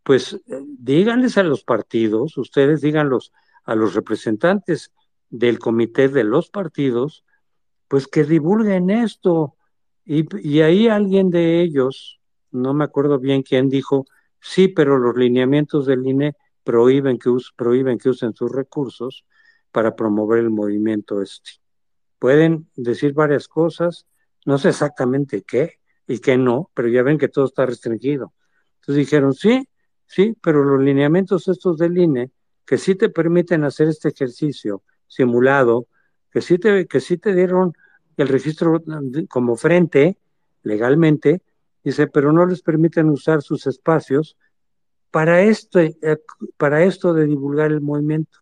pues 0.09 0.41
díganles 0.47 1.37
a 1.37 1.43
los 1.43 1.63
partidos, 1.63 2.35
ustedes 2.39 2.81
díganlos 2.81 3.31
a 3.63 3.75
los 3.75 3.93
representantes 3.93 4.91
del 5.29 5.59
comité 5.59 6.09
de 6.09 6.23
los 6.23 6.49
partidos, 6.49 7.23
pues 7.87 8.07
que 8.07 8.23
divulguen 8.23 8.89
esto. 8.89 9.55
Y, 10.05 10.25
y 10.39 10.61
ahí 10.61 10.87
alguien 10.87 11.29
de 11.29 11.61
ellos, 11.61 12.19
no 12.49 12.73
me 12.73 12.85
acuerdo 12.85 13.19
bien 13.19 13.43
quién 13.43 13.69
dijo, 13.69 14.07
sí, 14.41 14.67
pero 14.67 14.97
los 14.97 15.15
lineamientos 15.15 15.85
del 15.85 16.03
INE 16.07 16.33
prohíben 16.63 17.19
que, 17.19 17.29
prohíben 17.55 17.99
que 17.99 18.09
usen 18.09 18.33
sus 18.33 18.51
recursos 18.51 19.27
para 19.71 19.95
promover 19.95 20.39
el 20.39 20.49
movimiento 20.49 21.21
este. 21.21 21.51
Pueden 22.17 22.67
decir 22.75 23.13
varias 23.13 23.47
cosas, 23.47 24.07
no 24.43 24.57
sé 24.57 24.69
exactamente 24.69 25.43
qué 25.43 25.73
y 26.07 26.17
qué 26.17 26.35
no, 26.35 26.71
pero 26.73 26.87
ya 26.87 27.03
ven 27.03 27.19
que 27.19 27.27
todo 27.27 27.45
está 27.45 27.67
restringido. 27.67 28.33
Entonces 28.79 29.05
dijeron, 29.05 29.35
sí, 29.35 29.69
sí, 30.09 30.35
pero 30.41 30.63
los 30.63 30.81
lineamientos 30.81 31.47
estos 31.47 31.77
del 31.77 31.97
INE, 31.97 32.31
que 32.65 32.77
sí 32.77 32.95
te 32.95 33.09
permiten 33.09 33.63
hacer 33.63 33.87
este 33.87 34.09
ejercicio 34.09 34.81
simulado, 35.07 35.87
que 36.31 36.41
sí 36.41 36.57
te, 36.57 36.87
que 36.87 36.99
sí 36.99 37.17
te 37.17 37.33
dieron 37.33 37.73
el 38.17 38.27
registro 38.27 38.81
como 39.29 39.55
frente 39.55 40.17
legalmente, 40.63 41.41
dice, 41.83 42.07
pero 42.07 42.33
no 42.33 42.45
les 42.45 42.61
permiten 42.63 43.09
usar 43.09 43.43
sus 43.43 43.67
espacios 43.67 44.35
para 45.11 45.41
esto, 45.41 45.79
eh, 45.79 45.95
para 46.57 46.83
esto 46.83 47.13
de 47.13 47.25
divulgar 47.25 47.71
el 47.71 47.81
movimiento. 47.81 48.39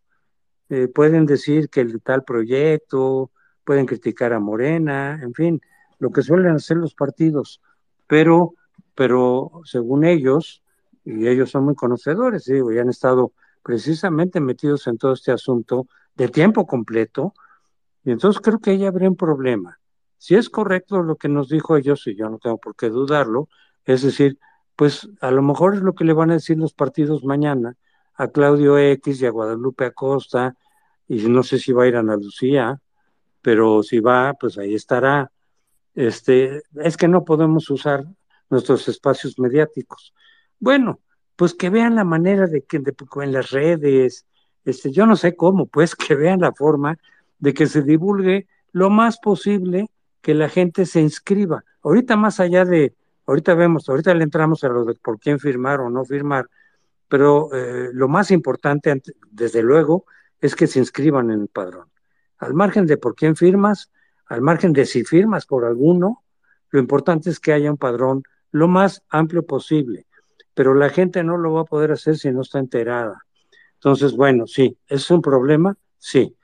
Eh, 0.69 0.87
pueden 0.87 1.25
decir 1.25 1.69
que 1.69 1.81
el 1.81 2.01
tal 2.01 2.23
proyecto, 2.23 3.31
pueden 3.65 3.85
criticar 3.85 4.31
a 4.31 4.39
Morena, 4.39 5.19
en 5.21 5.33
fin, 5.33 5.61
lo 5.99 6.11
que 6.11 6.21
suelen 6.21 6.55
hacer 6.55 6.77
los 6.77 6.95
partidos, 6.95 7.61
pero, 8.07 8.55
pero 8.95 9.51
según 9.65 10.05
ellos, 10.05 10.63
y 11.07 11.25
ellos 11.25 11.51
son 11.51 11.63
muy 11.63 11.75
conocedores, 11.75 12.43
digo, 12.45 12.69
y 12.73 12.79
han 12.79 12.89
estado 12.89 13.31
precisamente 13.63 14.41
metidos 14.41 14.87
en 14.87 14.97
todo 14.97 15.13
este 15.13 15.31
asunto 15.31 15.87
de 16.15 16.27
tiempo 16.27 16.67
completo, 16.67 17.33
y 18.03 18.11
entonces 18.11 18.41
creo 18.41 18.59
que 18.59 18.71
ahí 18.71 18.85
habría 18.85 19.09
un 19.09 19.15
problema. 19.15 19.79
Si 20.17 20.35
es 20.35 20.49
correcto 20.49 21.01
lo 21.03 21.15
que 21.15 21.29
nos 21.29 21.47
dijo 21.47 21.77
ellos, 21.77 22.05
y 22.07 22.15
yo 22.15 22.29
no 22.29 22.39
tengo 22.39 22.57
por 22.57 22.75
qué 22.75 22.89
dudarlo, 22.89 23.47
es 23.85 24.01
decir, 24.01 24.37
pues 24.75 25.07
a 25.21 25.31
lo 25.31 25.41
mejor 25.41 25.75
es 25.75 25.81
lo 25.81 25.95
que 25.95 26.03
le 26.03 26.11
van 26.11 26.31
a 26.31 26.33
decir 26.33 26.57
los 26.57 26.73
partidos 26.73 27.23
mañana 27.23 27.77
a 28.15 28.27
Claudio 28.27 28.77
X 28.77 29.21
y 29.21 29.25
a 29.27 29.31
Guadalupe 29.31 29.85
Acosta, 29.85 30.57
y 31.07 31.29
no 31.29 31.41
sé 31.41 31.57
si 31.57 31.71
va 31.71 31.83
a 31.83 31.87
ir 31.87 31.95
a 31.95 31.99
Ana 31.99 32.17
Lucía, 32.17 32.81
pero 33.41 33.81
si 33.81 34.01
va, 34.01 34.33
pues 34.33 34.57
ahí 34.57 34.75
estará. 34.75 35.31
Este, 35.95 36.63
es 36.75 36.97
que 36.97 37.07
no 37.07 37.23
podemos 37.23 37.69
usar 37.69 38.03
nuestros 38.49 38.89
espacios 38.89 39.39
mediáticos. 39.39 40.13
Bueno, 40.59 40.99
pues 41.35 41.53
que 41.53 41.69
vean 41.69 41.95
la 41.95 42.03
manera 42.03 42.47
de 42.47 42.63
que 42.63 42.77
en 42.77 43.31
las 43.31 43.51
redes, 43.51 44.25
este, 44.65 44.91
yo 44.91 45.05
no 45.05 45.15
sé 45.15 45.35
cómo, 45.35 45.67
pues 45.67 45.95
que 45.95 46.15
vean 46.15 46.41
la 46.41 46.53
forma 46.53 46.97
de 47.39 47.53
que 47.53 47.67
se 47.67 47.83
divulgue 47.83 48.47
lo 48.71 48.89
más 48.89 49.19
posible 49.19 49.89
que 50.21 50.33
la 50.33 50.49
gente 50.49 50.85
se 50.85 50.99
inscriba. 50.99 51.63
Ahorita 51.83 52.15
más 52.15 52.39
allá 52.39 52.65
de, 52.65 52.95
ahorita 53.25 53.53
vemos, 53.53 53.87
ahorita 53.87 54.13
le 54.13 54.23
entramos 54.23 54.63
a 54.63 54.69
lo 54.69 54.83
de 54.83 54.95
por 54.95 55.19
quién 55.19 55.39
firmar 55.39 55.79
o 55.79 55.89
no 55.89 56.03
firmar, 56.03 56.49
pero 57.07 57.49
eh, 57.53 57.89
lo 57.93 58.07
más 58.07 58.31
importante, 58.31 59.01
desde 59.31 59.63
luego, 59.63 60.05
es 60.41 60.55
que 60.55 60.67
se 60.67 60.79
inscriban 60.79 61.31
en 61.31 61.41
el 61.41 61.47
padrón. 61.47 61.89
Al 62.39 62.53
margen 62.53 62.85
de 62.85 62.97
por 62.97 63.15
quién 63.15 63.35
firmas, 63.35 63.91
al 64.25 64.41
margen 64.41 64.73
de 64.73 64.85
si 64.85 65.03
firmas 65.03 65.45
por 65.45 65.65
alguno, 65.65 66.23
lo 66.69 66.79
importante 66.79 67.29
es 67.29 67.39
que 67.39 67.53
haya 67.53 67.71
un 67.71 67.77
padrón 67.77 68.23
lo 68.51 68.67
más 68.67 69.03
amplio 69.09 69.45
posible, 69.45 70.06
pero 70.57 70.73
la 70.73 70.89
gente 70.89 71.23
no 71.23 71.37
lo 71.37 71.53
va 71.53 71.61
a 71.61 71.65
poder 71.65 71.91
hacer 71.91 72.17
si 72.17 72.31
no 72.31 72.41
está 72.41 72.57
enterada. 72.57 73.23
Entonces, 73.75 74.15
bueno, 74.15 74.47
sí, 74.47 74.75
¿es 74.87 75.11
un 75.11 75.21
problema? 75.21 75.77
Sí. 75.99 76.35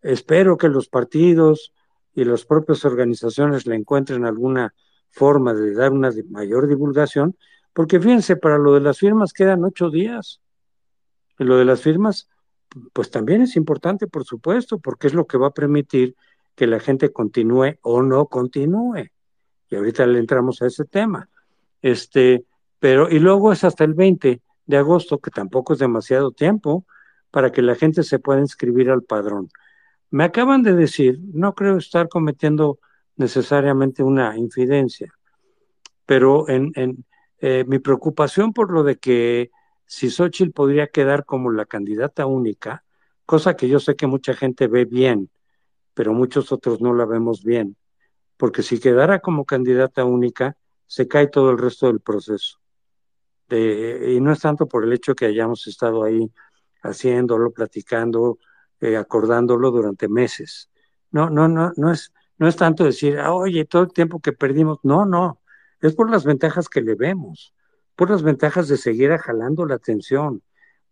Espero 0.00 0.56
que 0.56 0.70
los 0.70 0.88
partidos 0.88 1.74
y 2.14 2.24
las 2.24 2.46
propias 2.46 2.86
organizaciones 2.86 3.66
le 3.66 3.74
encuentren 3.74 4.24
alguna 4.24 4.72
forma 5.10 5.52
de 5.52 5.74
dar 5.74 5.92
una 5.92 6.10
mayor 6.30 6.66
divulgación, 6.66 7.36
porque 7.74 8.00
fíjense, 8.00 8.36
para 8.36 8.56
lo 8.56 8.72
de 8.72 8.80
las 8.80 9.00
firmas 9.00 9.34
quedan 9.34 9.62
ocho 9.62 9.90
días. 9.90 10.40
Y 11.38 11.44
lo 11.44 11.58
de 11.58 11.66
las 11.66 11.82
firmas, 11.82 12.30
pues 12.94 13.10
también 13.10 13.42
es 13.42 13.54
importante, 13.54 14.06
por 14.06 14.24
supuesto, 14.24 14.78
porque 14.78 15.08
es 15.08 15.12
lo 15.12 15.26
que 15.26 15.36
va 15.36 15.48
a 15.48 15.54
permitir 15.54 16.16
que 16.54 16.66
la 16.66 16.80
gente 16.80 17.12
continúe 17.12 17.76
o 17.82 18.00
no 18.00 18.28
continúe. 18.28 19.10
Y 19.68 19.76
ahorita 19.76 20.06
le 20.06 20.20
entramos 20.20 20.62
a 20.62 20.68
ese 20.68 20.86
tema. 20.86 21.28
Este, 21.82 22.46
pero, 22.78 23.10
y 23.10 23.18
luego 23.18 23.52
es 23.52 23.64
hasta 23.64 23.84
el 23.84 23.94
20 23.94 24.40
de 24.66 24.76
agosto, 24.76 25.18
que 25.18 25.30
tampoco 25.30 25.72
es 25.72 25.78
demasiado 25.78 26.30
tiempo, 26.30 26.84
para 27.30 27.52
que 27.52 27.62
la 27.62 27.74
gente 27.74 28.02
se 28.02 28.18
pueda 28.18 28.40
inscribir 28.40 28.90
al 28.90 29.02
padrón. 29.02 29.48
Me 30.10 30.24
acaban 30.24 30.62
de 30.62 30.74
decir, 30.74 31.18
no 31.32 31.54
creo 31.54 31.76
estar 31.76 32.08
cometiendo 32.08 32.78
necesariamente 33.16 34.02
una 34.02 34.36
infidencia, 34.36 35.12
pero 36.06 36.48
en, 36.48 36.72
en 36.76 37.04
eh, 37.40 37.64
mi 37.66 37.78
preocupación 37.78 38.52
por 38.52 38.72
lo 38.72 38.82
de 38.82 38.96
que 38.96 39.50
si 39.86 40.10
Xochitl 40.10 40.52
podría 40.52 40.86
quedar 40.86 41.24
como 41.24 41.50
la 41.50 41.66
candidata 41.66 42.26
única, 42.26 42.84
cosa 43.26 43.56
que 43.56 43.68
yo 43.68 43.80
sé 43.80 43.96
que 43.96 44.06
mucha 44.06 44.34
gente 44.34 44.66
ve 44.68 44.84
bien, 44.84 45.30
pero 45.94 46.12
muchos 46.12 46.52
otros 46.52 46.80
no 46.80 46.94
la 46.94 47.04
vemos 47.04 47.42
bien, 47.42 47.76
porque 48.36 48.62
si 48.62 48.80
quedara 48.80 49.20
como 49.20 49.44
candidata 49.44 50.04
única, 50.04 50.56
se 50.86 51.08
cae 51.08 51.26
todo 51.26 51.50
el 51.50 51.58
resto 51.58 51.88
del 51.88 52.00
proceso. 52.00 52.58
Y 53.50 54.20
no 54.20 54.32
es 54.32 54.40
tanto 54.40 54.66
por 54.66 54.84
el 54.84 54.92
hecho 54.92 55.14
que 55.14 55.26
hayamos 55.26 55.66
estado 55.66 56.04
ahí 56.04 56.30
haciéndolo, 56.82 57.50
platicando, 57.50 58.38
eh, 58.80 58.96
acordándolo 58.96 59.70
durante 59.70 60.08
meses. 60.08 60.70
No, 61.10 61.30
no, 61.30 61.48
no, 61.48 61.72
no 61.76 61.92
es, 61.92 62.12
no 62.38 62.48
es 62.48 62.56
tanto 62.56 62.84
decir, 62.84 63.18
ah, 63.18 63.32
oye, 63.32 63.64
todo 63.64 63.82
el 63.82 63.92
tiempo 63.92 64.20
que 64.20 64.32
perdimos. 64.32 64.78
No, 64.82 65.04
no, 65.06 65.40
es 65.80 65.94
por 65.94 66.10
las 66.10 66.24
ventajas 66.24 66.68
que 66.68 66.80
le 66.80 66.94
vemos, 66.94 67.54
por 67.96 68.10
las 68.10 68.22
ventajas 68.22 68.68
de 68.68 68.76
seguir 68.76 69.16
jalando 69.18 69.66
la 69.66 69.76
atención, 69.76 70.42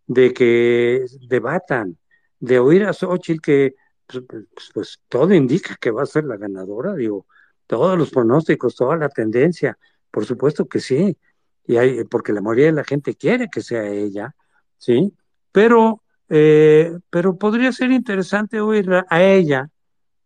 de 0.06 0.32
que 0.32 1.04
debatan, 1.28 1.98
de 2.40 2.58
oír 2.58 2.84
a 2.84 2.92
Xochitl 2.92 3.40
que 3.40 3.74
pues, 4.06 4.24
pues, 4.28 4.70
pues, 4.72 5.02
todo 5.08 5.34
indica 5.34 5.76
que 5.80 5.90
va 5.90 6.02
a 6.02 6.06
ser 6.06 6.24
la 6.24 6.36
ganadora, 6.36 6.94
digo, 6.94 7.26
todos 7.66 7.98
los 7.98 8.10
pronósticos, 8.10 8.76
toda 8.76 8.96
la 8.96 9.08
tendencia, 9.08 9.78
por 10.10 10.24
supuesto 10.24 10.66
que 10.68 10.80
sí, 10.80 11.18
y 11.66 11.76
hay, 11.76 12.04
porque 12.04 12.32
la 12.32 12.40
mayoría 12.40 12.66
de 12.66 12.72
la 12.72 12.84
gente 12.84 13.14
quiere 13.14 13.48
que 13.50 13.60
sea 13.60 13.86
ella, 13.88 14.34
¿sí? 14.78 15.12
Pero, 15.52 16.02
eh, 16.28 16.96
pero 17.10 17.36
podría 17.36 17.72
ser 17.72 17.90
interesante 17.90 18.60
oír 18.60 18.90
a 19.08 19.22
ella 19.22 19.70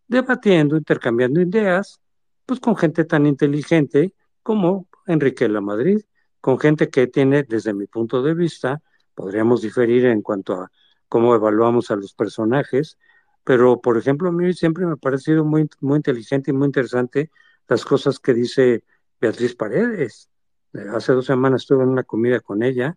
debatiendo, 0.08 0.76
intercambiando 0.76 1.40
ideas, 1.40 2.00
pues 2.44 2.58
con 2.60 2.76
gente 2.76 3.04
tan 3.04 3.26
inteligente 3.26 4.12
como 4.42 4.88
Enrique 5.06 5.48
La 5.48 5.60
Madrid, 5.60 6.00
con 6.40 6.58
gente 6.58 6.88
que 6.88 7.06
tiene, 7.06 7.44
desde 7.44 7.72
mi 7.72 7.86
punto 7.86 8.22
de 8.22 8.34
vista, 8.34 8.82
podríamos 9.14 9.62
diferir 9.62 10.06
en 10.06 10.22
cuanto 10.22 10.54
a 10.54 10.70
cómo 11.08 11.34
evaluamos 11.34 11.90
a 11.90 11.96
los 11.96 12.14
personajes, 12.14 12.98
pero 13.44 13.80
por 13.80 13.98
ejemplo 13.98 14.28
a 14.28 14.32
mí 14.32 14.52
siempre 14.52 14.86
me 14.86 14.92
ha 14.92 14.96
parecido 14.96 15.44
muy, 15.44 15.68
muy 15.80 15.96
inteligente 15.96 16.50
y 16.50 16.54
muy 16.54 16.66
interesante 16.66 17.30
las 17.68 17.84
cosas 17.84 18.18
que 18.18 18.34
dice 18.34 18.84
Beatriz 19.20 19.54
Paredes. 19.54 20.28
Hace 20.72 21.12
dos 21.12 21.26
semanas 21.26 21.62
estuve 21.62 21.82
en 21.82 21.90
una 21.90 22.04
comida 22.04 22.40
con 22.40 22.62
ella 22.62 22.96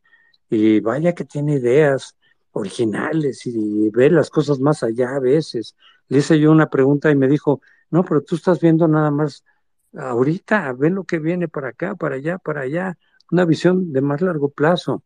y 0.49 0.80
vaya 0.80 1.13
que 1.13 1.26
tiene 1.26 1.55
ideas 1.55 2.15
originales 2.51 3.45
y 3.45 3.89
ve 3.89 4.09
las 4.09 4.30
cosas 4.30 4.59
más 4.59 4.84
allá 4.84 5.15
a 5.15 5.19
veces. 5.19 5.76
Le 6.07 6.19
hice 6.19 6.39
yo 6.39 6.51
una 6.51 6.69
pregunta 6.69 7.09
y 7.09 7.15
me 7.15 7.28
dijo, 7.28 7.61
no, 7.89 8.03
pero 8.03 8.21
tú 8.21 8.36
estás 8.36 8.59
viendo 8.59 8.88
nada 8.88 9.11
más 9.11 9.43
ahorita, 9.95 10.74
ve 10.74 10.89
lo 10.89 11.03
que 11.03 11.19
viene 11.19 11.47
para 11.47 11.69
acá, 11.69 11.95
para 11.95 12.15
allá, 12.15 12.38
para 12.38 12.61
allá, 12.61 12.97
una 13.32 13.45
visión 13.45 13.91
de 13.91 14.01
más 14.01 14.21
largo 14.21 14.49
plazo. 14.49 15.03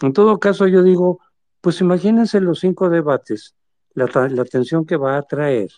En 0.00 0.12
todo 0.12 0.38
caso, 0.38 0.66
yo 0.66 0.82
digo, 0.82 1.20
pues 1.60 1.80
imagínense 1.80 2.40
los 2.40 2.60
cinco 2.60 2.90
debates, 2.90 3.54
la, 3.94 4.06
la 4.28 4.42
atención 4.42 4.84
que 4.84 4.96
va 4.96 5.16
a 5.16 5.22
traer, 5.22 5.70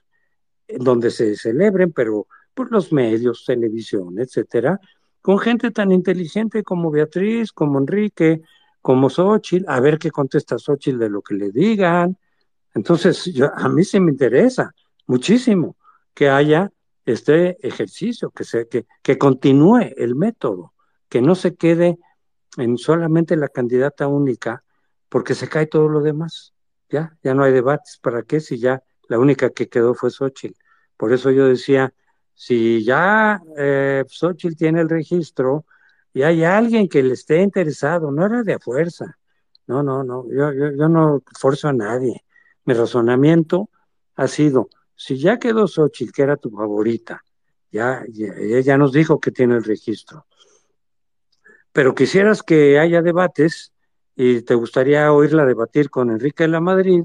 donde 0.68 1.11
se 1.11 1.37
celebren, 1.37 1.93
pero 1.93 2.26
por 2.55 2.72
los 2.72 2.93
medios, 2.93 3.45
televisión, 3.47 4.18
etcétera, 4.18 4.80
con 5.27 5.41
gente 5.41 5.72
tan 5.72 5.91
inteligente 5.91 6.62
como 6.62 6.89
Beatriz, 6.89 7.51
como 7.51 7.81
Enrique, 7.81 8.43
como 8.81 9.11
Xochitl, 9.11 9.64
a 9.66 9.81
ver 9.81 9.99
qué 9.99 10.12
contesta 10.12 10.57
Xochitl 10.57 11.01
de 11.01 11.11
lo 11.11 11.20
que 11.20 11.35
le 11.35 11.51
digan. 11.51 12.16
Entonces, 12.77 13.24
yo, 13.35 13.51
a 13.53 13.68
mí 13.68 13.83
sí 13.83 13.99
me 13.99 14.12
interesa 14.12 14.72
muchísimo 15.09 15.77
que 16.14 16.29
haya 16.29 16.70
este 17.05 17.57
ejercicio, 17.66 18.31
que, 18.31 18.45
se, 18.45 18.68
que, 18.68 18.87
que 19.03 19.18
continúe 19.18 19.95
el 19.97 20.14
método, 20.14 20.74
que 21.09 21.20
no 21.20 21.35
se 21.35 21.57
quede 21.57 21.99
en 22.57 22.79
solamente 22.79 23.35
la 23.35 23.49
candidata 23.49 24.07
única, 24.07 24.62
porque 25.09 25.35
se 25.35 25.49
cae 25.49 25.66
todo 25.66 25.89
lo 25.89 26.03
demás. 26.03 26.55
Ya, 26.89 27.18
ya 27.24 27.35
no 27.35 27.43
hay 27.43 27.53
debates. 27.53 27.99
¿Para 28.01 28.22
qué? 28.22 28.39
Si 28.39 28.61
ya 28.61 28.81
la 29.09 29.18
única 29.18 29.51
que 29.51 29.68
quedó 29.68 29.93
fue 29.95 30.11
Xochitl. 30.12 30.55
Por 30.97 31.12
eso 31.12 31.33
yo 31.33 31.49
decía, 31.49 31.93
si 32.37 32.84
ya 32.84 33.43
eh, 33.57 34.05
Xochitl 34.07 34.57
tiene 34.57 34.82
el 34.82 34.91
registro 34.91 35.64
y 36.12 36.22
hay 36.22 36.45
alguien 36.45 36.87
que 36.87 37.03
le 37.03 37.14
esté 37.14 37.41
interesado, 37.41 38.12
no 38.12 38.26
era 38.26 38.43
de 38.43 38.59
fuerza. 38.59 39.18
No, 39.66 39.82
no, 39.82 40.05
no, 40.05 40.26
yo, 40.28 40.53
yo, 40.53 40.70
yo 40.70 40.89
no 40.89 41.22
forzo 41.39 41.68
a 41.68 41.72
nadie. 41.72 42.24
Mi 42.66 42.74
razonamiento 42.74 43.70
ha 44.16 44.28
sido, 44.28 44.68
si 44.95 45.18
ya 45.18 45.39
quedó 45.39 45.66
Xochitl, 45.66 46.12
que 46.12 46.22
era 46.22 46.37
tu 46.37 46.51
favorita, 46.51 47.24
ya, 47.72 48.05
ella 48.07 48.61
ya 48.61 48.76
nos 48.76 48.93
dijo 48.93 49.18
que 49.18 49.30
tiene 49.30 49.57
el 49.57 49.64
registro, 49.64 50.26
pero 51.72 51.95
quisieras 51.95 52.43
que 52.43 52.78
haya 52.78 53.01
debates 53.03 53.72
y 54.14 54.43
te 54.43 54.55
gustaría 54.55 55.11
oírla 55.12 55.47
debatir 55.47 55.89
con 55.91 56.11
Enrique 56.11 56.45
de 56.45 56.49
la 56.49 56.61
Madrid, 56.61 57.03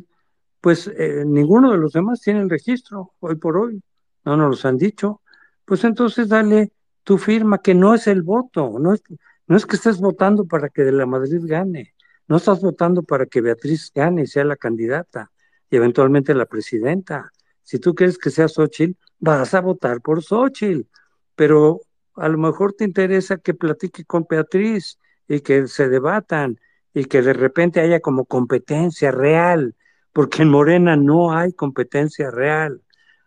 pues 0.59 0.87
eh, 0.87 1.23
ninguno 1.25 1.71
de 1.71 1.77
los 1.77 1.93
demás 1.93 2.19
tiene 2.21 2.41
el 2.41 2.49
registro 2.49 3.13
hoy 3.19 3.35
por 3.35 3.57
hoy, 3.57 3.81
no 4.25 4.37
nos 4.37 4.49
los 4.49 4.65
han 4.65 4.77
dicho, 4.77 5.21
pues 5.65 5.83
entonces 5.83 6.27
dale 6.29 6.71
tu 7.03 7.17
firma, 7.17 7.61
que 7.61 7.73
no 7.73 7.93
es 7.93 8.07
el 8.07 8.21
voto, 8.21 8.77
no 8.79 8.93
es, 8.93 9.03
no 9.47 9.57
es 9.57 9.65
que 9.65 9.75
estés 9.75 9.99
votando 9.99 10.45
para 10.45 10.69
que 10.69 10.83
de 10.83 10.91
la 10.91 11.05
Madrid 11.05 11.41
gane, 11.43 11.93
no 12.27 12.37
estás 12.37 12.61
votando 12.61 13.03
para 13.03 13.25
que 13.25 13.41
Beatriz 13.41 13.91
gane 13.93 14.23
y 14.23 14.27
sea 14.27 14.45
la 14.45 14.55
candidata 14.55 15.31
y 15.69 15.75
eventualmente 15.77 16.33
la 16.33 16.45
presidenta. 16.45 17.31
Si 17.63 17.79
tú 17.79 17.95
quieres 17.95 18.17
que 18.17 18.29
sea 18.29 18.47
Xochitl, 18.47 18.97
vas 19.19 19.53
a 19.53 19.61
votar 19.61 20.01
por 20.01 20.23
Xochitl, 20.23 20.87
pero 21.35 21.81
a 22.15 22.27
lo 22.29 22.37
mejor 22.37 22.73
te 22.73 22.83
interesa 22.83 23.37
que 23.37 23.53
platique 23.53 24.05
con 24.05 24.25
Beatriz 24.29 24.97
y 25.27 25.41
que 25.41 25.67
se 25.67 25.89
debatan 25.89 26.59
y 26.93 27.05
que 27.05 27.21
de 27.21 27.33
repente 27.33 27.79
haya 27.79 27.99
como 27.99 28.25
competencia 28.25 29.11
real, 29.11 29.75
porque 30.13 30.41
en 30.41 30.49
Morena 30.49 30.95
no 30.95 31.33
hay 31.33 31.53
competencia 31.53 32.31
real. 32.31 32.81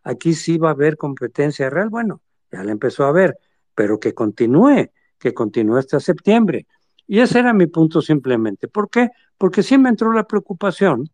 Aquí 0.05 0.35
sí 0.35 0.59
va 0.59 0.69
a 0.69 0.73
haber 0.73 0.97
competencia 0.97 1.71
real. 1.71 1.89
Bueno, 1.89 2.23
ya 2.53 2.63
la 2.63 2.73
empezó 2.73 3.05
a 3.05 3.09
haber, 3.09 3.39
pero 3.75 3.99
que 3.99 4.15
continúe, 4.15 4.91
que 5.19 5.35
continúe 5.35 5.79
hasta 5.79 5.99
septiembre. 5.99 6.67
Y 7.07 7.21
ese 7.21 7.41
era 7.41 7.53
mi 7.53 7.67
punto 7.67 8.01
simplemente. 8.01 8.69
¿Por 8.69 8.89
qué? 8.89 9.11
Porque 9.37 9.63
sí 9.63 9.79
me 9.79 9.89
entró 9.89 10.13
la 10.13 10.27
preocupación 10.27 11.11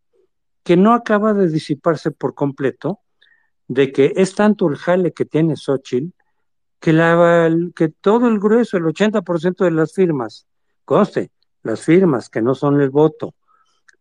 que 0.62 0.76
no 0.76 0.93
acaba 0.93 1.32
de 1.32 1.49
disiparse 1.49 2.11
por 2.11 2.34
completo 2.34 3.01
de 3.66 3.93
que 3.93 4.12
es 4.16 4.34
tanto 4.34 4.68
el 4.68 4.76
jale 4.76 5.12
que 5.12 5.24
tiene 5.24 5.57
Xochitl 5.57 6.12
que, 6.80 6.93
la, 6.93 7.55
que 7.76 7.88
todo 7.88 8.26
el 8.28 8.41
grueso, 8.41 8.76
el 8.76 8.84
80% 8.84 9.64
de 9.64 9.70
las 9.70 9.93
firmas 9.93 10.47
conste, 10.84 11.30
las 11.62 11.82
firmas 11.82 12.28
que 12.28 12.43
no 12.43 12.55
son 12.55 12.80
el 12.80 12.91
voto, 12.91 13.34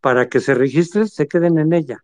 para 0.00 0.28
que 0.28 0.40
se 0.40 0.54
registre, 0.54 1.06
se 1.06 1.28
queden 1.28 1.58
en 1.58 1.72
ella. 1.72 2.02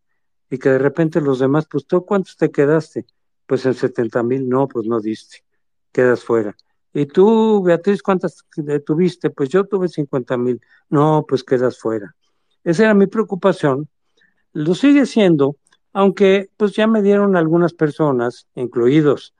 Y 0.51 0.59
que 0.59 0.70
de 0.70 0.78
repente 0.78 1.20
los 1.20 1.38
demás, 1.38 1.66
pues 1.70 1.86
tú, 1.86 2.05
¿cuántos 2.05 2.36
te 2.36 2.51
quedaste? 2.51 3.07
Pues 3.47 3.66
en 3.66 3.74
70 3.74 4.22
mil, 4.22 4.49
no, 4.49 4.68
pues 4.68 4.86
no 4.86 5.01
diste, 5.01 5.44
quedas 5.92 6.22
fuera. 6.22 6.57
Y 6.92 7.07
tú, 7.07 7.62
Beatriz, 7.62 8.03
¿cuántas 8.03 8.44
tuviste? 8.84 9.30
Pues 9.30 9.51
yo 9.51 9.64
tuve 9.64 9.88
50 9.88 10.36
mil, 10.38 10.61
no, 10.88 11.26
pues 11.28 11.44
quedas 11.44 11.78
fuera. 11.78 12.14
Esa 12.64 12.84
era 12.84 12.94
mi 12.94 13.07
preocupación. 13.07 13.88
Lo 14.53 14.74
sigue 14.74 15.05
siendo, 15.05 15.57
aunque 15.92 16.51
pues 16.57 16.72
ya 16.72 16.86
me 16.86 17.03
dieron 17.03 17.36
algunas 17.36 17.74
personas, 17.74 18.47
incluidos 18.55 19.34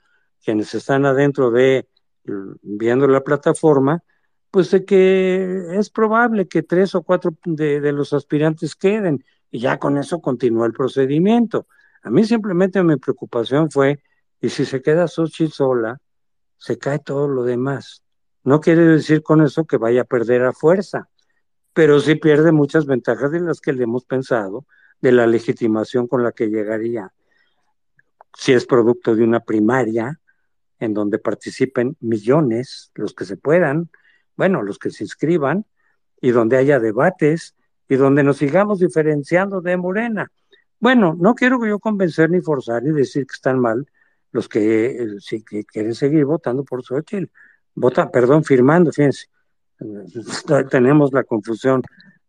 quienes 0.45 0.75
están 0.75 1.07
adentro 1.07 1.51
de 1.51 1.89
viendo 2.63 3.09
la 3.09 3.23
plataforma, 3.23 4.03
pues 4.51 4.71
de 4.71 4.85
que 4.85 5.79
es 5.79 5.91
probable 5.91 6.49
que 6.49 6.63
tres 6.63 6.95
o 6.95 7.03
cuatro 7.03 7.37
de, 7.45 7.81
de 7.81 7.93
los 7.93 8.13
aspirantes 8.13 8.77
queden 8.77 9.25
y 9.57 9.59
ya 9.59 9.79
con 9.79 9.97
eso 9.97 10.21
continúa 10.21 10.67
el 10.67 10.75
procedimiento. 10.75 11.67
A 12.03 12.11
mí 12.11 12.25
simplemente 12.25 12.83
mi 12.83 12.97
preocupación 12.97 13.71
fue, 13.71 14.03
y 14.39 14.51
si 14.51 14.67
se 14.67 14.83
queda 14.83 15.09
Xochitl 15.09 15.51
sola, 15.51 15.99
se 16.59 16.77
cae 16.77 16.99
todo 16.99 17.27
lo 17.27 17.43
demás. 17.43 18.03
No 18.45 18.61
quiere 18.61 18.83
decir 18.83 19.23
con 19.23 19.41
eso 19.41 19.65
que 19.65 19.79
vaya 19.79 20.03
a 20.03 20.05
perder 20.05 20.43
a 20.43 20.53
fuerza, 20.53 21.09
pero 21.73 22.01
sí 22.01 22.17
pierde 22.17 22.53
muchas 22.53 22.85
ventajas 22.85 23.31
de 23.31 23.41
las 23.41 23.63
que 23.63 23.73
le 23.73 23.85
hemos 23.85 24.05
pensado, 24.05 24.67
de 25.01 25.13
la 25.13 25.27
legitimación 25.27 26.07
con 26.07 26.23
la 26.23 26.33
que 26.33 26.49
llegaría, 26.49 27.15
si 28.37 28.53
es 28.53 28.67
producto 28.67 29.17
de 29.17 29.25
una 29.25 29.41
primaria, 29.41 30.21
en 30.81 30.93
donde 30.93 31.19
participen 31.19 31.97
millones, 32.01 32.91
los 32.95 33.15
que 33.15 33.25
se 33.25 33.39
puedan, 33.39 33.89
bueno, 34.37 34.61
los 34.61 34.79
que 34.79 34.91
se 34.91 35.03
inscriban, 35.03 35.65
y 36.21 36.33
donde 36.33 36.59
haya 36.59 36.79
debates, 36.79 37.57
y 37.89 37.97
donde 37.97 38.23
nos 38.23 38.39
sigamos 38.39 38.81
diferenciando 38.81 39.61
de 39.61 39.77
Morena. 39.77 40.31
Bueno, 40.79 41.17
no 41.19 41.35
quiero 41.35 41.65
yo 41.65 41.79
convencer 41.79 42.31
ni 42.31 42.41
forzar 42.41 42.83
ni 42.83 42.93
decir 42.93 43.27
que 43.27 43.35
están 43.35 43.59
mal 43.59 43.87
los 44.33 44.49
que, 44.49 44.87
eh, 44.87 45.43
que 45.49 45.65
quieren 45.65 45.95
seguir 45.95 46.25
votando 46.25 46.65
por 46.65 46.83
Xochitl. 46.85 47.31
Vota, 47.75 48.11
perdón, 48.11 48.45
firmando, 48.45 48.93
fíjense. 48.93 49.27
Tenemos 50.71 51.13
la 51.13 51.25
confusión 51.25 51.83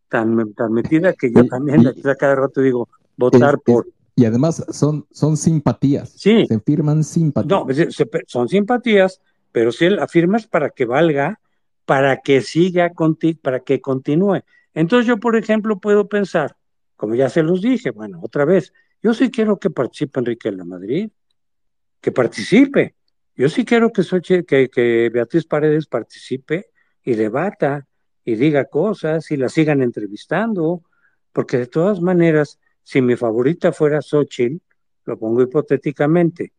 tan, 0.10 0.54
tan 0.54 0.74
metida 0.74 1.14
que 1.14 1.32
yo 1.32 1.46
también 1.48 1.88
a 1.88 2.16
cada 2.16 2.36
rato 2.36 2.62
digo 2.62 2.90
votar 3.16 3.60
por. 3.60 3.88
y 4.16 4.26
además 4.26 4.66
son, 4.70 5.06
son 5.12 5.38
simpatías. 5.38 6.10
Sí. 6.10 6.46
Se 6.48 6.60
firman 6.60 7.04
simpatías. 7.04 7.50
No, 7.50 7.68
son 8.28 8.48
simpatías, 8.48 9.22
pero 9.52 9.72
si 9.72 9.90
la 9.90 10.08
firmas 10.08 10.48
para 10.48 10.70
que 10.70 10.86
valga, 10.86 11.40
para 11.86 12.18
que 12.18 12.42
siga, 12.42 12.92
para 13.42 13.60
que 13.62 13.82
continúe. 13.82 14.42
Entonces 14.78 15.08
yo, 15.08 15.18
por 15.18 15.36
ejemplo, 15.36 15.80
puedo 15.80 16.08
pensar, 16.08 16.56
como 16.96 17.16
ya 17.16 17.30
se 17.30 17.42
los 17.42 17.64
dije, 17.64 17.90
bueno, 17.90 18.20
otra 18.22 18.46
vez, 18.46 18.74
yo 19.02 19.16
sí 19.16 19.32
quiero 19.32 19.58
que 19.58 19.72
participe 19.72 20.20
Enrique 20.20 20.50
en 20.50 20.58
la 20.58 20.66
Madrid, 20.66 21.10
que 22.00 22.12
participe. 22.12 22.94
Yo 23.36 23.50
sí 23.50 23.66
quiero 23.66 23.92
que, 23.92 24.04
que, 24.46 24.70
que 24.70 25.10
Beatriz 25.12 25.46
Paredes 25.46 25.88
participe 25.88 26.70
y 27.02 27.16
debata 27.16 27.88
y 28.24 28.36
diga 28.36 28.66
cosas 28.66 29.32
y 29.32 29.38
la 29.38 29.50
sigan 29.50 29.82
entrevistando, 29.82 30.84
porque 31.34 31.58
de 31.58 31.66
todas 31.66 32.00
maneras, 32.00 32.60
si 32.84 33.02
mi 33.02 33.16
favorita 33.16 33.72
fuera 33.72 34.04
Xochitl, 34.04 34.62
lo 35.06 35.18
pongo 35.18 35.42
hipotéticamente, 35.42 36.54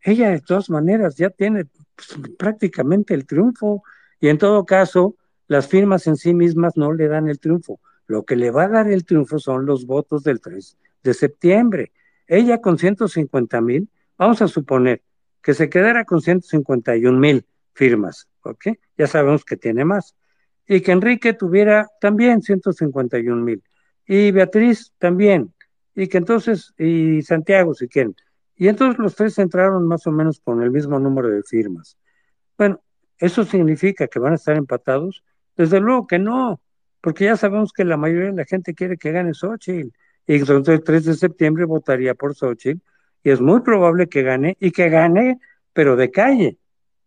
ella 0.00 0.30
de 0.30 0.40
todas 0.40 0.70
maneras 0.70 1.16
ya 1.16 1.28
tiene 1.28 1.66
pues, 1.66 2.18
prácticamente 2.38 3.12
el 3.12 3.26
triunfo 3.26 3.82
y 4.20 4.28
en 4.28 4.38
todo 4.38 4.64
caso, 4.64 5.16
las 5.52 5.68
firmas 5.68 6.06
en 6.08 6.16
sí 6.16 6.34
mismas 6.34 6.76
no 6.76 6.92
le 6.92 7.06
dan 7.06 7.28
el 7.28 7.38
triunfo. 7.38 7.80
Lo 8.06 8.24
que 8.24 8.34
le 8.34 8.50
va 8.50 8.64
a 8.64 8.68
dar 8.68 8.90
el 8.90 9.04
triunfo 9.04 9.38
son 9.38 9.66
los 9.66 9.86
votos 9.86 10.24
del 10.24 10.40
3 10.40 10.76
de 11.04 11.14
septiembre. 11.14 11.92
Ella 12.26 12.60
con 12.60 12.78
150 12.78 13.60
mil 13.60 13.88
Vamos 14.22 14.40
a 14.40 14.46
suponer 14.46 15.02
que 15.42 15.52
se 15.52 15.68
quedara 15.68 16.04
con 16.04 16.20
151 16.20 17.18
mil 17.18 17.44
firmas, 17.74 18.28
¿ok? 18.42 18.68
Ya 18.96 19.08
sabemos 19.08 19.44
que 19.44 19.56
tiene 19.56 19.84
más. 19.84 20.14
Y 20.68 20.80
que 20.80 20.92
Enrique 20.92 21.32
tuviera 21.32 21.88
también 22.00 22.40
151 22.40 23.42
mil. 23.42 23.64
Y 24.06 24.30
Beatriz 24.30 24.92
también. 24.98 25.52
Y 25.96 26.06
que 26.06 26.18
entonces, 26.18 26.72
y 26.78 27.22
Santiago, 27.22 27.74
si 27.74 27.88
quieren. 27.88 28.14
Y 28.54 28.68
entonces 28.68 28.96
los 29.00 29.16
tres 29.16 29.36
entraron 29.40 29.88
más 29.88 30.06
o 30.06 30.12
menos 30.12 30.38
con 30.38 30.62
el 30.62 30.70
mismo 30.70 31.00
número 31.00 31.28
de 31.28 31.42
firmas. 31.42 31.98
Bueno, 32.56 32.80
¿eso 33.18 33.42
significa 33.44 34.06
que 34.06 34.20
van 34.20 34.34
a 34.34 34.36
estar 34.36 34.56
empatados? 34.56 35.24
Desde 35.56 35.80
luego 35.80 36.06
que 36.06 36.18
no, 36.18 36.60
porque 37.00 37.24
ya 37.24 37.36
sabemos 37.36 37.72
que 37.72 37.84
la 37.84 37.96
mayoría 37.96 38.30
de 38.30 38.36
la 38.36 38.44
gente 38.44 38.74
quiere 38.74 38.96
que 38.96 39.12
gane 39.12 39.34
Xochitl. 39.34 39.90
Y 40.26 40.36
entonces 40.36 40.74
el 40.76 40.84
3 40.84 41.04
de 41.04 41.14
septiembre 41.14 41.64
votaría 41.64 42.14
por 42.14 42.34
Xochitl 42.34 42.80
y 43.24 43.30
es 43.30 43.40
muy 43.40 43.60
probable 43.60 44.08
que 44.08 44.22
gane 44.22 44.56
y 44.60 44.70
que 44.70 44.88
gane, 44.88 45.38
pero 45.72 45.96
de 45.96 46.10
calle. 46.10 46.58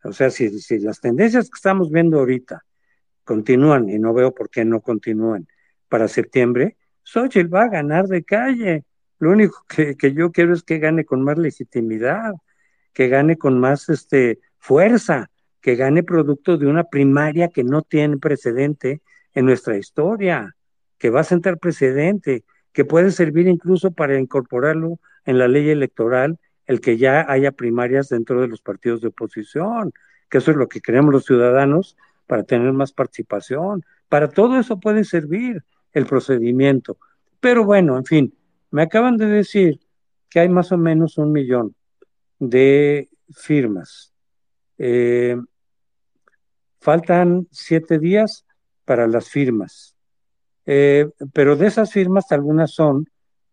O 0.03 0.13
sea, 0.13 0.29
si, 0.29 0.49
las 0.79 1.01
tendencias 1.01 1.49
que 1.49 1.55
estamos 1.57 1.91
viendo 1.91 2.19
ahorita 2.19 2.63
continúan, 3.23 3.89
y 3.89 3.97
no 3.97 4.13
veo 4.13 4.33
por 4.33 4.49
qué 4.49 4.63
no 4.65 4.81
continúan 4.81 5.47
para 5.89 6.07
septiembre, 6.07 6.77
Xochitl 7.03 7.53
va 7.53 7.63
a 7.63 7.69
ganar 7.69 8.07
de 8.07 8.23
calle. 8.23 8.83
Lo 9.19 9.31
único 9.31 9.63
que, 9.67 9.95
que, 9.95 10.13
yo 10.13 10.31
quiero 10.31 10.53
es 10.53 10.63
que 10.63 10.77
gane 10.77 11.05
con 11.05 11.23
más 11.23 11.37
legitimidad, 11.37 12.33
que 12.93 13.07
gane 13.07 13.37
con 13.37 13.59
más 13.59 13.89
este, 13.89 14.39
fuerza, 14.57 15.29
que 15.65 15.75
gane 15.75 16.03
producto 16.03 16.59
de 16.59 16.67
una 16.67 16.83
primaria 16.83 17.47
que 17.47 17.63
no 17.63 17.81
tiene 17.81 18.19
precedente 18.19 19.01
en 19.33 19.47
nuestra 19.47 19.75
historia, 19.75 20.55
que 20.99 21.09
va 21.09 21.21
a 21.21 21.23
sentar 21.23 21.57
precedente, 21.57 22.43
que 22.71 22.85
puede 22.85 23.09
servir 23.09 23.47
incluso 23.47 23.89
para 23.89 24.19
incorporarlo 24.19 24.99
en 25.25 25.39
la 25.39 25.47
ley 25.47 25.71
electoral 25.71 26.37
el 26.67 26.81
que 26.81 26.97
ya 26.97 27.25
haya 27.27 27.51
primarias 27.51 28.09
dentro 28.09 28.41
de 28.41 28.47
los 28.47 28.61
partidos 28.61 29.01
de 29.01 29.07
oposición, 29.07 29.91
que 30.29 30.37
eso 30.37 30.51
es 30.51 30.57
lo 30.57 30.69
que 30.69 30.81
queremos 30.81 31.11
los 31.11 31.25
ciudadanos 31.25 31.97
para 32.27 32.43
tener 32.43 32.71
más 32.71 32.91
participación. 32.93 33.83
Para 34.07 34.29
todo 34.29 34.59
eso 34.59 34.79
puede 34.79 35.03
servir 35.03 35.63
el 35.93 36.05
procedimiento. 36.05 36.99
Pero 37.39 37.65
bueno, 37.65 37.97
en 37.97 38.05
fin, 38.05 38.35
me 38.69 38.83
acaban 38.83 39.17
de 39.17 39.25
decir 39.25 39.79
que 40.29 40.41
hay 40.41 40.49
más 40.49 40.71
o 40.71 40.77
menos 40.77 41.17
un 41.17 41.31
millón 41.31 41.73
de 42.37 43.09
firmas. 43.31 44.13
Eh, 44.77 45.35
faltan 46.85 47.47
siete 47.49 47.97
días 47.97 48.45
para 48.85 49.07
las 49.07 49.27
firmas. 49.27 49.95
Eh, 50.67 51.09
pero 51.33 51.55
de 51.55 51.65
esas 51.65 51.91
firmas 51.91 52.31
algunas 52.31 52.75
son 52.75 53.09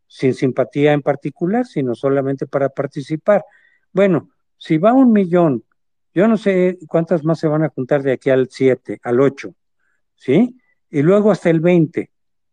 sin 0.07 0.35
simpatía 0.35 0.93
en 0.93 1.01
particular, 1.01 1.65
sino 1.65 1.95
solamente 1.95 2.47
para 2.47 2.69
participar. 2.69 3.43
Bueno, 3.91 4.29
si 4.59 4.77
va 4.77 4.93
un 4.93 5.13
millón, 5.13 5.65
yo 6.13 6.29
no 6.29 6.37
sé 6.37 6.79
cuántas 6.87 7.25
más 7.25 7.39
se 7.39 7.49
van 7.49 7.63
a 7.63 7.71
juntar 7.71 8.03
de 8.03 8.13
aquí 8.13 8.29
al 8.29 8.49
7, 8.51 9.01
al 9.03 9.19
8, 9.19 9.55
¿sí? 10.15 10.61
Y 10.91 11.01
luego 11.01 11.31
hasta 11.31 11.49
el 11.49 11.61
20. 11.61 12.11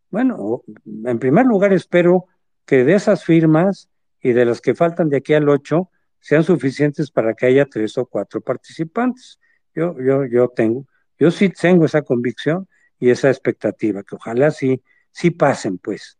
Bueno, 0.08 0.62
en 1.04 1.18
primer 1.18 1.44
lugar 1.44 1.74
espero 1.74 2.24
que 2.64 2.84
de 2.84 2.94
esas 2.94 3.22
firmas 3.22 3.90
y 4.22 4.32
de 4.32 4.46
las 4.46 4.62
que 4.62 4.74
faltan 4.74 5.10
de 5.10 5.18
aquí 5.18 5.34
al 5.34 5.46
8 5.46 5.90
sean 6.20 6.42
suficientes 6.42 7.10
para 7.10 7.34
que 7.34 7.44
haya 7.44 7.66
tres 7.66 7.98
o 7.98 8.06
cuatro 8.06 8.40
participantes. 8.40 9.38
Yo, 9.74 9.96
yo, 10.00 10.24
yo 10.26 10.48
tengo, 10.48 10.86
yo 11.18 11.30
sí 11.30 11.48
tengo 11.48 11.84
esa 11.84 12.02
convicción 12.02 12.68
y 12.98 13.10
esa 13.10 13.30
expectativa, 13.30 14.02
que 14.02 14.16
ojalá 14.16 14.50
sí, 14.50 14.82
sí 15.10 15.30
pasen, 15.30 15.78
pues. 15.78 16.18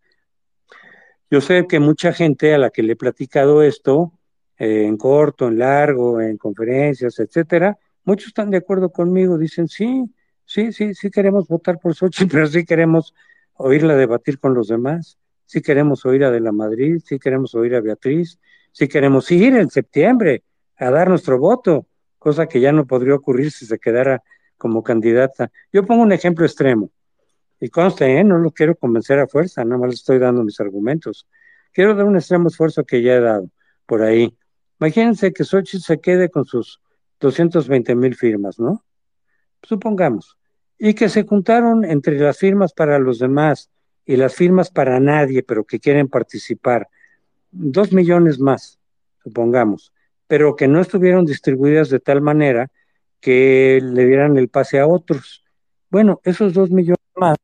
Yo 1.31 1.41
sé 1.41 1.67
que 1.69 1.79
mucha 1.79 2.13
gente 2.13 2.55
a 2.55 2.59
la 2.59 2.71
que 2.71 2.83
le 2.83 2.95
he 2.95 2.97
platicado 2.97 3.63
esto, 3.63 4.13
eh, 4.59 4.85
en 4.85 4.97
corto, 4.97 5.49
en 5.49 5.59
largo, 5.59 6.21
en 6.21 6.37
conferencias, 6.37 7.19
etcétera, 7.19 7.79
muchos 8.05 8.29
están 8.29 8.51
de 8.51 8.59
acuerdo 8.59 8.91
conmigo, 8.91 9.39
dicen, 9.39 9.69
sí, 9.69 10.05
sí, 10.45 10.73
sí, 10.73 10.95
sí 10.95 11.11
queremos 11.11 11.49
votar 11.49 11.79
por 11.79 11.95
Sochi, 11.95 12.25
pero 12.27 12.47
sí 12.47 12.65
queremos 12.65 13.15
oírla 13.55 13.95
debatir 13.97 14.39
con 14.39 14.55
los 14.55 14.69
demás, 14.69 15.19
sí 15.45 15.63
queremos 15.63 16.05
oír 16.07 16.25
a 16.25 16.31
De 16.31 16.41
la 16.41 16.53
Madrid, 16.53 17.01
sí 17.05 17.19
queremos 17.19 17.55
oír 17.55 17.75
a 17.75 17.81
Beatriz, 17.81 18.39
sí 18.73 18.89
queremos 18.89 19.31
ir 19.31 19.57
en 19.57 19.71
septiembre 19.71 20.45
a 20.77 20.91
dar 20.91 21.09
nuestro 21.09 21.39
voto, 21.39 21.87
cosa 22.21 22.47
que 22.47 22.61
ya 22.61 22.71
no 22.71 22.87
podría 22.87 23.17
ocurrir 23.17 23.51
si 23.51 23.67
se 23.67 23.79
quedara 23.81 24.23
como 24.57 24.85
candidata. 24.85 25.51
Yo 25.73 25.85
pongo 25.85 26.03
un 26.03 26.13
ejemplo 26.13 26.45
extremo. 26.45 26.91
Y 27.59 27.71
conste, 27.71 28.19
¿eh? 28.19 28.23
no 28.23 28.39
lo 28.39 28.53
quiero 28.53 28.77
convencer 28.77 29.19
a 29.19 29.27
fuerza, 29.27 29.65
nada 29.65 29.81
más 29.81 29.95
estoy 29.95 30.19
dando 30.19 30.45
mis 30.45 30.61
argumentos. 30.61 31.27
Quiero 31.73 31.95
dar 31.95 32.07
un 32.07 32.17
extremo 32.17 32.49
esfuerzo 32.49 32.85
que 32.85 33.03
ya 33.03 33.15
he 33.15 33.21
dado 33.21 33.51
por 33.87 34.03
ahí. 34.03 34.37
Imagínense 34.79 35.33
que 35.33 35.45
Xochitl 35.45 35.83
se 35.83 36.01
quede 36.01 36.29
con 36.29 36.45
sus 36.45 36.81
220 37.21 37.95
mil 37.95 38.15
firmas, 38.15 38.59
¿no? 38.59 38.85
Supongamos. 39.63 40.39
Y 40.79 40.95
que 40.95 41.09
se 41.09 41.25
juntaron 41.25 41.85
entre 41.85 42.19
las 42.19 42.39
firmas 42.39 42.73
para 42.73 42.99
los 42.99 43.19
demás 43.19 43.71
y 44.07 44.17
las 44.17 44.35
firmas 44.35 44.71
para 44.71 45.01
nadie, 45.01 45.43
pero 45.43 45.65
que 45.65 45.81
quieren 45.81 46.09
participar, 46.09 46.89
dos 47.51 47.93
millones 47.93 48.39
más, 48.39 48.79
supongamos, 49.23 49.93
pero 50.31 50.55
que 50.55 50.69
no 50.69 50.81
estuvieron 50.81 51.27
distribuidas 51.27 51.91
de 51.91 51.99
tal 51.99 52.21
manera 52.21 52.69
que 53.19 53.81
le 53.83 54.07
dieran 54.07 54.37
el 54.37 54.49
pase 54.49 54.79
a 54.79 54.87
otros 54.87 55.43
Bueno, 55.91 56.21
esos 56.23 56.55
dos 56.55 56.71
millones 56.71 57.01
más 57.17 57.37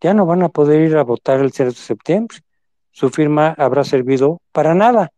ya 0.00 0.14
no 0.14 0.24
van 0.24 0.44
a 0.44 0.48
poder 0.48 0.82
ir 0.82 0.96
a 0.96 1.02
votar 1.02 1.40
el 1.40 1.50
6 1.50 1.70
de 1.70 1.74
septiembre. 1.74 2.38
Su 2.92 3.10
firma 3.10 3.48
habrá 3.58 3.82
servido 3.82 4.40
para 4.52 4.76
nada. 4.76 5.10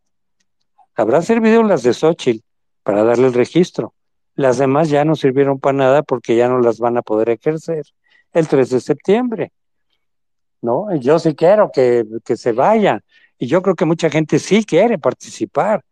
Habrá 0.95 1.21
servido 1.21 1.61
las 1.61 1.83
de 1.83 1.93
Xochitl 1.93 2.43
para 2.81 3.03
darle 3.03 3.27
el 3.27 3.35
registro. 3.35 3.93
Las 4.33 4.57
demás 4.57 4.89
ya 4.89 5.05
no 5.05 5.15
sirvieron 5.15 5.59
para 5.59 5.77
nada 5.77 6.01
porque 6.01 6.35
ya 6.35 6.49
no 6.49 6.61
las 6.61 6.79
van 6.79 6.97
a 6.97 7.03
poder 7.03 7.29
ejercer 7.29 7.85
el 8.33 8.47
3 8.47 8.71
de 8.71 8.79
septiembre. 8.79 9.51
¿No? 10.63 10.95
Yo 10.95 11.19
sí 11.19 11.35
quiero 11.35 11.69
que, 11.71 12.03
que 12.25 12.35
se 12.37 12.53
vayan. 12.53 13.03
Y 13.37 13.45
yo 13.45 13.61
creo 13.61 13.75
que 13.75 13.85
mucha 13.85 14.09
gente 14.09 14.39
sí 14.39 14.65
quiere 14.65 14.97
participar. 14.97 15.83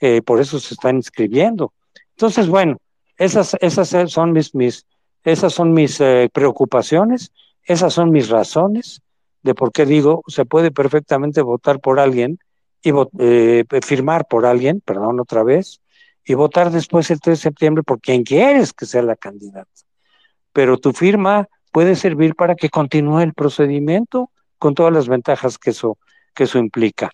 Eh, 0.00 0.22
por 0.22 0.40
eso 0.40 0.58
se 0.58 0.74
están 0.74 0.96
inscribiendo. 0.96 1.72
Entonces, 2.10 2.48
bueno, 2.48 2.78
esas, 3.16 3.56
esas 3.60 4.10
son 4.10 4.32
mis, 4.32 4.54
mis, 4.54 4.86
esas 5.22 5.52
son 5.52 5.72
mis 5.72 6.00
eh, 6.00 6.28
preocupaciones, 6.32 7.32
esas 7.62 7.92
son 7.92 8.10
mis 8.10 8.28
razones 8.28 9.00
de 9.42 9.54
por 9.54 9.72
qué 9.72 9.84
digo, 9.86 10.22
se 10.26 10.46
puede 10.46 10.70
perfectamente 10.70 11.42
votar 11.42 11.78
por 11.78 12.00
alguien 12.00 12.38
y 12.82 12.92
eh, 13.18 13.64
firmar 13.82 14.26
por 14.26 14.46
alguien, 14.46 14.80
perdón, 14.80 15.20
otra 15.20 15.42
vez, 15.42 15.80
y 16.24 16.34
votar 16.34 16.70
después 16.70 17.10
el 17.10 17.20
3 17.20 17.38
de 17.38 17.42
septiembre 17.42 17.82
por 17.82 18.00
quien 18.00 18.24
quieres 18.24 18.72
que 18.72 18.86
sea 18.86 19.02
la 19.02 19.16
candidata. 19.16 19.70
Pero 20.52 20.78
tu 20.78 20.92
firma 20.92 21.46
puede 21.72 21.94
servir 21.94 22.34
para 22.34 22.54
que 22.54 22.70
continúe 22.70 23.20
el 23.20 23.34
procedimiento 23.34 24.30
con 24.58 24.74
todas 24.74 24.92
las 24.92 25.08
ventajas 25.08 25.58
que 25.58 25.70
eso, 25.70 25.98
que 26.34 26.44
eso 26.44 26.58
implica. 26.58 27.10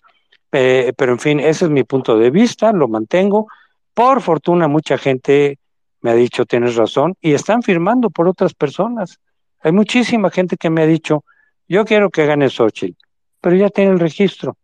Eh, 0.51 0.93
pero 0.97 1.13
en 1.13 1.19
fin, 1.19 1.39
ese 1.39 1.65
es 1.65 1.71
mi 1.71 1.83
punto 1.83 2.17
de 2.17 2.29
vista, 2.29 2.71
lo 2.71 2.87
mantengo. 2.87 3.47
Por 3.93 4.21
fortuna, 4.21 4.67
mucha 4.67 4.97
gente 4.97 5.59
me 6.01 6.11
ha 6.11 6.15
dicho, 6.15 6.45
tienes 6.45 6.75
razón, 6.75 7.15
y 7.21 7.33
están 7.33 7.61
firmando 7.61 8.09
por 8.09 8.27
otras 8.27 8.53
personas. 8.53 9.19
Hay 9.61 9.71
muchísima 9.71 10.31
gente 10.31 10.57
que 10.57 10.69
me 10.69 10.81
ha 10.81 10.87
dicho, 10.87 11.23
yo 11.67 11.85
quiero 11.85 12.09
que 12.09 12.25
gane 12.25 12.49
Xochitl, 12.49 12.97
pero 13.39 13.55
ya 13.55 13.69
tiene 13.69 13.91
el 13.91 13.99
registro. 13.99 14.57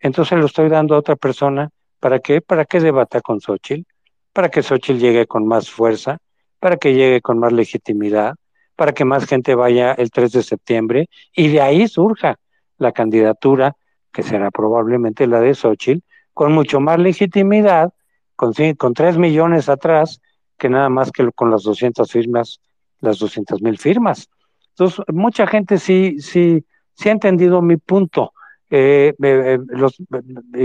Entonces 0.00 0.38
lo 0.38 0.46
estoy 0.46 0.68
dando 0.68 0.94
a 0.94 0.98
otra 0.98 1.16
persona. 1.16 1.70
¿Para 2.00 2.18
qué? 2.18 2.40
Para 2.40 2.64
que 2.64 2.80
debata 2.80 3.20
con 3.20 3.40
Xochitl, 3.40 3.86
para 4.32 4.48
que 4.50 4.62
Xochitl 4.62 4.98
llegue 4.98 5.26
con 5.26 5.46
más 5.46 5.70
fuerza, 5.70 6.18
para 6.58 6.76
que 6.76 6.94
llegue 6.94 7.20
con 7.20 7.38
más 7.38 7.52
legitimidad, 7.52 8.34
para 8.74 8.92
que 8.92 9.04
más 9.04 9.24
gente 9.26 9.54
vaya 9.54 9.92
el 9.92 10.10
3 10.10 10.32
de 10.32 10.42
septiembre 10.42 11.08
y 11.34 11.48
de 11.48 11.60
ahí 11.62 11.88
surja 11.88 12.36
la 12.78 12.92
candidatura, 12.92 13.74
que 14.16 14.22
será 14.22 14.50
probablemente 14.50 15.26
la 15.26 15.40
de 15.40 15.54
Xochitl, 15.54 16.02
con 16.32 16.50
mucho 16.50 16.80
más 16.80 16.98
legitimidad, 16.98 17.92
con, 18.34 18.54
con 18.78 18.94
3 18.94 19.18
millones 19.18 19.68
atrás, 19.68 20.22
que 20.56 20.70
nada 20.70 20.88
más 20.88 21.12
que 21.12 21.30
con 21.32 21.50
las 21.50 21.64
200 21.64 22.10
firmas, 22.10 22.62
las 23.00 23.18
200 23.18 23.60
mil 23.60 23.76
firmas. 23.76 24.30
Entonces, 24.70 25.04
mucha 25.12 25.46
gente 25.46 25.76
sí, 25.76 26.16
sí, 26.18 26.64
sí 26.94 27.10
ha 27.10 27.12
entendido 27.12 27.60
mi 27.60 27.76
punto, 27.76 28.32
eh, 28.70 29.12
eh, 29.22 29.58
los, 29.66 29.96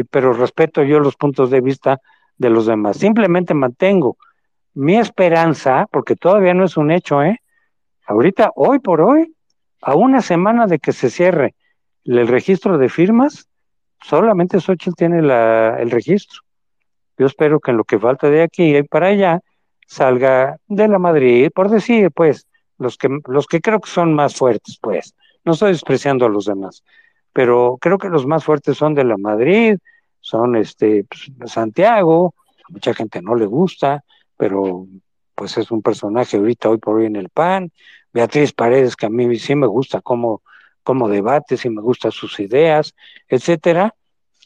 pero 0.09 0.31
respeto 0.31 0.83
yo 0.83 1.01
los 1.01 1.17
puntos 1.17 1.49
de 1.49 1.59
vista 1.59 1.99
de 2.37 2.49
los 2.49 2.67
demás. 2.67 2.95
Simplemente 2.95 3.53
mantengo 3.53 4.15
mi 4.75 4.95
esperanza, 4.95 5.89
porque 5.91 6.15
todavía 6.15 6.53
no 6.53 6.63
es 6.63 6.77
un 6.77 6.89
hecho, 6.89 7.21
¿eh? 7.21 7.41
Ahorita, 8.07 8.51
hoy 8.55 8.79
por 8.79 9.01
hoy, 9.01 9.35
a 9.81 9.95
una 9.95 10.21
semana 10.21 10.67
de 10.67 10.79
que 10.79 10.93
se 10.93 11.09
cierre 11.09 11.53
el 12.05 12.27
registro 12.27 12.77
de 12.77 12.89
firmas, 12.89 13.47
solamente 14.01 14.59
Xochitl 14.59 14.95
tiene 14.95 15.21
la, 15.21 15.77
el 15.79 15.91
registro. 15.91 16.41
Yo 17.17 17.27
espero 17.27 17.59
que 17.59 17.71
en 17.71 17.77
lo 17.77 17.83
que 17.83 17.99
falta 17.99 18.29
de 18.29 18.43
aquí 18.43 18.75
y 18.75 18.83
para 18.83 19.07
allá, 19.07 19.41
salga 19.87 20.57
de 20.67 20.87
la 20.87 20.99
Madrid, 20.99 21.49
por 21.53 21.69
decir, 21.69 22.11
pues, 22.11 22.47
los 22.77 22.97
que, 22.97 23.09
los 23.27 23.45
que 23.45 23.61
creo 23.61 23.79
que 23.79 23.89
son 23.89 24.13
más 24.13 24.35
fuertes, 24.35 24.77
pues, 24.81 25.13
no 25.43 25.53
estoy 25.53 25.71
despreciando 25.71 26.25
a 26.25 26.29
los 26.29 26.45
demás, 26.45 26.83
pero 27.33 27.77
creo 27.79 27.97
que 27.97 28.09
los 28.09 28.25
más 28.25 28.43
fuertes 28.43 28.77
son 28.77 28.93
de 28.95 29.03
la 29.03 29.17
Madrid, 29.17 29.77
son 30.19 30.55
este 30.55 31.05
pues, 31.05 31.51
Santiago, 31.51 32.33
mucha 32.69 32.93
gente 32.93 33.21
no 33.21 33.35
le 33.35 33.45
gusta, 33.45 34.03
pero 34.37 34.87
pues 35.35 35.57
es 35.57 35.71
un 35.71 35.81
personaje 35.81 36.37
ahorita 36.37 36.69
hoy 36.69 36.77
por 36.77 36.97
hoy 36.97 37.07
en 37.07 37.15
el 37.15 37.29
PAN, 37.29 37.71
Beatriz 38.13 38.53
Paredes, 38.53 38.95
que 38.95 39.07
a 39.07 39.09
mí 39.09 39.35
sí 39.37 39.55
me 39.55 39.67
gusta 39.67 40.01
cómo, 40.01 40.41
cómo 40.83 41.09
debate, 41.09 41.57
sí 41.57 41.69
me 41.69 41.81
gustan 41.81 42.11
sus 42.11 42.39
ideas, 42.39 42.93
etcétera. 43.27 43.95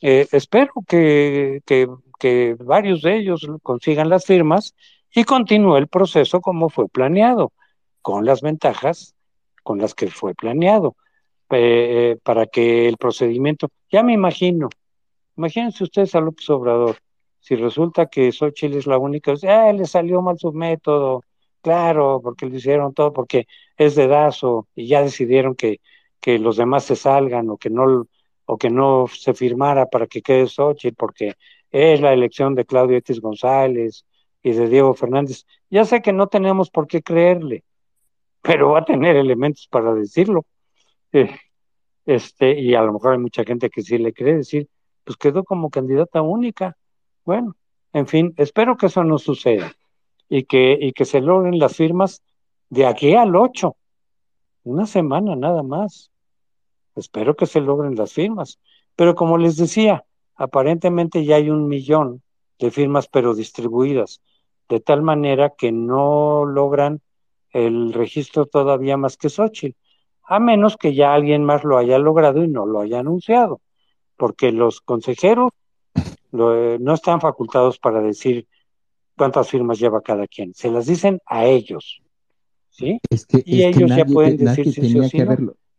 Eh, 0.02 0.28
espero 0.32 0.74
que, 0.88 1.62
que, 1.66 2.56
varios 2.60 3.02
de 3.02 3.18
ellos 3.18 3.48
consigan 3.62 4.10
las 4.10 4.26
firmas 4.26 4.74
y 5.14 5.24
continúe 5.24 5.78
el 5.78 5.88
proceso 5.88 6.42
como 6.42 6.70
fue 6.70 6.88
planeado, 6.90 7.54
con 8.02 8.26
las 8.26 8.42
ventajas 8.42 9.16
con 9.64 9.80
las 9.80 9.96
que 9.96 10.08
fue 10.12 10.36
planeado, 10.36 10.96
eh, 11.50 12.18
para 12.24 12.46
que 12.46 12.88
el 12.88 12.98
procedimiento, 12.98 13.70
ya 13.92 14.04
me 14.04 14.14
imagino, 14.14 14.70
imagínense 15.38 15.84
ustedes 15.84 16.14
a 16.14 16.20
López 16.22 16.48
Obrador, 16.52 16.98
si 17.40 17.56
resulta 17.56 18.06
que 18.06 18.32
Xochitl 18.32 18.78
es 18.78 18.86
la 18.86 19.00
única, 19.00 19.34
ah, 19.48 19.74
le 19.74 19.86
salió 19.86 20.22
mal 20.22 20.38
su 20.38 20.52
método, 20.52 21.24
claro, 21.62 22.22
porque 22.24 22.46
le 22.46 22.58
hicieron 22.58 22.94
todo, 22.94 23.12
porque 23.12 23.48
es 23.76 23.96
de 23.96 24.08
dazo, 24.08 24.68
y 24.76 24.88
ya 24.88 25.02
decidieron 25.02 25.56
que, 25.56 25.80
que 26.26 26.40
los 26.40 26.58
demás 26.58 26.84
se 26.86 26.96
salgan 26.96 27.52
o 27.52 27.58
que 27.58 27.70
no 27.70 28.08
o 28.48 28.58
que 28.58 28.72
no 28.72 29.06
se 29.08 29.36
firmara 29.36 29.86
para 29.86 30.08
que 30.08 30.24
quede 30.24 30.48
Xochitl, 30.48 30.96
porque 30.96 31.36
es 31.70 32.02
la 32.02 32.14
elección 32.14 32.56
de 32.56 32.66
Claudio 32.66 32.98
X 32.98 33.22
González, 33.22 34.06
y 34.42 34.54
de 34.54 34.68
Diego 34.68 34.96
Fernández. 34.96 35.46
Ya 35.70 35.86
sé 35.86 36.02
que 36.02 36.14
no 36.14 36.26
tenemos 36.26 36.72
por 36.72 36.88
qué 36.88 37.04
creerle, 37.04 37.64
pero 38.42 38.72
va 38.72 38.80
a 38.80 38.86
tener 38.86 39.16
elementos 39.16 39.68
para 39.70 39.94
decirlo. 39.94 40.46
Eh, 41.12 41.30
este, 42.08 42.60
y 42.60 42.74
a 42.74 42.82
lo 42.82 42.94
mejor 42.94 43.14
hay 43.14 43.20
mucha 43.20 43.44
gente 43.44 43.70
que 43.70 43.84
sí 43.84 44.00
le 44.00 44.12
cree 44.12 44.38
decir, 44.38 44.68
pues 45.04 45.18
quedó 45.18 45.44
como 45.44 45.70
candidata 45.70 46.24
única. 46.24 46.76
Bueno, 47.24 47.56
en 47.94 48.08
fin, 48.08 48.34
espero 48.38 48.78
que 48.78 48.88
eso 48.88 49.04
no 49.04 49.20
suceda 49.20 49.74
y 50.28 50.46
que, 50.46 50.76
y 50.82 50.92
que 50.92 51.06
se 51.06 51.22
logren 51.22 51.60
las 51.60 51.76
firmas 51.76 52.24
de 52.70 52.88
aquí 52.88 53.14
al 53.14 53.36
8, 53.36 53.76
una 54.64 54.88
semana 54.88 55.36
nada 55.36 55.62
más. 55.62 56.12
Espero 56.96 57.36
que 57.36 57.46
se 57.46 57.62
logren 57.62 57.96
las 57.96 58.14
firmas. 58.14 58.60
Pero 58.96 59.16
como 59.16 59.38
les 59.38 59.58
decía, 59.58 60.06
aparentemente 60.36 61.26
ya 61.26 61.36
hay 61.36 61.50
un 61.50 61.68
millón 61.68 62.22
de 62.60 62.72
firmas, 62.72 63.08
pero 63.08 63.36
distribuidas 63.36 64.22
de 64.70 64.80
tal 64.80 65.02
manera 65.02 65.54
que 65.58 65.72
no 65.72 66.46
logran 66.46 67.02
el 67.52 67.94
registro 67.94 68.46
todavía 68.46 68.98
más 68.98 69.18
que 69.18 69.30
Xochitl, 69.30 69.78
a 70.28 70.40
menos 70.40 70.76
que 70.78 70.94
ya 70.94 71.14
alguien 71.14 71.44
más 71.44 71.64
lo 71.64 71.78
haya 71.78 72.00
logrado 72.00 72.44
y 72.44 72.48
no 72.48 72.66
lo 72.66 72.82
haya 72.82 73.00
anunciado, 73.00 73.62
porque 74.18 74.52
los 74.52 74.82
consejeros 74.82 75.52
eh, 75.96 76.78
no 76.80 76.94
están 76.94 77.22
facultados 77.22 77.78
para 77.78 78.02
decir 78.02 78.48
cuántas 79.16 79.50
firmas 79.50 79.80
lleva 79.80 80.02
cada 80.02 80.28
quien, 80.28 80.54
se 80.54 80.72
las 80.72 80.88
dicen 80.88 81.20
a 81.28 81.46
ellos, 81.46 82.02
¿sí? 82.70 83.00
y 83.46 83.64
ellos 83.64 83.92
ya 83.96 84.06
pueden 84.06 84.38
decir 84.38 84.74
si 84.74 84.90
sí 84.90 85.00
o 85.00 85.04
sí 85.04 85.20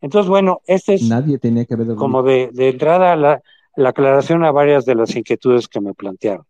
Entonces, 0.01 0.29
bueno, 0.29 0.61
este 0.67 0.95
es 0.95 1.03
nadie 1.03 1.37
tenía 1.37 1.65
que 1.65 1.75
como 1.95 2.23
de, 2.23 2.49
de 2.53 2.69
entrada 2.69 3.15
la, 3.15 3.41
la 3.75 3.89
aclaración 3.89 4.43
a 4.43 4.51
varias 4.51 4.85
de 4.85 4.95
las 4.95 5.15
inquietudes 5.15 5.67
que 5.67 5.81
me 5.81 5.93
plantearon 5.93 6.45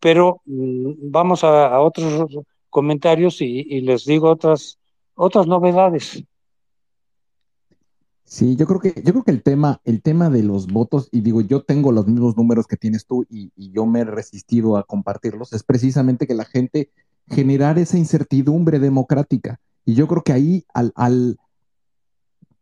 pero 0.00 0.42
mm, 0.46 1.10
vamos 1.10 1.44
a, 1.44 1.80
otros 1.80 2.38
comentarios 2.70 3.40
y, 3.40 3.80
les 3.80 4.04
digo 4.04 4.30
otras, 4.30 4.78
otras 5.14 5.46
novedades. 5.46 6.22
Sí, 8.24 8.56
yo 8.56 8.66
creo 8.66 8.80
que, 8.80 8.94
yo 8.94 9.12
creo 9.12 9.24
que 9.24 9.30
el 9.30 9.42
tema, 9.42 9.80
el 9.84 10.02
tema 10.02 10.28
de 10.28 10.42
los 10.42 10.66
votos, 10.66 11.08
y 11.10 11.22
digo, 11.22 11.40
yo 11.40 11.62
tengo 11.62 11.92
los 11.92 12.06
mismos 12.06 12.36
números 12.36 12.66
que 12.66 12.76
tienes 12.76 13.06
tú 13.06 13.24
y, 13.30 13.50
y 13.56 13.72
yo 13.72 13.86
me 13.86 14.00
he 14.00 14.04
resistido 14.04 14.76
a 14.76 14.82
compartirlos, 14.82 15.54
es 15.54 15.62
precisamente 15.62 16.26
que 16.26 16.34
la 16.34 16.44
gente 16.44 16.90
generar 17.26 17.78
esa 17.78 17.96
incertidumbre 17.96 18.78
democrática. 18.78 19.60
Y 19.86 19.94
yo 19.94 20.06
creo 20.06 20.22
que 20.22 20.32
ahí 20.32 20.66
al, 20.74 20.92
al, 20.94 21.38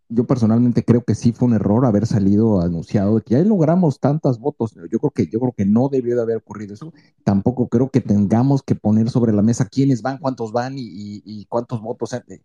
yo 0.09 0.25
personalmente 0.25 0.85
creo 0.85 1.03
que 1.05 1.15
sí 1.15 1.33
fue 1.33 1.49
un 1.49 1.55
error 1.55 1.85
haber 1.85 2.07
salido 2.07 2.61
anunciado 2.61 3.21
que 3.21 3.35
ya 3.35 3.41
logramos 3.41 3.99
tantos 3.99 4.39
votos. 4.39 4.75
Yo 4.91 4.99
creo 5.01 5.11
que 5.11 5.27
yo 5.27 5.41
creo 5.41 5.53
que 5.53 5.67
no 5.67 5.89
debió 5.89 6.15
de 6.17 6.23
haber 6.23 6.37
ocurrido 6.37 6.75
eso. 6.75 6.93
Tampoco 7.25 7.69
creo 7.69 7.91
que 7.91 8.01
tengamos 8.01 8.63
que 8.63 8.77
poner 8.77 9.11
sobre 9.11 9.33
la 9.33 9.43
mesa 9.43 9.69
quiénes 9.69 10.03
van, 10.03 10.19
cuántos 10.19 10.53
van 10.53 10.75
y, 10.77 11.45
cuántos 11.49 11.81
votos. 11.83 12.13
Eh, 12.13 12.41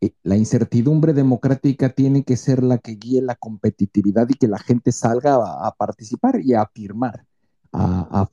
eh, 0.00 0.14
la 0.22 0.36
incertidumbre 0.36 1.12
democrática 1.12 1.90
tiene 1.90 2.24
que 2.24 2.36
ser 2.36 2.62
la 2.62 2.78
que 2.78 2.92
guíe 2.92 3.20
la 3.20 3.34
competitividad 3.34 4.28
y 4.30 4.34
que 4.34 4.48
la 4.48 4.58
gente 4.58 4.90
salga 4.90 5.34
a, 5.36 5.74
participar 5.76 6.40
y 6.42 6.54
a 6.54 6.62
afirmar, 6.62 7.26
a, 7.72 8.28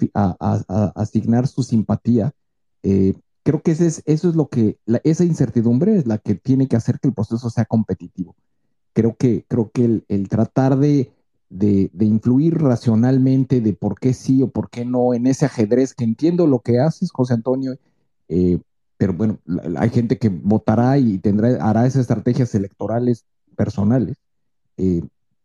asignar 0.95 1.47
su 1.47 1.63
simpatía. 1.63 2.31
Eh, 2.83 3.13
creo 3.43 3.61
que 3.61 3.71
ese 3.71 3.87
es, 3.87 4.03
eso 4.05 4.29
es 4.29 4.35
lo 4.35 4.47
que, 4.47 4.79
esa 5.03 5.25
incertidumbre 5.25 5.97
es 5.97 6.07
la 6.07 6.17
que 6.17 6.35
tiene 6.35 6.67
que 6.67 6.77
hacer 6.77 6.99
que 6.99 7.09
el 7.09 7.13
proceso 7.13 7.49
sea 7.49 7.65
competitivo 7.65 8.35
creo 8.99 9.15
que, 9.15 9.45
creo 9.47 9.71
que 9.71 10.03
el, 10.09 10.27
tratar 10.27 10.77
de, 10.77 11.09
de, 11.49 11.89
influir 12.01 12.57
racionalmente 12.57 13.61
de 13.61 13.71
por 13.71 13.97
qué 13.97 14.13
sí 14.13 14.43
o 14.43 14.49
por 14.49 14.69
qué 14.69 14.83
no 14.83 15.13
en 15.13 15.25
ese 15.25 15.45
ajedrez, 15.45 15.93
que 15.93 16.03
entiendo 16.03 16.47
lo 16.47 16.59
que 16.59 16.79
haces, 16.79 17.09
José 17.09 17.35
Antonio, 17.35 17.77
eh, 18.27 18.59
pero 18.97 19.13
bueno, 19.13 19.39
hay 19.77 19.89
gente 19.89 20.17
que 20.17 20.27
votará 20.27 20.97
y 20.97 21.17
tendrá, 21.17 21.65
hará 21.65 21.85
esas 21.87 22.01
estrategias 22.01 22.53
electorales 22.55 23.23
personales. 23.55 24.17
Eh, 24.75 25.01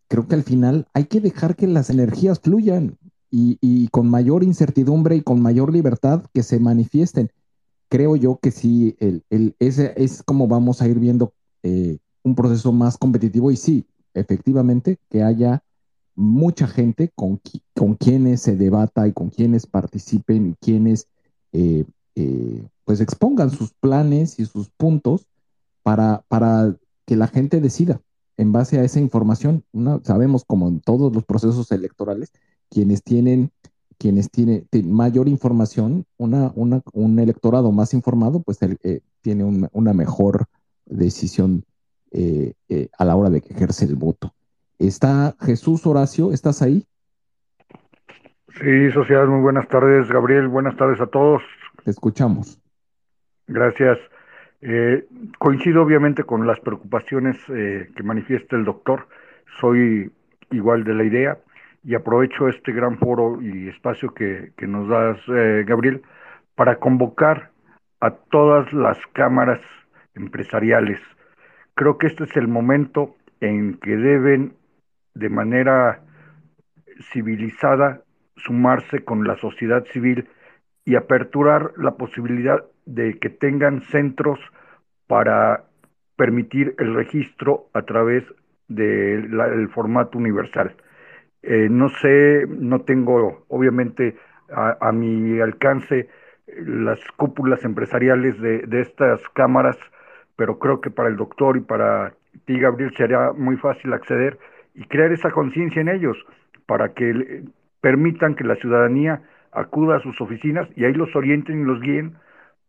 creo 0.09 0.27
que 0.27 0.35
al 0.35 0.43
final 0.43 0.89
hay 0.93 1.05
que 1.05 1.21
dejar 1.21 1.55
que 1.55 1.69
las 1.69 1.91
energías 1.91 2.41
fluyan 2.41 2.99
y, 3.31 3.87
con 3.93 4.11
mayor 4.11 4.43
incertidumbre 4.43 5.15
y 5.15 5.23
con 5.23 5.41
mayor 5.41 5.73
libertad 5.73 6.25
que 6.35 6.43
se 6.43 6.59
manifiesten. 6.59 7.31
Creo 7.89 8.17
yo 8.17 8.41
que 8.43 8.51
sí, 8.51 8.97
el, 8.99 9.55
ese 9.61 9.95
es 9.97 10.25
como 10.25 10.49
vamos 10.49 10.83
a 10.83 10.89
ir 10.89 10.99
viendo 10.99 11.35
eh, 11.63 11.99
un 12.25 12.35
proceso 12.35 12.73
más 12.73 12.99
competitivo 12.99 13.53
y 13.53 13.57
sí, 13.57 13.87
efectivamente, 14.15 14.99
que 15.11 15.23
haya 15.23 15.63
mucha 16.17 16.67
gente 16.67 17.11
con, 17.15 17.41
con 17.75 17.95
quienes 17.95 18.41
se 18.41 18.57
debata 18.57 19.07
y 19.07 19.13
con 19.13 19.31
quienes 19.31 19.67
participen 19.67 20.49
y 20.49 20.55
quienes 20.55 21.09
eh, 21.53 21.85
eh, 22.17 22.67
pues 22.85 23.01
expongan 23.01 23.51
sus 23.51 23.73
planes 23.75 24.39
y 24.39 24.47
sus 24.47 24.71
puntos 24.71 25.27
para, 25.83 26.25
para 26.29 26.77
que 27.07 27.17
la 27.17 27.29
gente 27.29 27.61
decida 27.61 28.01
en 28.37 28.53
base 28.53 28.79
a 28.79 28.85
esa 28.85 29.01
información. 29.01 29.65
sabemos 30.03 30.45
como 30.45 30.69
en 30.69 30.81
todos 30.81 31.13
los 31.13 31.25
procesos 31.25 31.71
electorales, 31.73 32.33
quienes 32.71 33.03
tienen, 33.03 33.51
quienes 33.99 34.31
tienen, 34.31 34.67
mayor 34.85 35.29
información, 35.29 36.07
una, 36.17 36.53
una, 36.55 36.83
un 36.93 37.19
electorado 37.19 37.71
más 37.73 37.95
informado, 37.95 38.41
pues 38.41 38.59
eh, 38.63 39.01
tiene 39.21 39.45
una 39.45 39.93
mejor 39.93 40.47
decisión 40.87 41.65
a 42.99 43.05
la 43.05 43.17
hora 43.17 43.31
de 43.31 43.41
que 43.41 43.53
ejerce 43.55 43.85
el 43.85 43.97
voto. 43.97 44.33
Está 44.79 45.35
Jesús 45.41 45.87
Horacio, 45.87 46.33
¿estás 46.33 46.63
ahí? 46.63 46.87
Sí, 48.61 48.91
sociedad, 48.93 49.27
muy 49.27 49.41
buenas 49.41 49.67
tardes, 49.69 50.09
Gabriel, 50.09 50.47
buenas 50.49 50.77
tardes 50.77 51.01
a 51.01 51.07
todos. 51.07 51.43
Te 51.85 51.91
escuchamos. 51.91 52.61
Gracias. 53.49 53.99
Eh, 54.61 55.07
coincido 55.39 55.83
obviamente 55.83 56.25
con 56.25 56.47
las 56.47 56.59
preocupaciones 56.61 57.37
eh, 57.49 57.91
que 57.95 58.03
manifiesta 58.03 58.57
el 58.57 58.65
doctor. 58.65 59.09
Soy 59.61 60.11
igual 60.51 60.85
de 60.85 60.95
la 60.95 61.05
idea 61.05 61.39
y 61.83 61.95
aprovecho 61.95 62.49
este 62.49 62.73
gran 62.73 62.97
foro 62.99 63.43
y 63.43 63.69
espacio 63.69 64.15
que, 64.15 64.53
nos 64.67 64.89
das, 64.89 65.19
eh, 65.29 65.65
Gabriel, 65.67 66.03
para 66.55 66.77
convocar 66.77 67.51
a 68.01 68.11
todas 68.11 68.73
las 68.73 68.99
cámaras 69.13 69.61
empresariales. 70.15 71.01
Creo 71.75 71.99
que 71.99 72.07
este 72.07 72.25
es 72.25 72.37
el 72.37 72.49
momento 72.49 73.17
en 73.41 73.79
que 73.79 73.97
deben 73.97 74.55
de 75.15 75.29
manera 75.29 76.03
civilizada 77.13 78.03
sumarse 78.37 79.05
con 79.05 79.27
la 79.27 79.37
sociedad 79.37 79.85
civil 79.87 80.29
y 80.85 80.97
aperturar 80.97 81.73
la 81.77 81.93
posibilidad 81.93 82.65
de 82.85 83.19
que 83.19 83.31
tengan 83.31 83.81
centros 83.83 84.39
para 85.07 85.65
permitir 86.17 86.75
el 86.79 86.95
registro 86.95 87.69
a 87.73 87.83
través 87.83 88.25
del 88.69 89.69
formato 89.71 90.19
universal. 90.19 90.75
Eh, 91.43 91.69
no 91.71 91.89
sé, 91.89 92.47
no 92.49 92.83
tengo 92.83 93.45
obviamente 93.49 94.17
a, 94.51 94.93
mi 94.93 95.41
alcance 95.41 96.09
las 96.47 97.01
cúpulas 97.17 97.65
empresariales 97.65 98.41
de, 98.41 98.59
de, 98.63 98.81
estas 98.81 99.21
cámaras, 99.31 99.79
pero 100.37 100.59
creo 100.59 100.81
que 100.81 100.91
para 100.91 101.09
el 101.09 101.17
doctor 101.17 101.57
y 101.57 101.61
para 101.61 102.15
ti, 102.47 102.59
Gabriel, 102.59 102.93
sería 102.97 103.33
muy 103.33 103.57
fácil 103.57 103.93
acceder 103.93 104.39
y 104.75 104.85
crear 104.85 105.13
esa 105.13 105.31
conciencia 105.31 105.81
en 105.81 105.89
ellos 105.89 106.17
para 106.67 106.95
que 106.95 107.45
permitan 107.81 108.35
que 108.35 108.45
la 108.45 108.57
ciudadanía 108.57 109.23
acuda 109.53 109.97
a 109.97 110.01
sus 110.01 110.21
oficinas 110.21 110.69
y 110.77 110.85
ahí 110.85 110.95
los 110.95 111.15
orienten 111.15 111.61
y 111.61 111.65
los 111.65 111.81
guíen 111.81 112.17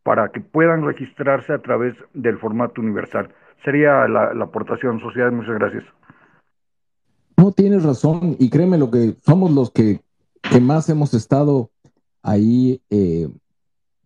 para 0.03 0.29
que 0.29 0.39
puedan 0.39 0.85
registrarse 0.85 1.51
a 1.53 1.59
través 1.59 1.95
del 2.13 2.37
formato 2.37 2.79
universal. 2.79 3.29
Sería 3.63 4.07
la, 4.07 4.31
aportación, 4.43 4.99
sociedad. 4.99 5.31
Muchas 5.31 5.55
gracias. 5.55 5.83
No, 7.37 7.51
tienes 7.51 7.83
razón 7.83 8.35
y 8.39 8.49
créeme 8.51 8.77
lo 8.77 8.91
que 8.91 9.15
somos 9.25 9.51
los 9.51 9.71
que, 9.71 10.01
más 10.61 10.89
hemos 10.89 11.15
estado 11.15 11.71
ahí 12.21 12.81
eh, 12.91 13.27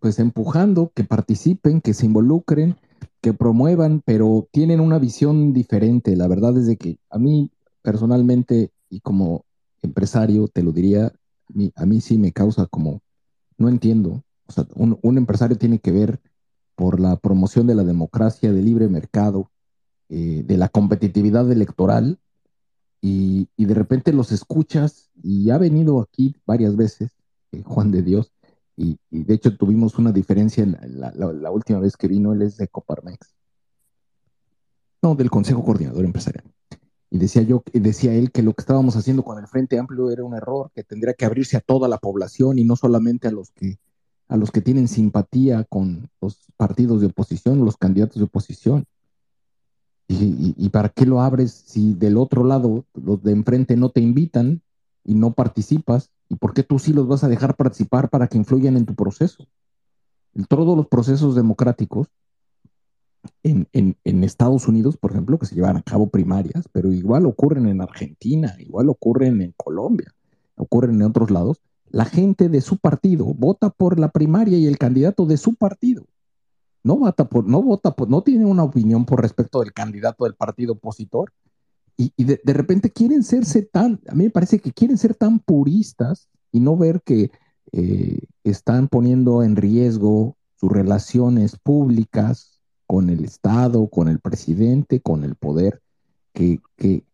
pues 0.00 0.18
empujando, 0.18 0.90
que 0.94 1.04
participen, 1.04 1.82
que 1.82 1.92
se 1.92 2.06
involucren, 2.06 2.76
que 3.20 3.32
promuevan, 3.32 4.02
pero 4.04 4.48
tienen 4.50 4.80
una 4.80 4.98
visión 4.98 5.52
diferente. 5.52 6.16
La 6.16 6.28
verdad 6.28 6.56
es 6.58 6.66
de 6.66 6.76
que 6.76 6.98
a 7.10 7.18
mí 7.18 7.50
personalmente 7.82 8.70
y 8.88 9.00
como 9.00 9.44
empresario, 9.82 10.48
te 10.48 10.62
lo 10.62 10.72
diría, 10.72 11.12
a 11.74 11.86
mí, 11.86 12.00
sí 12.00 12.18
me 12.18 12.32
causa 12.32 12.66
como, 12.66 13.02
no 13.56 13.68
entiendo, 13.68 14.22
o 14.46 14.52
sea, 14.52 14.66
un, 14.74 15.18
empresario 15.18 15.56
tiene 15.56 15.78
que 15.78 15.90
ver 15.90 16.20
por 16.74 17.00
la 17.00 17.16
promoción 17.16 17.66
de 17.66 17.74
la 17.74 17.84
democracia, 17.84 18.52
del 18.52 18.64
libre 18.64 18.88
mercado, 18.88 19.50
eh, 20.08 20.42
de 20.46 20.56
la 20.56 20.68
competitividad 20.68 21.50
electoral, 21.50 22.18
y, 23.02 23.48
de 23.56 23.74
repente 23.74 24.12
los 24.12 24.32
escuchas, 24.32 25.10
y 25.22 25.50
ha 25.50 25.58
venido 25.58 26.00
aquí 26.00 26.36
varias 26.46 26.76
veces, 26.76 27.12
eh, 27.52 27.62
Juan 27.64 27.90
de 27.90 28.02
Dios, 28.02 28.32
y, 28.82 28.98
de 29.10 29.34
hecho 29.34 29.56
tuvimos 29.56 29.98
una 29.98 30.10
diferencia 30.10 30.64
la, 30.64 31.50
última 31.50 31.80
vez 31.80 31.96
que 31.96 32.08
vino, 32.08 32.32
él 32.32 32.42
es 32.42 32.56
de 32.56 32.68
Coparmex, 32.68 33.34
no, 35.02 35.14
del 35.14 35.30
Consejo 35.30 35.64
Coordinador 35.64 36.04
Empresarial. 36.04 36.44
Y 37.10 37.18
decía 37.18 37.42
yo, 37.42 37.62
decía 37.72 38.14
él 38.14 38.30
que 38.30 38.42
lo 38.42 38.54
que 38.54 38.62
estábamos 38.62 38.96
haciendo 38.96 39.24
con 39.24 39.38
el 39.38 39.48
Frente 39.48 39.78
Amplio 39.78 40.10
era 40.10 40.24
un 40.24 40.34
error, 40.34 40.70
que 40.74 40.84
tendría 40.84 41.14
que 41.14 41.24
abrirse 41.24 41.56
a 41.56 41.60
toda 41.60 41.88
la 41.88 41.98
población 41.98 42.58
y 42.58 42.64
no 42.64 42.76
solamente 42.76 43.28
a 43.28 43.32
los 43.32 43.50
que 43.50 43.78
a 44.28 44.36
los 44.36 44.52
que 44.52 44.60
tienen 44.60 44.86
simpatía 44.86 45.64
con 45.64 46.08
los 46.20 46.38
partidos 46.56 47.00
de 47.00 47.08
oposición, 47.08 47.64
los 47.64 47.76
candidatos 47.76 48.16
de 48.16 48.24
oposición. 48.24 48.86
Y, 50.06 50.68
para 50.70 50.88
qué 50.88 51.04
lo 51.04 51.20
abres 51.20 51.52
si 51.52 51.94
del 51.94 52.16
otro 52.16 52.44
lado 52.44 52.84
los 52.94 53.22
de 53.22 53.32
enfrente 53.32 53.76
no 53.76 53.90
te 53.90 54.00
invitan 54.00 54.62
y 55.04 55.14
no 55.14 55.32
participas? 55.32 56.10
¿Y 56.30 56.36
por 56.36 56.54
qué 56.54 56.62
tú 56.62 56.78
sí 56.78 56.94
los 56.94 57.06
vas 57.06 57.24
a 57.24 57.28
dejar 57.28 57.56
participar 57.56 58.08
para 58.08 58.28
que 58.28 58.38
influyan 58.38 58.76
en 58.76 58.86
tu 58.86 58.94
proceso? 58.94 59.46
En 60.32 60.44
todos 60.44 60.76
los 60.76 60.86
procesos 60.86 61.34
democráticos 61.34 62.08
en, 63.42 63.96
Estados 64.04 64.68
Unidos, 64.68 64.96
por 64.96 65.10
ejemplo, 65.10 65.38
que 65.38 65.46
se 65.46 65.54
llevan 65.54 65.76
a 65.76 65.82
cabo 65.82 66.08
primarias, 66.08 66.68
pero 66.72 66.92
igual 66.92 67.26
ocurren 67.26 67.66
en 67.66 67.80
Argentina, 67.80 68.54
igual 68.58 68.88
ocurren 68.88 69.42
en 69.42 69.52
Colombia, 69.56 70.14
ocurren 70.56 70.96
en 70.96 71.02
otros 71.02 71.30
lados, 71.30 71.60
la 71.90 72.04
gente 72.04 72.48
de 72.48 72.60
su 72.60 72.78
partido 72.78 73.26
vota 73.34 73.70
por 73.70 73.98
la 73.98 74.10
primaria 74.10 74.56
y 74.56 74.66
el 74.66 74.78
candidato 74.78 75.26
de 75.26 75.36
su 75.36 75.56
partido. 75.56 76.06
No 76.84 76.96
vota 76.96 77.28
por, 77.28 77.46
no 77.46 77.60
vota 77.60 77.90
por, 77.94 78.08
no 78.08 78.22
tiene 78.22 78.46
una 78.46 78.62
opinión 78.62 79.04
por 79.04 79.20
respecto 79.20 79.60
del 79.60 79.72
candidato 79.72 80.24
del 80.24 80.34
partido 80.34 80.74
opositor. 80.74 81.32
Y, 82.00 82.12
y 82.16 82.24
de, 82.24 82.52
repente 82.54 82.90
quieren 82.90 83.22
serse 83.22 83.60
tan, 83.60 84.00
a 84.08 84.14
mí 84.14 84.24
me 84.24 84.30
parece 84.30 84.58
que 84.58 84.72
quieren 84.72 84.96
ser 84.96 85.14
tan 85.14 85.38
puristas 85.38 86.28
y 86.50 86.60
no 86.60 86.76
ver 86.76 87.02
que 87.02 87.30
eh, 87.72 88.20
están 88.42 88.88
poniendo 88.88 89.42
en 89.42 89.56
riesgo 89.56 90.36
sus 90.56 90.72
relaciones 90.72 91.56
públicas, 91.58 92.60
con 92.90 93.08
el 93.08 93.24
Estado, 93.24 93.86
con 93.86 94.08
el 94.08 94.18
presidente, 94.18 95.00
con 95.00 95.22
el 95.22 95.36
poder, 95.36 95.80
que, 96.32 96.58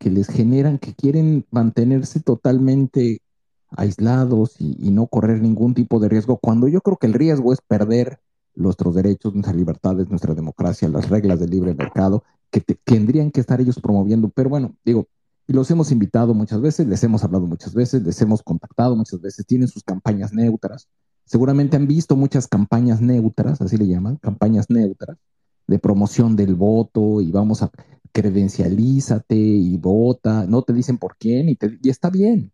les 0.01 0.29
generan, 0.29 0.79
que 0.79 0.95
quieren 0.95 1.45
mantenerse 1.51 2.21
totalmente 2.21 3.21
aislados 3.69 4.59
y, 4.59 4.91
no 4.91 5.07
correr 5.07 5.43
ningún 5.43 5.75
tipo 5.75 6.01
de 6.01 6.09
riesgo, 6.09 6.39
cuando 6.39 6.67
yo 6.67 6.81
creo 6.81 6.97
que 6.97 7.09
el 7.09 7.13
riesgo 7.13 7.53
es 7.53 7.61
perder 7.61 8.21
nuestros 8.57 8.95
derechos, 8.95 9.35
nuestras 9.35 9.57
libertades, 9.57 10.09
nuestra 10.09 10.35
democracia, 10.35 10.89
las 10.89 11.09
reglas 11.09 11.39
del 11.39 11.51
libre 11.51 11.75
mercado, 11.75 12.25
que, 12.51 12.61
tendrían 12.61 13.31
que 13.31 13.41
estar 13.41 13.61
ellos 13.61 13.79
promoviendo. 13.81 14.29
Pero 14.31 14.49
bueno, 14.49 14.75
digo, 14.85 15.09
y 15.47 15.53
los 15.53 15.71
hemos 15.71 15.93
invitado 15.93 16.35
muchas 16.35 16.61
veces, 16.61 16.87
les 16.87 17.03
hemos 17.05 17.23
hablado 17.23 17.47
muchas 17.47 17.75
veces, 17.75 18.03
les 18.03 18.21
hemos 18.21 18.43
contactado 18.43 18.97
muchas 18.97 19.21
veces, 19.21 19.47
tienen 19.47 19.69
sus 19.69 19.85
campañas 19.85 20.33
neutras. 20.33 20.89
Seguramente 21.25 21.77
han 21.77 21.87
visto 21.87 22.17
muchas 22.17 22.49
campañas 22.49 23.01
neutras, 23.01 23.61
así 23.61 23.77
le 23.77 23.87
llaman, 23.87 24.17
campañas 24.17 24.71
neutras, 24.71 25.19
de 25.67 25.79
promoción 25.79 26.37
del 26.37 26.55
voto 26.55 27.21
y 27.21 27.31
vamos 27.31 27.63
a 27.63 27.71
credencialízate 28.13 29.37
y 29.37 29.77
vota, 29.77 30.47
no 30.47 30.63
te 30.63 30.73
dicen 30.73 30.97
por 30.97 31.17
quién 31.17 31.51
y 31.51 31.89
está 31.89 32.09
bien, 32.09 32.53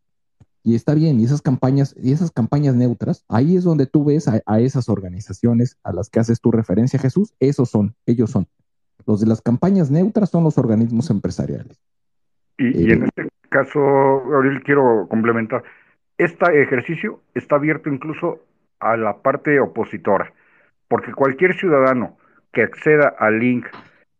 y 0.64 0.74
está 0.74 0.94
bien, 0.94 1.18
y 1.18 1.24
esas 1.24 1.42
campañas, 1.42 1.94
y 2.00 2.12
esas 2.12 2.30
campañas 2.30 2.74
neutras, 2.74 3.24
ahí 3.28 3.56
es 3.56 3.64
donde 3.64 3.86
tú 3.86 4.04
ves 4.04 4.28
a, 4.28 4.60
esas 4.60 4.88
organizaciones 4.88 5.78
a 5.82 5.92
las 5.92 6.08
que 6.08 6.20
haces 6.20 6.40
tu 6.40 6.52
referencia, 6.52 6.98
Jesús, 6.98 7.34
esos 7.40 7.68
son, 7.68 7.94
ellos 8.06 8.30
son. 8.30 8.46
Los 9.06 9.20
de 9.20 9.26
las 9.26 9.40
campañas 9.40 9.90
neutras 9.90 10.30
son 10.30 10.44
los 10.44 10.58
organismos 10.58 11.10
empresariales. 11.10 11.80
Y, 12.58 12.86
y 12.86 12.92
en 12.92 13.02
eh, 13.02 13.06
este 13.06 13.28
caso, 13.48 13.80
Gabriel, 14.28 14.62
quiero 14.62 15.08
complementar, 15.08 15.64
este 16.18 16.62
ejercicio 16.62 17.20
está 17.34 17.56
abierto 17.56 17.88
incluso 17.88 18.40
a 18.78 18.96
la 18.96 19.18
parte 19.22 19.58
opositora, 19.58 20.32
porque 20.86 21.12
cualquier 21.12 21.54
ciudadano 21.54 22.16
que 22.52 22.62
acceda 22.62 23.14
al 23.18 23.40
link 23.40 23.66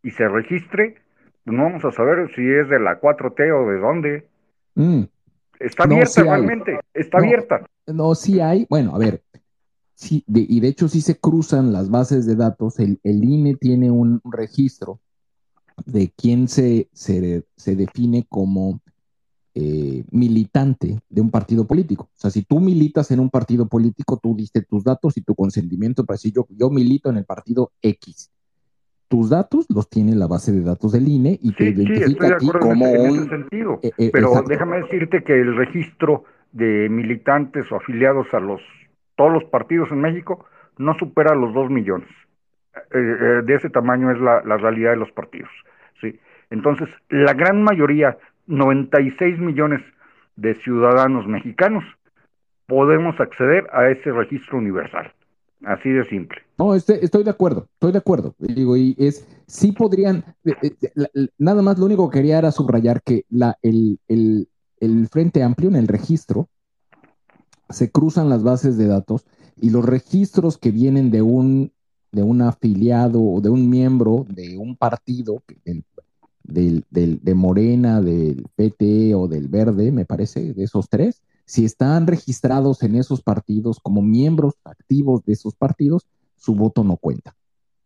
y 0.03 0.11
se 0.11 0.27
registre, 0.27 0.97
pues 1.45 1.57
no 1.57 1.65
vamos 1.65 1.85
a 1.85 1.93
saber 1.93 2.29
si 2.35 2.49
es 2.49 2.69
de 2.69 2.81
la 2.81 3.01
4T 3.01 3.53
o 3.53 3.71
de 3.71 3.79
dónde. 3.79 4.27
Mm. 4.75 5.03
Está 5.63 5.85
abierta 5.85 6.23
realmente, 6.23 6.79
está 6.93 7.19
abierta. 7.19 7.67
No, 7.87 8.15
sí 8.15 8.41
hay, 8.41 8.67
bueno, 8.69 8.95
a 8.95 8.99
ver, 8.99 9.23
sí, 9.95 10.25
y 10.27 10.61
de 10.61 10.69
hecho 10.69 10.89
sí 10.89 11.01
se 11.01 11.19
cruzan 11.19 11.73
las 11.73 11.89
bases 11.89 12.27
de 12.27 12.35
datos, 12.35 12.79
el, 12.81 12.99
INE 13.05 13.55
tiene 13.57 13.91
un, 13.91 14.21
registro 14.25 15.01
de 15.87 16.13
quién 16.17 16.49
se, 16.49 16.89
se, 16.93 17.45
define 17.77 18.27
como 18.29 18.81
eh, 19.55 20.05
militante 20.11 21.01
de 21.09 21.21
un 21.21 21.31
partido 21.31 21.67
político. 21.67 22.05
O 22.05 22.21
sea, 22.21 22.31
si 22.31 22.43
tú 22.43 22.61
militas 22.61 23.11
en 23.11 23.21
un 23.21 23.31
partido 23.31 23.69
político, 23.69 24.19
tú 24.21 24.35
diste 24.35 24.63
tus 24.63 24.83
datos 24.85 25.17
y 25.17 25.23
tu 25.23 25.35
consentimiento 25.35 26.05
para 26.05 26.17
decir 26.17 26.33
yo, 26.35 26.47
yo 26.51 26.71
milito 26.71 27.09
en 27.09 27.19
el 27.19 27.25
partido 27.25 27.73
X 27.83 28.31
tus 29.13 29.29
datos 29.29 29.67
los 29.69 29.91
tiene 29.91 30.15
la 30.15 30.27
base 30.27 30.53
de 30.53 30.63
datos 30.63 30.93
del 30.93 31.07
INE 31.07 31.39
y 31.43 31.53
te 31.53 31.65
identifica 31.65 32.41
sí, 32.41 32.51
como 32.59 32.87
en 32.87 33.11
ese 33.11 33.29
sentido. 33.29 33.79
Eh, 33.83 33.91
eh, 33.99 34.11
pero 34.11 34.43
déjame 34.49 34.79
decirte 34.79 35.23
que 35.23 35.39
el 35.39 35.55
registro 35.55 36.25
de 36.53 36.89
militantes 36.89 37.71
o 37.71 37.77
afiliados 37.77 38.33
a 38.33 38.41
los 38.41 38.63
todos 39.15 39.31
los 39.31 39.45
partidos 39.45 39.91
en 39.91 40.01
México 40.01 40.47
no 40.79 40.95
supera 40.99 41.35
los 41.35 41.53
dos 41.53 41.69
millones. 41.69 42.09
Eh, 42.91 43.43
de 43.45 43.55
ese 43.55 43.69
tamaño 43.69 44.11
es 44.13 44.19
la, 44.19 44.43
la, 44.47 44.57
realidad 44.57 44.93
de 44.93 44.97
los 44.97 45.13
partidos. 45.13 45.51
¿sí? 46.01 46.19
Entonces, 46.49 46.89
la 47.11 47.35
gran 47.35 47.63
mayoría, 47.63 48.17
96 48.47 49.39
millones 49.41 49.83
de 50.37 50.55
ciudadanos 50.55 51.27
mexicanos, 51.27 51.85
podemos 52.67 53.21
acceder 53.21 53.69
a 53.75 53.91
ese 53.91 54.11
registro 54.11 54.57
universal. 54.57 55.13
Así 55.67 55.91
de 55.91 56.05
simple. 56.07 56.41
No, 56.63 56.77
este, 56.77 57.05
estoy 57.05 57.25
de 57.25 57.31
acuerdo, 57.31 57.67
estoy 57.73 57.91
de 57.91 57.99
acuerdo. 57.99 58.37
Digo, 58.39 58.77
y 58.77 58.95
es, 58.97 59.27
sí 59.49 59.73
podrían, 59.73 60.25
eh, 60.45 60.53
eh, 60.63 61.29
nada 61.37 61.61
más 61.61 61.77
lo 61.77 61.87
único 61.87 62.09
que 62.09 62.21
quería 62.21 62.39
era 62.39 62.53
subrayar 62.53 63.03
que 63.03 63.25
la, 63.31 63.59
el, 63.63 63.99
el, 64.07 64.49
el 64.79 65.09
Frente 65.09 65.43
Amplio 65.43 65.69
en 65.71 65.75
el 65.75 65.89
registro 65.89 66.49
se 67.69 67.91
cruzan 67.91 68.29
las 68.29 68.45
bases 68.45 68.79
de 68.79 68.87
datos 68.87 69.27
y 69.61 69.71
los 69.71 69.85
registros 69.85 70.57
que 70.57 70.71
vienen 70.71 71.11
de 71.11 71.21
un, 71.23 71.73
de 72.13 72.23
un 72.23 72.43
afiliado 72.43 73.21
o 73.21 73.41
de 73.41 73.49
un 73.49 73.69
miembro 73.69 74.25
de 74.29 74.57
un 74.57 74.77
partido, 74.77 75.43
del, 76.45 76.85
del, 76.91 77.19
de 77.25 77.35
Morena, 77.35 78.01
del 78.01 78.47
PT 78.55 79.17
o 79.17 79.27
del 79.27 79.49
Verde, 79.49 79.91
me 79.91 80.05
parece, 80.05 80.55
de 80.55 80.63
esos 80.63 80.89
tres, 80.89 81.23
si 81.45 81.65
están 81.65 82.07
registrados 82.07 82.85
en 82.85 82.95
esos 82.95 83.21
partidos 83.21 83.81
como 83.81 84.01
miembros 84.01 84.55
activos 84.63 85.25
de 85.25 85.33
esos 85.33 85.57
partidos, 85.57 86.07
su 86.43 86.55
voto 86.55 86.83
no 86.83 86.97
cuenta. 86.97 87.37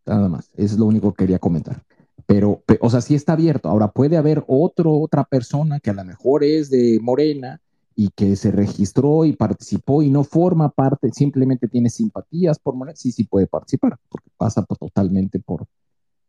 Nada 0.05 0.29
más, 0.29 0.49
es 0.55 0.77
lo 0.77 0.85
único 0.85 1.13
que 1.13 1.23
quería 1.23 1.39
comentar. 1.39 1.83
Pero, 2.25 2.63
o 2.81 2.89
sea, 2.89 3.01
sí 3.01 3.15
está 3.15 3.33
abierto. 3.33 3.69
Ahora 3.69 3.91
puede 3.91 4.17
haber 4.17 4.43
otro, 4.47 4.93
otra 4.93 5.23
persona 5.23 5.79
que 5.79 5.91
a 5.91 5.93
lo 5.93 6.03
mejor 6.03 6.43
es 6.43 6.69
de 6.69 6.99
Morena 7.01 7.61
y 7.95 8.09
que 8.09 8.35
se 8.35 8.51
registró 8.51 9.25
y 9.25 9.33
participó 9.33 10.03
y 10.03 10.09
no 10.09 10.23
forma 10.23 10.69
parte, 10.69 11.11
simplemente 11.11 11.67
tiene 11.67 11.89
simpatías 11.89 12.59
por 12.59 12.75
Morena, 12.75 12.95
sí, 12.95 13.11
sí 13.11 13.23
puede 13.23 13.47
participar, 13.47 13.97
porque 14.07 14.29
pasa 14.37 14.63
totalmente 14.79 15.39
por, 15.39 15.65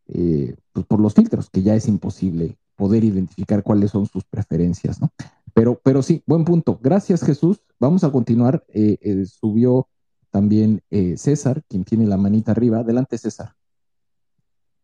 eh, 0.07 0.55
pues, 0.73 0.85
por 0.87 0.99
los 0.99 1.13
filtros, 1.13 1.49
que 1.49 1.61
ya 1.61 1.75
es 1.75 1.87
imposible 1.87 2.57
poder 2.75 3.03
identificar 3.03 3.61
cuáles 3.61 3.91
son 3.91 4.07
sus 4.07 4.23
preferencias, 4.23 4.99
¿no? 4.99 5.11
Pero, 5.53 5.79
pero 5.83 6.01
sí, 6.01 6.23
buen 6.25 6.45
punto. 6.45 6.79
Gracias, 6.81 7.23
Jesús. 7.23 7.61
Vamos 7.79 8.03
a 8.03 8.11
continuar. 8.11 8.63
Eh, 8.69 8.97
eh, 9.01 9.25
subió 9.25 9.87
también 10.29 10.81
eh, 10.89 11.17
César, 11.17 11.63
quien 11.67 11.83
tiene 11.83 12.05
la 12.05 12.17
manita 12.17 12.51
arriba. 12.51 12.79
Adelante, 12.79 13.17
César. 13.17 13.55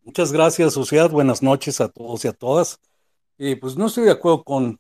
Muchas 0.03 0.31
gracias, 0.31 0.73
sociedad. 0.73 1.09
Buenas 1.09 1.41
noches 1.41 1.81
a 1.81 1.89
todos 1.89 2.25
y 2.25 2.27
a 2.27 2.33
todas. 2.33 2.79
pues 3.59 3.75
no 3.75 3.87
estoy 3.87 4.05
de 4.05 4.11
acuerdo 4.11 4.43
con 4.43 4.79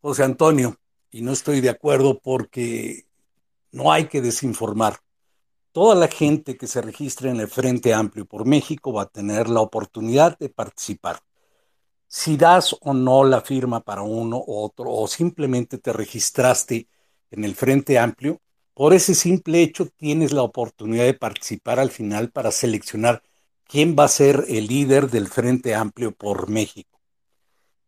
José 0.00 0.24
Antonio 0.24 0.76
y 1.10 1.22
no 1.22 1.32
estoy 1.32 1.60
de 1.60 1.68
acuerdo 1.68 2.18
porque 2.18 3.06
no 3.72 3.92
hay 3.92 4.06
que 4.06 4.22
desinformar. 4.22 5.00
Toda 5.72 5.94
la 5.94 6.08
gente 6.08 6.56
que 6.56 6.66
se 6.66 6.80
registre 6.80 7.30
en 7.30 7.40
el 7.40 7.48
Frente 7.48 7.92
Amplio 7.92 8.24
por 8.24 8.46
México 8.46 8.92
va 8.92 9.02
a 9.02 9.10
tener 9.10 9.48
la 9.48 9.60
oportunidad 9.60 10.38
de 10.38 10.48
participar 10.48 11.20
si 12.08 12.36
das 12.36 12.74
o 12.80 12.94
no 12.94 13.22
la 13.22 13.42
firma 13.42 13.80
para 13.80 14.02
uno 14.02 14.38
u 14.38 14.64
otro 14.64 14.90
o 14.90 15.06
simplemente 15.06 15.78
te 15.78 15.92
registraste 15.92 16.88
en 17.30 17.44
el 17.44 17.54
Frente 17.54 17.98
Amplio, 17.98 18.40
por 18.78 18.94
ese 18.94 19.16
simple 19.16 19.60
hecho 19.60 19.86
tienes 19.86 20.30
la 20.30 20.42
oportunidad 20.42 21.02
de 21.02 21.12
participar 21.12 21.80
al 21.80 21.90
final 21.90 22.30
para 22.30 22.52
seleccionar 22.52 23.24
quién 23.64 23.96
va 23.98 24.04
a 24.04 24.08
ser 24.08 24.44
el 24.46 24.68
líder 24.68 25.10
del 25.10 25.26
Frente 25.26 25.74
Amplio 25.74 26.12
por 26.12 26.48
México. 26.48 27.00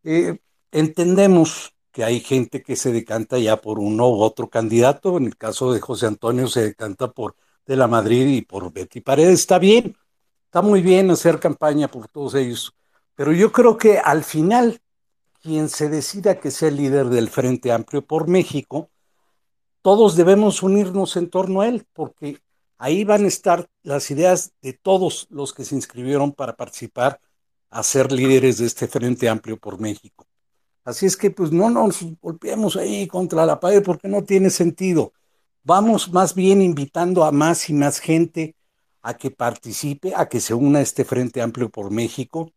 Eh, 0.03 0.41
entendemos 0.73 1.77
que 1.93 2.03
hay 2.03 2.19
gente 2.19 2.65
que 2.65 2.75
se 2.75 2.91
decanta 2.91 3.39
ya 3.39 3.59
por 3.59 3.79
uno 3.79 4.09
u 4.09 4.21
otro 4.21 4.51
candidato, 4.51 5.17
en 5.17 5.27
el 5.27 5.37
caso 5.37 5.73
de 5.73 5.79
José 5.79 6.07
Antonio 6.07 6.49
se 6.49 6.62
decanta 6.62 7.12
por 7.12 7.37
de 7.67 7.77
la 7.77 7.87
Madrid 7.87 8.27
y 8.27 8.43
por 8.43 8.73
Betty 8.73 9.01
Paredes, 9.01 9.39
está 9.39 9.61
bien, 9.61 9.97
está 10.47 10.61
muy 10.61 10.83
bien 10.83 11.09
hacer 11.12 11.39
campaña 11.39 11.87
por 11.87 12.09
todos 12.09 12.35
ellos, 12.35 12.75
pero 13.15 13.31
yo 13.31 13.53
creo 13.53 13.77
que 13.77 13.99
al 13.99 14.25
final, 14.25 14.81
quien 15.41 15.69
se 15.69 15.89
decida 15.89 16.41
que 16.41 16.51
sea 16.51 16.69
el 16.69 16.79
líder 16.79 17.11
del 17.11 17.31
Frente 17.31 17.71
Amplio 17.71 18.05
por 18.05 18.27
México, 18.27 18.91
todos 19.82 20.16
debemos 20.16 20.62
unirnos 20.62 21.16
en 21.16 21.31
torno 21.31 21.61
a 21.61 21.69
él, 21.69 21.86
porque 21.93 22.39
ahí 22.78 23.05
van 23.05 23.24
a 23.24 23.28
estar 23.28 23.69
las 23.82 24.11
ideas 24.11 24.52
de 24.62 24.73
todos 24.73 25.27
los 25.31 25.52
que 25.52 25.65
se 25.65 25.74
inscribieron 25.74 26.32
para 26.32 26.57
participar 26.57 27.20
a 27.70 27.82
ser 27.82 28.12
líderes 28.12 28.59
de 28.59 28.66
este 28.66 28.89
Frente 28.89 29.28
Amplio 29.28 29.57
por 29.57 29.81
México. 29.81 30.27
Así 30.85 31.07
es 31.07 31.16
que 31.16 31.31
pues 31.31 31.52
no 31.52 31.70
nos 31.70 32.01
golpeemos 32.20 32.77
ahí 32.77 33.07
contra 33.07 33.47
la 33.47 33.61
pared 33.61 33.82
porque 33.82 34.09
no 34.09 34.24
tiene 34.24 34.51
sentido. 34.51 35.12
Vamos 35.62 36.11
más 36.12 36.35
bien 36.35 36.62
invitando 36.62 37.24
a 37.24 37.32
más 37.32 37.69
y 37.69 37.74
más 37.74 38.01
gente 38.01 38.57
a 39.02 39.16
que 39.16 39.31
participe, 39.31 40.15
a 40.15 40.28
que 40.28 40.40
se 40.40 40.55
una 40.55 40.81
a 40.81 40.82
este 40.82 41.05
Frente 41.05 41.43
Amplio 41.43 41.70
por 41.70 41.90
México 41.90 42.52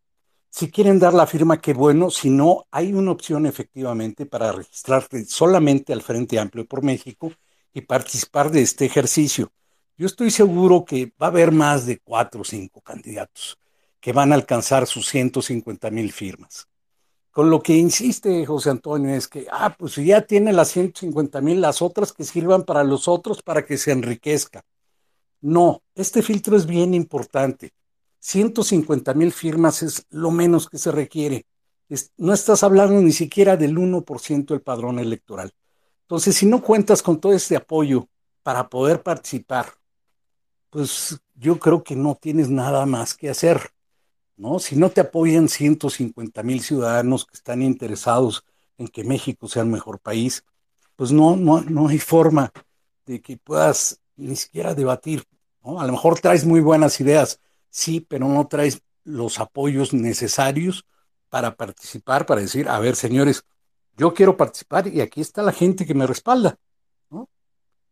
si 0.54 0.70
quieren 0.70 1.00
dar 1.00 1.12
la 1.14 1.26
firma, 1.26 1.60
qué 1.60 1.74
bueno. 1.74 2.10
Si 2.10 2.30
no, 2.30 2.68
hay 2.70 2.92
una 2.92 3.10
opción 3.10 3.44
efectivamente 3.44 4.24
para 4.24 4.52
registrarte 4.52 5.24
solamente 5.24 5.92
al 5.92 6.00
Frente 6.00 6.38
Amplio 6.38 6.64
por 6.64 6.84
México 6.84 7.32
y 7.72 7.80
participar 7.80 8.52
de 8.52 8.62
este 8.62 8.84
ejercicio. 8.84 9.50
Yo 9.96 10.06
estoy 10.06 10.30
seguro 10.30 10.84
que 10.84 11.06
va 11.20 11.26
a 11.26 11.30
haber 11.30 11.50
más 11.50 11.86
de 11.86 11.98
cuatro 11.98 12.42
o 12.42 12.44
cinco 12.44 12.80
candidatos 12.82 13.58
que 13.98 14.12
van 14.12 14.30
a 14.30 14.36
alcanzar 14.36 14.86
sus 14.86 15.08
150 15.08 15.90
mil 15.90 16.12
firmas. 16.12 16.68
Con 17.32 17.50
lo 17.50 17.60
que 17.60 17.72
insiste 17.72 18.46
José 18.46 18.70
Antonio 18.70 19.12
es 19.12 19.26
que, 19.26 19.48
ah, 19.50 19.74
pues 19.76 19.94
si 19.94 20.04
ya 20.04 20.20
tiene 20.20 20.52
las 20.52 20.68
150 20.68 21.40
mil, 21.40 21.60
las 21.60 21.82
otras 21.82 22.12
que 22.12 22.22
sirvan 22.22 22.62
para 22.62 22.84
los 22.84 23.08
otros 23.08 23.42
para 23.42 23.64
que 23.66 23.76
se 23.76 23.90
enriquezca. 23.90 24.62
No, 25.40 25.82
este 25.96 26.22
filtro 26.22 26.56
es 26.56 26.64
bien 26.64 26.94
importante. 26.94 27.72
150 28.24 29.12
mil 29.12 29.32
firmas 29.32 29.82
es 29.82 30.06
lo 30.08 30.30
menos 30.30 30.70
que 30.70 30.78
se 30.78 30.90
requiere. 30.90 31.44
no 32.16 32.32
estás 32.32 32.62
hablando 32.62 32.94
ni 33.02 33.12
siquiera 33.12 33.58
del 33.58 33.76
1% 33.76 34.46
del 34.46 34.62
padrón 34.62 34.98
electoral. 34.98 35.52
Entonces, 36.04 36.34
si 36.34 36.46
no 36.46 36.62
cuentas 36.62 37.02
con 37.02 37.20
todo 37.20 37.34
este 37.34 37.54
apoyo 37.54 38.08
para 38.42 38.70
poder 38.70 39.02
participar, 39.02 39.66
pues 40.70 41.20
yo 41.34 41.58
creo 41.58 41.84
que 41.84 41.96
no 41.96 42.14
tienes 42.14 42.48
nada 42.48 42.86
más 42.86 43.14
que 43.14 43.28
hacer. 43.28 43.60
¿no? 44.36 44.58
Si 44.58 44.74
no 44.74 44.88
te 44.88 45.02
apoyan 45.02 45.50
150 45.50 46.42
mil 46.42 46.62
ciudadanos 46.62 47.26
que 47.26 47.36
están 47.36 47.60
interesados 47.60 48.42
en 48.78 48.88
que 48.88 49.04
México 49.04 49.48
sea 49.48 49.62
el 49.64 49.68
mejor 49.68 50.00
país, 50.00 50.46
pues 50.96 51.12
no, 51.12 51.36
no, 51.36 51.60
no 51.60 51.88
hay 51.88 51.98
forma 51.98 52.50
de 53.04 53.20
que 53.20 53.36
puedas 53.36 54.00
ni 54.16 54.34
siquiera 54.34 54.74
debatir. 54.74 55.24
A 55.62 55.84
lo 55.84 55.92
mejor 55.92 56.18
traes 56.18 56.46
muy 56.46 56.60
buenas 56.60 56.98
ideas, 57.00 57.38
sí, 57.74 58.00
pero 58.00 58.28
no 58.28 58.46
traes 58.46 58.82
los 59.02 59.40
apoyos 59.40 59.92
necesarios 59.92 60.86
para 61.28 61.56
participar, 61.56 62.24
para 62.24 62.40
decir, 62.40 62.68
a 62.68 62.78
ver, 62.78 62.94
señores, 62.94 63.44
yo 63.96 64.14
quiero 64.14 64.36
participar 64.36 64.86
y 64.86 65.00
aquí 65.00 65.20
está 65.20 65.42
la 65.42 65.50
gente 65.50 65.84
que 65.84 65.94
me 65.94 66.06
respalda. 66.06 66.56
¿no? 67.10 67.28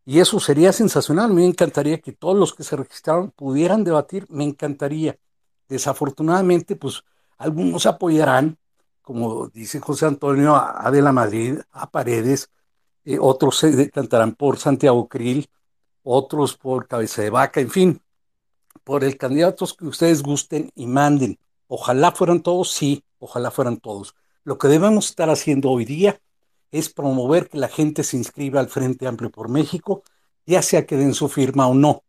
Y 0.04 0.20
eso 0.20 0.38
sería 0.38 0.72
sensacional. 0.72 1.32
Me 1.32 1.44
encantaría 1.44 2.00
que 2.00 2.12
todos 2.12 2.36
los 2.38 2.54
que 2.54 2.62
se 2.62 2.76
registraron 2.76 3.32
pudieran 3.32 3.82
debatir, 3.82 4.26
me 4.30 4.44
encantaría. 4.44 5.18
Desafortunadamente, 5.68 6.76
pues 6.76 7.02
algunos 7.36 7.86
apoyarán, 7.86 8.59
como 9.02 9.48
dice 9.48 9.80
José 9.80 10.06
Antonio, 10.06 10.54
a 10.54 10.88
De 10.92 11.02
la 11.02 11.12
Madrid, 11.12 11.59
a 11.72 11.90
Paredes, 11.90 12.50
eh, 13.04 13.18
otros 13.20 13.59
se 13.59 13.72
decantarán 13.72 14.36
por 14.36 14.59
Santiago 14.59 15.09
Krill, 15.09 15.48
otros 16.04 16.56
por 16.56 16.86
Cabeza 16.86 17.22
de 17.22 17.30
Vaca, 17.30 17.60
en 17.60 17.70
fin, 17.70 18.00
por 18.84 19.04
el 19.04 19.16
candidato 19.16 19.66
que 19.78 19.86
ustedes 19.86 20.22
gusten 20.22 20.70
y 20.74 20.86
manden. 20.86 21.38
Ojalá 21.68 22.12
fueran 22.12 22.42
todos, 22.42 22.70
sí, 22.70 23.04
ojalá 23.18 23.50
fueran 23.50 23.78
todos. 23.78 24.14
Lo 24.44 24.58
que 24.58 24.68
debemos 24.68 25.10
estar 25.10 25.30
haciendo 25.30 25.70
hoy 25.70 25.84
día 25.84 26.20
es 26.70 26.92
promover 26.92 27.48
que 27.48 27.58
la 27.58 27.68
gente 27.68 28.02
se 28.02 28.16
inscriba 28.16 28.60
al 28.60 28.68
Frente 28.68 29.06
Amplio 29.06 29.30
por 29.30 29.48
México, 29.48 30.02
ya 30.46 30.62
sea 30.62 30.86
que 30.86 30.96
den 30.96 31.14
su 31.14 31.28
firma 31.28 31.68
o 31.68 31.74
no. 31.74 32.02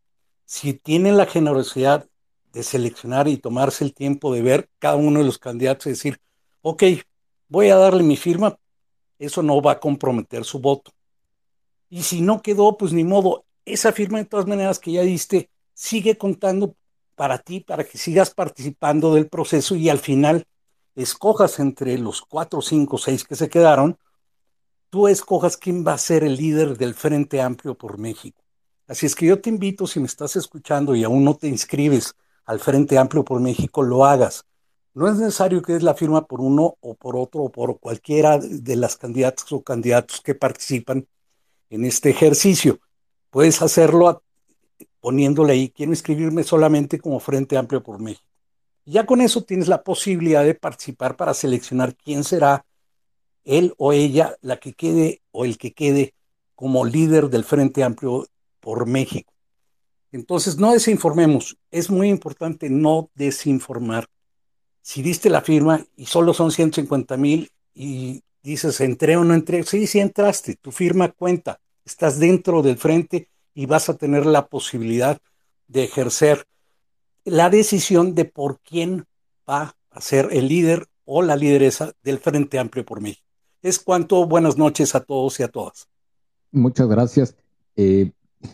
Si 0.44 0.74
tienen 0.74 1.16
la 1.16 1.26
generosidad 1.26 2.08
de 2.52 2.62
seleccionar 2.62 3.28
y 3.28 3.36
tomarse 3.36 3.84
el 3.84 3.94
tiempo 3.94 4.32
de 4.32 4.42
ver 4.42 4.68
cada 4.78 4.96
uno 4.96 5.20
de 5.20 5.26
los 5.26 5.38
candidatos 5.38 5.86
y 5.86 5.90
decir, 5.90 6.20
ok, 6.62 6.82
voy 7.48 7.68
a 7.68 7.76
darle 7.76 8.02
mi 8.02 8.16
firma, 8.16 8.58
eso 9.18 9.42
no 9.42 9.60
va 9.60 9.72
a 9.72 9.80
comprometer 9.80 10.44
su 10.44 10.58
voto. 10.60 10.92
Y 11.90 12.02
si 12.02 12.20
no 12.20 12.42
quedó, 12.42 12.76
pues 12.76 12.92
ni 12.92 13.04
modo, 13.04 13.44
esa 13.64 13.92
firma 13.92 14.18
de 14.18 14.24
todas 14.24 14.46
maneras 14.46 14.78
que 14.78 14.92
ya 14.92 15.02
diste 15.02 15.50
sigue 15.74 16.16
contando 16.16 16.76
para 17.14 17.38
ti, 17.38 17.60
para 17.60 17.84
que 17.84 17.98
sigas 17.98 18.30
participando 18.30 19.14
del 19.14 19.28
proceso 19.28 19.76
y 19.76 19.88
al 19.88 19.98
final 19.98 20.46
escojas 20.94 21.58
entre 21.58 21.98
los 21.98 22.22
cuatro, 22.22 22.62
cinco, 22.62 22.98
seis 22.98 23.24
que 23.24 23.36
se 23.36 23.48
quedaron, 23.48 23.98
tú 24.90 25.08
escojas 25.08 25.56
quién 25.56 25.84
va 25.86 25.94
a 25.94 25.98
ser 25.98 26.24
el 26.24 26.36
líder 26.36 26.78
del 26.78 26.94
Frente 26.94 27.40
Amplio 27.40 27.76
por 27.76 27.98
México. 27.98 28.42
Así 28.86 29.06
es 29.06 29.14
que 29.14 29.26
yo 29.26 29.40
te 29.40 29.50
invito, 29.50 29.86
si 29.86 29.98
me 29.98 30.06
estás 30.06 30.36
escuchando 30.36 30.94
y 30.94 31.04
aún 31.04 31.24
no 31.24 31.34
te 31.34 31.48
inscribes 31.48 32.14
al 32.44 32.60
Frente 32.60 32.98
Amplio 32.98 33.24
por 33.24 33.40
México, 33.40 33.82
lo 33.82 34.04
hagas. 34.04 34.44
No 34.92 35.08
es 35.08 35.16
necesario 35.16 35.62
que 35.62 35.72
des 35.72 35.82
la 35.82 35.94
firma 35.94 36.26
por 36.26 36.40
uno 36.40 36.76
o 36.80 36.94
por 36.94 37.16
otro 37.16 37.42
o 37.42 37.50
por 37.50 37.80
cualquiera 37.80 38.38
de 38.38 38.76
las 38.76 38.96
candidatas 38.96 39.50
o 39.50 39.62
candidatos 39.62 40.20
que 40.20 40.36
participan 40.36 41.08
en 41.70 41.84
este 41.84 42.10
ejercicio. 42.10 42.78
Puedes 43.30 43.62
hacerlo 43.62 44.22
poniéndole 45.04 45.52
ahí, 45.52 45.68
quiero 45.68 45.92
inscribirme 45.92 46.44
solamente 46.44 46.98
como 46.98 47.20
Frente 47.20 47.58
Amplio 47.58 47.82
por 47.82 48.00
México. 48.00 48.26
Ya 48.86 49.04
con 49.04 49.20
eso 49.20 49.44
tienes 49.44 49.68
la 49.68 49.82
posibilidad 49.82 50.42
de 50.42 50.54
participar 50.54 51.14
para 51.14 51.34
seleccionar 51.34 51.94
quién 51.94 52.24
será 52.24 52.64
él 53.44 53.74
o 53.76 53.92
ella 53.92 54.38
la 54.40 54.56
que 54.56 54.72
quede 54.72 55.20
o 55.30 55.44
el 55.44 55.58
que 55.58 55.74
quede 55.74 56.14
como 56.54 56.86
líder 56.86 57.28
del 57.28 57.44
Frente 57.44 57.84
Amplio 57.84 58.26
por 58.60 58.86
México. 58.86 59.30
Entonces, 60.10 60.56
no 60.56 60.72
desinformemos. 60.72 61.58
Es 61.70 61.90
muy 61.90 62.08
importante 62.08 62.70
no 62.70 63.10
desinformar. 63.14 64.06
Si 64.80 65.02
diste 65.02 65.28
la 65.28 65.42
firma 65.42 65.84
y 65.96 66.06
solo 66.06 66.32
son 66.32 66.50
150 66.50 67.18
mil 67.18 67.50
y 67.74 68.22
dices, 68.42 68.80
entré 68.80 69.18
o 69.18 69.24
no 69.24 69.34
entré, 69.34 69.64
sí, 69.64 69.86
sí 69.86 70.00
entraste, 70.00 70.56
tu 70.56 70.72
firma 70.72 71.10
cuenta, 71.10 71.60
estás 71.84 72.18
dentro 72.18 72.62
del 72.62 72.78
frente 72.78 73.28
y 73.54 73.66
vas 73.66 73.88
a 73.88 73.96
tener 73.96 74.26
la 74.26 74.46
posibilidad 74.46 75.18
de 75.68 75.84
ejercer 75.84 76.46
la 77.24 77.48
decisión 77.48 78.14
de 78.14 78.24
por 78.24 78.60
quién 78.60 79.04
va 79.48 79.76
a 79.90 80.00
ser 80.00 80.28
el 80.32 80.48
líder 80.48 80.86
o 81.04 81.22
la 81.22 81.36
lideresa 81.36 81.92
del 82.02 82.18
Frente 82.18 82.58
Amplio 82.58 82.84
por 82.84 83.00
México. 83.00 83.26
Es 83.62 83.78
cuanto 83.78 84.26
buenas 84.26 84.58
noches 84.58 84.94
a 84.94 85.00
todos 85.00 85.40
y 85.40 85.42
a 85.42 85.48
todas. 85.48 85.88
Muchas 86.50 86.86
gracias. 86.88 87.36
Eh, 87.76 88.10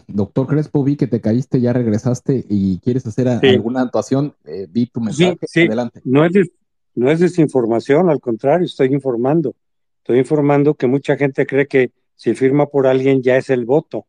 doctor 0.06 0.46
Crespo, 0.46 0.84
vi 0.84 0.96
que 0.96 1.06
te 1.06 1.20
caíste, 1.20 1.60
ya 1.60 1.72
regresaste 1.72 2.44
y 2.48 2.78
quieres 2.78 3.06
hacer 3.06 3.28
alguna 3.28 3.82
actuación. 3.82 4.34
Eh, 4.44 4.66
vi 4.70 4.86
tu 4.86 5.00
mensaje. 5.00 5.36
Adelante. 5.66 6.00
No 6.04 6.24
es, 6.24 6.32
no 6.94 7.10
es 7.10 7.20
desinformación, 7.20 8.08
al 8.08 8.20
contrario, 8.20 8.66
estoy 8.66 8.92
informando. 8.92 9.54
Estoy 9.98 10.18
informando 10.18 10.74
que 10.74 10.86
mucha 10.86 11.16
gente 11.16 11.46
cree 11.46 11.66
que 11.66 11.92
si 12.14 12.34
firma 12.34 12.66
por 12.66 12.86
alguien 12.86 13.22
ya 13.22 13.36
es 13.36 13.50
el 13.50 13.64
voto. 13.64 14.06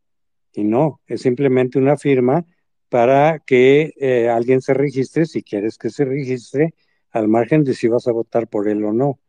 Y 0.53 0.63
no, 0.63 1.01
es 1.07 1.21
simplemente 1.21 1.79
una 1.79 1.97
firma 1.97 2.45
para 2.89 3.39
que 3.39 3.93
eh, 3.97 4.29
alguien 4.29 4.61
se 4.61 4.73
registre, 4.73 5.25
si 5.25 5.43
quieres 5.43 5.77
que 5.77 5.89
se 5.89 6.03
registre, 6.03 6.73
al 7.11 7.27
margen 7.27 7.63
de 7.63 7.73
si 7.73 7.87
vas 7.87 8.07
a 8.07 8.11
votar 8.11 8.47
por 8.47 8.67
él 8.67 8.83
o 8.83 8.91
no. 8.91 9.19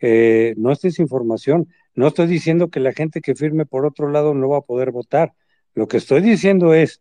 Eh, 0.00 0.54
no 0.56 0.72
es 0.72 0.80
desinformación. 0.80 1.68
No 1.94 2.08
estoy 2.08 2.26
diciendo 2.26 2.70
que 2.70 2.80
la 2.80 2.92
gente 2.92 3.20
que 3.20 3.34
firme 3.34 3.66
por 3.66 3.86
otro 3.86 4.10
lado 4.10 4.34
no 4.34 4.48
va 4.48 4.58
a 4.58 4.62
poder 4.62 4.90
votar. 4.90 5.34
Lo 5.74 5.86
que 5.86 5.98
estoy 5.98 6.22
diciendo 6.22 6.74
es, 6.74 7.00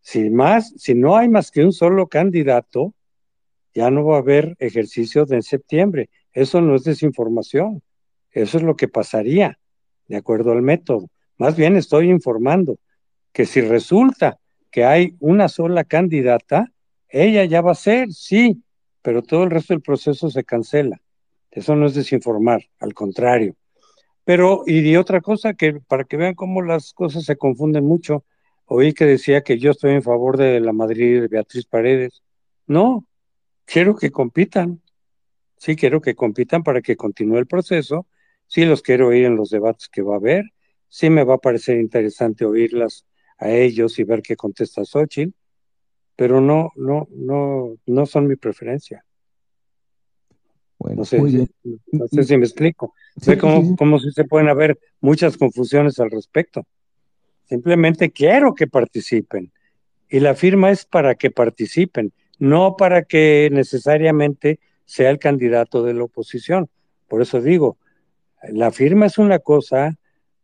si 0.00 0.28
más, 0.30 0.74
si 0.76 0.94
no 0.94 1.16
hay 1.16 1.28
más 1.28 1.50
que 1.50 1.64
un 1.64 1.72
solo 1.72 2.06
candidato, 2.08 2.94
ya 3.74 3.90
no 3.90 4.04
va 4.04 4.16
a 4.16 4.20
haber 4.20 4.56
ejercicio 4.58 5.24
de 5.24 5.42
septiembre. 5.42 6.10
Eso 6.32 6.60
no 6.60 6.74
es 6.74 6.84
desinformación. 6.84 7.82
Eso 8.30 8.58
es 8.58 8.62
lo 8.62 8.76
que 8.76 8.88
pasaría, 8.88 9.58
de 10.06 10.16
acuerdo 10.16 10.52
al 10.52 10.62
método. 10.62 11.08
Más 11.38 11.56
bien 11.56 11.76
estoy 11.76 12.10
informando 12.10 12.78
que 13.36 13.44
si 13.44 13.60
resulta 13.60 14.38
que 14.70 14.86
hay 14.86 15.14
una 15.20 15.50
sola 15.50 15.84
candidata, 15.84 16.72
ella 17.06 17.44
ya 17.44 17.60
va 17.60 17.72
a 17.72 17.74
ser, 17.74 18.10
sí, 18.10 18.62
pero 19.02 19.20
todo 19.20 19.44
el 19.44 19.50
resto 19.50 19.74
del 19.74 19.82
proceso 19.82 20.30
se 20.30 20.42
cancela. 20.42 21.02
Eso 21.50 21.76
no 21.76 21.84
es 21.84 21.94
desinformar, 21.94 22.62
al 22.80 22.94
contrario. 22.94 23.54
Pero, 24.24 24.62
y 24.64 24.80
de 24.80 24.96
otra 24.96 25.20
cosa, 25.20 25.52
que 25.52 25.74
para 25.86 26.04
que 26.04 26.16
vean 26.16 26.34
cómo 26.34 26.62
las 26.62 26.94
cosas 26.94 27.24
se 27.24 27.36
confunden 27.36 27.84
mucho, 27.84 28.24
oí 28.64 28.94
que 28.94 29.04
decía 29.04 29.42
que 29.42 29.58
yo 29.58 29.72
estoy 29.72 29.92
en 29.92 30.02
favor 30.02 30.38
de 30.38 30.58
la 30.60 30.72
Madrid 30.72 31.20
de 31.20 31.28
Beatriz 31.28 31.66
Paredes. 31.66 32.22
No, 32.66 33.06
quiero 33.66 33.96
que 33.96 34.10
compitan. 34.10 34.80
Sí, 35.58 35.76
quiero 35.76 36.00
que 36.00 36.14
compitan 36.14 36.62
para 36.62 36.80
que 36.80 36.96
continúe 36.96 37.36
el 37.36 37.46
proceso. 37.46 38.06
Sí, 38.46 38.64
los 38.64 38.80
quiero 38.80 39.08
oír 39.08 39.26
en 39.26 39.36
los 39.36 39.50
debates 39.50 39.90
que 39.90 40.00
va 40.00 40.14
a 40.14 40.16
haber. 40.16 40.44
Sí, 40.88 41.10
me 41.10 41.22
va 41.22 41.34
a 41.34 41.38
parecer 41.38 41.78
interesante 41.78 42.46
oírlas 42.46 43.04
a 43.38 43.50
ellos 43.50 43.98
y 43.98 44.04
ver 44.04 44.22
qué 44.22 44.36
contesta 44.36 44.84
Xochitl, 44.84 45.34
pero 46.16 46.40
no, 46.40 46.72
no, 46.76 47.08
no, 47.10 47.76
no 47.86 48.06
son 48.06 48.26
mi 48.26 48.36
preferencia. 48.36 49.04
no, 50.78 51.04
sé, 51.04 51.20
no 51.20 52.08
sé 52.08 52.24
si 52.24 52.36
me 52.36 52.44
explico. 52.44 52.94
sé 53.20 53.36
cómo, 53.36 53.98
si 53.98 54.10
se 54.12 54.24
pueden 54.24 54.48
haber 54.48 54.78
muchas 55.00 55.36
confusiones 55.36 56.00
al 56.00 56.10
respecto. 56.10 56.66
Simplemente 57.44 58.10
quiero 58.10 58.54
que 58.54 58.66
participen. 58.66 59.52
Y 60.08 60.20
la 60.20 60.34
firma 60.34 60.70
es 60.70 60.84
para 60.84 61.14
que 61.14 61.30
participen, 61.30 62.12
no 62.38 62.76
para 62.76 63.02
que 63.04 63.48
necesariamente 63.52 64.60
sea 64.84 65.10
el 65.10 65.18
candidato 65.18 65.82
de 65.82 65.94
la 65.94 66.04
oposición. 66.04 66.70
Por 67.08 67.22
eso 67.22 67.40
digo, 67.40 67.76
la 68.48 68.70
firma 68.70 69.06
es 69.06 69.18
una 69.18 69.38
cosa, 69.38 69.96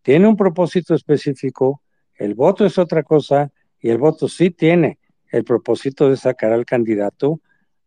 tiene 0.03 0.27
un 0.27 0.37
propósito 0.37 0.95
específico, 0.95 1.82
el 2.25 2.35
voto 2.35 2.65
es 2.65 2.79
otra 2.79 3.03
cosa 3.03 3.51
y 3.81 3.91
el 3.91 3.99
voto 3.99 4.29
sí 4.29 4.51
tiene 4.51 4.99
el 5.31 5.45
propósito 5.45 6.09
de 6.09 6.17
sacar 6.17 6.53
al 6.53 6.65
candidato 6.65 7.41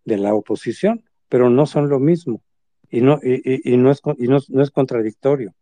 de 0.04 0.18
la 0.18 0.34
oposición, 0.34 1.04
pero 1.30 1.50
no 1.50 1.66
son 1.66 1.90
lo 1.90 2.00
mismo 2.00 2.42
y 2.90 3.02
no, 3.02 3.20
y, 3.22 3.78
no, 3.78 3.92
es, 3.92 4.02
no, 4.06 4.64
es 4.64 4.72
contradictorio. 4.72 5.54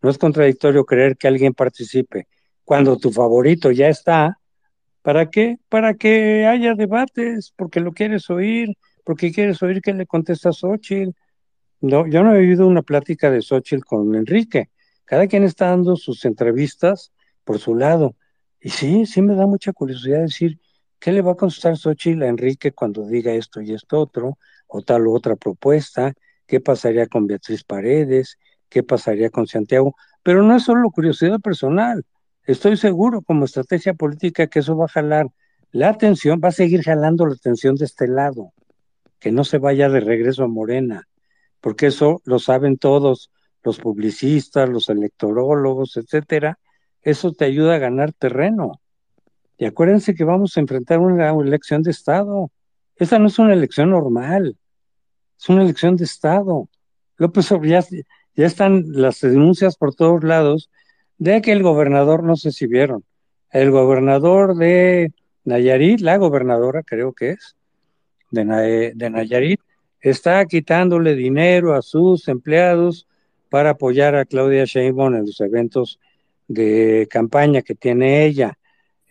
No 0.00 0.10
es 0.10 0.18
contradictorio 0.18 0.84
creer 0.84 1.16
que 1.16 1.28
alguien 1.28 1.54
participe 1.54 2.28
cuando 2.64 2.96
tu 2.98 3.10
favorito 3.10 3.70
ya 3.70 3.88
está. 3.88 4.38
¿Para 5.02 5.30
qué? 5.30 5.58
Para 5.68 5.94
que 5.94 6.46
haya 6.46 6.74
debates, 6.74 7.52
porque 7.56 7.80
lo 7.80 7.92
quieres 7.92 8.30
oír, 8.30 8.76
porque 9.04 9.32
quieres 9.32 9.62
oír 9.62 9.80
que 9.80 9.92
le 9.92 10.06
contesta 10.06 10.52
Xochitl. 10.52 11.12
No, 11.80 12.06
yo 12.06 12.22
no 12.22 12.34
he 12.34 12.38
oído 12.38 12.66
una 12.66 12.82
plática 12.82 13.30
de 13.30 13.42
Xochitl 13.42 13.84
con 13.84 14.14
Enrique. 14.14 14.70
Cada 15.04 15.26
quien 15.26 15.44
está 15.44 15.68
dando 15.68 15.96
sus 15.96 16.24
entrevistas 16.24 17.12
por 17.44 17.58
su 17.58 17.74
lado. 17.74 18.14
Y 18.60 18.70
sí, 18.70 19.06
sí 19.06 19.22
me 19.22 19.34
da 19.34 19.46
mucha 19.46 19.72
curiosidad 19.72 20.20
decir, 20.20 20.58
¿qué 20.98 21.12
le 21.12 21.22
va 21.22 21.32
a 21.32 21.36
contestar 21.36 21.76
Xochitl 21.76 22.22
a 22.22 22.28
Enrique 22.28 22.72
cuando 22.72 23.06
diga 23.06 23.32
esto 23.32 23.60
y 23.60 23.72
esto 23.72 24.00
otro, 24.00 24.38
o 24.66 24.82
tal 24.82 25.06
u 25.06 25.14
otra 25.14 25.36
propuesta? 25.36 26.12
¿Qué 26.46 26.60
pasaría 26.60 27.06
con 27.06 27.26
Beatriz 27.26 27.62
Paredes? 27.62 28.38
¿Qué 28.68 28.82
pasaría 28.82 29.30
con 29.30 29.46
Santiago? 29.46 29.94
Pero 30.22 30.42
no 30.42 30.56
es 30.56 30.64
solo 30.64 30.90
curiosidad 30.90 31.40
personal. 31.40 32.04
Estoy 32.44 32.76
seguro 32.76 33.22
como 33.22 33.44
estrategia 33.44 33.94
política 33.94 34.46
que 34.46 34.60
eso 34.60 34.76
va 34.76 34.86
a 34.86 34.88
jalar 34.88 35.26
la 35.70 35.90
atención, 35.90 36.40
va 36.42 36.48
a 36.48 36.52
seguir 36.52 36.82
jalando 36.82 37.26
la 37.26 37.34
atención 37.34 37.76
de 37.76 37.84
este 37.84 38.08
lado, 38.08 38.52
que 39.18 39.32
no 39.32 39.44
se 39.44 39.58
vaya 39.58 39.88
de 39.88 40.00
regreso 40.00 40.44
a 40.44 40.48
Morena, 40.48 41.06
porque 41.60 41.86
eso 41.86 42.22
lo 42.24 42.38
saben 42.38 42.78
todos 42.78 43.30
los 43.62 43.78
publicistas, 43.78 44.68
los 44.68 44.88
electorólogos, 44.88 45.96
etcétera, 45.96 46.58
eso 47.02 47.32
te 47.32 47.44
ayuda 47.44 47.74
a 47.74 47.78
ganar 47.78 48.12
terreno. 48.12 48.80
Y 49.56 49.64
acuérdense 49.64 50.14
que 50.14 50.24
vamos 50.24 50.56
a 50.56 50.60
enfrentar 50.60 51.00
una 51.00 51.30
elección 51.30 51.82
de 51.82 51.90
Estado. 51.90 52.50
Esta 52.96 53.18
no 53.18 53.26
es 53.26 53.38
una 53.38 53.52
elección 53.52 53.90
normal, 53.90 54.56
es 55.38 55.48
una 55.48 55.62
elección 55.62 55.96
de 55.96 56.04
Estado. 56.04 56.68
López 57.16 57.48
ya, 57.64 57.84
ya 58.36 58.46
están 58.46 58.84
las 58.88 59.20
denuncias 59.20 59.76
por 59.76 59.94
todos 59.94 60.22
lados 60.22 60.70
de 61.18 61.42
que 61.42 61.52
el 61.52 61.62
gobernador, 61.62 62.22
no 62.22 62.36
sé 62.36 62.52
si 62.52 62.66
vieron, 62.66 63.04
el 63.50 63.70
gobernador 63.70 64.56
de 64.56 65.12
Nayarit, 65.44 66.00
la 66.00 66.16
gobernadora 66.16 66.82
creo 66.82 67.12
que 67.12 67.30
es, 67.30 67.56
de, 68.30 68.92
de 68.94 69.10
Nayarit, 69.10 69.60
está 70.00 70.44
quitándole 70.46 71.14
dinero 71.14 71.74
a 71.74 71.82
sus 71.82 72.28
empleados 72.28 73.08
para 73.48 73.70
apoyar 73.70 74.14
a 74.14 74.24
Claudia 74.24 74.64
Sheinbaum 74.64 75.14
en 75.14 75.26
los 75.26 75.40
eventos 75.40 75.98
de 76.48 77.06
campaña 77.10 77.62
que 77.62 77.74
tiene 77.74 78.24
ella. 78.24 78.58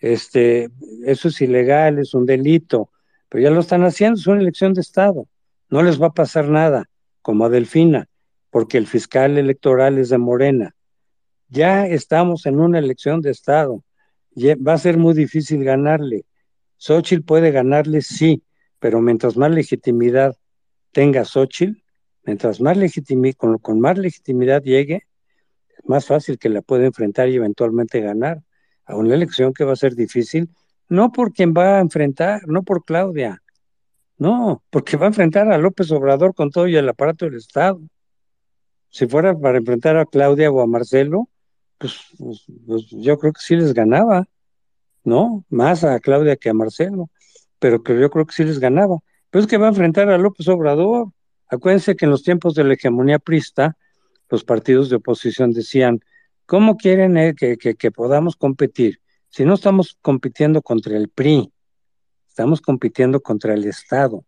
Este, 0.00 0.68
eso 1.06 1.28
es 1.28 1.40
ilegal, 1.40 1.98
es 1.98 2.14
un 2.14 2.26
delito, 2.26 2.90
pero 3.28 3.42
ya 3.42 3.50
lo 3.50 3.60
están 3.60 3.84
haciendo, 3.84 4.18
es 4.18 4.26
una 4.26 4.40
elección 4.40 4.74
de 4.74 4.80
Estado. 4.82 5.26
No 5.70 5.82
les 5.82 6.00
va 6.00 6.08
a 6.08 6.14
pasar 6.14 6.48
nada, 6.48 6.90
como 7.22 7.44
a 7.44 7.48
Delfina, 7.48 8.08
porque 8.50 8.78
el 8.78 8.86
fiscal 8.86 9.38
electoral 9.38 9.98
es 9.98 10.10
de 10.10 10.18
Morena. 10.18 10.74
Ya 11.48 11.86
estamos 11.86 12.46
en 12.46 12.60
una 12.60 12.78
elección 12.78 13.20
de 13.20 13.30
Estado. 13.30 13.82
va 14.36 14.74
a 14.74 14.78
ser 14.78 14.98
muy 14.98 15.14
difícil 15.14 15.64
ganarle. 15.64 16.24
Xochitl 16.76 17.24
puede 17.24 17.50
ganarle, 17.50 18.02
sí, 18.02 18.42
pero 18.78 19.00
mientras 19.00 19.36
más 19.36 19.50
legitimidad 19.50 20.36
tenga 20.92 21.24
Xochitl, 21.24 21.82
mientras 22.22 22.60
más 22.60 22.76
legitimidad, 22.76 23.36
con 23.60 23.80
más 23.80 23.98
legitimidad 23.98 24.62
llegue, 24.62 25.07
más 25.88 26.06
fácil 26.06 26.38
que 26.38 26.48
la 26.48 26.62
pueda 26.62 26.86
enfrentar 26.86 27.28
y 27.28 27.36
eventualmente 27.36 28.00
ganar. 28.00 28.42
a 28.84 28.96
una 28.96 29.14
elección 29.14 29.52
que 29.52 29.64
va 29.64 29.74
a 29.74 29.76
ser 29.76 29.94
difícil, 29.94 30.48
no 30.88 31.12
por 31.12 31.32
quien 31.32 31.52
va 31.52 31.76
a 31.76 31.80
enfrentar, 31.80 32.48
no 32.48 32.62
por 32.62 32.84
Claudia, 32.84 33.42
no, 34.18 34.62
porque 34.70 34.96
va 34.96 35.06
a 35.06 35.08
enfrentar 35.08 35.50
a 35.52 35.58
López 35.58 35.90
Obrador 35.92 36.34
con 36.34 36.50
todo 36.50 36.66
y 36.68 36.76
el 36.76 36.88
aparato 36.88 37.24
del 37.26 37.36
Estado. 37.36 37.80
Si 38.90 39.06
fuera 39.06 39.36
para 39.38 39.58
enfrentar 39.58 39.96
a 39.96 40.06
Claudia 40.06 40.50
o 40.50 40.60
a 40.60 40.66
Marcelo, 40.66 41.28
pues, 41.78 41.94
pues, 42.18 42.44
pues 42.66 42.86
yo 42.90 43.18
creo 43.18 43.32
que 43.32 43.40
sí 43.40 43.54
les 43.56 43.74
ganaba, 43.74 44.26
¿no? 45.04 45.44
Más 45.50 45.84
a 45.84 46.00
Claudia 46.00 46.36
que 46.36 46.48
a 46.50 46.54
Marcelo, 46.54 47.10
pero 47.58 47.82
que 47.82 47.98
yo 48.00 48.10
creo 48.10 48.26
que 48.26 48.34
sí 48.34 48.44
les 48.44 48.58
ganaba. 48.58 48.98
Pero 49.30 49.44
es 49.44 49.48
que 49.48 49.58
va 49.58 49.66
a 49.66 49.70
enfrentar 49.70 50.10
a 50.10 50.18
López 50.18 50.48
Obrador. 50.48 51.12
Acuérdense 51.48 51.96
que 51.96 52.06
en 52.06 52.10
los 52.10 52.22
tiempos 52.22 52.54
de 52.54 52.64
la 52.64 52.74
hegemonía 52.74 53.18
prista, 53.18 53.76
los 54.28 54.44
partidos 54.44 54.90
de 54.90 54.96
oposición 54.96 55.52
decían, 55.52 56.00
¿cómo 56.46 56.76
quieren 56.76 57.16
eh, 57.16 57.34
que, 57.34 57.56
que 57.56 57.90
podamos 57.90 58.36
competir? 58.36 59.00
Si 59.30 59.44
no 59.44 59.54
estamos 59.54 59.98
compitiendo 60.00 60.62
contra 60.62 60.96
el 60.96 61.08
PRI, 61.08 61.52
estamos 62.28 62.60
compitiendo 62.60 63.20
contra 63.20 63.54
el 63.54 63.64
Estado, 63.64 64.24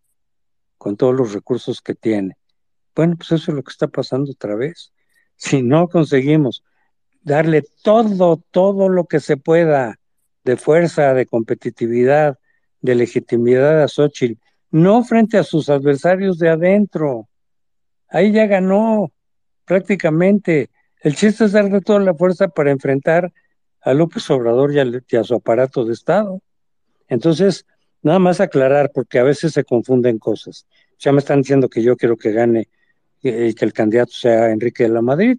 con 0.79 0.97
todos 0.97 1.15
los 1.15 1.33
recursos 1.33 1.81
que 1.81 1.95
tiene. 1.95 2.37
Bueno, 2.95 3.17
pues 3.17 3.33
eso 3.33 3.51
es 3.51 3.57
lo 3.57 3.63
que 3.63 3.71
está 3.71 3.89
pasando 3.89 4.33
otra 4.33 4.55
vez. 4.57 4.93
Si 5.37 5.63
no 5.63 5.89
conseguimos 5.89 6.63
darle 7.23 7.63
todo, 7.83 8.43
todo 8.51 8.89
lo 8.89 9.05
que 9.07 9.21
se 9.21 9.37
pueda 9.37 9.99
de 10.45 10.57
fuerza, 10.57 11.15
de 11.15 11.27
competitividad, 11.27 12.39
de 12.81 12.95
legitimidad 12.95 13.83
a 13.83 13.89
Xochitl, 13.89 14.41
no 14.71 15.05
frente 15.05 15.39
a 15.39 15.45
sus 15.45 15.69
adversarios 15.69 16.39
de 16.39 16.49
adentro. 16.49 17.29
Ahí 18.09 18.33
ya 18.33 18.47
ganó 18.47 19.13
prácticamente. 19.65 20.71
El 21.01 21.15
chiste 21.17 21.45
es 21.45 21.53
darle 21.53 21.81
toda 21.81 22.01
la 22.01 22.15
fuerza 22.15 22.49
para 22.49 22.71
enfrentar 22.71 23.33
a 23.81 23.95
López 23.95 24.29
Obrador 24.31 24.73
y 24.75 25.17
a, 25.17 25.25
su 25.25 25.35
aparato 25.35 25.85
de 25.85 25.95
Estado. 25.95 26.43
Entonces, 27.09 27.67
nada 28.03 28.19
más 28.19 28.41
aclarar, 28.41 28.91
porque 28.95 29.19
a 29.19 29.23
veces 29.23 29.53
se 29.53 29.65
confunden 29.65 30.19
cosas. 30.19 30.67
Ya 30.99 31.13
me 31.13 31.19
están 31.19 31.41
diciendo 31.41 31.69
que 31.69 31.83
yo 31.83 31.97
quiero 31.97 32.17
que 32.17 32.33
gane 32.33 32.69
y 33.23 33.55
que 33.55 33.65
el 33.65 33.73
candidato 33.73 34.13
sea 34.13 34.51
Enrique 34.51 34.85
de 34.85 34.91
la 34.91 35.03
Madrid. 35.03 35.39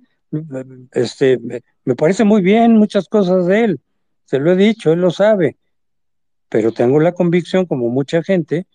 Este, 0.92 1.40
me 1.84 1.96
parece 1.96 2.24
muy 2.24 2.42
bien 2.42 2.74
muchas 2.74 3.08
cosas 3.08 3.46
de 3.48 3.64
él, 3.66 3.80
se 4.26 4.40
lo 4.40 4.52
he 4.52 4.56
dicho, 4.56 4.94
él 4.94 5.02
lo 5.02 5.12
sabe, 5.12 5.58
pero 6.48 6.72
tengo 6.72 7.00
la 7.00 7.12
convicción, 7.12 7.66
como 7.66 7.90
mucha 7.90 8.24
gente, 8.24 8.66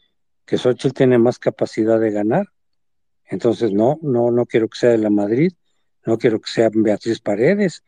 que 0.44 0.58
Xochitl 0.58 0.94
tiene 0.94 1.18
más 1.18 1.38
capacidad 1.38 1.98
de 1.98 2.10
ganar. 2.10 2.46
Entonces, 3.28 3.72
no, 3.72 3.98
no, 4.02 4.30
no 4.30 4.46
quiero 4.46 4.68
que 4.68 4.78
sea 4.78 4.90
de 4.90 4.98
la 4.98 5.10
Madrid, 5.10 5.52
no 6.04 6.18
quiero 6.18 6.40
que 6.40 6.50
sea 6.50 6.70
Beatriz 6.72 7.20
Paredes. 7.20 7.82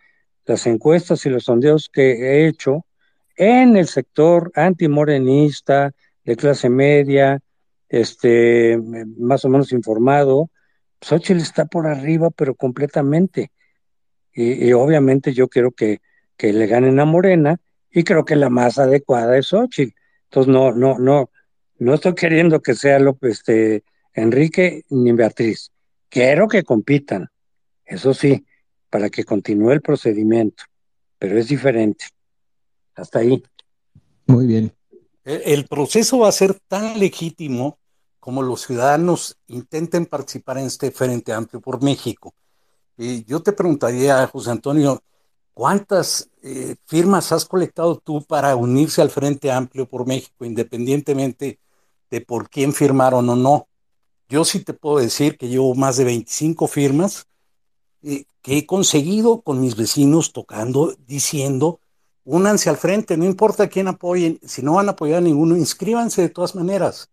Las 0.44 0.66
encuestas 0.66 1.24
y 1.26 1.30
los 1.30 1.44
sondeos 1.44 1.88
que 1.92 2.12
he 2.12 2.48
hecho 2.48 2.86
en 3.36 3.76
el 3.76 3.86
sector 3.86 4.50
antimorenista, 4.54 5.94
de 6.24 6.36
clase 6.36 6.68
media, 6.68 7.40
este, 7.88 8.78
más 9.16 9.44
o 9.44 9.48
menos 9.48 9.72
informado, 9.72 10.50
Xochitl 11.00 11.40
está 11.40 11.64
por 11.66 11.86
arriba, 11.86 12.30
pero 12.30 12.54
completamente. 12.54 13.52
Y, 14.34 14.72
obviamente 14.72 15.32
yo 15.32 15.48
quiero 15.48 15.72
que, 15.72 16.00
que, 16.36 16.52
le 16.52 16.66
ganen 16.66 17.00
a 17.00 17.04
Morena 17.04 17.60
y 17.90 18.04
creo 18.04 18.24
que 18.24 18.36
la 18.36 18.50
más 18.50 18.78
adecuada 18.78 19.38
es 19.38 19.46
Xochitl. 19.46 19.94
Entonces 20.24 20.52
no, 20.52 20.72
no, 20.72 20.98
no, 20.98 21.30
no 21.78 21.94
estoy 21.94 22.14
queriendo 22.14 22.60
que 22.60 22.74
sea 22.74 22.98
López, 22.98 23.38
este, 23.38 23.84
Enrique 24.22 24.84
ni 24.90 25.12
Beatriz. 25.12 25.70
Quiero 26.08 26.48
que 26.48 26.64
compitan, 26.64 27.28
eso 27.84 28.14
sí, 28.14 28.44
para 28.90 29.10
que 29.10 29.24
continúe 29.24 29.72
el 29.72 29.82
procedimiento, 29.82 30.64
pero 31.18 31.38
es 31.38 31.48
diferente. 31.48 32.06
Hasta 32.94 33.20
ahí. 33.20 33.42
Muy 34.26 34.46
bien. 34.46 34.72
El 35.24 35.66
proceso 35.66 36.20
va 36.20 36.28
a 36.28 36.32
ser 36.32 36.54
tan 36.68 36.98
legítimo 36.98 37.78
como 38.18 38.42
los 38.42 38.62
ciudadanos 38.62 39.38
intenten 39.46 40.06
participar 40.06 40.58
en 40.58 40.66
este 40.66 40.90
Frente 40.90 41.32
Amplio 41.32 41.60
por 41.60 41.82
México. 41.82 42.34
Y 42.96 43.24
yo 43.24 43.40
te 43.40 43.52
preguntaría, 43.52 44.26
José 44.26 44.50
Antonio, 44.50 45.02
¿cuántas 45.54 46.28
eh, 46.42 46.76
firmas 46.86 47.30
has 47.32 47.44
colectado 47.44 47.96
tú 47.98 48.24
para 48.24 48.56
unirse 48.56 49.00
al 49.00 49.10
Frente 49.10 49.50
Amplio 49.50 49.86
por 49.86 50.06
México, 50.06 50.44
independientemente 50.44 51.58
de 52.10 52.20
por 52.20 52.50
quién 52.50 52.72
firmaron 52.72 53.28
o 53.28 53.36
no? 53.36 53.68
Yo 54.28 54.44
sí 54.44 54.60
te 54.60 54.74
puedo 54.74 54.98
decir 54.98 55.36
que 55.38 55.48
llevo 55.48 55.74
más 55.74 55.96
de 55.96 56.04
25 56.04 56.66
firmas 56.66 57.26
eh, 58.02 58.24
que 58.42 58.58
he 58.58 58.66
conseguido 58.66 59.40
con 59.40 59.60
mis 59.60 59.76
vecinos 59.76 60.32
tocando, 60.32 60.94
diciendo, 61.06 61.80
únanse 62.24 62.70
al 62.70 62.76
frente, 62.76 63.16
no 63.16 63.24
importa 63.24 63.68
quién 63.68 63.88
apoyen, 63.88 64.38
si 64.44 64.62
no 64.62 64.74
van 64.74 64.88
a 64.88 64.92
apoyar 64.92 65.18
a 65.18 65.22
ninguno, 65.22 65.56
inscríbanse 65.56 66.22
de 66.22 66.28
todas 66.28 66.54
maneras. 66.54 67.10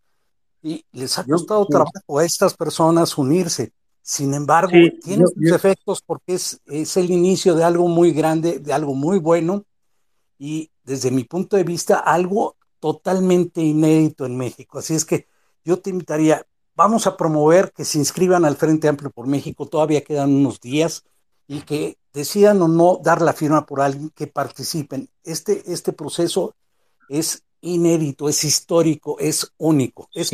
Y 0.62 0.84
les 0.92 1.18
ha 1.18 1.24
costado 1.24 1.66
trabajo 1.68 2.20
a 2.20 2.26
estas 2.26 2.54
personas 2.56 3.18
unirse. 3.18 3.72
Sin 4.02 4.34
embargo, 4.34 4.72
tiene 5.04 5.26
sus 5.26 5.52
efectos 5.52 6.02
porque 6.06 6.36
es, 6.36 6.60
es 6.66 6.98
el 6.98 7.10
inicio 7.10 7.56
de 7.56 7.64
algo 7.64 7.88
muy 7.88 8.12
grande, 8.12 8.60
de 8.60 8.74
algo 8.74 8.94
muy 8.94 9.20
bueno 9.20 9.66
y 10.38 10.70
desde 10.84 11.12
mi 11.12 11.24
punto 11.24 11.56
de 11.58 11.64
vista 11.64 12.00
algo 12.00 12.56
totalmente 12.80 13.62
inédito 13.62 14.26
en 14.26 14.38
México. 14.38 14.80
Así 14.80 14.94
es 14.94 15.06
que 15.06 15.28
yo 15.64 15.80
te 15.80 15.90
invitaría, 15.90 16.46
vamos 16.76 17.08
a 17.08 17.18
promover 17.18 17.72
que 17.72 17.86
se 17.86 17.98
inscriban 17.98 18.46
al 18.46 18.58
Frente 18.58 18.88
Amplio 18.88 19.10
por 19.12 19.28
México, 19.28 19.68
todavía 19.68 20.04
quedan 20.04 20.34
unos 20.34 20.60
días 20.60 21.04
y 21.48 21.62
que 21.62 21.98
decidan 22.14 22.62
o 22.62 22.68
no 22.68 23.00
dar 23.04 23.22
la 23.22 23.34
firma 23.34 23.66
por 23.66 23.82
alguien 23.82 24.10
que 24.10 24.28
participen. 24.28 25.10
Este, 25.24 25.64
este 25.72 25.94
proceso 25.94 26.56
es 27.10 27.44
inédito, 27.62 28.30
es 28.30 28.44
histórico, 28.44 29.18
es 29.20 29.52
único. 29.58 30.10
Es 30.14 30.32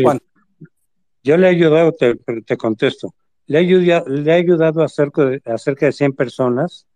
Yo 1.24 1.38
le 1.38 1.48
he 1.48 1.50
ayudado, 1.50 1.92
te, 1.92 2.16
te 2.46 2.58
contesto, 2.58 3.14
le 3.46 3.60
he 3.60 3.62
ayudado, 3.62 4.08
le 4.08 4.32
he 4.32 4.36
ayudado 4.36 4.84
a 4.84 4.88
cerca, 4.88 5.26
de, 5.26 5.42
a 5.46 5.58
cerca 5.58 5.86
de 5.86 5.92
100 5.92 6.14
personas 6.14 6.88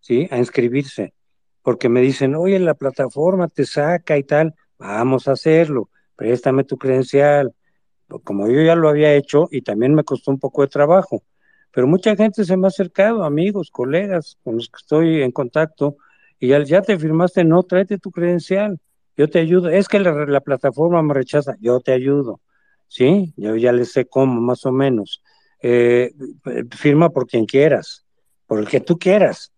¿sí? 0.00 0.28
a 0.30 0.38
inscribirse, 0.38 1.14
porque 1.62 1.88
me 1.88 2.00
dicen, 2.00 2.34
oye, 2.34 2.58
la 2.58 2.74
plataforma 2.74 3.48
te 3.48 3.66
saca 3.66 4.16
y 4.16 4.24
tal, 4.24 4.54
vamos 4.78 5.28
a 5.28 5.32
hacerlo, 5.32 5.90
préstame 6.16 6.64
tu 6.64 6.78
credencial. 6.78 7.54
Como 8.24 8.48
yo 8.48 8.60
ya 8.62 8.74
lo 8.74 8.88
había 8.88 9.14
hecho 9.14 9.48
y 9.50 9.62
también 9.62 9.94
me 9.94 10.04
costó 10.04 10.30
un 10.30 10.38
poco 10.38 10.62
de 10.62 10.68
trabajo, 10.68 11.22
pero 11.72 11.86
mucha 11.86 12.16
gente 12.16 12.44
se 12.44 12.56
me 12.56 12.66
ha 12.66 12.68
acercado, 12.68 13.24
amigos, 13.24 13.70
colegas 13.70 14.38
con 14.42 14.56
los 14.56 14.68
que 14.68 14.76
estoy 14.78 15.22
en 15.22 15.30
contacto, 15.30 15.96
y 16.38 16.48
ya, 16.48 16.62
ya 16.64 16.82
te 16.82 16.98
firmaste, 16.98 17.44
no, 17.44 17.62
tráete 17.62 17.98
tu 17.98 18.10
credencial 18.10 18.80
yo 19.20 19.28
te 19.28 19.38
ayudo, 19.38 19.68
es 19.68 19.86
que 19.86 19.98
la, 19.98 20.40
plataforma 20.40 21.02
me 21.02 21.12
rechaza, 21.12 21.54
yo 21.60 21.80
te 21.80 21.92
ayudo, 21.92 22.40
¿sí? 22.88 23.34
Yo 23.36 23.54
ya 23.54 23.70
le 23.70 23.84
sé 23.84 24.06
cómo, 24.06 24.40
más 24.40 24.64
o 24.64 24.72
menos. 24.72 25.22
Eh, 25.60 26.14
firma 26.70 27.10
por 27.10 27.26
quien 27.26 27.44
quieras, 27.44 28.06
por 28.46 28.60
el 28.60 28.66
que 28.66 28.80
tú 28.80 28.98
quieras. 28.98 29.52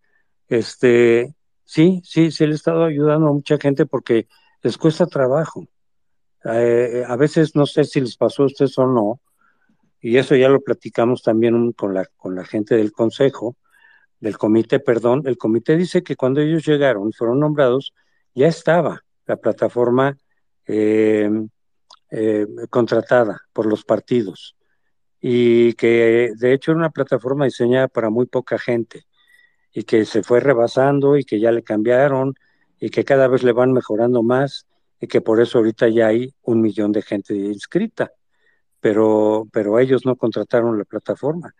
Este, 0.48 1.32
sí, 1.64 2.02
sí, 2.04 2.32
sí 2.32 2.44
le 2.44 2.52
he 2.52 2.56
estado 2.56 2.82
ayudando 2.82 3.28
a 3.28 3.32
mucha 3.32 3.56
gente 3.56 3.86
porque 3.86 4.26
les 4.62 4.76
cuesta 4.76 5.06
trabajo. 5.06 5.64
Eh, 6.44 7.04
a 7.06 7.16
veces 7.16 7.54
no 7.54 7.66
sé 7.66 7.84
si 7.84 8.00
les 8.00 8.16
pasó 8.16 8.42
a 8.42 8.46
ustedes 8.46 8.76
o 8.78 8.86
no, 8.86 9.20
y 10.00 10.16
eso 10.16 10.34
ya 10.34 10.48
lo 10.48 10.60
platicamos 10.60 11.22
también 11.22 11.72
con 11.72 11.94
la, 11.94 12.06
con 12.16 12.34
la 12.34 12.44
gente 12.44 12.74
del 12.74 12.92
consejo, 12.92 13.56
del 14.18 14.38
comité, 14.38 14.80
perdón, 14.80 15.22
el 15.26 15.38
comité 15.38 15.76
dice 15.76 16.02
que 16.02 16.16
cuando 16.16 16.40
ellos 16.40 16.64
llegaron 16.64 17.08
y 17.08 17.12
fueron 17.12 17.40
nombrados, 17.40 17.92
ya 18.34 18.48
estaba 18.48 19.04
la 19.26 19.36
plataforma 19.36 20.16
eh, 20.66 21.30
eh, 22.10 22.46
contratada 22.70 23.40
por 23.52 23.66
los 23.66 23.84
partidos. 23.84 24.56
Y 25.20 25.74
que 25.74 26.32
de 26.36 26.52
hecho 26.52 26.72
era 26.72 26.78
una 26.78 26.90
plataforma 26.90 27.44
diseñada 27.44 27.88
para 27.88 28.10
muy 28.10 28.26
poca 28.26 28.58
gente 28.58 29.06
y 29.72 29.84
que 29.84 30.04
se 30.04 30.22
fue 30.22 30.40
rebasando 30.40 31.16
y 31.16 31.24
que 31.24 31.40
ya 31.40 31.52
le 31.52 31.62
cambiaron 31.62 32.34
y 32.80 32.90
que 32.90 33.04
cada 33.04 33.28
vez 33.28 33.42
le 33.42 33.52
van 33.52 33.72
mejorando 33.72 34.22
más 34.22 34.66
y 35.02 35.08
que 35.08 35.20
por 35.20 35.40
eso 35.40 35.58
ahorita 35.58 35.88
ya 35.88 36.06
hay 36.06 36.32
un 36.42 36.60
millón 36.60 36.92
de 36.92 37.02
gente 37.02 37.34
inscrita, 37.34 38.12
pero, 38.78 39.48
pero 39.52 39.80
ellos 39.80 40.06
no 40.06 40.14
contrataron 40.14 40.78
la 40.78 40.84
plataforma. 40.84 41.56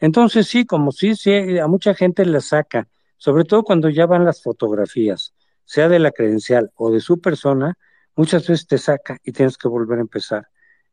Entonces 0.00 0.46
sí, 0.48 0.64
como 0.64 0.92
sí, 0.92 1.14
sí, 1.14 1.58
a 1.58 1.66
mucha 1.66 1.94
gente 1.94 2.24
le 2.24 2.40
saca, 2.40 2.88
sobre 3.18 3.44
todo 3.44 3.64
cuando 3.64 3.90
ya 3.90 4.06
van 4.06 4.24
las 4.24 4.42
fotografías 4.42 5.34
sea 5.66 5.90
de 5.90 5.98
la 5.98 6.12
credencial 6.12 6.70
o 6.76 6.90
de 6.90 7.00
su 7.00 7.20
persona, 7.20 7.76
muchas 8.14 8.48
veces 8.48 8.66
te 8.66 8.78
saca 8.78 9.18
y 9.22 9.32
tienes 9.32 9.58
que 9.58 9.68
volver 9.68 9.98
a 9.98 10.02
empezar. 10.02 10.48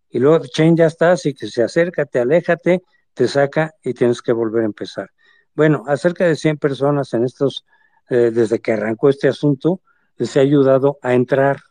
Y 0.09 0.19
luego, 0.19 0.45
chain, 0.45 0.75
ya 0.75 0.87
estás 0.87 1.25
y 1.25 1.33
que 1.33 1.47
se 1.47 1.63
acerca, 1.63 2.05
te 2.05 2.19
aléjate, 2.19 2.81
te 3.13 3.27
saca 3.29 3.73
y 3.81 3.93
tienes 3.93 4.21
que 4.21 4.33
volver 4.33 4.63
a 4.63 4.65
empezar. 4.65 5.09
Bueno, 5.55 5.83
acerca 5.87 6.25
de 6.25 6.35
100 6.35 6.57
personas 6.57 7.13
en 7.13 7.23
estos, 7.23 7.65
eh, 8.09 8.31
desde 8.33 8.59
que 8.59 8.73
arrancó 8.73 9.09
este 9.09 9.29
asunto, 9.29 9.81
les 10.17 10.35
he 10.35 10.41
ayudado 10.41 10.97
a 11.01 11.13
entrar 11.13 11.61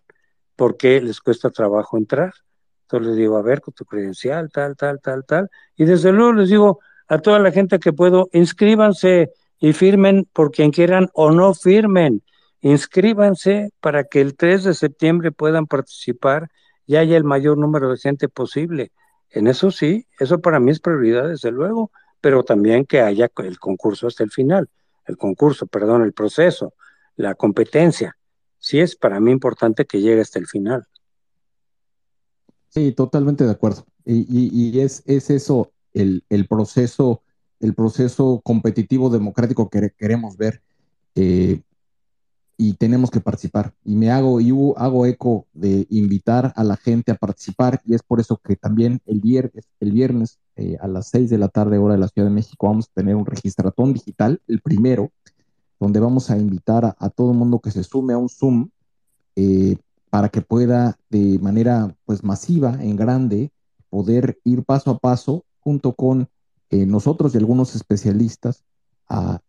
porque 0.56 1.00
les 1.00 1.20
cuesta 1.20 1.50
trabajo 1.50 1.96
entrar. 1.96 2.32
Entonces 2.82 3.08
les 3.08 3.16
digo, 3.16 3.36
a 3.36 3.42
ver, 3.42 3.60
con 3.60 3.74
tu 3.74 3.84
credencial, 3.84 4.50
tal, 4.50 4.76
tal, 4.76 5.00
tal, 5.00 5.24
tal. 5.24 5.50
Y 5.76 5.84
desde 5.84 6.12
luego 6.12 6.32
les 6.32 6.50
digo 6.50 6.80
a 7.08 7.18
toda 7.18 7.38
la 7.38 7.52
gente 7.52 7.78
que 7.78 7.92
puedo, 7.92 8.28
inscríbanse 8.32 9.32
y 9.58 9.72
firmen 9.72 10.28
por 10.32 10.50
quien 10.50 10.70
quieran 10.70 11.08
o 11.14 11.30
no 11.30 11.54
firmen 11.54 12.22
inscríbanse 12.62 13.70
para 13.80 14.04
que 14.04 14.20
el 14.20 14.36
3 14.36 14.64
de 14.64 14.74
septiembre 14.74 15.32
puedan 15.32 15.66
participar 15.66 16.48
y 16.86 16.96
haya 16.96 17.16
el 17.16 17.24
mayor 17.24 17.58
número 17.58 17.90
de 17.90 17.98
gente 17.98 18.28
posible. 18.28 18.92
En 19.30 19.48
eso 19.48 19.70
sí, 19.70 20.06
eso 20.18 20.40
para 20.40 20.60
mí 20.60 20.70
es 20.70 20.80
prioridad, 20.80 21.28
desde 21.28 21.50
luego, 21.50 21.90
pero 22.20 22.44
también 22.44 22.86
que 22.86 23.00
haya 23.00 23.28
el 23.38 23.58
concurso 23.58 24.06
hasta 24.06 24.22
el 24.22 24.30
final, 24.30 24.68
el 25.06 25.16
concurso, 25.16 25.66
perdón, 25.66 26.02
el 26.02 26.12
proceso, 26.12 26.74
la 27.16 27.34
competencia. 27.34 28.16
Sí 28.62 28.78
es 28.78 28.94
para 28.94 29.18
mí 29.18 29.32
importante 29.32 29.86
que 29.86 30.00
llegue 30.00 30.20
hasta 30.20 30.38
el 30.38 30.46
final. 30.46 30.86
Sí, 32.68 32.92
totalmente 32.92 33.44
de 33.44 33.50
acuerdo. 33.50 33.84
Y, 34.04 34.78
es, 34.78 35.02
es, 35.04 35.30
eso 35.30 35.72
el, 35.92 36.22
proceso, 36.48 37.22
el 37.58 37.74
proceso 37.74 38.40
competitivo 38.44 39.10
democrático 39.10 39.68
que 39.68 39.90
queremos 39.98 40.36
ver. 40.36 40.62
Eh, 41.16 41.60
y 42.56 42.74
tenemos 42.74 43.10
que 43.10 43.20
participar. 43.20 43.74
Y 43.84 43.96
me 43.96 44.12
hago, 44.12 44.40
y 44.40 44.50
hago 44.76 45.06
eco 45.06 45.48
de 45.52 45.88
invitar 45.90 46.52
a 46.54 46.62
la 46.62 46.76
gente 46.76 47.10
a 47.10 47.16
participar 47.16 47.80
y 47.84 47.94
es 47.94 48.04
por 48.04 48.20
eso 48.20 48.36
que 48.36 48.54
también 48.54 49.00
el 49.06 49.20
viernes, 49.20 49.64
el 49.80 49.90
viernes 49.90 50.38
eh, 50.54 50.76
a 50.80 50.86
las 50.86 51.08
6 51.08 51.30
de 51.30 51.38
la 51.38 51.48
tarde 51.48 51.78
hora 51.78 51.94
de 51.94 52.00
la 52.00 52.06
Ciudad 52.06 52.28
de 52.28 52.34
México 52.34 52.68
vamos 52.68 52.86
a 52.86 52.94
tener 52.94 53.16
un 53.16 53.26
registratón 53.26 53.92
digital, 53.92 54.40
el 54.46 54.60
primero, 54.60 55.10
donde 55.82 56.00
vamos 56.00 56.30
a 56.30 56.38
invitar 56.38 56.96
a, 56.98 57.10
todo 57.10 57.32
el 57.32 57.38
mundo 57.38 57.60
que 57.60 57.70
se 57.70 57.82
sume 57.84 58.12
a 58.12 58.18
un 58.18 58.28
Zoom 58.28 58.70
eh, 59.36 59.76
para 60.10 60.28
que 60.28 60.42
pueda 60.42 60.98
de 61.10 61.38
manera 61.38 61.94
pues 62.04 62.22
masiva, 62.22 62.78
en 62.80 62.96
grande, 62.96 63.50
poder 63.90 64.38
ir 64.44 64.64
paso 64.64 64.90
a 64.90 64.98
paso 64.98 65.44
junto 65.60 65.94
con 65.94 66.28
eh, 66.70 66.86
nosotros 66.86 67.34
y 67.34 67.38
algunos 67.38 67.74
especialistas 67.74 68.64
a, 69.08 69.40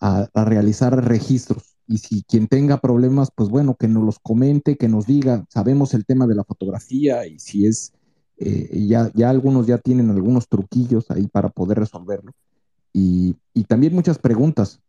a 0.00 0.44
realizar 0.44 1.04
registros 1.04 1.76
y 1.88 1.98
si 1.98 2.22
quien 2.22 2.48
tenga 2.48 2.80
problemas, 2.80 3.30
pues 3.34 3.48
bueno, 3.48 3.76
que 3.76 3.88
nos 3.88 4.04
los 4.04 4.18
comente, 4.18 4.76
que 4.76 4.88
nos 4.88 5.06
diga, 5.06 5.44
sabemos 5.48 5.94
el 5.94 6.04
tema 6.04 6.26
de 6.26 6.34
la 6.34 6.44
fotografía 6.44 7.26
y 7.26 7.38
si 7.38 7.66
es, 7.66 7.92
eh, 8.38 8.86
ya, 8.88 9.10
ya 9.14 9.30
algunos 9.30 9.66
ya 9.66 9.78
tienen 9.78 10.10
algunos 10.10 10.48
truquillos 10.48 11.10
ahí 11.10 11.28
para 11.28 11.48
poder 11.48 11.78
resolverlo. 11.78 12.32
Y, 12.92 13.36
también 13.68 13.94
muchas 13.94 14.18
preguntas. 14.18 14.80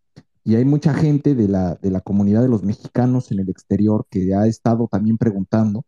Y 0.48 0.56
hay 0.56 0.64
mucha 0.64 0.94
gente 0.94 1.36
de 1.36 1.50
la, 1.50 1.76
de 1.76 1.92
la 1.92 2.00
comunidad 2.00 2.42
de 2.42 2.48
los 2.48 2.64
mexicanos 2.64 3.34
en 3.34 3.40
el 3.42 3.50
exterior 3.50 4.06
que 4.10 4.34
ha 4.34 4.48
estado 4.48 4.88
también 4.90 5.18
preguntando. 5.18 5.84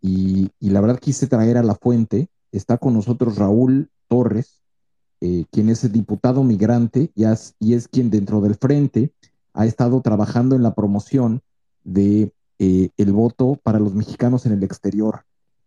Y, 0.00 0.52
la 0.60 0.80
verdad 0.80 1.00
quise 1.00 1.26
traer 1.26 1.56
a 1.56 1.64
la 1.64 1.74
fuente. 1.74 2.28
Está 2.52 2.78
con 2.78 2.94
nosotros 2.94 3.38
Raúl 3.38 3.90
Torres, 4.06 4.62
eh, 5.20 5.46
quien 5.50 5.68
es 5.68 5.90
diputado 5.90 6.44
migrante 6.44 7.10
y 7.16 7.24
es 7.74 7.88
quien 7.88 8.08
dentro 8.08 8.40
del 8.40 8.54
frente 8.54 9.12
ha 9.52 9.66
estado 9.66 10.00
trabajando 10.00 10.54
en 10.54 10.62
la 10.62 10.76
promoción 10.76 11.42
de 11.82 12.32
eh, 12.60 12.90
el 12.96 13.12
voto 13.12 13.58
para 13.64 13.80
los 13.80 13.94
mexicanos 13.94 14.46
en 14.46 14.52
el 14.52 14.62
exterior. 14.62 15.24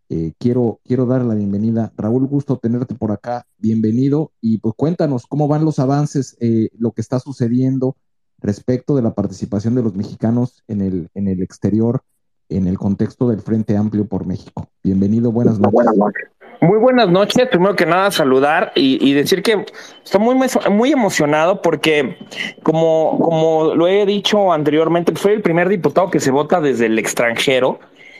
Eh, 0.07 0.32
quiero, 0.40 0.80
quiero 0.86 1.06
dar 1.06 1.26
la 1.26 1.36
bienvenida. 1.36 1.91
Raúl, 1.98 2.26
gusto 2.28 2.57
tenerte 2.57 2.95
por 2.95 3.11
acá. 3.11 3.45
Bienvenido. 3.57 4.32
Y 4.40 4.60
pues 4.60 4.74
cuéntanos 4.78 5.28
cómo 5.28 5.49
van 5.49 5.65
los 5.65 5.80
avances, 5.80 6.38
lo 6.80 6.94
que 6.94 7.02
está 7.02 7.19
sucediendo 7.19 7.98
respecto 8.39 8.95
de 8.95 9.01
la 9.01 9.14
participación 9.14 9.76
de 9.76 9.84
los 9.84 9.95
mexicanos 9.95 10.64
en 10.68 10.81
el, 10.81 11.09
en 11.14 11.27
el 11.27 11.41
exterior 11.41 12.01
en 12.49 12.68
el 12.68 12.77
contexto 12.77 13.30
del 13.30 13.41
Frente 13.41 13.76
Amplio 13.76 14.05
por 14.05 14.26
México. 14.26 14.69
Bienvenido, 14.84 15.31
buenas 15.31 15.59
noches. 15.59 15.73
Buenas 15.73 15.97
noches. 15.97 16.30
Muy 16.61 16.80
buenas 16.80 17.09
noches. 17.09 17.47
Primero 17.49 17.76
que 17.76 17.85
nada, 17.85 18.09
saludar 18.09 18.72
y, 18.73 19.14
decir 19.14 19.43
que 19.43 19.65
estoy 20.03 20.22
muy, 20.22 20.35
muy 20.72 20.91
emocionado 20.91 21.61
porque, 21.61 22.18
como, 22.64 23.19
como 23.19 23.76
lo 23.76 23.88
he 23.88 24.05
dicho 24.07 24.51
anteriormente, 24.51 25.15
soy 25.15 25.34
el 25.34 25.41
primer 25.41 25.69
diputado 25.69 26.09
que 26.09 26.19
se 26.19 26.31
vota 26.31 26.59
desde 26.59 26.88
el 26.88 26.97
extranjero. 26.97 27.80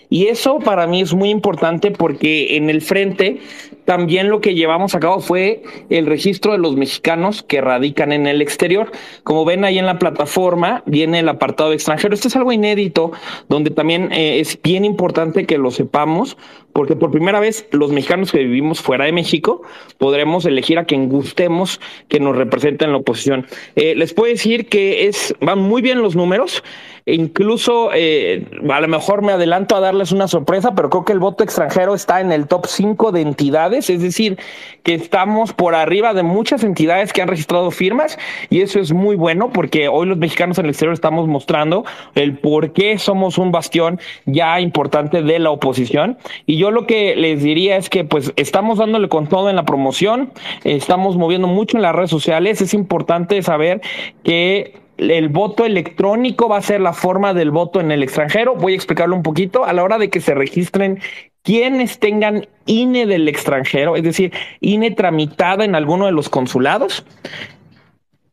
Y 0.10 0.28
eso 0.28 0.60
para 0.60 0.88
mí 0.88 1.02
es 1.02 1.14
muy 1.14 1.30
importante 1.30 1.92
porque 1.92 2.56
en 2.56 2.70
el 2.70 2.82
frente 2.82 3.40
también 3.86 4.30
lo 4.30 4.42
que 4.42 4.54
llevamos 4.54 4.96
a 4.96 5.00
cabo 5.00 5.22
fue 5.22 5.64
el 5.90 6.06
registro 6.06 6.52
de 6.52 6.58
los 6.58 6.76
mexicanos 6.76 7.42
que 7.42 7.62
radican 7.62 8.12
en 8.12 8.28
el 8.28 8.42
exterior. 8.42 8.92
Como 9.24 9.46
ven 9.46 9.64
ahí 9.64 9.80
en 9.80 9.86
la 9.86 9.98
plataforma, 9.98 10.84
viene 10.86 11.20
el 11.20 11.30
apartado 11.30 11.72
extranjero. 11.72 12.14
Esto 12.14 12.28
es 12.28 12.36
algo 12.36 12.52
inédito, 12.52 13.12
donde 13.48 13.70
también 13.70 14.12
eh, 14.12 14.40
es 14.40 14.62
bien 14.62 14.84
importante 14.84 15.46
que 15.46 15.58
lo 15.58 15.72
sepamos, 15.72 16.38
porque 16.78 16.96
por 16.96 17.10
primera 17.10 17.40
vez 17.40 17.68
los 17.72 17.92
mexicanos 17.92 18.32
que 18.32 18.38
vivimos 18.38 18.82
fuera 18.82 19.06
de 19.06 19.12
México 19.12 19.64
podremos 19.98 20.46
elegir 20.46 20.78
a 20.78 20.86
quien 20.86 21.10
gustemos 21.10 21.82
que 22.08 22.20
nos 22.20 22.36
represente 22.38 22.86
en 22.86 22.92
la 22.92 23.00
oposición. 23.00 23.48
Eh, 23.76 23.96
les 23.96 24.14
puedo 24.14 24.32
decir 24.32 24.70
que 24.70 25.08
es, 25.08 25.34
van 25.42 25.58
muy 25.58 25.82
bien 25.82 26.04
los 26.04 26.16
números. 26.16 26.64
E 27.08 27.16
incluso 27.16 27.92
eh, 27.94 28.46
a 28.70 28.82
lo 28.82 28.88
mejor 28.90 29.22
me 29.22 29.32
adelanto 29.32 29.78
a 29.78 29.80
darles 29.80 30.12
una 30.12 30.28
sorpresa, 30.28 30.76
pero 30.76 30.90
creo 30.90 31.06
que 31.06 31.14
el 31.14 31.20
voto 31.20 31.42
extranjero 31.42 31.96
está 31.96 32.20
en 32.20 32.34
el 32.34 32.48
top 32.48 32.66
5 32.68 33.14
de 33.14 33.22
entidades, 33.22 33.90
es 33.90 34.02
decir, 34.02 34.38
que 34.84 34.94
estamos 34.94 35.54
por 35.54 35.74
arriba 35.74 36.14
de 36.14 36.24
muchas 36.24 36.66
entidades 36.66 37.14
que 37.14 37.22
han 37.22 37.30
registrado 37.30 37.72
firmas 37.72 38.20
y 38.50 38.60
eso 38.60 38.82
es 38.82 38.92
muy 38.92 39.16
bueno 39.16 39.52
porque 39.54 39.88
hoy 39.88 40.06
los 40.06 40.18
mexicanos 40.18 40.58
en 40.58 40.66
el 40.66 40.72
exterior 40.72 40.94
estamos 40.94 41.30
mostrando 41.30 41.86
el 42.16 42.40
por 42.40 42.74
qué 42.74 42.98
somos 42.98 43.38
un 43.38 43.54
bastión 43.54 44.02
ya 44.26 44.60
importante 44.60 45.22
de 45.22 45.40
la 45.40 45.52
oposición 45.52 46.18
y 46.46 46.58
yo 46.58 46.67
lo 46.72 46.88
que 46.88 47.16
les 47.16 47.44
diría 47.44 47.78
es 47.78 47.90
que 47.90 48.04
pues 48.04 48.34
estamos 48.36 48.78
dándole 48.80 49.10
con 49.10 49.28
todo 49.28 49.50
en 49.50 49.56
la 49.56 49.66
promoción, 49.66 50.32
estamos 50.64 51.18
moviendo 51.18 51.48
mucho 51.48 51.78
en 51.78 51.84
las 51.84 51.96
redes 51.96 52.10
sociales, 52.10 52.62
es 52.62 52.74
importante 52.74 53.42
saber 53.42 53.82
que 54.24 54.74
el 54.98 55.30
voto 55.30 55.66
electrónico 55.66 56.50
va 56.50 56.58
a 56.58 56.62
ser 56.62 56.82
la 56.82 56.94
forma 56.94 57.34
del 57.34 57.52
voto 57.52 57.80
en 57.80 57.92
el 57.92 58.04
extranjero. 58.04 58.56
Voy 58.56 58.74
a 58.74 58.76
explicarlo 58.76 59.16
un 59.16 59.24
poquito. 59.24 59.64
A 59.64 59.74
la 59.74 59.84
hora 59.84 59.98
de 59.98 60.10
que 60.10 60.22
se 60.22 60.34
registren 60.34 61.00
quienes 61.44 62.00
tengan 62.00 62.48
INE 62.66 63.06
del 63.06 63.28
extranjero, 63.30 63.96
es 63.96 64.04
decir, 64.04 64.34
INE 64.60 64.92
tramitada 64.92 65.64
en 65.64 65.76
alguno 65.76 66.08
de 66.08 66.12
los 66.12 66.30
consulados, 66.30 67.06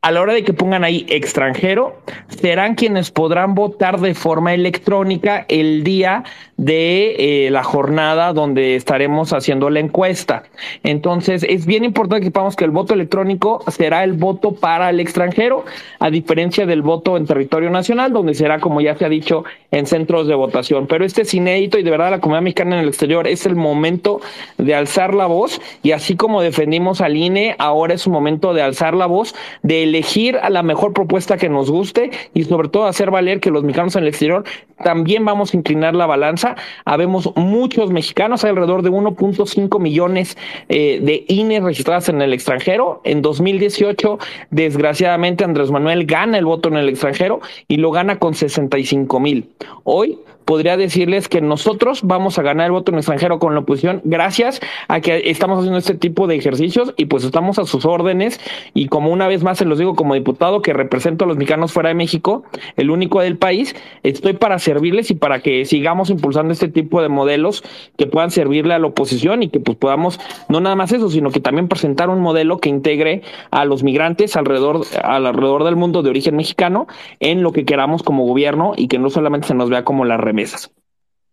a 0.05 0.11
la 0.11 0.21
hora 0.21 0.33
de 0.33 0.43
que 0.43 0.53
pongan 0.53 0.83
ahí 0.83 1.03
extranjero, 1.09 1.95
serán 2.27 2.75
quienes 2.75 3.09
podrán 3.09 3.55
votar 3.55 3.99
de 3.99 4.13
forma 4.13 4.53
electrónica 4.53 5.47
el 5.49 5.83
día 5.83 6.23
de 6.57 7.47
eh, 7.47 7.49
la 7.49 7.63
jornada 7.63 8.31
donde 8.31 8.75
estaremos 8.75 9.33
haciendo 9.33 9.71
la 9.71 9.79
encuesta. 9.79 10.43
Entonces, 10.83 11.43
es 11.49 11.65
bien 11.65 11.83
importante 11.83 12.19
que 12.19 12.27
sepamos 12.27 12.55
que 12.55 12.65
el 12.65 12.69
voto 12.69 12.93
electrónico 12.93 13.63
será 13.67 14.03
el 14.03 14.13
voto 14.13 14.53
para 14.53 14.91
el 14.91 14.99
extranjero, 14.99 15.65
a 15.99 16.11
diferencia 16.11 16.67
del 16.67 16.83
voto 16.83 17.17
en 17.17 17.25
territorio 17.25 17.71
nacional, 17.71 18.13
donde 18.13 18.35
será, 18.35 18.59
como 18.59 18.81
ya 18.81 18.95
se 18.95 19.05
ha 19.05 19.09
dicho, 19.09 19.43
en 19.71 19.87
centros 19.87 20.27
de 20.27 20.35
votación. 20.35 20.85
Pero 20.85 21.03
este 21.03 21.23
es 21.23 21.33
inédito 21.33 21.79
y 21.79 21.83
de 21.83 21.89
verdad 21.89 22.11
la 22.11 22.19
comunidad 22.19 22.43
mexicana 22.43 22.75
en 22.75 22.83
el 22.83 22.89
exterior 22.89 23.27
es 23.27 23.47
el 23.47 23.55
momento 23.55 24.21
de 24.59 24.75
alzar 24.75 25.15
la 25.15 25.25
voz 25.25 25.59
y 25.81 25.93
así 25.93 26.15
como 26.15 26.43
defendimos 26.43 27.01
al 27.01 27.17
INE, 27.17 27.55
ahora 27.57 27.95
es 27.95 28.05
un 28.05 28.13
momento 28.13 28.53
de 28.53 28.61
alzar 28.61 28.93
la 28.93 29.07
voz, 29.07 29.33
de 29.63 29.94
elegir 29.95 30.37
a 30.37 30.49
la 30.49 30.61
mejor 30.61 30.93
propuesta 30.93 31.37
que 31.37 31.47
nos 31.47 31.71
guste 31.71 32.11
y 32.33 32.43
sobre 32.43 32.67
todo 32.67 32.85
hacer 32.85 33.11
valer 33.11 33.39
que 33.39 33.49
los 33.49 33.63
mexicanos 33.63 33.95
en 33.95 34.03
el 34.03 34.09
exterior 34.09 34.43
también 34.83 35.23
vamos 35.23 35.53
a 35.53 35.57
inclinar 35.57 35.95
la 35.95 36.05
balanza. 36.05 36.55
Habemos 36.83 37.31
muchos 37.37 37.91
mexicanos, 37.91 38.43
hay 38.43 38.49
alrededor 38.49 38.81
de 38.81 38.91
1.5 38.91 39.79
millones 39.79 40.37
eh, 40.67 40.99
de 41.01 41.23
INE 41.29 41.61
registradas 41.61 42.09
en 42.09 42.21
el 42.21 42.33
extranjero. 42.33 43.01
En 43.05 43.21
2018, 43.21 44.19
desgraciadamente, 44.51 45.45
Andrés 45.45 45.71
Manuel 45.71 46.05
gana 46.05 46.37
el 46.37 46.45
voto 46.45 46.67
en 46.67 46.75
el 46.75 46.89
extranjero 46.89 47.39
y 47.69 47.77
lo 47.77 47.91
gana 47.91 48.19
con 48.19 48.33
65 48.33 49.19
mil. 49.19 49.49
Hoy 49.85 50.19
podría 50.45 50.77
decirles 50.77 51.27
que 51.27 51.41
nosotros 51.41 52.01
vamos 52.03 52.39
a 52.39 52.43
ganar 52.43 52.67
el 52.67 52.71
voto 52.71 52.91
en 52.91 52.99
extranjero 52.99 53.39
con 53.39 53.53
la 53.53 53.61
oposición 53.61 54.01
gracias 54.03 54.61
a 54.87 55.01
que 55.01 55.29
estamos 55.29 55.59
haciendo 55.59 55.79
este 55.79 55.95
tipo 55.95 56.27
de 56.27 56.35
ejercicios 56.35 56.93
y 56.97 57.05
pues 57.05 57.23
estamos 57.23 57.59
a 57.59 57.65
sus 57.65 57.85
órdenes. 57.85 58.39
Y 58.73 58.87
como 58.87 59.11
una 59.11 59.27
vez 59.27 59.43
más 59.43 59.57
se 59.57 59.65
los 59.65 59.79
digo 59.79 59.95
como 59.95 60.13
diputado 60.13 60.61
que 60.61 60.73
represento 60.73 61.25
a 61.25 61.27
los 61.27 61.37
mexicanos 61.37 61.73
fuera 61.73 61.89
de 61.89 61.95
México, 61.95 62.43
el 62.77 62.91
único 62.91 63.21
del 63.21 63.37
país, 63.37 63.75
estoy 64.03 64.33
para 64.33 64.59
servirles 64.59 65.11
y 65.11 65.15
para 65.15 65.41
que 65.41 65.65
sigamos 65.65 66.09
impulsando 66.09 66.53
este 66.53 66.67
tipo 66.67 67.01
de 67.01 67.09
modelos 67.09 67.63
que 67.97 68.05
puedan 68.05 68.31
servirle 68.31 68.73
a 68.73 68.79
la 68.79 68.87
oposición 68.87 69.43
y 69.43 69.49
que 69.49 69.59
pues 69.59 69.77
podamos 69.77 70.19
no 70.49 70.59
nada 70.61 70.75
más 70.75 70.91
eso, 70.91 71.09
sino 71.09 71.31
que 71.31 71.39
también 71.39 71.67
presentar 71.67 72.09
un 72.09 72.19
modelo 72.19 72.59
que 72.59 72.69
integre 72.69 73.23
a 73.51 73.65
los 73.65 73.83
migrantes 73.83 74.35
alrededor 74.35 74.85
alrededor 75.03 75.63
del 75.63 75.75
mundo 75.75 76.03
de 76.03 76.09
origen 76.09 76.35
mexicano 76.35 76.87
en 77.19 77.41
lo 77.41 77.51
que 77.51 77.65
queramos 77.65 78.03
como 78.03 78.25
gobierno 78.25 78.73
y 78.75 78.87
que 78.87 78.99
no 78.99 79.09
solamente 79.09 79.47
se 79.47 79.53
nos 79.55 79.69
vea 79.69 79.83
como 79.83 80.05
la 80.05 80.17
mesas. 80.35 80.69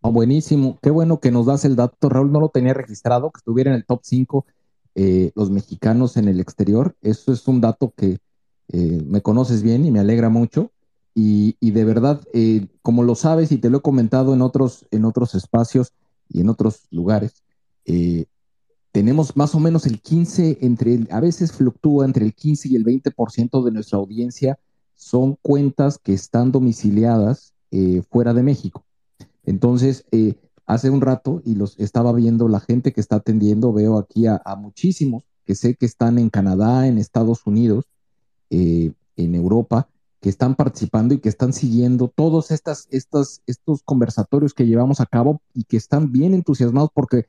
buenísimo, 0.00 0.78
qué 0.80 0.90
bueno 0.90 1.20
que 1.20 1.30
nos 1.30 1.46
das 1.46 1.64
el 1.64 1.76
dato, 1.76 2.08
Raúl, 2.08 2.32
no 2.32 2.40
lo 2.40 2.48
tenía 2.48 2.72
registrado, 2.72 3.30
que 3.30 3.38
estuviera 3.38 3.70
en 3.70 3.76
el 3.76 3.84
top 3.84 4.00
5 4.02 4.46
eh, 4.94 5.32
los 5.34 5.50
mexicanos 5.50 6.16
en 6.16 6.28
el 6.28 6.40
exterior. 6.40 6.96
Eso 7.02 7.32
es 7.32 7.46
un 7.46 7.60
dato 7.60 7.92
que 7.96 8.18
eh, 8.68 9.02
me 9.06 9.20
conoces 9.20 9.62
bien 9.62 9.84
y 9.84 9.90
me 9.90 10.00
alegra 10.00 10.28
mucho. 10.28 10.72
Y, 11.14 11.56
de 11.60 11.84
verdad, 11.84 12.22
eh, 12.32 12.68
como 12.80 13.02
lo 13.02 13.14
sabes 13.14 13.52
y 13.52 13.58
te 13.58 13.68
lo 13.68 13.78
he 13.78 13.82
comentado 13.82 14.32
en 14.32 14.40
otros, 14.40 14.86
en 14.90 15.04
otros 15.04 15.34
espacios 15.34 15.92
y 16.30 16.40
en 16.40 16.48
otros 16.48 16.86
lugares, 16.90 17.42
tenemos 18.92 19.36
más 19.36 19.54
o 19.54 19.60
menos 19.60 19.86
el 19.86 20.00
15, 20.00 20.58
entre, 20.60 21.00
a 21.10 21.20
veces 21.20 21.52
fluctúa 21.52 22.04
entre 22.04 22.24
el 22.24 22.34
15 22.34 22.68
y 22.68 22.76
el 22.76 22.84
20% 22.84 23.64
de 23.64 23.70
nuestra 23.70 23.98
audiencia 23.98 24.58
son 24.94 25.36
cuentas 25.42 25.98
que 25.98 26.12
están 26.12 26.52
domiciliadas 26.52 27.54
eh, 27.70 28.02
fuera 28.10 28.34
de 28.34 28.42
México. 28.42 28.84
Entonces, 29.44 30.04
eh, 30.12 30.36
hace 30.66 30.90
un 30.90 31.00
rato 31.00 31.42
y 31.44 31.54
los 31.54 31.78
estaba 31.78 32.12
viendo 32.12 32.48
la 32.48 32.60
gente 32.60 32.92
que 32.92 33.00
está 33.00 33.16
atendiendo, 33.16 33.72
veo 33.72 33.98
aquí 33.98 34.26
a, 34.26 34.40
muchísimos 34.56 35.24
que 35.44 35.54
sé 35.54 35.74
que 35.74 35.86
están 35.86 36.18
en 36.18 36.30
Canadá, 36.30 36.86
en 36.86 36.98
Estados 36.98 37.46
Unidos, 37.46 37.86
en 38.50 38.94
Europa, 39.34 39.88
que 40.22 40.28
están 40.28 40.54
participando 40.54 41.14
y 41.14 41.18
que 41.18 41.28
están 41.28 41.52
siguiendo 41.52 42.06
todos 42.06 42.52
estas, 42.52 42.86
estas, 42.90 43.42
estos 43.46 43.82
conversatorios 43.82 44.54
que 44.54 44.66
llevamos 44.66 45.00
a 45.00 45.06
cabo 45.06 45.42
y 45.52 45.64
que 45.64 45.76
están 45.76 46.12
bien 46.12 46.32
entusiasmados 46.32 46.90
porque 46.94 47.26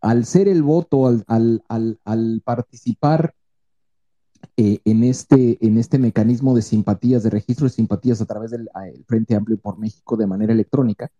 al 0.00 0.24
ser 0.24 0.48
el 0.48 0.62
voto, 0.62 1.06
al, 1.06 2.40
participar 2.44 3.34
eh, 4.56 4.78
en, 4.84 5.04
este, 5.04 5.58
en 5.64 5.78
este 5.78 5.98
mecanismo 5.98 6.54
de 6.54 6.62
simpatías, 6.62 7.22
de 7.22 7.30
registro 7.30 7.66
de 7.66 7.72
simpatías 7.72 8.20
a 8.20 8.26
través 8.26 8.50
del 8.50 8.68
Frente 9.06 9.34
Amplio 9.34 9.58
por 9.58 9.78
México 9.78 10.16
de 10.16 10.26
manera 10.26 10.52
electrónica, 10.52 11.10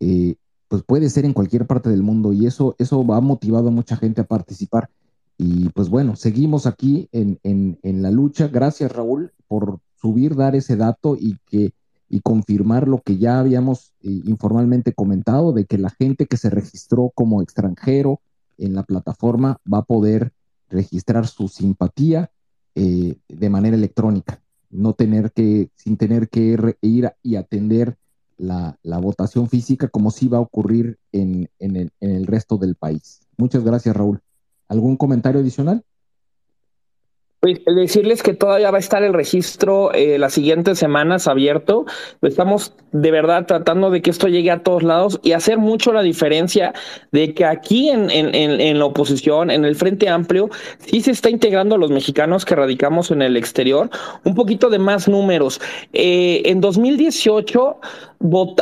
eh, 0.00 0.36
pues 0.68 0.82
puede 0.82 1.10
ser 1.10 1.24
en 1.24 1.32
cualquier 1.32 1.66
parte 1.66 1.90
del 1.90 2.02
mundo 2.02 2.32
y 2.32 2.46
eso, 2.46 2.74
eso 2.78 3.00
ha 3.12 3.20
motivado 3.20 3.68
a 3.68 3.72
mucha 3.72 3.96
gente 3.96 4.20
a 4.20 4.26
participar. 4.26 4.90
Y 5.36 5.68
pues 5.70 5.88
bueno, 5.88 6.16
seguimos 6.16 6.66
aquí 6.66 7.08
en, 7.12 7.38
en 7.42 8.02
la 8.02 8.10
lucha. 8.10 8.48
Gracias 8.48 8.92
Raúl 8.92 9.32
por 9.48 9.80
subir, 9.96 10.36
dar 10.36 10.54
ese 10.54 10.76
dato 10.76 11.16
y 11.18 11.38
que 11.46 11.72
y 12.14 12.20
confirmar 12.20 12.86
lo 12.86 13.02
que 13.02 13.18
ya 13.18 13.40
habíamos 13.40 13.92
eh, 14.02 14.20
informalmente 14.24 14.92
comentado 14.92 15.52
de 15.52 15.64
que 15.64 15.78
la 15.78 15.90
gente 15.90 16.26
que 16.26 16.36
se 16.36 16.48
registró 16.48 17.10
como 17.14 17.42
extranjero 17.42 18.20
en 18.56 18.74
la 18.74 18.84
plataforma 18.84 19.58
va 19.70 19.78
a 19.78 19.84
poder 19.84 20.32
registrar 20.68 21.26
su 21.26 21.48
simpatía 21.48 22.30
eh, 22.74 23.16
de 23.28 23.50
manera 23.50 23.76
electrónica, 23.76 24.42
no 24.70 24.92
tener 24.92 25.32
que, 25.32 25.70
sin 25.76 25.96
tener 25.96 26.28
que 26.28 26.56
ir 26.82 27.12
y 27.22 27.36
atender 27.36 27.96
la, 28.36 28.76
votación 29.00 29.48
física 29.48 29.88
como 29.88 30.10
sí 30.10 30.28
va 30.28 30.38
a 30.38 30.42
ocurrir 30.42 30.98
en, 31.12 31.48
el, 31.58 31.90
en 32.00 32.10
el 32.10 32.26
resto 32.26 32.56
del 32.56 32.74
país. 32.74 33.20
Muchas 33.36 33.64
gracias, 33.64 33.96
Raúl. 33.96 34.20
¿Algún 34.68 34.96
comentario 34.96 35.40
adicional? 35.40 35.84
Decirles 37.66 38.22
que 38.22 38.34
todavía 38.34 38.70
va 38.70 38.78
a 38.78 38.80
estar 38.80 39.02
el 39.02 39.12
registro 39.12 39.92
eh, 39.92 40.18
las 40.18 40.34
siguientes 40.34 40.78
semanas 40.78 41.28
abierto. 41.28 41.84
Estamos 42.22 42.72
de 42.92 43.10
verdad 43.10 43.46
tratando 43.46 43.90
de 43.90 44.02
que 44.02 44.10
esto 44.10 44.28
llegue 44.28 44.50
a 44.50 44.62
todos 44.62 44.82
lados 44.82 45.20
y 45.22 45.32
hacer 45.32 45.58
mucho 45.58 45.92
la 45.92 46.02
diferencia 46.02 46.72
de 47.12 47.34
que 47.34 47.44
aquí 47.44 47.90
en, 47.90 48.10
en, 48.10 48.34
en, 48.34 48.78
la 48.78 48.86
oposición, 48.86 49.50
en 49.50 49.64
el 49.64 49.76
Frente 49.76 50.08
Amplio, 50.08 50.50
sí 50.78 51.00
se 51.00 51.10
está 51.10 51.30
integrando 51.30 51.74
a 51.74 51.78
los 51.78 51.90
mexicanos 51.90 52.44
que 52.44 52.54
radicamos 52.54 53.10
en 53.10 53.22
el 53.22 53.36
exterior, 53.36 53.90
un 54.24 54.34
poquito 54.34 54.70
de 54.70 54.78
más 54.78 55.08
números. 55.08 55.60
Eh, 55.92 56.42
en 56.46 56.60
2018 56.60 57.80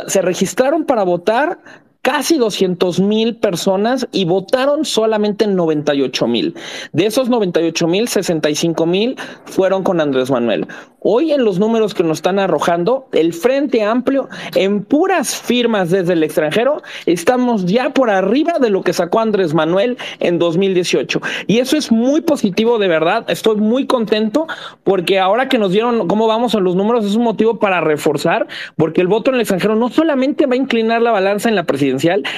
se 0.07 0.21
registraron 0.21 0.85
para 0.85 1.03
votar 1.03 1.59
casi 2.03 2.37
200 2.37 2.99
mil 2.99 3.37
personas 3.37 4.07
y 4.11 4.25
votaron 4.25 4.83
solamente 4.83 5.47
98 5.47 6.27
mil. 6.27 6.53
De 6.91 7.05
esos 7.05 7.29
98 7.29 7.87
mil, 7.87 8.09
65 8.09 8.85
mil 8.85 9.15
fueron 9.45 9.83
con 9.83 10.01
Andrés 10.01 10.29
Manuel. 10.29 10.67
Hoy 11.05 11.33
en 11.33 11.43
los 11.43 11.59
números 11.59 11.93
que 11.93 12.03
nos 12.03 12.19
están 12.19 12.39
arrojando, 12.39 13.07
el 13.11 13.33
Frente 13.33 13.83
Amplio, 13.83 14.29
en 14.55 14.85
puras 14.85 15.35
firmas 15.35 15.89
desde 15.89 16.13
el 16.13 16.23
extranjero, 16.23 16.81
estamos 17.05 17.65
ya 17.65 17.89
por 17.89 18.09
arriba 18.09 18.53
de 18.59 18.69
lo 18.69 18.83
que 18.83 18.93
sacó 18.93 19.19
Andrés 19.19 19.53
Manuel 19.53 19.97
en 20.19 20.39
2018. 20.39 21.21
Y 21.47 21.59
eso 21.59 21.75
es 21.75 21.91
muy 21.91 22.21
positivo, 22.21 22.79
de 22.79 22.87
verdad. 22.87 23.25
Estoy 23.29 23.57
muy 23.57 23.85
contento 23.85 24.47
porque 24.85 25.19
ahora 25.19 25.49
que 25.49 25.57
nos 25.57 25.71
dieron 25.71 26.07
cómo 26.07 26.27
vamos 26.27 26.55
a 26.55 26.59
los 26.59 26.75
números 26.75 27.05
es 27.05 27.15
un 27.15 27.23
motivo 27.23 27.59
para 27.59 27.81
reforzar, 27.81 28.47
porque 28.77 29.01
el 29.01 29.07
voto 29.07 29.29
en 29.29 29.35
el 29.35 29.41
extranjero 29.41 29.75
no 29.75 29.89
solamente 29.89 30.45
va 30.45 30.53
a 30.53 30.57
inclinar 30.57 31.01
la 31.01 31.11
balanza 31.11 31.49
en 31.49 31.55
la 31.55 31.63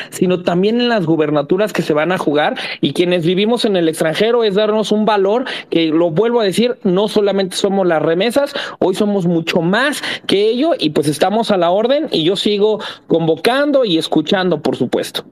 sino 0.10 0.44
también 0.44 0.80
en 0.82 0.90
las 0.90 1.06
gubernaturas 1.06 1.74
que 1.74 1.82
se 1.82 1.94
van 1.94 2.12
a 2.12 2.18
jugar. 2.18 2.58
Y 2.82 2.94
quienes 2.94 3.26
vivimos 3.26 3.66
en 3.66 3.76
el 3.76 3.90
extranjero 3.90 4.44
es 4.44 4.56
darnos 4.56 4.92
un 4.92 5.06
valor 5.06 5.46
que, 5.70 5.88
lo 5.88 6.12
vuelvo 6.12 6.42
a 6.42 6.44
decir, 6.44 6.78
no 6.84 7.08
solamente 7.08 7.56
somos 7.56 7.88
las 7.88 8.02
remesas, 8.02 8.54
Hoy 8.80 8.96
somos 8.96 9.26
mucho 9.26 9.62
más 9.62 10.02
que 10.28 10.50
ello 10.50 10.72
y 10.78 10.92
pues 10.92 11.08
estamos 11.08 11.52
a 11.52 11.58
la 11.58 11.72
orden 11.72 12.08
y 12.12 12.24
yo 12.24 12.36
sigo 12.36 12.80
convocando 13.08 13.86
y 13.86 13.98
escuchando, 13.98 14.62
por 14.62 14.76
supuesto. 14.76 15.26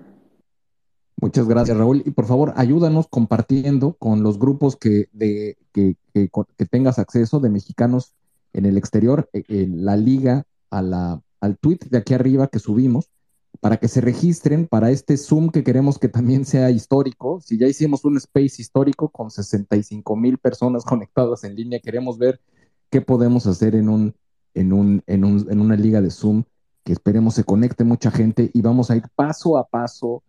Muchas 1.22 1.48
gracias, 1.48 1.78
Raúl. 1.78 2.04
Y 2.06 2.12
por 2.12 2.26
favor, 2.26 2.54
ayúdanos 2.56 3.08
compartiendo 3.08 3.94
con 3.94 4.24
los 4.24 4.40
grupos 4.40 4.76
que, 4.76 5.08
de, 5.14 5.58
que, 5.72 5.96
tengas 6.70 7.00
acceso 7.00 7.40
de 7.40 7.50
mexicanos 7.50 8.14
en 8.52 8.66
el 8.66 8.78
exterior, 8.78 9.30
eh, 9.34 9.44
en 9.48 9.86
la 9.86 9.96
liga 9.96 10.46
a 10.70 10.82
la, 10.82 11.22
al 11.40 11.58
tweet 11.58 11.80
de 11.90 11.98
aquí 11.98 12.14
arriba 12.14 12.48
que 12.48 12.60
subimos, 12.60 13.10
para 13.64 13.78
que 13.78 13.88
se 13.88 14.02
registren 14.02 14.68
para 14.68 14.92
este 14.92 15.16
Zoom 15.16 15.50
que 15.50 15.64
queremos 15.64 15.98
que 15.98 16.10
también 16.10 16.44
sea 16.44 16.70
histórico. 16.70 17.40
Si 17.40 17.58
ya 17.58 17.66
hicimos 17.66 18.04
un 18.04 18.18
space 18.18 18.62
histórico 18.62 19.08
con 19.08 19.32
65 19.32 20.18
mil 20.18 20.38
personas 20.38 20.84
conectadas 20.86 21.46
en 21.46 21.56
línea, 21.56 21.80
queremos 21.80 22.18
ver 22.18 22.42
qué 22.90 23.00
podemos 23.00 23.48
hacer 23.48 23.76
en, 23.76 23.88
un, 23.88 24.16
en, 24.54 24.74
un, 24.74 25.02
en, 25.08 25.24
un, 25.24 25.48
en 25.50 25.62
una 25.62 25.78
liga 25.78 26.02
de 26.02 26.12
Zoom 26.12 26.44
que 26.84 26.92
esperemos 26.92 27.36
se 27.36 27.46
conecte 27.46 27.86
mucha 27.86 28.12
gente 28.12 28.52
y 28.54 28.62
vamos 28.62 28.92
a 28.92 28.98
ir 28.98 29.04
paso 29.16 29.58
a 29.58 29.66
paso 29.66 30.24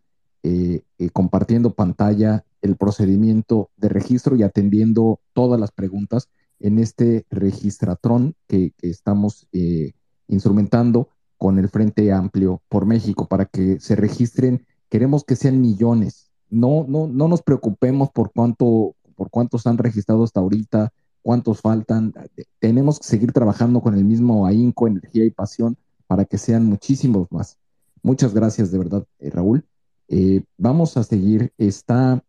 eh, 0.44 0.82
eh, 0.98 1.11
compartiendo 1.11 1.74
pantalla 1.74 2.44
el 2.62 2.77
procedimiento 2.77 3.69
de 3.77 3.89
registro 3.89 4.36
y 4.36 4.44
atendiendo 4.44 5.19
todas 5.32 5.59
las 5.59 5.73
preguntas 5.73 6.28
en 6.61 6.78
este 6.78 7.27
registratrón 7.31 8.36
que, 8.47 8.74
estamos 8.81 9.48
eh, 9.51 9.94
instrumentando 10.28 11.09
con 11.45 11.59
el 11.59 11.69
Frente 11.69 12.11
Amplio 12.11 12.62
por 12.71 12.87
México 12.87 13.29
para 13.29 13.45
que 13.45 13.79
se 13.79 13.97
registren. 13.97 14.65
Queremos 14.89 15.25
que 15.25 15.37
sean 15.37 15.61
millones. 15.61 16.31
No, 16.49 16.87
no, 16.89 17.07
no 17.07 17.29
nos 17.29 17.43
preocupemos 17.43 18.09
por 18.09 18.33
cuánto, 18.33 18.95
por 19.15 19.29
cuántos 19.29 19.66
han 19.66 19.77
registrado 19.77 20.25
hasta 20.25 20.41
ahorita 20.41 20.91
cuántos 21.21 21.61
faltan. 21.61 22.15
Tenemos 22.61 22.99
que 22.99 23.07
seguir 23.07 23.33
trabajando 23.33 23.83
con 23.83 23.95
el 23.95 24.07
mismo 24.07 24.47
ahínco, 24.47 24.89
energía 24.89 25.27
y 25.27 25.31
pasión 25.31 25.77
para 26.07 26.25
que 26.25 26.39
sean 26.39 26.65
muchísimos 26.65 27.31
más. 27.31 27.59
Muchas 28.03 28.33
gracias 28.33 28.71
de 28.71 28.79
verdad, 28.79 29.05
eh, 29.19 29.29
Raúl. 29.29 29.66
Eh, 30.09 30.45
vamos 30.57 30.97
a 30.97 31.05
seguir. 31.05 31.53
Está 31.59 32.25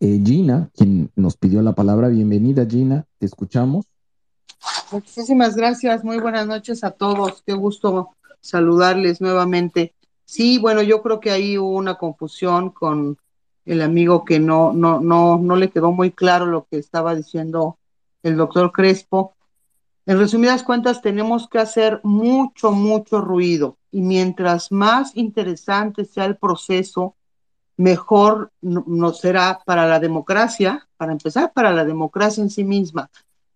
eh, 0.00 0.20
Gina, 0.22 0.68
quien 0.74 1.10
nos 1.16 1.38
pidió 1.38 1.62
la 1.62 1.74
palabra. 1.74 2.08
Bienvenida, 2.08 2.66
Gina. 2.66 3.06
Te 3.16 3.24
escuchamos. 3.24 3.86
Muchísimas 4.92 5.56
gracias. 5.56 6.04
Muy 6.04 6.18
buenas 6.18 6.46
noches 6.46 6.84
a 6.84 6.90
todos. 6.90 7.42
Qué 7.46 7.54
gusto 7.54 8.10
saludarles 8.40 9.22
nuevamente. 9.22 9.94
Sí, 10.26 10.58
bueno, 10.58 10.82
yo 10.82 11.02
creo 11.02 11.18
que 11.18 11.30
ahí 11.30 11.56
hubo 11.56 11.76
una 11.76 11.94
confusión 11.94 12.70
con 12.70 13.16
el 13.64 13.80
amigo 13.80 14.24
que 14.24 14.38
no, 14.38 14.74
no, 14.74 15.00
no, 15.00 15.38
no 15.38 15.56
le 15.56 15.70
quedó 15.70 15.92
muy 15.92 16.10
claro 16.10 16.44
lo 16.44 16.66
que 16.70 16.76
estaba 16.76 17.14
diciendo 17.14 17.78
el 18.22 18.36
doctor 18.36 18.70
Crespo. 18.70 19.34
En 20.04 20.18
resumidas 20.18 20.62
cuentas, 20.62 21.00
tenemos 21.00 21.48
que 21.48 21.58
hacer 21.58 22.00
mucho, 22.02 22.72
mucho 22.72 23.22
ruido 23.22 23.78
y 23.90 24.02
mientras 24.02 24.72
más 24.72 25.16
interesante 25.16 26.04
sea 26.04 26.26
el 26.26 26.36
proceso, 26.36 27.14
mejor 27.78 28.52
no, 28.60 29.12
será 29.14 29.60
para 29.64 29.86
la 29.86 30.00
democracia, 30.00 30.86
para 30.98 31.12
empezar, 31.12 31.52
para 31.54 31.72
la 31.72 31.84
democracia 31.84 32.42
en 32.42 32.50
sí 32.50 32.64
misma. 32.64 33.08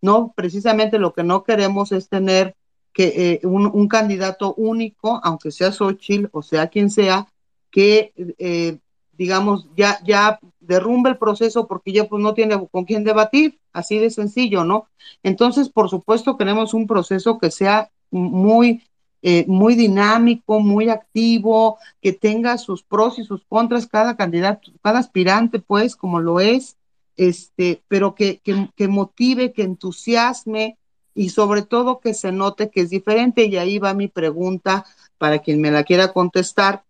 No, 0.07 0.33
precisamente 0.37 1.01
lo 1.01 1.13
que 1.13 1.25
no 1.25 1.43
queremos 1.43 1.91
es 1.91 2.09
tener 2.09 2.55
que 2.93 3.41
eh, 3.43 3.47
un, 3.47 3.89
candidato 3.89 4.55
único, 4.55 5.21
aunque 5.25 5.51
sea 5.51 5.73
Xochitl 5.73 6.29
o 6.31 6.43
sea 6.43 6.69
quien 6.69 6.91
sea, 6.91 7.27
que 7.71 8.13
eh, 8.39 8.79
digamos, 9.19 9.69
ya, 9.77 9.99
ya 10.05 10.39
derrumba 10.61 11.11
el 11.11 11.19
proceso 11.19 11.67
porque 11.67 11.93
ya 11.93 12.05
pues 12.05 12.23
no 12.23 12.35
tiene 12.35 12.57
con 12.71 12.85
quién 12.85 13.03
debatir, 13.03 13.59
así 13.73 13.99
de 13.99 14.11
sencillo, 14.11 14.65
¿no? 14.65 14.87
Entonces, 15.25 15.69
por 15.69 15.89
supuesto, 15.91 16.37
queremos 16.37 16.73
un 16.73 16.87
proceso 16.87 17.39
que 17.39 17.51
sea 17.51 17.91
muy, 18.13 18.85
eh, 19.23 19.45
muy 19.49 19.75
dinámico, 19.75 20.61
muy 20.61 20.89
activo, 20.89 21.79
que 22.01 22.13
tenga 22.13 22.59
sus 22.59 22.85
pros 22.85 23.19
y 23.19 23.25
sus 23.25 23.45
contras 23.49 23.89
cada 23.89 24.17
candidato, 24.17 24.71
cada 24.83 25.01
aspirante, 25.01 25.59
pues, 25.59 25.97
como 25.97 26.21
lo 26.21 26.39
es, 26.39 26.77
este, 27.17 27.83
pero 27.89 28.15
que, 28.15 28.39
que, 28.39 28.69
que 28.77 28.89
motive, 28.89 29.53
que 29.53 29.63
entusiasme 29.63 30.79
y 31.15 31.31
sobre 31.31 31.63
todo 31.63 32.01
que 32.01 32.15
se 32.15 32.31
note 32.31 32.71
que 32.71 32.83
es 32.83 32.91
diferente. 32.91 33.45
Y 33.45 33.57
ahí 33.57 33.79
va 33.79 33.95
mi 33.95 34.09
pregunta 34.09 34.85
para 35.19 35.39
quien 35.39 35.61
me 35.61 35.71
la 35.71 35.85
quiera 35.85 36.13
contestar. 36.13 36.85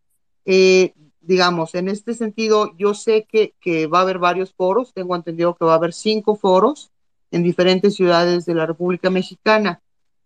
Eh, 0.44 0.92
digamos, 1.20 1.74
en 1.74 1.88
este 1.88 2.14
sentido, 2.14 2.72
yo 2.76 2.94
sé 2.94 3.26
que, 3.30 3.86
va 3.86 3.98
a 3.98 4.02
haber 4.02 4.18
varios 4.18 4.54
foros, 4.54 4.92
tengo 4.94 5.16
entendido 5.16 5.56
que 5.56 5.64
va 5.64 5.72
a 5.72 5.76
haber 5.76 5.92
cinco 5.92 6.36
foros 6.36 6.90
en 7.30 7.42
diferentes 7.42 7.96
ciudades 7.96 8.46
de 8.46 8.54
la 8.54 8.66
República 8.66 9.10
Mexicana, 9.10 9.80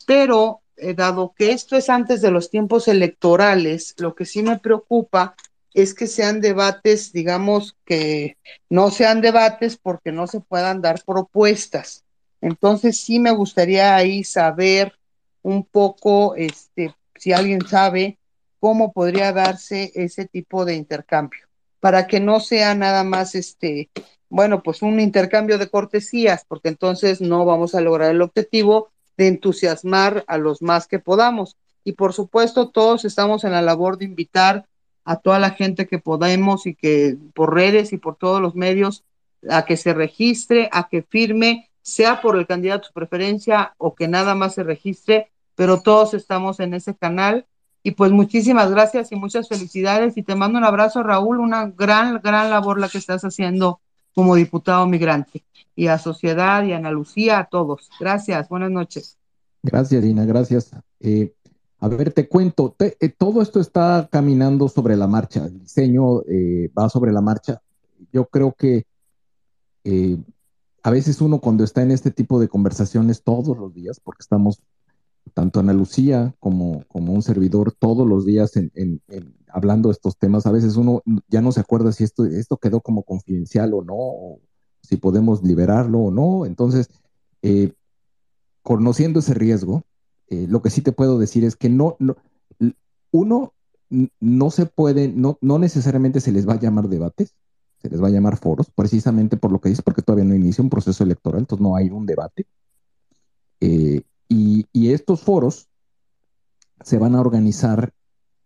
pero 0.07 0.61
eh, 0.77 0.95
dado 0.95 1.33
que 1.37 1.53
esto 1.53 1.77
es 1.77 1.89
antes 1.89 2.21
de 2.21 2.31
los 2.31 2.51
tiempos 2.51 2.89
electorales, 2.89 3.95
lo 3.99 4.15
que 4.15 4.27
sí 4.27 4.43
me 4.43 4.59
preocupa 4.59 5.35
es 5.75 5.95
que 5.95 6.07
sean 6.07 6.41
debates, 6.41 7.13
digamos, 7.13 7.77
que 7.85 8.37
no 8.69 8.91
sean 8.91 9.21
debates 9.21 9.77
porque 9.77 10.13
no 10.13 10.27
se 10.27 10.41
puedan 10.41 10.81
dar 10.81 11.03
propuestas. 11.05 12.05
Entonces 12.41 12.99
sí 12.99 13.19
me 13.19 13.31
gustaría 13.31 13.95
ahí 13.95 14.25
saber 14.25 14.95
un 15.43 15.65
poco, 15.65 16.35
este, 16.37 16.95
si 17.17 17.33
alguien 17.33 17.67
sabe 17.67 18.19
cómo 18.59 18.93
podría 18.93 19.33
darse 19.33 19.93
ese 19.95 20.27
tipo 20.27 20.65
de 20.65 20.75
intercambio, 20.75 21.47
para 21.81 22.07
que 22.07 22.21
no 22.21 22.41
sea 22.41 22.75
nada 22.75 23.05
más 23.05 23.35
este, 23.35 23.91
bueno, 24.29 24.63
pues 24.63 24.83
un 24.83 25.01
intercambio 25.01 25.59
de 25.59 25.69
cortesías, 25.69 26.45
porque 26.47 26.69
entonces 26.69 27.21
no 27.21 27.45
vamos 27.45 27.75
a 27.75 27.81
lograr 27.81 28.11
el 28.11 28.23
objetivo 28.23 28.91
de 29.17 29.29
entusiasmar 29.29 30.25
a 30.27 30.39
los 30.39 30.63
más 30.63 30.87
que 30.87 30.99
podamos. 30.99 31.57
Y 31.85 31.93
por 31.93 32.13
supuesto, 32.13 32.71
todos 32.71 33.05
estamos 33.05 33.45
en 33.45 33.53
la 33.53 33.63
labor 33.63 33.99
de 33.99 34.05
invitar 34.05 34.67
a 35.11 35.17
toda 35.17 35.41
la 35.41 35.51
gente 35.51 35.89
que 35.89 35.99
podemos 35.99 36.69
y 36.69 36.77
que 36.77 37.17
por 37.35 37.53
redes 37.53 37.93
y 37.93 37.99
por 37.99 38.15
todos 38.15 38.41
los 38.41 38.55
medios 38.55 39.03
a 39.51 39.65
que 39.65 39.77
se 39.77 39.93
registre, 39.93 40.69
a 40.71 40.89
que 40.89 41.03
firme, 41.03 41.69
sea 41.83 42.21
por 42.21 42.37
el 42.37 42.47
candidato 42.47 42.87
su 42.87 42.93
preferencia 42.93 43.75
o 43.77 43.97
que 43.97 44.07
nada 44.07 44.37
más 44.37 44.55
se 44.55 44.63
registre, 44.63 45.33
pero 45.57 45.83
todos 45.83 46.15
estamos 46.15 46.61
en 46.61 46.75
ese 46.75 46.95
canal. 46.95 47.45
Y 47.83 47.93
pues 47.93 48.13
muchísimas 48.13 48.71
gracias 48.71 49.11
y 49.11 49.17
muchas 49.17 49.49
felicidades 49.49 50.17
y 50.17 50.23
te 50.23 50.37
mando 50.37 50.59
un 50.59 50.65
abrazo, 50.65 51.03
Raúl, 51.03 51.41
una 51.41 51.67
gran, 51.67 52.21
gran 52.23 52.49
labor 52.49 52.79
la 52.79 52.89
que 52.89 52.99
estás 52.99 53.25
haciendo 53.25 53.81
como 54.15 54.37
diputado 54.37 54.87
migrante. 54.87 55.43
Y 55.75 55.89
a 55.89 55.99
Sociedad 55.99 56.63
y 56.63 56.73
a 56.73 56.77
Ana 56.77 56.93
Lucía, 56.93 57.41
a 57.41 57.47
todos. 57.47 57.91
Gracias, 57.99 58.49
buenas 58.49 58.71
noches. 58.71 59.19
Gracias, 59.61 60.05
Dina, 60.05 60.25
gracias. 60.25 60.71
Eh, 61.01 61.33
a 61.81 61.89
ver, 61.89 62.13
te 62.13 62.29
cuento, 62.29 62.77
eh, 62.79 63.09
todo 63.09 63.41
esto 63.41 63.59
está 63.59 64.07
caminando 64.13 64.69
sobre 64.69 64.97
la 64.97 65.07
marcha, 65.07 65.47
el 65.47 65.61
diseño 65.61 66.21
eh, 66.29 66.71
va 66.79 66.91
sobre 66.91 67.11
la 67.11 67.23
marcha. 67.23 67.63
Yo 68.13 68.27
creo 68.27 68.53
que 68.53 68.85
eh, 69.85 70.19
a 70.83 70.91
veces 70.91 71.23
uno 71.23 71.41
cuando 71.41 71.65
está 71.65 71.81
en 71.81 71.91
este 71.91 72.11
tipo 72.11 72.39
de 72.39 72.49
conversaciones 72.49 73.23
todos 73.23 73.57
los 73.57 73.73
días, 73.73 73.99
porque 73.99 74.21
estamos 74.21 74.61
tanto 75.33 75.61
Ana 75.61 75.73
Lucía 75.73 76.35
como, 76.39 76.85
como 76.87 77.15
un 77.15 77.23
servidor 77.23 77.73
todos 77.73 78.07
los 78.07 78.27
días 78.27 78.57
en, 78.57 79.01
hablando 79.49 79.89
de 79.89 79.95
estos 79.95 80.19
temas, 80.19 80.45
a 80.45 80.53
veces 80.53 80.77
uno 80.77 81.03
ya 81.29 81.41
no 81.41 81.51
se 81.51 81.61
acuerda 81.61 81.93
si 81.93 82.05
esto, 82.05 82.27
esto 82.27 82.59
quedó 82.59 82.83
como 82.83 83.05
confidencial 83.05 83.73
o 83.73 83.83
no, 83.83 84.39
si 84.83 84.99
podemos 84.99 85.43
liberarlo 85.43 86.01
o 86.01 86.11
no. 86.11 86.45
Entonces, 86.45 86.91
conociendo 88.63 89.21
ese 89.21 89.35
riesgo, 89.35 89.85
eh, 90.31 90.47
lo 90.49 90.63
que 90.63 90.71
sí 90.71 90.81
te 90.81 90.93
puedo 90.93 91.19
decir 91.19 91.45
es 91.45 91.57
que 91.57 91.69
no, 91.69 91.97
uno 93.11 93.53
no 94.21 94.51
se 94.51 94.67
puede, 94.67 95.09
no, 95.09 95.39
no 95.41 95.59
necesariamente 95.59 96.21
se 96.21 96.33
les 96.33 96.49
va 96.49 96.55
a 96.55 96.61
llamar 96.61 96.89
debates, 96.89 97.35
se 97.83 97.89
les 97.89 98.03
va 98.03 98.09
a 98.09 98.11
llamar 98.11 98.37
foros, 98.37 98.71
precisamente 98.71 99.37
por 99.37 99.51
lo 99.51 99.61
que 99.61 99.71
dice, 99.71 99.83
porque 99.83 100.03
todavía 100.03 100.25
no 100.25 100.35
inicia 100.35 100.63
un 100.63 100.71
proceso 100.71 101.03
electoral, 101.03 101.41
entonces 101.41 101.63
no 101.63 101.77
hay 101.77 101.91
un 101.91 102.07
debate. 102.07 102.47
Eh, 103.61 104.03
y, 104.29 104.67
estos 104.93 105.23
foros 105.23 105.69
se 106.85 106.99
van 106.99 107.15
a 107.15 107.21
organizar, 107.21 107.93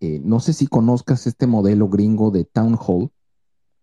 eh, 0.00 0.20
no 0.24 0.40
sé 0.40 0.52
si 0.52 0.66
conozcas 0.66 1.26
este 1.26 1.46
modelo 1.46 1.88
gringo 1.88 2.30
de 2.30 2.44
town 2.44 2.78
hall, 2.78 3.10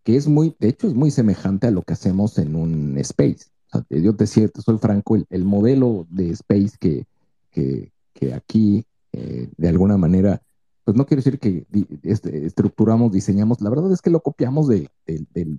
que 0.04 0.16
es 0.16 0.28
muy, 0.28 0.56
de 0.60 0.70
hecho, 0.70 0.88
es 0.88 0.96
muy 0.96 1.12
semejante 1.12 1.68
a 1.68 1.72
lo 1.72 1.84
que 1.84 1.94
hacemos 1.94 2.38
en 2.40 2.56
un 2.56 2.98
space. 2.98 3.46
yo 3.90 4.16
te 4.16 4.26
soy 4.26 4.78
franco, 4.80 5.18
el 5.30 5.46
modelo 5.46 6.08
de 6.10 6.32
space 6.32 6.72
que, 6.80 7.06
que, 7.52 7.91
aquí 8.36 8.86
eh, 9.14 9.50
de 9.58 9.68
alguna 9.68 9.98
manera, 9.98 10.42
pues 10.84 10.96
no 10.96 11.06
quiero 11.06 11.22
decir 11.22 11.40
que 11.40 11.66
este, 12.04 12.46
estructuramos, 12.46 13.12
diseñamos, 13.12 13.62
la 13.62 13.70
verdad 13.70 13.92
es 13.92 14.02
que 14.02 14.10
lo 14.10 14.22
copiamos 14.22 14.68
de, 14.68 14.90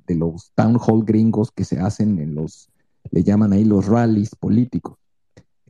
los 0.09 0.53
town 0.55 0.79
hall 0.79 1.05
gringos 1.05 1.51
que 1.51 1.65
se 1.65 1.79
hacen 1.79 2.19
en 2.19 2.35
los, 2.35 2.71
le 3.11 3.23
llaman 3.23 3.53
ahí 3.53 3.65
los 3.65 3.87
rallies 3.87 4.35
políticos, 4.35 4.97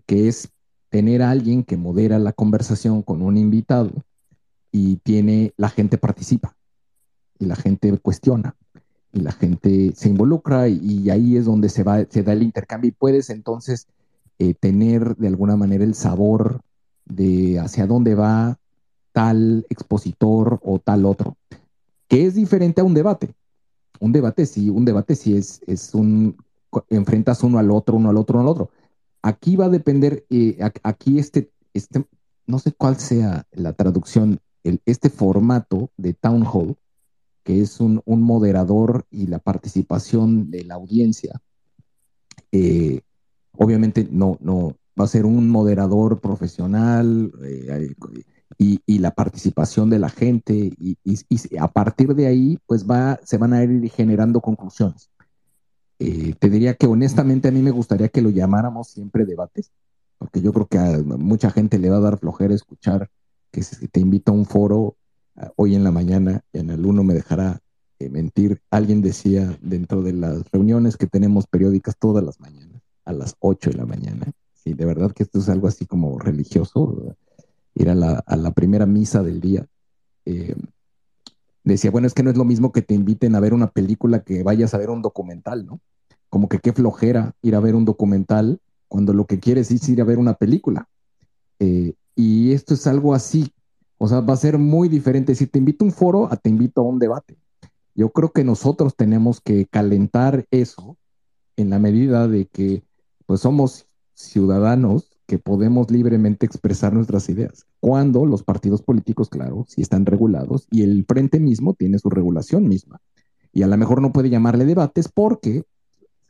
que 0.07 0.29
es 0.29 0.51
tener 0.91 1.23
a 1.23 1.31
alguien 1.31 1.65
que 1.65 1.77
modera 1.77 2.19
la 2.19 2.33
conversación 2.33 3.03
con 3.03 3.23
un 3.23 3.37
invitado 3.37 3.93
y 4.71 4.97
tiene, 4.97 5.53
la 5.57 5.71
gente 5.71 5.99
participa 5.99 6.57
y 7.39 7.47
la 7.47 7.57
gente 7.57 7.97
cuestiona 7.99 8.57
y 9.13 9.21
la 9.21 9.33
gente 9.33 9.93
se 9.95 10.09
involucra 10.09 10.69
y, 10.69 10.79
y 10.79 11.11
ahí 11.11 11.37
es 11.37 11.47
donde 11.47 11.69
se 11.69 11.83
va, 11.83 12.05
se 12.09 12.23
da 12.23 12.33
el 12.33 12.43
intercambio 12.43 12.89
y 12.89 12.93
puedes 12.93 13.29
entonces 13.31 13.87
eh, 14.39 14.55
tener 14.55 15.17
de 15.17 15.29
alguna 15.29 15.57
manera 15.57 15.85
el 15.85 15.95
sabor 15.95 16.63
de 17.05 17.59
hacia 17.59 17.87
dónde 17.87 18.15
va 18.15 18.59
tal 19.13 19.67
expositor 19.69 20.61
o 20.63 20.79
tal 20.79 21.05
otro, 21.05 21.37
que 22.09 22.27
es 22.27 22.35
diferente 22.35 22.81
a 22.81 22.85
un 22.85 22.95
debate. 22.95 23.35
Un 24.01 24.13
debate 24.13 24.47
sí, 24.47 24.71
un 24.71 24.85
debate 24.85 25.15
sí 25.15 25.37
es, 25.37 25.61
es 25.67 25.95
un, 25.95 26.37
enfrentas 26.89 27.43
uno 27.43 27.59
al 27.59 27.71
otro, 27.71 27.97
uno 27.97 28.11
al 28.11 28.17
otro, 28.17 28.39
uno 28.39 28.49
al 28.49 28.53
otro. 28.53 28.71
Aquí 29.23 29.57
va 29.57 29.67
a 29.67 29.71
depender, 29.71 30.27
eh, 30.31 30.59
aquí 30.83 31.19
este, 31.19 31.53
este, 31.73 32.05
no 32.47 32.59
sé 32.59 32.73
cuál 32.73 32.97
sea 32.97 33.47
la 33.53 33.73
traducción, 33.75 34.41
el, 34.65 34.81
este 34.87 35.11
formato 35.11 35.91
de 35.97 36.15
town 36.15 36.45
hall, 36.45 36.77
que 37.45 37.61
es 37.61 37.81
un, 37.81 38.03
un 38.05 38.23
moderador 38.23 39.07
y 39.11 39.27
la 39.27 39.39
participación 39.39 40.51
de 40.51 40.65
la 40.65 40.75
audiencia, 40.75 41.41
eh, 42.51 43.03
Obviamente 43.59 44.09
no, 44.11 44.39
no, 44.41 44.77
va 44.99 45.05
a 45.05 45.09
ser 45.09 45.25
un 45.25 45.49
moderador 45.49 46.21
profesional 46.21 47.33
eh, 47.43 47.95
y, 48.59 48.99
la 48.99 49.13
participación 49.13 49.91
de 49.91 49.99
la 49.99 50.09
gente 50.09 50.55
y, 50.55 50.97
a 51.59 51.69
partir 51.69 52.15
de 52.15 52.27
ahí 52.27 52.59
pues 52.67 52.87
va, 52.89 53.19
se 53.25 53.39
van 53.39 53.53
a 53.53 53.65
ir 53.65 53.91
generando 53.91 54.41
conclusiones. 54.41 55.11
Eh, 55.99 56.35
te 56.39 56.51
diría 56.51 56.75
que 56.75 56.87
honestamente 56.87 57.49
a 57.49 57.53
mí 57.53 57.63
me 57.63 57.71
gustaría 57.71 58.09
que 58.09 58.23
lo 58.23 58.31
llamáramos 58.31 58.89
siempre 58.89 59.25
debates, 59.25 59.71
porque 60.19 60.41
yo 60.41 60.53
creo 60.53 60.67
que 60.67 60.79
a 60.79 60.99
mucha 61.03 61.51
gente 61.51 61.79
le 61.79 61.91
va 61.91 61.97
a 61.97 62.01
dar 62.01 62.19
flojera 62.19 62.55
escuchar 62.55 63.11
que 63.51 63.63
te 63.91 64.01
invito 64.01 64.33
a 64.33 64.35
un 64.35 64.47
foro 64.47 64.97
ah, 65.37 65.53
hoy 65.57 65.75
en 65.75 65.85
la 65.85 65.91
mañana 65.91 66.43
y 66.53 66.59
en 66.59 66.71
el 66.71 66.85
uno 66.85 67.05
me 67.05 67.15
dejará 67.15 67.61
eh, 67.99 68.09
mentir. 68.09 68.61
Alguien 68.71 69.03
decía 69.03 69.57
dentro 69.61 70.03
de 70.03 70.13
las 70.13 70.51
reuniones 70.51 70.97
que 70.97 71.07
tenemos 71.07 71.47
periódicas 71.47 71.97
todas 71.99 72.25
las 72.25 72.41
mañanas 72.41 72.83
a 73.05 73.13
las 73.13 73.37
8 73.41 73.71
de 73.71 73.77
la 73.77 73.87
mañana. 73.87 74.33
Sí, 74.63 74.75
de 74.75 74.85
verdad 74.85 75.13
que 75.13 75.25
esto 75.25 75.41
es 75.41 75.49
algo 75.49 75.67
así 75.67 75.87
como 75.87 76.19
religioso, 76.21 77.17
ir 77.75 77.91
a 77.91 77.95
la, 77.97 78.23
a 78.25 78.37
la 78.37 78.53
primera 78.53 78.87
misa 78.87 79.23
del 79.23 79.41
día. 79.41 79.67
Eh, 80.25 80.55
decía, 81.65 81.91
bueno, 81.91 82.07
es 82.07 82.15
que 82.15 82.23
no 82.23 82.31
es 82.31 82.37
lo 82.37 82.45
mismo 82.45 82.71
que 82.71 82.83
te 82.83 82.95
inviten 82.95 83.35
a 83.35 83.41
ver 83.41 83.55
una 83.55 83.71
película 83.71 84.23
que 84.23 84.45
vayas 84.45 84.73
a 84.73 84.79
ver 84.79 84.91
un 84.91 85.03
documental, 85.03 85.67
¿no? 85.67 85.81
Como 86.29 86.49
que 86.49 86.61
qué 86.61 86.73
flojera 86.73 87.35
ir 87.43 87.57
a 87.57 87.61
ver 87.61 87.75
un 87.75 87.85
documental 87.85 88.61
cuando 88.87 89.13
lo 89.13 89.27
que 89.27 89.41
quieres 89.41 89.71
es 89.73 89.89
ir 89.89 90.01
a 90.01 90.05
ver 90.05 90.19
una 90.19 90.35
película. 90.35 90.89
Eh, 91.59 91.95
y 92.15 92.53
esto 92.53 92.75
es 92.75 92.87
algo 92.87 93.15
así, 93.15 93.53
o 93.99 94.07
sea, 94.07 94.21
va 94.21 94.35
a 94.35 94.37
ser 94.37 94.59
muy 94.59 94.89
diferente. 94.89 95.35
Si 95.35 95.47
te 95.49 95.59
invito 95.59 95.85
a 95.85 95.89
un 95.89 95.93
foro, 95.93 96.33
a 96.33 96.37
te 96.37 96.51
invito 96.51 96.83
a 96.83 96.85
un 96.85 97.01
debate. 97.01 97.37
Yo 97.97 98.11
creo 98.11 98.33
que 98.33 98.45
nosotros 98.45 98.95
tenemos 98.95 99.41
que 99.41 99.67
calentar 99.67 100.47
eso 100.51 100.97
en 101.57 101.71
la 101.71 101.81
medida 101.81 102.29
de 102.29 102.47
que 102.47 102.85
pues 103.27 103.41
somos 103.41 103.87
ciudadanos 104.15 105.13
que 105.27 105.39
podemos 105.39 105.91
libremente 105.91 106.47
expresar 106.47 106.93
nuestras 106.93 107.29
ideas. 107.29 107.67
Cuando 107.81 108.27
los 108.27 108.43
partidos 108.43 108.83
políticos, 108.83 109.29
claro, 109.29 109.65
sí 109.69 109.81
están 109.81 110.05
regulados 110.05 110.67
y 110.71 110.83
el 110.83 111.05
frente 111.07 111.41
mismo 111.41 111.75
tiene 111.75 111.99
su 111.99 112.11
regulación 112.11 112.69
misma. 112.69 113.01
Y 113.53 113.63
a 113.63 113.67
lo 113.67 113.77
mejor 113.77 114.03
no 114.03 114.13
puede 114.13 114.31
llamarle 114.31 114.65
debates 114.65 115.09
porque 115.09 115.65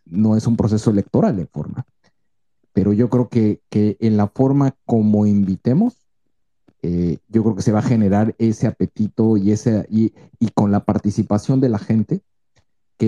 no 0.04 0.36
es 0.36 0.46
un 0.46 0.56
proceso 0.56 0.90
electoral 0.90 1.38
en 1.38 1.48
forma. 1.48 1.86
Pero 2.72 2.92
yo 2.92 3.08
creo 3.10 3.28
que, 3.28 3.60
en 3.70 4.16
la 4.16 4.28
forma 4.28 4.76
como 4.86 5.26
invitemos, 5.26 5.98
eh, 6.82 7.18
yo 7.28 7.42
creo 7.42 7.54
que 7.54 7.62
se 7.62 7.72
va 7.72 7.80
a 7.80 7.82
generar 7.82 8.34
ese 8.38 8.66
apetito 8.66 9.36
y, 9.36 9.52
ese, 9.52 9.86
y, 9.90 10.12
y 10.40 10.48
con 10.48 10.72
la 10.72 10.84
participación 10.84 11.60
de 11.60 11.68
la 11.68 11.78
gente, 11.78 12.22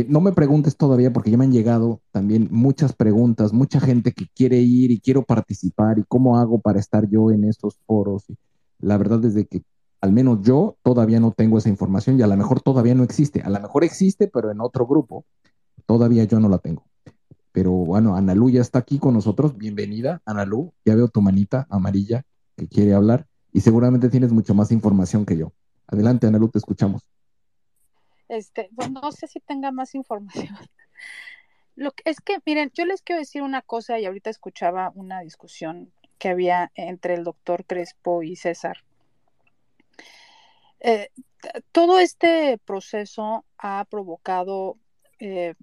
no 0.03 0.21
me 0.21 0.33
preguntes 0.33 0.77
todavía 0.77 1.13
porque 1.13 1.31
ya 1.31 1.37
me 1.37 1.45
han 1.45 1.53
llegado 1.53 2.01
también 2.11 2.49
muchas 2.51 2.95
preguntas, 2.95 3.53
mucha 3.53 3.79
gente 3.79 4.11
que 4.11 4.27
quiere 4.35 4.59
ir 4.59 4.91
y 4.91 4.99
quiero 4.99 5.23
participar 5.23 6.01
y 6.01 6.05
cómo 6.09 6.37
hago 6.37 6.59
para 6.59 6.81
estar 6.81 7.09
yo 7.09 7.31
en 7.31 7.45
estos 7.45 7.79
foros. 7.87 8.25
la 8.81 8.99
verdad 8.99 9.25
es 9.25 9.35
que 9.47 9.63
al 10.01 10.13
menos 10.13 10.41
yo 10.43 10.77
todavía 10.83 11.21
no 11.21 11.31
tengo 11.31 11.59
esa 11.59 11.69
información 11.69 12.19
y 12.19 12.23
a 12.23 12.27
lo 12.27 12.37
mejor 12.37 12.61
todavía 12.61 12.95
no 12.95 13.05
existe. 13.05 13.41
A 13.43 13.49
lo 13.49 13.61
mejor 13.61 13.85
existe, 13.85 14.29
pero 14.29 14.51
en 14.51 14.61
otro 14.61 14.87
grupo. 14.87 15.25
Todavía 15.87 16.25
yo 16.25 16.41
no 16.41 16.49
la 16.49 16.59
tengo. 16.59 16.85
Pero 17.53 17.71
bueno, 17.71 18.17
Analú 18.17 18.51
ya 18.51 18.61
está 18.61 18.81
aquí 18.81 18.99
con 18.99 19.15
nosotros. 19.15 19.57
Bienvenida, 19.57 20.21
Analú. 20.27 20.73
Ya 20.85 20.95
veo 20.95 21.09
tu 21.09 21.23
manita 21.23 21.67
amarilla 21.71 22.25
que 22.57 22.69
quiere 22.69 22.95
hablar 22.95 23.27
y 23.53 23.61
seguramente 23.61 24.11
tienes 24.11 24.33
mucho 24.33 24.55
más 24.55 24.73
información 24.73 25.25
que 25.25 25.39
yo. 25.39 25.53
Adelante, 25.87 26.27
Analú, 26.27 26.49
te 26.49 26.59
escuchamos. 26.59 27.14
Este, 28.35 28.69
pues, 28.75 28.91
no 28.91 29.13
sé 29.13 29.29
si 29.29 29.41
tenga 29.41 29.71
más 29.71 29.95
información. 29.95 30.57
Lo 31.77 31.93
que 31.93 32.11
es 32.11 32.21
que, 32.21 32.39
miren, 32.45 32.71
yo 32.75 32.85
les 32.85 33.03
quiero 33.03 33.21
decir 33.21 33.43
una 33.43 33.63
cosa 33.63 33.99
y 33.99 34.07
ahorita 34.07 34.31
escuchaba 34.31 34.93
una 34.95 35.21
discusión 35.21 35.93
que 36.19 36.29
había 36.29 36.73
entre 36.75 37.15
el 37.15 37.25
doctor 37.25 37.65
Crespo 37.65 38.23
y 38.23 38.37
César. 38.37 38.79
Eh, 40.81 41.11
todo 41.73 41.99
este 41.99 42.59
proceso 42.59 43.45
ha 43.59 43.85
provocado 43.87 44.79
eh, 45.19 45.55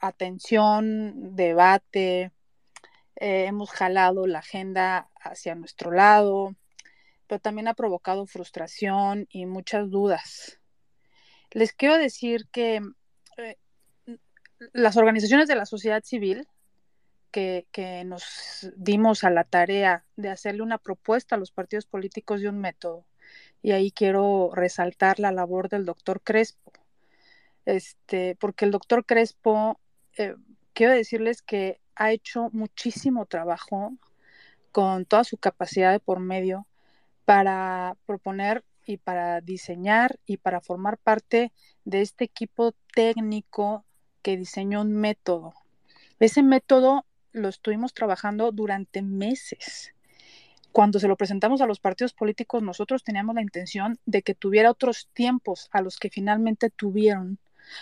atención, 0.00 1.34
debate, 1.34 2.32
eh, 3.16 3.46
hemos 3.46 3.70
jalado 3.70 4.26
la 4.26 4.40
agenda 4.40 5.08
hacia 5.20 5.54
nuestro 5.54 5.92
lado, 5.92 6.54
pero 7.26 7.40
también 7.40 7.68
ha 7.68 7.74
provocado 7.74 8.26
frustración 8.26 9.26
y 9.30 9.46
muchas 9.46 9.90
dudas. 9.90 10.61
Les 11.52 11.72
quiero 11.72 11.98
decir 11.98 12.48
que 12.50 12.80
eh, 13.36 13.56
las 14.72 14.96
organizaciones 14.96 15.48
de 15.48 15.56
la 15.56 15.66
sociedad 15.66 16.02
civil 16.02 16.48
que, 17.30 17.66
que, 17.72 18.04
nos 18.04 18.70
dimos 18.76 19.24
a 19.24 19.30
la 19.30 19.44
tarea 19.44 20.04
de 20.16 20.28
hacerle 20.28 20.62
una 20.62 20.78
propuesta 20.78 21.34
a 21.34 21.38
los 21.38 21.50
partidos 21.50 21.86
políticos 21.86 22.40
de 22.40 22.48
un 22.48 22.58
método, 22.58 23.06
y 23.62 23.72
ahí 23.72 23.90
quiero 23.90 24.50
resaltar 24.52 25.18
la 25.18 25.32
labor 25.32 25.68
del 25.68 25.84
doctor 25.84 26.20
Crespo, 26.22 26.72
este, 27.64 28.36
porque 28.36 28.64
el 28.64 28.70
doctor 28.70 29.06
Crespo, 29.06 29.80
eh, 30.18 30.34
quiero 30.72 30.92
decirles 30.92 31.42
que 31.42 31.80
ha 31.94 32.12
hecho 32.12 32.50
muchísimo 32.52 33.26
trabajo 33.26 33.96
con 34.72 35.04
toda 35.04 35.24
su 35.24 35.36
capacidad 35.36 35.92
de 35.92 36.00
por 36.00 36.18
medio 36.18 36.66
para 37.24 37.96
proponer 38.06 38.64
y 38.86 38.96
para 38.96 39.40
diseñar 39.40 40.18
y 40.26 40.38
para 40.38 40.60
formar 40.60 40.98
parte 40.98 41.52
de 41.84 42.02
este 42.02 42.24
equipo 42.24 42.74
técnico 42.94 43.84
que 44.22 44.36
diseñó 44.36 44.82
un 44.82 44.92
método. 44.92 45.54
Ese 46.18 46.42
método 46.42 47.04
lo 47.32 47.48
estuvimos 47.48 47.94
trabajando 47.94 48.52
durante 48.52 49.02
meses. 49.02 49.94
Cuando 50.70 50.98
se 50.98 51.08
lo 51.08 51.16
presentamos 51.16 51.60
a 51.60 51.66
los 51.66 51.80
partidos 51.80 52.14
políticos, 52.14 52.62
nosotros 52.62 53.04
teníamos 53.04 53.34
la 53.34 53.42
intención 53.42 53.98
de 54.06 54.22
que 54.22 54.34
tuviera 54.34 54.70
otros 54.70 55.08
tiempos 55.12 55.68
a 55.72 55.82
los 55.82 55.98
que 55.98 56.10
finalmente 56.10 56.70
tuvieron, 56.70 57.38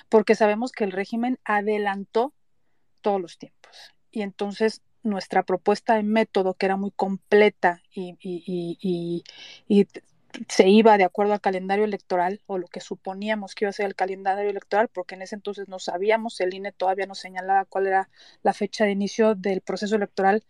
porque 0.09 0.35
sabemos 0.35 0.73
que 0.73 0.85
el 0.85 0.93
régimen 0.93 1.39
adelantó 1.45 2.33
todos 3.01 3.21
los 3.21 3.39
tiempos. 3.39 3.95
Y 4.11 4.23
entonces 4.23 4.83
nuestra 5.03 5.45
propuesta 5.45 5.95
de 5.95 6.03
método, 6.03 6.55
que 6.55 6.67
era 6.67 6.77
muy 6.77 6.91
completa 6.91 7.83
y, 7.95 9.23
se 10.49 10.69
iba 10.69 10.97
de 10.99 11.05
acuerdo 11.05 11.33
al 11.33 11.41
calendario 11.41 11.85
electoral 11.85 12.41
o 12.47 12.59
lo 12.59 12.69
que 12.69 12.81
suponíamos 12.81 13.55
que 13.55 13.65
iba 13.65 13.71
a 13.71 13.75
ser 13.75 13.87
el 13.87 13.95
calendario 13.95 14.51
electoral, 14.51 14.89
porque 14.89 15.15
en 15.15 15.23
ese 15.23 15.35
entonces 15.35 15.69
no 15.69 15.79
sabíamos, 15.79 16.41
el 16.41 16.55
INE 16.55 16.73
todavía 16.73 17.07
no 17.07 17.15
señalaba 17.15 17.65
cuál 17.65 17.87
era 17.87 18.09
la 18.43 18.53
fecha 18.53 18.85
de 18.85 18.93
inicio 18.93 19.35
del 19.35 19.61
proceso 19.61 19.97
electoral 19.97 20.45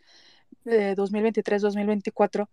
de 0.64 0.94
2023-2024. 0.96 2.48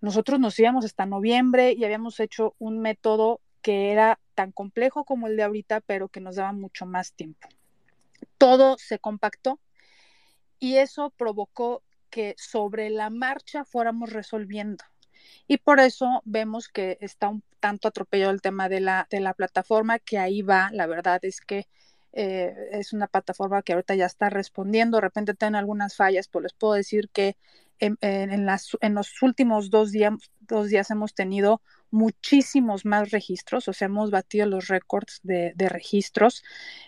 Nosotros 0.00 0.40
nos 0.40 0.58
íbamos 0.58 0.84
hasta 0.84 1.06
noviembre 1.06 1.72
y 1.72 1.84
habíamos 1.84 2.20
hecho 2.20 2.54
un 2.58 2.80
método 2.80 3.40
que 3.62 3.92
era 3.92 4.18
tan 4.34 4.52
complejo 4.52 5.04
como 5.04 5.26
el 5.26 5.36
de 5.36 5.44
ahorita, 5.44 5.80
pero 5.80 6.08
que 6.08 6.20
nos 6.20 6.36
daba 6.36 6.52
mucho 6.52 6.84
más 6.86 7.12
tiempo. 7.12 7.48
Todo 8.36 8.76
se 8.78 8.98
compactó 8.98 9.58
y 10.58 10.76
eso 10.76 11.10
provocó 11.16 11.82
que 12.10 12.34
sobre 12.36 12.90
la 12.90 13.10
marcha 13.10 13.64
fuéramos 13.64 14.12
resolviendo. 14.12 14.84
Y 15.46 15.58
por 15.58 15.80
eso 15.80 16.22
vemos 16.24 16.68
que 16.68 16.98
está 17.00 17.28
un 17.28 17.42
tanto 17.60 17.88
atropellado 17.88 18.32
el 18.32 18.42
tema 18.42 18.68
de 18.68 18.80
la, 18.80 19.06
de 19.10 19.20
la 19.20 19.34
plataforma, 19.34 19.98
que 19.98 20.18
ahí 20.18 20.42
va, 20.42 20.70
la 20.72 20.86
verdad 20.86 21.20
es 21.24 21.40
que 21.40 21.66
eh, 22.12 22.54
es 22.72 22.92
una 22.92 23.08
plataforma 23.08 23.62
que 23.62 23.72
ahorita 23.72 23.94
ya 23.94 24.06
está 24.06 24.30
respondiendo, 24.30 24.98
de 24.98 25.02
repente 25.02 25.34
tiene 25.34 25.58
algunas 25.58 25.96
fallas, 25.96 26.28
pero 26.28 26.42
les 26.42 26.52
puedo 26.52 26.74
decir 26.74 27.08
que 27.10 27.36
en, 27.80 27.98
en, 28.00 28.48
en 28.80 28.94
los 28.94 29.22
últimos 29.22 29.70
dos 29.70 29.90
dos 30.40 30.68
días 30.68 30.90
hemos 30.90 31.14
tenido 31.14 31.60
muchísimos 31.94 32.84
más 32.84 33.12
registros, 33.12 33.68
o 33.68 33.72
sea, 33.72 33.86
hemos 33.86 34.10
batido 34.10 34.46
los 34.46 34.66
récords 34.66 35.20
de, 35.22 35.54
registros 35.56 36.42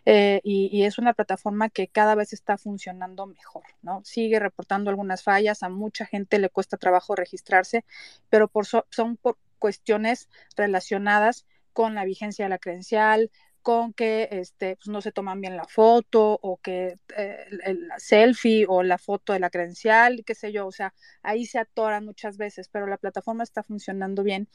eh, 0.04 0.40
y, 0.42 0.68
y, 0.76 0.84
es 0.84 0.98
una 0.98 1.14
plataforma 1.14 1.70
que 1.70 1.86
cada 1.86 2.16
vez 2.16 2.32
está 2.32 2.58
funcionando 2.58 3.24
mejor, 3.26 3.62
¿no? 3.82 4.02
Sigue 4.04 4.40
reportando 4.40 4.90
algunas 4.90 5.22
fallas, 5.22 5.62
a 5.62 5.68
mucha 5.68 6.06
gente 6.06 6.40
le 6.40 6.50
cuesta 6.50 6.76
trabajo 6.76 7.14
registrarse, 7.14 7.84
pero 8.30 8.48
por 8.48 8.66
son 8.66 9.16
por 9.16 9.38
cuestiones 9.60 10.28
relacionadas 10.56 11.46
con 11.72 11.94
la 11.94 12.04
vigencia 12.04 12.44
de 12.44 12.48
la 12.48 12.58
credencial, 12.58 13.30
con 13.66 13.92
que 13.94 14.28
este, 14.30 14.76
pues, 14.76 14.86
no 14.86 15.00
se 15.00 15.10
toman 15.10 15.40
bien 15.40 15.56
la 15.56 15.64
foto 15.64 16.38
o 16.40 16.58
que 16.58 17.00
eh, 17.16 17.46
el, 17.64 17.88
selfie 17.98 18.64
o 18.68 18.84
la 18.84 18.96
foto 18.96 19.32
de 19.32 19.40
la 19.40 19.50
credencial, 19.50 20.22
qué 20.24 20.36
sé 20.36 20.52
yo, 20.52 20.68
o 20.68 20.70
sea, 20.70 20.94
ahí 21.20 21.46
se 21.46 21.58
atoran 21.58 22.04
muchas 22.04 22.36
veces, 22.36 22.68
pero 22.68 22.86
la 22.86 22.96
plataforma 22.96 23.42
está 23.42 23.64
funcionando 23.64 24.22
bien 24.22 24.48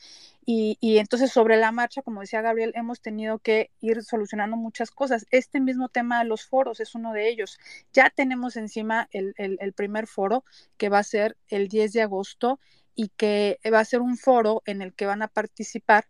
y, 0.46 0.78
y, 0.80 1.00
entonces 1.00 1.30
sobre 1.30 1.58
la 1.58 1.74
marcha, 1.74 2.02
como 2.04 2.22
decía 2.22 2.42
Gabriel, 2.42 2.72
hemos 2.74 3.02
tenido 3.02 3.40
que 3.40 3.70
ir 3.82 4.02
solucionando 4.02 4.56
muchas 4.56 4.92
cosas. 4.92 5.26
Este 5.30 5.60
mismo 5.60 5.90
tema 5.90 6.20
de 6.20 6.30
los 6.30 6.46
foros 6.46 6.80
es 6.80 6.96
uno 6.96 7.12
de 7.12 7.28
ellos. 7.28 7.60
Ya 7.92 8.12
tenemos 8.12 8.56
encima 8.56 9.10
el, 9.12 9.34
el, 9.36 9.58
el 9.60 9.74
primer 9.74 10.08
foro 10.08 10.46
que 10.78 10.88
va 10.88 11.00
a 11.00 11.04
ser 11.04 11.36
el 11.50 11.68
10 11.68 11.92
de 11.92 12.02
agosto 12.04 12.62
y 12.96 13.10
que 13.10 13.60
va 13.74 13.80
a 13.82 13.86
ser 13.86 14.00
un 14.00 14.16
foro 14.16 14.64
en 14.66 14.82
el 14.82 14.94
que 14.94 15.06
van 15.06 15.22
a 15.22 15.28
participar 15.28 16.08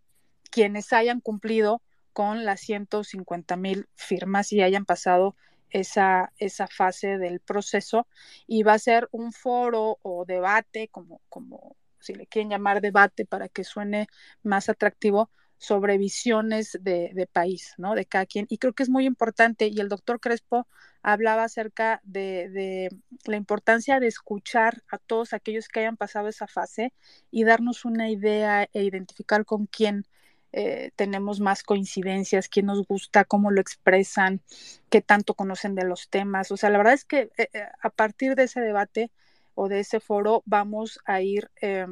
quienes 0.52 0.94
hayan 0.94 1.20
cumplido 1.20 1.82
con 2.14 2.46
las 2.46 2.62
150 2.62 3.56
mil 3.58 3.88
firmas 3.96 4.52
y 4.52 4.62
hayan 4.62 4.86
pasado 4.86 5.36
esa, 5.70 6.34
esa 6.38 6.68
fase 6.68 7.18
del 7.18 7.40
proceso 7.40 8.08
y 8.48 8.64
va 8.64 8.74
a 8.74 8.80
ser 8.80 9.08
un 9.12 9.32
foro 9.32 10.00
o 10.02 10.26
debate, 10.26 10.90
como, 10.90 11.22
como 11.30 11.76
si 12.00 12.14
le 12.14 12.28
quieren 12.28 12.50
llamar 12.50 12.82
debate 12.82 13.26
para 13.26 13.48
que 13.48 13.64
suene 13.64 14.08
más 14.44 14.70
atractivo, 14.70 15.30
sobre 15.62 16.00
visiones 16.00 16.80
de, 16.82 17.30
país, 17.32 17.76
¿no? 17.78 17.94
De 17.94 18.06
cada 18.06 18.26
quien. 18.26 18.48
Y 18.50 18.58
creo 18.58 18.74
que 18.74 18.82
es 18.82 18.90
muy 18.90 19.06
importante, 19.06 19.68
y 19.68 19.80
el 19.80 19.90
doctor 19.90 20.20
Crespo 20.20 20.68
hablaba 21.04 21.44
acerca 21.44 22.02
de, 22.04 22.90
la 23.26 23.36
importancia 23.36 24.00
de 24.00 24.08
escuchar 24.08 24.82
a 24.90 24.98
todos 24.98 25.34
aquellos 25.34 25.68
que 25.68 25.82
hayan 25.82 25.98
pasado 25.98 26.30
esa 26.30 26.48
fase 26.48 26.94
y 27.30 27.44
darnos 27.44 27.86
una 27.86 28.10
idea 28.10 28.68
e 28.74 28.84
identificar 28.84 29.46
con 29.46 29.68
quién 29.68 30.08
eh, 30.54 30.92
tenemos 30.96 31.40
más 31.40 31.64
coincidencias, 31.64 32.50
quién 32.50 32.66
nos 32.66 32.86
gusta, 32.86 33.26
cómo 33.26 33.52
lo 33.52 33.62
expresan, 33.62 34.42
qué 34.90 35.02
tanto 35.02 35.34
conocen 35.34 35.76
de 35.76 35.86
los 35.86 36.10
temas. 36.10 36.52
O 36.52 36.58
sea, 36.58 36.70
la 36.70 36.78
verdad 36.78 36.94
es 36.94 37.06
que 37.06 37.32
eh, 37.38 37.50
eh 37.54 37.66
a 37.82 37.90
partir 37.90 38.36
de 38.36 38.44
ese 38.44 38.62
debate 38.62 39.12
o 39.56 39.70
de 39.70 39.80
ese 39.82 40.00
foro 40.00 40.44
vamos 40.46 41.00
a 41.06 41.22
ir 41.22 41.50
eh, 41.62 41.88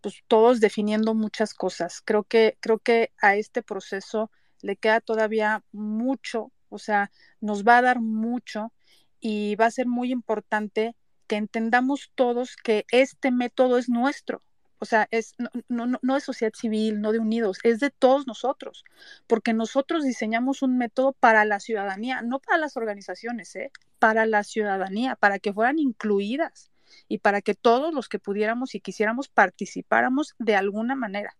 pues 0.00 0.22
todos 0.28 0.60
definiendo 0.60 1.14
muchas 1.14 1.54
cosas. 1.54 2.02
Creo 2.04 2.24
que, 2.24 2.58
creo 2.60 2.78
que 2.78 3.12
a 3.22 3.36
este 3.36 3.62
proceso 3.62 4.30
le 4.60 4.76
queda 4.76 5.00
todavía 5.00 5.64
mucho, 5.72 6.52
o 6.68 6.78
sea, 6.78 7.10
nos 7.40 7.64
va 7.64 7.78
a 7.78 7.82
dar 7.82 8.00
mucho 8.00 8.72
y 9.20 9.56
va 9.56 9.66
a 9.66 9.70
ser 9.70 9.86
muy 9.86 10.12
importante 10.12 10.94
que 11.26 11.36
entendamos 11.36 12.12
todos 12.14 12.56
que 12.56 12.84
este 12.90 13.30
método 13.30 13.78
es 13.78 13.88
nuestro, 13.88 14.42
o 14.84 14.86
sea, 14.86 15.08
es, 15.10 15.34
no, 15.38 15.86
no, 15.86 15.98
no 16.02 16.14
de 16.14 16.20
sociedad 16.20 16.52
civil, 16.52 17.00
no 17.00 17.12
de 17.12 17.18
unidos, 17.18 17.56
es 17.62 17.80
de 17.80 17.88
todos 17.88 18.26
nosotros, 18.26 18.84
porque 19.26 19.54
nosotros 19.54 20.04
diseñamos 20.04 20.60
un 20.60 20.76
método 20.76 21.14
para 21.14 21.46
la 21.46 21.58
ciudadanía, 21.58 22.20
no 22.20 22.38
para 22.38 22.58
las 22.58 22.76
organizaciones, 22.76 23.56
¿eh? 23.56 23.72
para 23.98 24.26
la 24.26 24.44
ciudadanía, 24.44 25.16
para 25.16 25.38
que 25.38 25.54
fueran 25.54 25.78
incluidas 25.78 26.70
y 27.08 27.16
para 27.16 27.40
que 27.40 27.54
todos 27.54 27.94
los 27.94 28.10
que 28.10 28.18
pudiéramos 28.18 28.74
y 28.74 28.80
quisiéramos 28.80 29.28
participáramos 29.28 30.34
de 30.38 30.54
alguna 30.54 30.94
manera, 30.94 31.34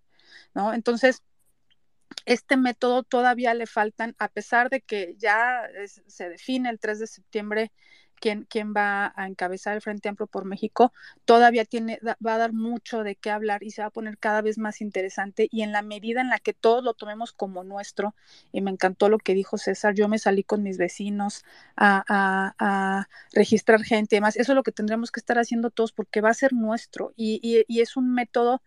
¿no? 0.55 0.73
Entonces, 0.73 1.23
este 2.25 2.57
método 2.57 3.03
todavía 3.03 3.53
le 3.53 3.67
faltan, 3.67 4.17
a 4.19 4.29
pesar 4.29 4.71
de 4.71 4.81
que 4.81 5.17
ya 5.19 5.67
es, 5.77 6.03
se 6.07 6.31
define 6.31 6.71
el 6.71 6.79
3 6.79 6.99
de 6.99 7.07
septiembre 7.09 7.73
quién, 8.49 8.75
va 8.75 9.13
a 9.17 9.27
encabezar 9.27 9.75
el 9.75 9.83
Frente 9.83 10.09
Amplio 10.09 10.27
por 10.27 10.45
México, 10.47 10.93
todavía 11.25 11.65
tiene, 11.65 11.99
va 12.05 12.35
a 12.35 12.39
dar 12.39 12.53
mucho 12.53 13.03
de 13.03 13.17
qué 13.17 13.31
hablar 13.31 13.63
y 13.63 13.71
se 13.71 13.83
va 13.83 13.89
a 13.89 13.91
poner 13.91 14.19
cada 14.19 14.41
vez 14.41 14.57
más 14.59 14.81
interesante. 14.81 15.49
Y 15.51 15.63
en 15.63 15.73
la 15.73 15.83
medida 15.83 16.21
en 16.21 16.31
la 16.31 16.39
que 16.39 16.55
todos 16.55 16.83
lo 16.83 16.95
tomemos 16.95 17.33
como 17.33 17.65
nuestro, 17.65 18.15
y 18.53 18.63
me 18.63 18.71
encantó 18.71 19.09
lo 19.09 19.19
que 19.19 19.35
dijo 19.35 19.59
César, 19.59 19.95
yo 19.95 20.09
me 20.09 20.19
salí 20.19 20.43
con 20.43 20.63
mis 20.63 20.79
vecinos 20.79 21.45
a, 21.77 23.07
registrar 23.33 23.83
gente 23.83 24.17
y 24.17 24.19
demás, 24.19 24.37
eso 24.37 24.53
es 24.53 24.57
lo 24.57 24.63
que 24.63 24.73
tendremos 24.73 25.11
que 25.11 25.21
estar 25.21 25.39
haciendo 25.39 25.71
todos 25.71 25.93
porque 25.93 26.21
va 26.21 26.31
a 26.31 26.35
ser 26.35 26.53
nuestro. 26.53 27.13
Y, 27.17 27.65
es 27.69 27.97
un 27.97 28.15
método 28.15 28.63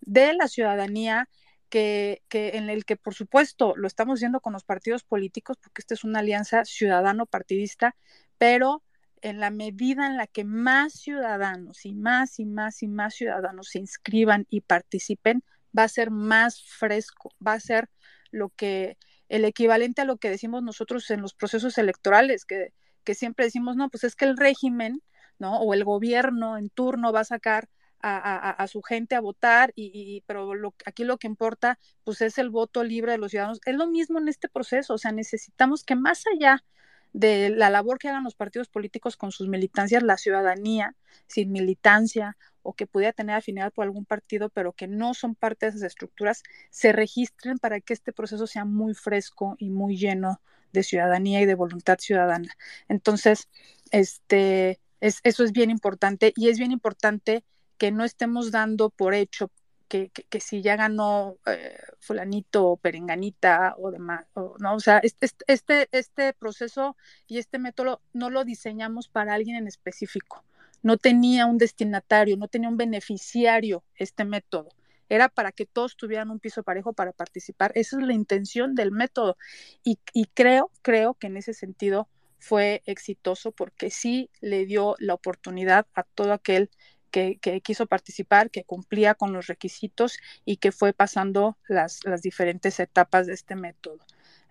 de 0.00 0.34
la 0.34 0.48
ciudadanía 0.48 1.28
que, 1.68 2.22
en 2.30 2.70
el 2.70 2.84
que, 2.84 2.96
por 2.96 3.14
supuesto, 3.14 3.74
lo 3.76 3.86
estamos 3.86 4.20
viendo 4.20 4.40
con 4.40 4.52
los 4.52 4.64
partidos 4.64 5.04
políticos, 5.04 5.58
porque 5.62 5.82
esta 5.82 5.94
es 5.94 6.04
una 6.04 6.20
alianza 6.20 6.64
ciudadano-partidista, 6.64 7.96
pero 8.38 8.82
en 9.22 9.40
la 9.40 9.50
medida 9.50 10.06
en 10.06 10.16
la 10.16 10.26
que 10.26 10.44
más 10.44 10.94
ciudadanos 10.94 11.84
y 11.86 11.94
más 11.94 12.38
y 12.38 12.46
más 12.46 12.82
y 12.82 12.88
más 12.88 13.14
ciudadanos 13.14 13.68
se 13.68 13.78
inscriban 13.78 14.46
y 14.50 14.60
participen, 14.62 15.42
va 15.76 15.84
a 15.84 15.88
ser 15.88 16.10
más 16.10 16.62
fresco, 16.62 17.30
va 17.44 17.54
a 17.54 17.60
ser 17.60 17.88
lo 18.30 18.50
que 18.50 18.98
el 19.28 19.44
equivalente 19.44 20.02
a 20.02 20.04
lo 20.04 20.18
que 20.18 20.30
decimos 20.30 20.62
nosotros 20.62 21.10
en 21.10 21.22
los 21.22 21.34
procesos 21.34 21.78
electorales, 21.78 22.44
que, 22.44 22.72
que 23.04 23.14
siempre 23.14 23.46
decimos, 23.46 23.76
no, 23.76 23.88
pues 23.90 24.04
es 24.04 24.14
que 24.16 24.24
el 24.24 24.36
régimen, 24.36 25.02
¿no? 25.38 25.58
O 25.60 25.74
el 25.74 25.84
gobierno 25.84 26.58
en 26.58 26.70
turno 26.70 27.12
va 27.12 27.20
a 27.20 27.24
sacar 27.24 27.68
a, 28.00 28.16
a, 28.16 28.50
a, 28.50 28.66
su 28.68 28.82
gente 28.82 29.14
a 29.16 29.20
votar, 29.20 29.72
y, 29.74 29.90
y 29.94 30.20
pero 30.26 30.54
lo, 30.54 30.74
aquí 30.84 31.04
lo 31.04 31.18
que 31.18 31.26
importa 31.26 31.78
pues 32.04 32.20
es 32.20 32.38
el 32.38 32.50
voto 32.50 32.84
libre 32.84 33.12
de 33.12 33.18
los 33.18 33.30
ciudadanos. 33.30 33.60
Es 33.64 33.74
lo 33.74 33.86
mismo 33.86 34.18
en 34.18 34.28
este 34.28 34.48
proceso, 34.48 34.94
o 34.94 34.98
sea, 34.98 35.12
necesitamos 35.12 35.82
que 35.84 35.96
más 35.96 36.24
allá 36.26 36.62
de 37.12 37.50
la 37.50 37.70
labor 37.70 37.98
que 37.98 38.08
hagan 38.08 38.24
los 38.24 38.34
partidos 38.34 38.68
políticos 38.68 39.16
con 39.16 39.32
sus 39.32 39.48
militancias, 39.48 40.02
la 40.02 40.16
ciudadanía 40.16 40.94
sin 41.26 41.52
militancia 41.52 42.36
o 42.62 42.74
que 42.74 42.86
pudiera 42.86 43.12
tener 43.12 43.36
afinidad 43.36 43.72
por 43.72 43.84
algún 43.84 44.04
partido, 44.04 44.48
pero 44.48 44.72
que 44.72 44.88
no 44.88 45.14
son 45.14 45.34
parte 45.34 45.66
de 45.66 45.70
esas 45.70 45.82
estructuras, 45.82 46.42
se 46.70 46.92
registren 46.92 47.58
para 47.58 47.80
que 47.80 47.94
este 47.94 48.12
proceso 48.12 48.46
sea 48.46 48.64
muy 48.64 48.94
fresco 48.94 49.56
y 49.58 49.70
muy 49.70 49.96
lleno 49.96 50.40
de 50.72 50.82
ciudadanía 50.82 51.40
y 51.40 51.46
de 51.46 51.54
voluntad 51.54 51.98
ciudadana. 51.98 52.52
Entonces, 52.88 53.48
este, 53.92 54.80
es, 55.00 55.20
eso 55.22 55.44
es 55.44 55.52
bien 55.52 55.70
importante 55.70 56.32
y 56.36 56.48
es 56.48 56.58
bien 56.58 56.72
importante 56.72 57.44
que 57.78 57.92
no 57.92 58.04
estemos 58.04 58.50
dando 58.50 58.90
por 58.90 59.14
hecho 59.14 59.50
que, 59.88 60.10
si 60.40 60.62
ya 60.62 60.76
ganó 60.76 61.36
eh, 61.46 61.78
fulanito 62.00 62.66
o 62.66 62.76
perenganita 62.76 63.74
o 63.78 63.90
demás, 63.90 64.26
¿no? 64.58 64.74
O 64.74 64.80
sea, 64.80 64.98
este, 65.02 65.28
este, 65.46 65.88
este 65.92 66.32
proceso 66.32 66.96
y 67.26 67.38
este 67.38 67.58
método 67.58 68.00
no 68.12 68.30
lo 68.30 68.44
diseñamos 68.44 69.08
para 69.08 69.34
alguien 69.34 69.56
en 69.56 69.66
específico. 69.66 70.44
No 70.82 70.96
tenía 70.98 71.46
un 71.46 71.58
destinatario, 71.58 72.36
no 72.36 72.48
tenía 72.48 72.68
un 72.68 72.76
beneficiario 72.76 73.84
este 73.96 74.24
método. 74.24 74.68
Era 75.08 75.28
para 75.28 75.52
que 75.52 75.66
todos 75.66 75.96
tuvieran 75.96 76.30
un 76.30 76.40
piso 76.40 76.62
parejo 76.62 76.92
para 76.92 77.12
participar. 77.12 77.72
Esa 77.74 77.98
es 77.98 78.06
la 78.06 78.12
intención 78.12 78.74
del 78.74 78.90
método. 78.90 79.36
Y, 79.84 79.98
y 80.12 80.26
creo, 80.26 80.70
creo 80.82 81.14
que 81.14 81.28
en 81.28 81.36
ese 81.36 81.54
sentido 81.54 82.08
fue 82.38 82.82
exitoso 82.86 83.52
porque 83.52 83.90
sí 83.90 84.30
le 84.40 84.66
dio 84.66 84.96
la 84.98 85.14
oportunidad 85.14 85.86
a 85.94 86.02
todo 86.02 86.32
aquel 86.32 86.70
que, 87.16 87.60
quiso 87.62 87.86
participar, 87.86 88.50
que 88.50 88.64
cumplía 88.64 89.14
con 89.14 89.32
los 89.32 89.46
requisitos 89.46 90.18
y 90.44 90.58
que 90.58 90.70
fue 90.70 90.92
pasando 90.92 91.56
las, 91.66 92.04
las 92.04 92.20
diferentes 92.20 92.78
etapas 92.78 93.26
de 93.26 93.32
este 93.32 93.56
método. 93.56 93.98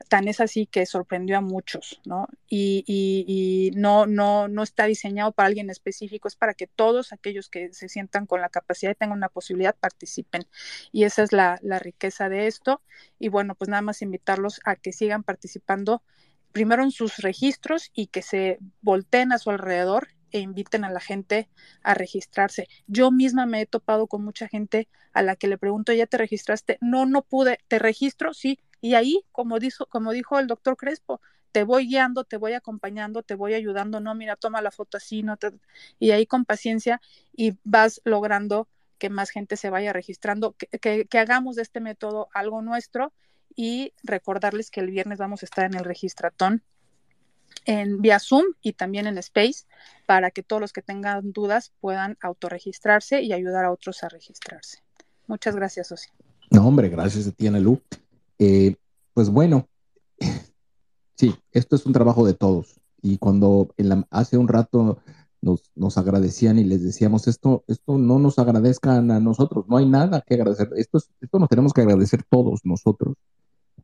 Tan 0.10 0.28
es 0.28 0.42
así 0.42 0.66
que 0.66 0.86
sorprendió 0.86 1.38
a 1.38 1.42
muchos, 1.42 2.02
¿no? 2.06 2.28
Y, 2.50 2.84
y, 2.86 3.72
no, 3.78 4.06
no, 4.08 4.48
no 4.48 4.64
está 4.64 4.86
diseñado 4.86 5.32
para 5.32 5.48
alguien 5.48 5.70
específico, 5.70 6.28
es 6.28 6.36
para 6.36 6.54
que 6.54 6.68
todos 6.68 7.14
aquellos 7.14 7.50
que 7.50 7.72
se 7.74 7.88
sientan 7.88 8.26
con 8.26 8.42
la 8.42 8.50
capacidad 8.50 8.92
y 8.92 8.96
tengan 8.96 9.18
una 9.18 9.30
posibilidad 9.30 9.76
participen. 9.76 10.46
Y 10.92 11.04
esa 11.04 11.24
es 11.24 11.32
la, 11.32 11.60
la 11.62 11.80
riqueza 11.80 12.30
de 12.30 12.48
esto. 12.48 12.82
Y 13.20 13.30
bueno, 13.30 13.56
pues 13.56 13.70
nada 13.70 13.82
más 13.82 14.02
invitarlos 14.02 14.60
a 14.66 14.76
que 14.76 14.92
sigan 14.92 15.24
participando 15.24 16.04
primero 16.52 16.84
en 16.84 16.92
sus 16.92 17.18
registros 17.18 17.92
y 17.94 18.08
que 18.08 18.22
se 18.22 18.60
volteen 18.82 19.32
a 19.32 19.38
su 19.38 19.50
alrededor 19.50 20.15
e 20.36 20.40
inviten 20.40 20.84
a 20.84 20.92
la 20.92 21.00
gente 21.00 21.48
a 21.82 21.94
registrarse. 21.94 22.68
Yo 22.88 23.10
misma 23.10 23.46
me 23.46 23.62
he 23.62 23.66
topado 23.66 24.08
con 24.08 24.22
mucha 24.22 24.50
gente 24.50 24.90
a 25.14 25.22
la 25.22 25.38
que 25.38 25.48
le 25.48 25.58
pregunto, 25.58 25.94
¿ya 25.94 26.08
te 26.08 26.18
registraste? 26.18 26.78
No, 26.82 27.06
no 27.06 27.22
pude, 27.22 27.60
¿te 27.70 27.80
registro? 27.80 28.34
Sí. 28.34 28.60
Y 28.82 28.96
ahí, 28.96 29.24
como 29.32 29.60
dijo, 29.60 29.86
como 29.86 30.12
dijo 30.12 30.38
el 30.38 30.48
doctor 30.48 30.76
Crespo, 30.76 31.22
te 31.54 31.64
voy 31.64 31.88
guiando, 31.88 32.26
te 32.26 32.36
voy 32.36 32.52
acompañando, 32.52 33.24
te 33.24 33.36
voy 33.36 33.54
ayudando, 33.54 34.02
no, 34.02 34.14
mira, 34.14 34.36
toma 34.36 34.62
la 34.62 34.72
foto 34.72 34.98
así, 34.98 35.24
no 35.24 35.38
y 36.00 36.12
ahí 36.12 36.26
con 36.26 36.44
paciencia 36.44 37.00
y 37.34 37.58
vas 37.64 38.02
logrando 38.04 38.68
que 38.98 39.10
más 39.10 39.30
gente 39.30 39.56
se 39.56 39.70
vaya 39.70 39.94
registrando, 39.94 40.54
que, 40.82 41.06
que 41.06 41.18
hagamos 41.18 41.56
de 41.56 41.62
este 41.62 41.80
método 41.80 42.28
algo 42.34 42.62
nuestro 42.62 43.14
y 43.56 43.94
recordarles 44.04 44.70
que 44.70 44.82
el 44.82 44.92
viernes 44.92 45.18
vamos 45.18 45.44
a 45.44 45.46
estar 45.46 45.64
en 45.64 45.76
el 45.76 45.86
registratón 45.86 46.62
en 47.66 48.02
vía 48.02 48.20
Zoom 48.20 48.44
y 48.62 48.74
también 48.74 49.08
en 49.08 49.18
Space 49.18 49.66
para 50.06 50.32
que 50.32 50.44
todos 50.44 50.62
los 50.62 50.74
que 50.74 50.82
tengan 50.82 51.32
dudas 51.32 51.72
puedan 51.80 52.18
autorregistrarse 52.22 53.22
y 53.22 53.34
ayudar 53.34 53.66
a 53.66 53.72
otros 53.72 54.04
a 54.04 54.10
registrarse. 54.10 54.80
Muchas 55.28 55.56
gracias, 55.56 55.88
Sosi. 55.88 56.10
No, 56.52 56.68
hombre, 56.68 56.90
gracias 56.90 57.28
a 57.28 57.32
ti, 57.32 57.48
Ana 57.48 57.60
Lu. 57.60 57.82
Eh, 58.38 58.76
pues 59.14 59.30
bueno, 59.30 59.68
sí, 61.16 61.34
esto 61.52 61.76
es 61.76 61.86
un 61.86 61.94
trabajo 61.94 62.26
de 62.26 62.34
todos. 62.34 62.80
Y 63.02 63.18
cuando 63.18 63.74
hace 64.10 64.38
un 64.38 64.48
rato 64.48 65.00
nos, 65.42 65.72
nos, 65.76 65.98
agradecían 65.98 66.58
y 66.58 66.64
les 66.64 66.84
decíamos 66.84 67.28
esto, 67.28 67.64
esto 67.68 67.98
no 67.98 68.18
nos 68.18 68.40
agradezcan 68.40 69.12
a 69.12 69.20
nosotros, 69.20 69.66
no 69.68 69.78
hay 69.78 69.86
nada 69.86 70.22
que 70.22 70.34
agradecer. 70.34 70.70
Esto, 70.76 71.00
esto 71.22 71.40
nos 71.40 71.50
tenemos 71.50 71.72
que 71.72 71.82
agradecer 71.82 72.24
todos 72.24 72.62
nosotros 72.64 73.16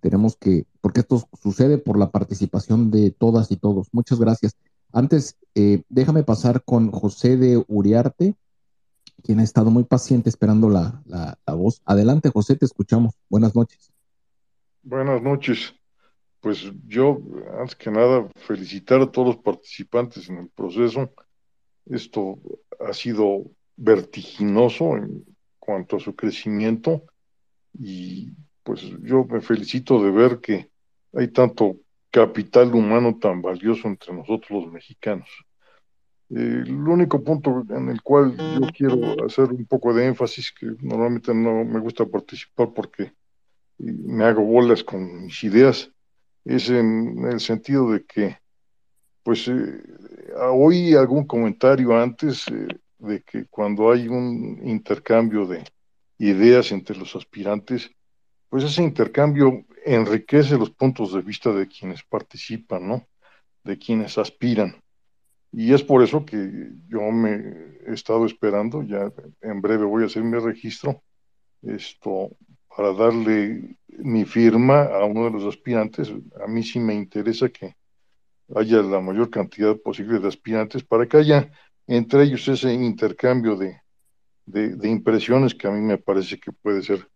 tenemos 0.01 0.35
que, 0.35 0.65
porque 0.81 0.99
esto 0.99 1.29
sucede 1.41 1.77
por 1.77 1.97
la 1.97 2.11
participación 2.11 2.91
de 2.91 3.11
todas 3.11 3.51
y 3.51 3.57
todos. 3.57 3.87
Muchas 3.93 4.19
gracias. 4.19 4.57
Antes, 4.91 5.37
eh, 5.55 5.83
déjame 5.87 6.23
pasar 6.23 6.63
con 6.63 6.91
José 6.91 7.37
de 7.37 7.63
Uriarte, 7.67 8.35
quien 9.23 9.39
ha 9.39 9.43
estado 9.43 9.69
muy 9.69 9.83
paciente 9.83 10.29
esperando 10.29 10.69
la, 10.69 11.01
la, 11.05 11.37
voz. 11.53 11.81
Adelante, 11.85 12.29
José, 12.29 12.55
te 12.55 12.65
escuchamos. 12.65 13.13
Buenas 13.29 13.55
noches. 13.55 13.91
Buenas 14.83 15.21
noches. 15.21 15.73
Pues 16.41 16.71
yo, 16.87 17.21
antes 17.59 17.75
que 17.75 17.91
nada, 17.91 18.27
felicitar 18.35 18.99
a 19.01 19.11
todos 19.11 19.35
los 19.35 19.37
participantes 19.37 20.27
en 20.27 20.37
el 20.37 20.49
proceso. 20.49 21.11
Esto 21.85 22.39
ha 22.79 22.93
sido 22.93 23.43
vertiginoso 23.77 24.97
en 24.97 25.23
cuanto 25.59 25.97
a 25.97 25.99
su 25.99 26.15
crecimiento 26.15 27.03
y 27.77 28.31
pues 28.71 28.83
yo 29.03 29.25
me 29.25 29.41
felicito 29.41 30.01
de 30.01 30.11
ver 30.11 30.39
que 30.39 30.69
hay 31.11 31.27
tanto 31.27 31.75
capital 32.09 32.73
humano 32.73 33.19
tan 33.19 33.41
valioso 33.41 33.89
entre 33.89 34.13
nosotros 34.13 34.63
los 34.63 34.71
mexicanos. 34.71 35.27
Eh, 36.29 36.63
el 36.65 36.87
único 36.87 37.21
punto 37.21 37.65
en 37.69 37.89
el 37.89 38.01
cual 38.01 38.37
yo 38.37 38.67
quiero 38.73 39.25
hacer 39.25 39.51
un 39.51 39.65
poco 39.65 39.93
de 39.93 40.05
énfasis, 40.05 40.53
que 40.57 40.67
normalmente 40.79 41.33
no 41.33 41.65
me 41.65 41.81
gusta 41.81 42.05
participar 42.05 42.71
porque 42.73 43.11
me 43.77 44.23
hago 44.23 44.41
bolas 44.41 44.85
con 44.85 45.25
mis 45.25 45.43
ideas, 45.43 45.91
es 46.45 46.69
en 46.69 47.25
el 47.29 47.41
sentido 47.41 47.91
de 47.91 48.05
que, 48.05 48.37
pues, 49.21 49.49
eh, 49.49 49.83
oí 50.49 50.93
algún 50.93 51.27
comentario 51.27 51.93
antes 52.01 52.47
eh, 52.47 52.67
de 52.99 53.21
que 53.21 53.47
cuando 53.47 53.91
hay 53.91 54.07
un 54.07 54.61
intercambio 54.63 55.45
de 55.45 55.61
ideas 56.19 56.71
entre 56.71 56.95
los 56.95 57.17
aspirantes, 57.17 57.91
pues 58.51 58.65
ese 58.65 58.83
intercambio 58.83 59.63
enriquece 59.85 60.57
los 60.57 60.71
puntos 60.71 61.13
de 61.13 61.21
vista 61.21 61.53
de 61.53 61.69
quienes 61.69 62.03
participan, 62.03 62.85
¿no? 62.85 63.07
De 63.63 63.77
quienes 63.77 64.17
aspiran. 64.17 64.75
Y 65.53 65.73
es 65.73 65.81
por 65.81 66.03
eso 66.03 66.25
que 66.25 66.73
yo 66.89 66.99
me 67.11 67.31
he 67.87 67.93
estado 67.93 68.25
esperando, 68.25 68.83
ya 68.83 69.09
en 69.39 69.61
breve 69.61 69.85
voy 69.85 70.03
a 70.03 70.07
hacer 70.07 70.23
mi 70.23 70.37
registro, 70.37 71.01
esto, 71.61 72.35
para 72.75 72.91
darle 72.91 73.77
mi 73.87 74.25
firma 74.25 74.83
a 74.83 75.05
uno 75.05 75.23
de 75.23 75.31
los 75.31 75.45
aspirantes. 75.45 76.11
A 76.43 76.47
mí 76.47 76.61
sí 76.61 76.77
me 76.81 76.93
interesa 76.93 77.47
que 77.47 77.77
haya 78.53 78.81
la 78.81 78.99
mayor 78.99 79.29
cantidad 79.29 79.77
posible 79.77 80.19
de 80.19 80.27
aspirantes 80.27 80.83
para 80.83 81.07
que 81.07 81.15
haya 81.15 81.49
entre 81.87 82.23
ellos 82.23 82.45
ese 82.49 82.73
intercambio 82.73 83.55
de, 83.55 83.81
de 84.45 84.89
impresiones 84.89 85.55
que 85.55 85.69
a 85.69 85.71
mí 85.71 85.79
me 85.79 85.97
parece 85.97 86.37
que 86.37 86.51
puede 86.51 86.83
ser 86.83 87.10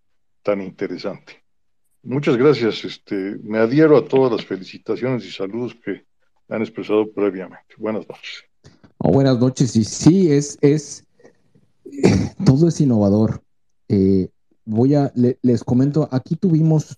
tan 0.45 0.61
interesante. 0.61 1.43
Muchas 2.03 2.37
gracias. 2.37 2.85
Este, 2.85 3.37
me 3.43 3.57
adhiero 3.57 3.97
a 3.97 4.07
todas 4.07 4.31
las 4.31 4.45
felicitaciones 4.45 5.25
y 5.25 5.31
saludos 5.31 5.75
que 5.83 6.05
han 6.47 6.61
expresado 6.61 7.11
previamente. 7.11 7.73
Buenas 7.77 8.07
noches. 8.07 8.43
Oh, 8.99 9.11
buenas 9.11 9.39
noches. 9.39 9.75
Y 9.75 9.83
sí, 9.83 10.31
es, 10.31 10.57
es, 10.61 11.03
todo 12.45 12.67
es 12.67 12.79
innovador. 12.79 13.41
Eh, 13.89 14.29
voy 14.65 14.93
a, 14.93 15.11
les 15.15 15.63
comento, 15.63 16.07
aquí 16.11 16.35
tuvimos 16.35 16.95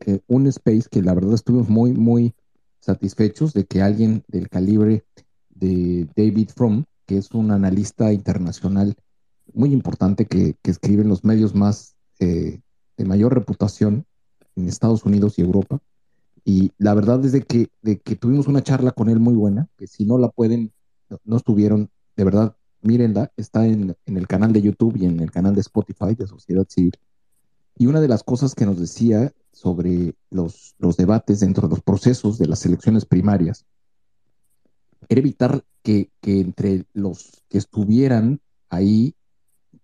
eh, 0.00 0.18
un 0.26 0.48
space 0.48 0.88
que 0.90 1.00
la 1.00 1.14
verdad 1.14 1.34
estuvimos 1.34 1.68
muy, 1.68 1.92
muy 1.92 2.34
satisfechos 2.80 3.52
de 3.52 3.64
que 3.64 3.80
alguien 3.80 4.24
del 4.26 4.48
calibre 4.48 5.04
de 5.50 6.08
David 6.16 6.50
Fromm, 6.54 6.84
que 7.06 7.18
es 7.18 7.30
un 7.30 7.52
analista 7.52 8.12
internacional 8.12 8.96
muy 9.52 9.72
importante 9.72 10.26
que, 10.26 10.56
que 10.62 10.72
escribe 10.72 11.02
en 11.02 11.08
los 11.08 11.24
medios 11.24 11.54
más 11.54 11.94
eh, 12.18 12.60
de 12.98 13.04
mayor 13.04 13.32
reputación 13.32 14.04
en 14.56 14.68
Estados 14.68 15.04
Unidos 15.04 15.38
y 15.38 15.42
Europa. 15.42 15.80
Y 16.44 16.72
la 16.78 16.94
verdad 16.94 17.24
es 17.24 17.32
de 17.32 17.42
que, 17.42 17.70
de 17.82 17.98
que 18.00 18.16
tuvimos 18.16 18.46
una 18.48 18.62
charla 18.62 18.90
con 18.90 19.08
él 19.08 19.20
muy 19.20 19.34
buena, 19.34 19.68
que 19.76 19.86
si 19.86 20.04
no 20.04 20.18
la 20.18 20.28
pueden, 20.28 20.72
no, 21.24 21.36
estuvieron, 21.36 21.90
de 22.16 22.24
verdad, 22.24 22.56
mírenla, 22.82 23.32
está 23.36 23.66
en, 23.66 23.96
en, 24.06 24.16
el 24.16 24.26
canal 24.26 24.52
de 24.52 24.62
YouTube 24.62 24.96
y 24.96 25.06
en 25.06 25.20
el 25.20 25.30
canal 25.30 25.54
de 25.54 25.60
Spotify 25.60 26.14
de 26.14 26.26
Sociedad 26.26 26.66
Civil. 26.68 26.92
Y 27.76 27.86
una 27.86 28.00
de 28.00 28.08
las 28.08 28.22
cosas 28.22 28.54
que 28.54 28.66
nos 28.66 28.78
decía 28.78 29.32
sobre 29.52 30.14
los, 30.30 30.74
los 30.78 30.96
debates 30.96 31.40
dentro 31.40 31.68
de 31.68 31.74
los 31.74 31.82
procesos 31.82 32.38
de 32.38 32.46
las 32.46 32.64
elecciones 32.66 33.04
primarias 33.04 33.64
era 35.08 35.20
evitar 35.20 35.64
que, 35.82 36.10
que 36.20 36.40
entre 36.40 36.84
los 36.92 37.42
que 37.48 37.58
estuvieran 37.58 38.40
ahí, 38.68 39.14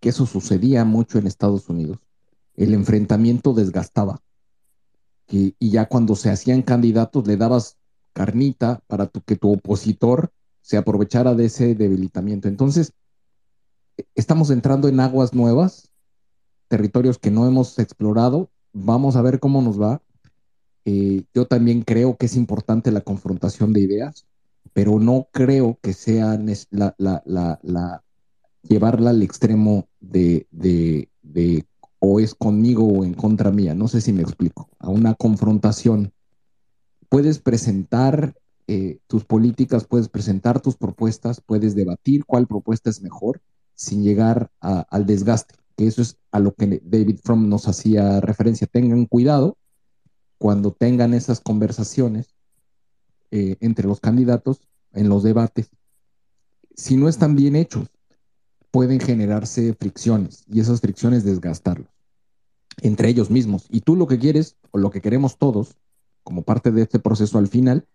que 0.01 0.11
eso 0.11 0.27
sucedía 0.27 0.85
mucho 0.85 1.19
en 1.19 1.27
Estados 1.27 1.69
Unidos, 1.69 1.99
el 2.57 2.75
enfrentamiento 2.75 3.53
desgastaba. 3.55 4.21
y 5.29 5.71
ya 5.71 5.87
cuando 5.87 6.17
se 6.17 6.31
hacían 6.31 6.63
candidatos 6.63 7.27
le 7.27 7.37
dabas 7.37 7.79
carnita 8.13 8.81
para 8.87 9.09
que 9.09 9.37
tu 9.37 9.53
opositor 9.53 10.31
se 10.63 10.79
aprovechara 10.79 11.35
de 11.35 11.47
ese 11.47 11.75
debilitamiento. 11.75 12.49
Entonces, 12.49 12.93
estamos 14.15 14.51
entrando 14.51 14.89
en 14.89 14.99
aguas 15.01 15.35
nuevas, 15.35 15.91
territorios 16.69 17.19
que 17.19 17.31
no 17.31 17.47
hemos 17.47 17.79
explorado. 17.79 18.51
Vamos 18.73 19.17
a 19.17 19.23
ver 19.23 19.41
cómo 19.41 19.61
nos 19.61 19.79
va. 19.79 20.01
Eh, 20.87 21.25
yo 21.35 21.47
también 21.47 21.83
creo 21.83 22.17
que 22.17 22.27
es 22.27 22.37
importante 22.37 22.91
la 22.93 23.03
confrontación 23.03 23.73
de 23.73 23.81
ideas, 23.81 24.27
pero 24.73 24.99
no 24.99 25.29
creo 25.33 25.79
que 25.83 25.93
sea 25.93 26.39
la, 26.71 26.95
la, 26.99 28.03
llevarla 28.63 29.11
al 29.11 29.23
extremo 29.23 29.89
de, 30.01 30.47
de 30.51 31.67
o 32.07 32.21
es 32.21 32.35
conmigo 32.35 32.85
o 32.87 33.03
en 33.03 33.15
contra 33.15 33.51
mía. 33.51 33.75
No 33.75 33.89
sé 33.89 34.03
si 34.03 34.13
me 34.13 34.21
explico. 34.21 34.69
A 34.79 34.91
una 34.91 35.15
confrontación. 35.15 36.13
Puedes 37.09 37.39
presentar 37.39 38.35
eh, 38.67 38.99
tus 39.07 39.25
políticas, 39.25 39.87
puedes 39.87 40.09
presentar 40.09 40.61
tus 40.61 40.77
propuestas, 40.77 41.41
puedes 41.41 41.75
debatir 41.75 42.27
cuál 42.27 42.47
propuesta 42.47 42.91
es 42.91 43.01
mejor 43.01 43.41
sin 43.75 44.03
llegar 44.03 44.51
al 44.61 45.07
desgaste, 45.07 45.55
que 45.77 45.87
eso 45.87 46.01
es 46.01 46.17
a 46.31 46.39
lo 46.39 46.55
que 46.55 46.81
David 46.85 47.19
Fromm 47.25 47.49
nos 47.49 47.67
hacía 47.69 48.21
referencia. 48.21 48.69
Tengan 48.71 49.07
cuidado 49.07 49.57
cuando 50.39 50.73
tengan 50.73 51.15
esas 51.15 51.41
conversaciones 51.41 52.35
eh, 53.31 53.57
entre 53.61 53.89
los 53.89 54.01
candidatos 54.01 54.69
en 54.93 55.09
los 55.09 55.23
debates. 55.23 55.71
Si 56.77 56.97
no 56.97 57.09
están 57.09 57.35
bien 57.35 57.57
hechos, 57.57 57.89
pueden 58.71 59.01
generarse 59.01 59.75
fricciones 59.75 60.45
y 60.47 60.61
esas 60.61 60.81
fricciones 60.81 61.25
desgastarlos 61.25 61.94
entre 62.83 63.09
ellos 63.09 63.31
mismos. 63.31 63.67
Y 63.71 63.81
tú 63.81 63.97
lo 63.97 64.07
que 64.07 64.19
quieres, 64.19 64.57
o 64.71 64.79
lo 64.79 64.91
que 64.91 65.01
queremos 65.01 65.39
todos, 65.39 65.77
como 66.23 66.43
parte 66.43 66.71
de 66.71 66.83
este 66.83 66.99
proceso 66.99 67.39
al 67.39 67.49
final, 67.49 67.87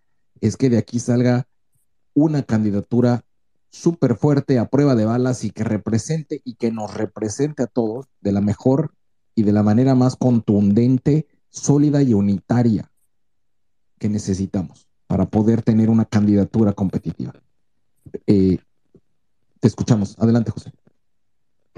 es 0.42 0.58
que 0.58 0.70
de 0.70 0.78
aquí 0.78 1.00
salga 1.00 1.48
una 2.14 2.44
candidatura 2.44 3.24
súper 3.70 4.16
fuerte 4.16 4.58
a 4.58 4.70
prueba 4.70 4.96
de 4.96 5.06
balas 5.06 5.44
y 5.44 5.52
que 5.52 5.64
represente 5.64 6.42
y 6.44 6.56
que 6.56 6.72
nos 6.72 6.94
represente 6.94 7.64
a 7.64 7.68
todos 7.68 8.08
de 8.22 8.32
la 8.32 8.42
mejor 8.42 8.94
y 9.36 9.44
de 9.44 9.52
la 9.52 9.64
manera 9.64 9.96
más 9.96 10.16
contundente, 10.16 11.28
sólida 11.50 12.02
y 12.02 12.14
unitaria 12.14 12.92
que 14.00 14.10
necesitamos 14.10 14.88
para 15.08 15.26
poder 15.26 15.62
tener 15.62 15.90
una 15.90 16.06
candidatura 16.06 16.74
competitiva. 16.74 17.34
Eh, 18.28 18.58
te 19.60 19.68
escuchamos. 19.68 20.16
Adelante, 20.20 20.52
José. 20.52 20.72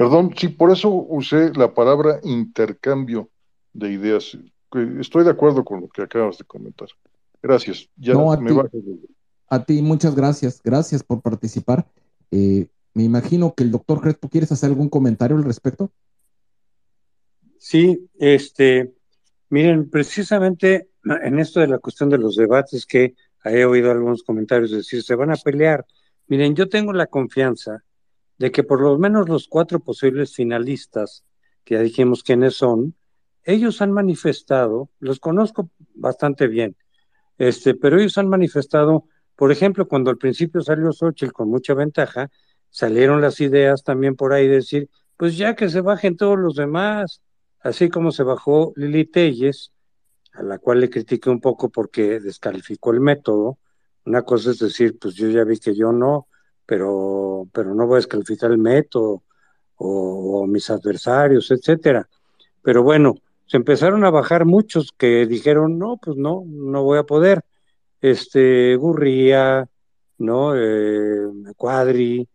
Perdón, 0.02 0.34
sí, 0.36 0.48
por 0.48 0.72
eso 0.72 0.90
usé 0.90 1.52
la 1.54 1.76
palabra 1.76 2.20
intercambio 2.24 3.30
de 3.72 3.92
ideas. 3.92 4.36
Estoy 5.00 5.24
de 5.24 5.30
acuerdo 5.30 5.64
con 5.64 5.82
lo 5.82 5.90
que 5.90 6.02
acabas 6.02 6.40
de 6.40 6.44
comentar. 6.44 6.88
Gracias. 7.40 7.88
Ya 7.98 8.14
no, 8.14 8.32
a 8.32 8.38
me 8.38 8.50
ti, 8.50 8.56
bajo. 8.56 8.70
A 9.48 9.64
ti, 9.64 9.80
muchas 9.84 10.16
gracias. 10.16 10.60
Gracias 10.64 11.04
por 11.04 11.22
participar. 11.22 11.86
Eh, 12.32 12.66
me 12.96 13.04
imagino 13.04 13.54
que 13.54 13.62
el 13.64 13.70
doctor 13.70 14.02
Crespo, 14.02 14.28
¿quieres 14.28 14.52
hacer 14.52 14.72
algún 14.72 14.90
comentario 14.90 15.38
al 15.38 15.44
respecto? 15.44 15.92
Sí, 17.60 18.10
este, 18.18 18.96
miren, 19.50 19.88
precisamente 19.88 20.90
en 21.04 21.38
esto 21.38 21.60
de 21.60 21.68
la 21.68 21.78
cuestión 21.78 22.10
de 22.10 22.18
los 22.18 22.36
debates 22.36 22.88
que 22.88 23.14
he 23.46 23.66
oído 23.66 23.92
algunos 23.92 24.24
comentarios 24.24 24.72
decir, 24.72 25.04
se 25.04 25.14
van 25.14 25.30
a 25.30 25.36
pelear. 25.36 25.86
Miren, 26.26 26.56
yo 26.56 26.68
tengo 26.70 26.92
la 26.92 27.06
confianza 27.06 27.84
de 28.42 28.52
que 28.52 28.64
por 28.64 28.82
lo 28.82 28.98
menos 28.98 29.30
los 29.30 29.48
cuatro 29.48 29.80
posibles 29.80 30.34
finalistas, 30.34 31.24
que 31.64 31.76
ya 31.76 31.82
dijimos 31.82 32.24
quiénes 32.24 32.56
son, 32.56 32.96
ellos 33.44 33.84
han 33.84 33.92
manifestado, 33.92 34.90
los 35.00 35.20
conozco 35.20 35.70
bastante 35.94 36.48
bien, 36.48 36.76
este, 37.38 37.76
pero 37.76 38.00
ellos 38.00 38.18
han 38.18 38.30
manifestado, 38.30 39.06
por 39.36 39.52
ejemplo, 39.52 39.88
cuando 39.88 40.10
al 40.10 40.18
principio 40.18 40.62
salió 40.62 40.92
Xochitl 40.92 41.32
con 41.32 41.50
mucha 41.50 41.76
ventaja, 41.76 42.32
salieron 42.72 43.22
las 43.22 43.40
ideas 43.42 43.84
también 43.84 44.16
por 44.16 44.34
ahí 44.34 44.48
de 44.48 44.56
decir, 44.56 44.90
pues 45.18 45.38
ya 45.38 45.56
que 45.56 45.70
se 45.70 45.82
bajen 45.82 46.18
todos 46.18 46.40
los 46.40 46.56
demás, 46.56 47.22
así 47.60 47.90
como 47.90 48.12
se 48.12 48.24
bajó 48.24 48.74
Lili 48.76 49.06
Telles, 49.06 49.72
a 50.34 50.42
la 50.42 50.58
cual 50.58 50.80
le 50.80 50.90
critiqué 50.90 51.30
un 51.30 51.42
poco 51.42 51.70
porque 51.70 52.20
descalificó 52.20 52.92
el 52.92 53.02
método. 53.02 53.60
Una 54.04 54.24
cosa 54.24 54.50
es 54.50 54.58
decir, 54.58 54.98
pues 54.98 55.14
yo 55.14 55.30
ya 55.30 55.44
vi 55.44 55.60
que 55.60 55.76
yo 55.76 55.92
no, 55.92 56.28
pero, 56.72 57.50
pero 57.52 57.76
no 57.76 57.86
voy 57.86 57.96
a 57.96 57.98
descalificar 57.98 58.50
el 58.50 58.58
método 58.58 59.24
o, 59.76 60.40
o 60.40 60.48
mis 60.48 60.70
adversarios, 60.70 61.52
etcétera. 61.52 62.08
Pero 62.62 62.82
bueno, 62.82 63.16
se 63.46 63.58
empezaron 63.58 64.06
a 64.06 64.10
bajar 64.10 64.46
muchos 64.46 64.94
que 64.98 65.26
dijeron, 65.26 65.78
no, 65.78 65.98
pues 65.98 66.16
no, 66.16 66.46
no 66.48 66.84
voy 66.84 66.98
a 66.98 67.04
poder. 67.04 67.42
Este, 68.00 68.78
Gurría, 68.78 69.68
¿no? 70.18 70.56
Eh, 70.56 71.28
Cuadri, 71.58 72.30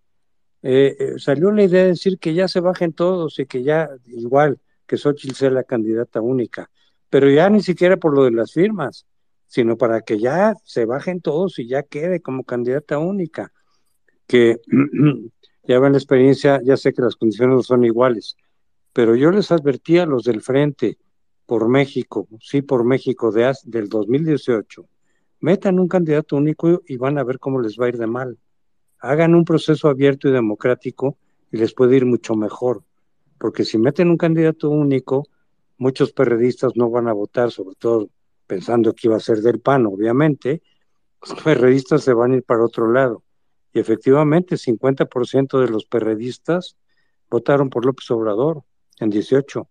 eh, 0.62 0.96
eh, 0.98 1.12
salió 1.16 1.50
la 1.50 1.62
idea 1.62 1.84
de 1.84 1.88
decir 1.88 2.18
que 2.18 2.34
ya 2.34 2.46
se 2.46 2.60
bajen 2.60 2.92
todos 2.92 3.38
y 3.38 3.46
que 3.46 3.62
ya, 3.62 3.88
igual, 4.04 4.60
que 4.86 4.98
Xochitl 4.98 5.34
sea 5.34 5.50
la 5.50 5.64
candidata 5.64 6.20
única, 6.20 6.68
pero 7.08 7.30
ya 7.30 7.48
ni 7.48 7.62
siquiera 7.62 7.96
por 7.96 8.14
lo 8.14 8.24
de 8.24 8.32
las 8.32 8.52
firmas, 8.52 9.06
sino 9.46 9.78
para 9.78 10.02
que 10.02 10.18
ya 10.18 10.52
se 10.62 10.84
bajen 10.84 11.22
todos 11.22 11.58
y 11.58 11.68
ya 11.68 11.84
quede 11.84 12.20
como 12.20 12.44
candidata 12.44 12.98
única, 12.98 13.50
que 14.26 14.60
ya 15.68 15.78
ven 15.78 15.92
la 15.92 15.98
experiencia, 15.98 16.60
ya 16.64 16.76
sé 16.76 16.92
que 16.92 17.02
las 17.02 17.16
condiciones 17.16 17.56
no 17.56 17.62
son 17.62 17.84
iguales, 17.84 18.36
pero 18.92 19.14
yo 19.14 19.30
les 19.30 19.52
advertí 19.52 19.98
a 19.98 20.06
los 20.06 20.24
del 20.24 20.40
frente 20.40 20.98
por 21.46 21.68
México, 21.68 22.28
sí, 22.40 22.62
por 22.62 22.84
México 22.84 23.30
de, 23.30 23.52
del 23.64 23.88
2018, 23.88 24.86
metan 25.40 25.78
un 25.78 25.88
candidato 25.88 26.36
único 26.36 26.82
y 26.86 26.96
van 26.96 27.18
a 27.18 27.24
ver 27.24 27.38
cómo 27.38 27.60
les 27.60 27.76
va 27.78 27.86
a 27.86 27.88
ir 27.88 27.98
de 27.98 28.06
mal. 28.06 28.38
Hagan 28.98 29.34
un 29.34 29.44
proceso 29.44 29.88
abierto 29.88 30.28
y 30.28 30.32
democrático 30.32 31.18
y 31.52 31.58
les 31.58 31.74
puede 31.74 31.96
ir 31.96 32.06
mucho 32.06 32.34
mejor, 32.34 32.82
porque 33.38 33.64
si 33.64 33.78
meten 33.78 34.10
un 34.10 34.16
candidato 34.16 34.70
único, 34.70 35.24
muchos 35.78 36.12
perredistas 36.12 36.72
no 36.74 36.90
van 36.90 37.08
a 37.08 37.12
votar, 37.12 37.50
sobre 37.50 37.76
todo 37.76 38.08
pensando 38.46 38.92
que 38.94 39.08
iba 39.08 39.16
a 39.16 39.20
ser 39.20 39.38
del 39.38 39.60
PAN, 39.60 39.86
obviamente, 39.86 40.62
los 41.20 41.40
perredistas 41.42 42.02
se 42.02 42.12
van 42.12 42.32
a 42.32 42.36
ir 42.36 42.42
para 42.42 42.64
otro 42.64 42.90
lado. 42.90 43.22
Y 43.76 43.78
efectivamente, 43.78 44.56
50% 44.56 45.60
de 45.60 45.68
los 45.68 45.84
perredistas 45.84 46.78
votaron 47.28 47.68
por 47.68 47.84
López 47.84 48.10
Obrador 48.10 48.62
en 49.00 49.10
18. 49.10 49.68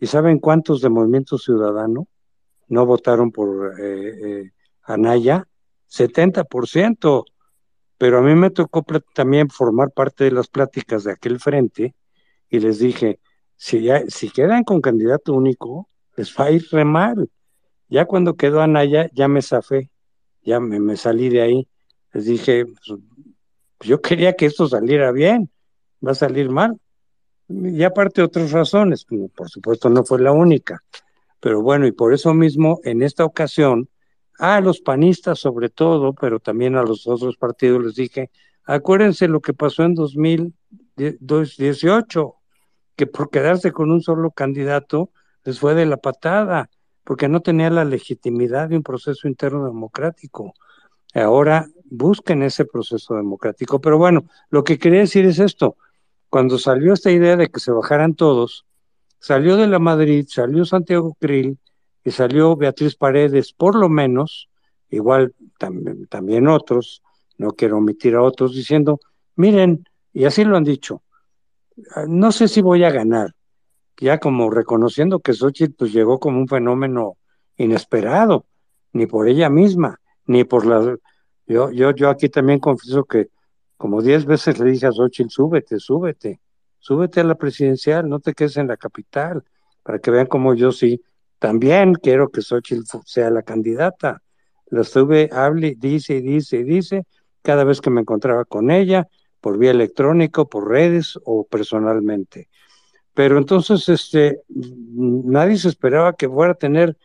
¿Y 0.00 0.06
saben 0.06 0.38
cuántos 0.38 0.82
de 0.82 0.90
Movimiento 0.90 1.38
Ciudadano 1.38 2.08
no 2.68 2.84
votaron 2.84 3.32
por 3.32 3.80
eh, 3.80 4.42
eh, 4.42 4.50
Anaya? 4.82 5.48
70%. 5.90 7.24
Pero 7.96 8.18
a 8.18 8.20
mí 8.20 8.34
me 8.34 8.50
tocó 8.50 8.84
también 9.14 9.48
formar 9.48 9.92
parte 9.92 10.24
de 10.24 10.32
las 10.32 10.48
pláticas 10.48 11.04
de 11.04 11.12
aquel 11.12 11.40
frente 11.40 11.94
y 12.50 12.60
les 12.60 12.78
dije, 12.78 13.18
si, 13.56 13.80
ya, 13.80 14.04
si 14.08 14.28
quedan 14.28 14.62
con 14.62 14.82
candidato 14.82 15.32
único, 15.32 15.88
les 16.16 16.36
va 16.36 16.44
a 16.44 16.50
ir 16.50 16.66
re 16.70 16.84
mal. 16.84 17.30
Ya 17.88 18.04
cuando 18.04 18.36
quedó 18.36 18.60
Anaya, 18.60 19.08
ya 19.14 19.26
me 19.26 19.40
zafé, 19.40 19.90
ya 20.42 20.60
me, 20.60 20.80
me 20.80 20.98
salí 20.98 21.30
de 21.30 21.40
ahí. 21.40 21.68
Les 22.12 22.26
dije, 22.26 22.66
pues, 22.66 23.00
yo 23.80 24.00
quería 24.00 24.34
que 24.34 24.46
esto 24.46 24.68
saliera 24.68 25.12
bien, 25.12 25.50
va 26.04 26.12
a 26.12 26.14
salir 26.14 26.50
mal. 26.50 26.78
Y 27.48 27.82
aparte 27.82 28.22
otras 28.22 28.52
razones, 28.52 29.06
por 29.34 29.48
supuesto 29.48 29.88
no 29.88 30.04
fue 30.04 30.20
la 30.20 30.32
única. 30.32 30.82
Pero 31.40 31.62
bueno, 31.62 31.86
y 31.86 31.92
por 31.92 32.12
eso 32.12 32.34
mismo, 32.34 32.80
en 32.84 33.02
esta 33.02 33.24
ocasión, 33.24 33.88
a 34.38 34.60
los 34.60 34.80
panistas 34.80 35.38
sobre 35.38 35.68
todo, 35.68 36.12
pero 36.12 36.40
también 36.40 36.74
a 36.76 36.82
los 36.82 37.06
otros 37.06 37.36
partidos 37.36 37.84
les 37.84 37.94
dije, 37.94 38.30
acuérdense 38.64 39.28
lo 39.28 39.40
que 39.40 39.54
pasó 39.54 39.84
en 39.84 39.94
2018, 39.94 42.34
que 42.96 43.06
por 43.06 43.30
quedarse 43.30 43.72
con 43.72 43.90
un 43.90 44.02
solo 44.02 44.30
candidato 44.30 45.10
les 45.44 45.60
fue 45.60 45.74
de 45.74 45.86
la 45.86 45.96
patada, 45.96 46.68
porque 47.04 47.28
no 47.28 47.40
tenía 47.40 47.70
la 47.70 47.84
legitimidad 47.84 48.68
de 48.68 48.76
un 48.76 48.82
proceso 48.82 49.28
interno 49.28 49.64
democrático. 49.64 50.52
Ahora 51.14 51.68
busquen 51.90 52.42
ese 52.42 52.64
proceso 52.64 53.14
democrático. 53.14 53.80
Pero 53.80 53.98
bueno, 53.98 54.24
lo 54.50 54.64
que 54.64 54.78
quería 54.78 55.00
decir 55.00 55.24
es 55.26 55.38
esto. 55.38 55.76
Cuando 56.28 56.58
salió 56.58 56.92
esta 56.92 57.10
idea 57.10 57.36
de 57.36 57.48
que 57.48 57.60
se 57.60 57.72
bajaran 57.72 58.14
todos, 58.14 58.66
salió 59.18 59.56
de 59.56 59.66
la 59.66 59.78
Madrid, 59.78 60.26
salió 60.28 60.64
Santiago 60.64 61.16
Krill 61.18 61.58
y 62.04 62.10
salió 62.10 62.56
Beatriz 62.56 62.96
Paredes, 62.96 63.52
por 63.52 63.74
lo 63.74 63.88
menos, 63.88 64.48
igual 64.90 65.34
también, 65.58 66.48
otros, 66.48 67.02
no 67.36 67.52
quiero 67.52 67.78
omitir 67.78 68.14
a 68.14 68.22
otros, 68.22 68.54
diciendo, 68.54 69.00
miren, 69.36 69.84
y 70.12 70.24
así 70.24 70.44
lo 70.44 70.56
han 70.56 70.64
dicho, 70.64 71.02
ah, 71.94 72.04
no 72.08 72.32
sé 72.32 72.48
si 72.48 72.62
voy 72.62 72.84
a 72.84 72.90
ganar, 72.90 73.34
ya 74.00 74.18
como 74.18 74.50
reconociendo 74.50 75.20
que 75.20 75.34
Xochitl 75.34 75.74
pues 75.76 75.92
llegó 75.92 76.20
como 76.20 76.38
un 76.38 76.48
fenómeno 76.48 77.16
inesperado, 77.56 78.46
ni 78.92 79.06
por 79.06 79.28
ella 79.28 79.50
misma, 79.50 80.00
ni 80.26 80.44
por 80.44 80.66
las... 80.66 80.98
Yo, 81.48 81.70
yo, 81.70 81.90
yo 81.92 82.10
aquí 82.10 82.28
también 82.28 82.58
confieso 82.58 83.04
que 83.04 83.30
como 83.78 84.02
diez 84.02 84.26
veces 84.26 84.58
le 84.58 84.70
dije 84.70 84.86
a 84.86 84.92
Xochitl, 84.92 85.30
súbete, 85.30 85.78
súbete, 85.78 86.40
súbete 86.78 87.20
a 87.20 87.24
la 87.24 87.36
presidencial, 87.36 88.08
no 88.08 88.20
te 88.20 88.34
quedes 88.34 88.56
en 88.56 88.66
la 88.66 88.76
capital, 88.76 89.44
para 89.82 89.98
que 89.98 90.10
vean 90.10 90.26
como 90.26 90.54
yo 90.54 90.72
sí, 90.72 91.00
también 91.38 91.94
quiero 91.94 92.28
que 92.28 92.42
Xochitl 92.42 92.82
sea 93.06 93.30
la 93.30 93.42
candidata. 93.42 94.20
La 94.66 94.82
estuve, 94.82 95.30
hable, 95.32 95.76
dice 95.78 96.16
y 96.16 96.20
dice 96.20 96.58
y 96.58 96.64
dice, 96.64 97.06
cada 97.40 97.64
vez 97.64 97.80
que 97.80 97.90
me 97.90 98.00
encontraba 98.00 98.44
con 98.44 98.70
ella, 98.70 99.06
por 99.40 99.56
vía 99.56 99.70
electrónica, 99.70 100.44
por 100.44 100.68
redes 100.68 101.18
o 101.24 101.46
personalmente. 101.46 102.48
Pero 103.14 103.38
entonces, 103.38 103.88
este, 103.88 104.42
nadie 104.48 105.56
se 105.56 105.68
esperaba 105.68 106.12
que 106.12 106.28
fuera 106.28 106.52
a 106.52 106.56
tener 106.56 106.96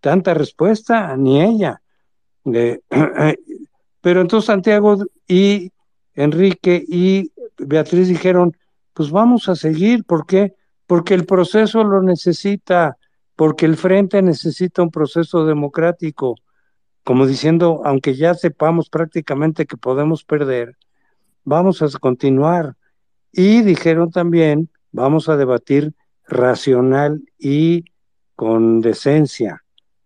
tanta 0.00 0.34
respuesta, 0.34 1.14
ni 1.16 1.42
ella. 1.42 1.82
pero 4.02 4.20
entonces 4.20 4.46
Santiago 4.46 4.98
y 5.26 5.72
Enrique 6.14 6.84
y 6.86 7.32
Beatriz 7.56 8.08
dijeron, 8.08 8.54
pues 8.92 9.10
vamos 9.10 9.48
a 9.48 9.56
seguir. 9.56 10.04
¿Por 10.04 10.26
qué? 10.26 10.54
Porque 10.86 11.14
el 11.14 11.24
proceso 11.24 11.84
lo 11.84 12.02
necesita, 12.02 12.98
porque 13.36 13.64
el 13.64 13.76
frente 13.76 14.20
necesita 14.20 14.82
un 14.82 14.90
proceso 14.90 15.46
democrático, 15.46 16.36
como 17.04 17.26
diciendo, 17.26 17.80
aunque 17.84 18.14
ya 18.14 18.34
sepamos 18.34 18.90
prácticamente 18.90 19.66
que 19.66 19.76
podemos 19.76 20.24
perder, 20.24 20.76
vamos 21.44 21.80
a 21.82 21.88
continuar. 21.98 22.76
Y 23.32 23.62
dijeron 23.62 24.10
también, 24.10 24.68
vamos 24.90 25.28
a 25.28 25.36
debatir 25.36 25.94
racional 26.26 27.22
y 27.38 27.84
con 28.36 28.80
decencia, 28.80 29.64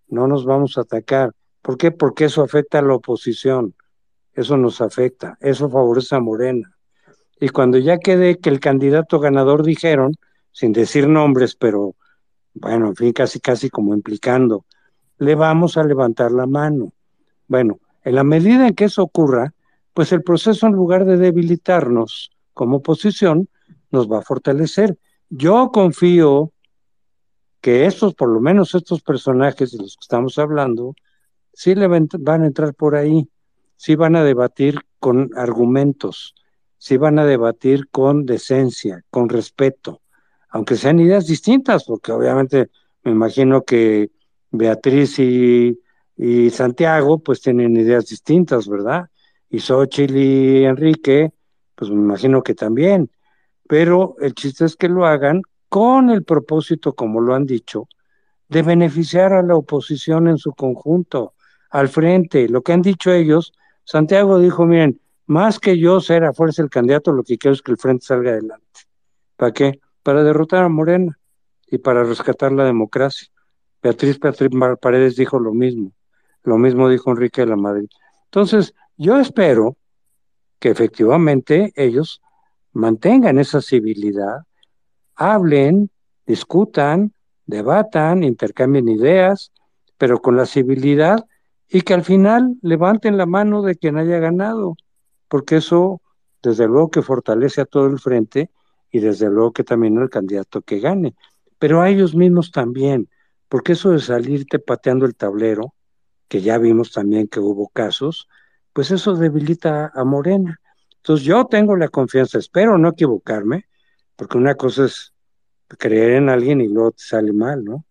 no 0.08 0.26
nos 0.28 0.44
vamos 0.44 0.78
a 0.78 0.82
atacar. 0.82 1.32
¿Por 1.62 1.76
qué? 1.76 1.90
Porque 1.90 2.26
eso 2.26 2.42
afecta 2.42 2.78
a 2.78 2.82
la 2.82 2.94
oposición, 2.94 3.74
eso 4.36 4.56
nos 4.56 4.80
afecta, 4.80 5.36
eso 5.40 5.68
favorece 5.68 6.14
a 6.14 6.20
Morena. 6.20 6.76
Y 7.40 7.48
cuando 7.48 7.78
ya 7.78 7.98
quede 7.98 8.38
que 8.38 8.50
el 8.50 8.60
candidato 8.60 9.18
ganador 9.18 9.64
dijeron, 9.64 10.14
sin 10.52 10.72
decir 10.72 11.08
nombres, 11.08 11.56
pero 11.56 11.94
bueno, 12.54 12.88
en 12.88 12.96
fin, 12.96 13.12
casi 13.12 13.40
casi 13.40 13.70
como 13.70 13.94
implicando, 13.94 14.64
le 15.18 15.34
vamos 15.34 15.76
a 15.76 15.84
levantar 15.84 16.32
la 16.32 16.46
mano. 16.46 16.92
Bueno, 17.48 17.80
en 18.04 18.14
la 18.14 18.24
medida 18.24 18.68
en 18.68 18.74
que 18.74 18.84
eso 18.84 19.02
ocurra, 19.02 19.54
pues 19.94 20.12
el 20.12 20.22
proceso 20.22 20.66
en 20.66 20.74
lugar 20.74 21.06
de 21.06 21.16
debilitarnos 21.16 22.30
como 22.52 22.76
oposición, 22.76 23.48
nos 23.90 24.10
va 24.10 24.18
a 24.18 24.22
fortalecer. 24.22 24.98
Yo 25.30 25.70
confío 25.72 26.52
que 27.60 27.86
estos, 27.86 28.14
por 28.14 28.28
lo 28.28 28.40
menos 28.40 28.74
estos 28.74 29.02
personajes 29.02 29.72
de 29.72 29.78
los 29.78 29.96
que 29.96 30.02
estamos 30.02 30.38
hablando, 30.38 30.94
sí 31.52 31.74
le 31.74 31.86
van 31.86 32.42
a 32.42 32.46
entrar 32.46 32.74
por 32.74 32.94
ahí, 32.94 33.28
sí 33.76 33.94
van 33.94 34.16
a 34.16 34.24
debatir 34.24 34.80
con 34.98 35.30
argumentos, 35.36 36.34
sí 36.78 36.96
van 36.96 37.18
a 37.18 37.24
debatir 37.24 37.88
con 37.90 38.26
decencia, 38.26 39.04
con 39.10 39.28
respeto, 39.28 40.02
aunque 40.48 40.76
sean 40.76 41.00
ideas 41.00 41.26
distintas, 41.26 41.84
porque 41.84 42.12
obviamente 42.12 42.70
me 43.04 43.12
imagino 43.12 43.62
que 43.62 44.10
Beatriz 44.50 45.18
y, 45.18 45.78
Santiago 46.50 47.18
pues 47.18 47.42
tienen 47.42 47.76
ideas 47.76 48.06
distintas, 48.06 48.66
¿verdad? 48.66 49.10
Y 49.50 49.60
Xochitl 49.60 50.16
y 50.16 50.64
Enrique, 50.64 51.30
pues 51.74 51.90
me 51.90 51.96
imagino 51.96 52.42
que 52.42 52.54
también, 52.54 53.10
pero 53.68 54.16
el 54.20 54.34
chiste 54.34 54.64
es 54.64 54.76
que 54.76 54.88
lo 54.88 55.04
hagan 55.04 55.42
con 55.68 56.08
el 56.08 56.24
propósito, 56.24 56.94
como 56.94 57.20
lo 57.20 57.34
han 57.34 57.44
dicho, 57.44 57.86
de 58.48 58.62
beneficiar 58.62 59.34
a 59.34 59.42
la 59.42 59.56
oposición 59.56 60.28
en 60.28 60.38
su 60.38 60.52
conjunto, 60.52 61.34
al 61.70 61.88
frente. 61.88 62.48
Lo 62.48 62.62
que 62.62 62.72
han 62.72 62.82
dicho 62.82 63.12
ellos, 63.12 63.52
Santiago 63.86 64.40
dijo, 64.40 64.66
miren, 64.66 65.00
más 65.26 65.60
que 65.60 65.78
yo 65.78 66.00
ser 66.00 66.24
a 66.24 66.32
fuerza 66.32 66.60
el 66.60 66.70
candidato, 66.70 67.12
lo 67.12 67.22
que 67.22 67.38
quiero 67.38 67.54
es 67.54 67.62
que 67.62 67.70
el 67.70 67.78
frente 67.78 68.04
salga 68.04 68.32
adelante. 68.32 68.80
¿Para 69.36 69.52
qué? 69.52 69.80
Para 70.02 70.24
derrotar 70.24 70.64
a 70.64 70.68
Morena 70.68 71.16
y 71.68 71.78
para 71.78 72.02
rescatar 72.02 72.50
la 72.50 72.64
democracia. 72.64 73.28
Beatriz 73.80 74.18
Beatriz 74.18 74.50
Paredes 74.80 75.14
dijo 75.14 75.38
lo 75.38 75.54
mismo. 75.54 75.92
Lo 76.42 76.58
mismo 76.58 76.88
dijo 76.88 77.12
Enrique 77.12 77.42
de 77.42 77.46
la 77.46 77.56
Madrid. 77.56 77.88
Entonces, 78.24 78.74
yo 78.96 79.18
espero 79.20 79.76
que 80.58 80.70
efectivamente 80.70 81.72
ellos 81.76 82.20
mantengan 82.72 83.38
esa 83.38 83.60
civilidad, 83.60 84.40
hablen, 85.14 85.90
discutan, 86.26 87.12
debatan, 87.46 88.24
intercambien 88.24 88.88
ideas, 88.88 89.52
pero 89.96 90.20
con 90.20 90.36
la 90.36 90.46
civilidad 90.46 91.24
y 91.68 91.82
que 91.82 91.94
al 91.94 92.04
final 92.04 92.56
levanten 92.62 93.16
la 93.16 93.26
mano 93.26 93.62
de 93.62 93.76
quien 93.76 93.96
haya 93.96 94.18
ganado, 94.18 94.76
porque 95.28 95.56
eso 95.56 96.00
desde 96.42 96.66
luego 96.66 96.90
que 96.90 97.02
fortalece 97.02 97.60
a 97.60 97.64
todo 97.64 97.86
el 97.86 97.98
frente 97.98 98.50
y 98.90 99.00
desde 99.00 99.28
luego 99.28 99.52
que 99.52 99.64
también 99.64 99.98
al 99.98 100.10
candidato 100.10 100.62
que 100.62 100.78
gane, 100.80 101.14
pero 101.58 101.80
a 101.80 101.90
ellos 101.90 102.14
mismos 102.14 102.52
también, 102.52 103.08
porque 103.48 103.72
eso 103.72 103.90
de 103.90 104.00
salirte 104.00 104.58
pateando 104.58 105.06
el 105.06 105.16
tablero, 105.16 105.74
que 106.28 106.40
ya 106.40 106.58
vimos 106.58 106.92
también 106.92 107.28
que 107.28 107.40
hubo 107.40 107.68
casos, 107.68 108.28
pues 108.72 108.90
eso 108.90 109.14
debilita 109.14 109.90
a 109.94 110.04
Morena. 110.04 110.60
Entonces 110.96 111.24
yo 111.24 111.46
tengo 111.46 111.76
la 111.76 111.88
confianza, 111.88 112.38
espero 112.38 112.78
no 112.78 112.90
equivocarme, 112.90 113.66
porque 114.16 114.38
una 114.38 114.54
cosa 114.54 114.86
es 114.86 115.12
creer 115.78 116.12
en 116.12 116.28
alguien 116.28 116.60
y 116.60 116.68
luego 116.68 116.92
te 116.92 117.02
sale 117.02 117.32
mal, 117.32 117.64
¿no? 117.64 117.84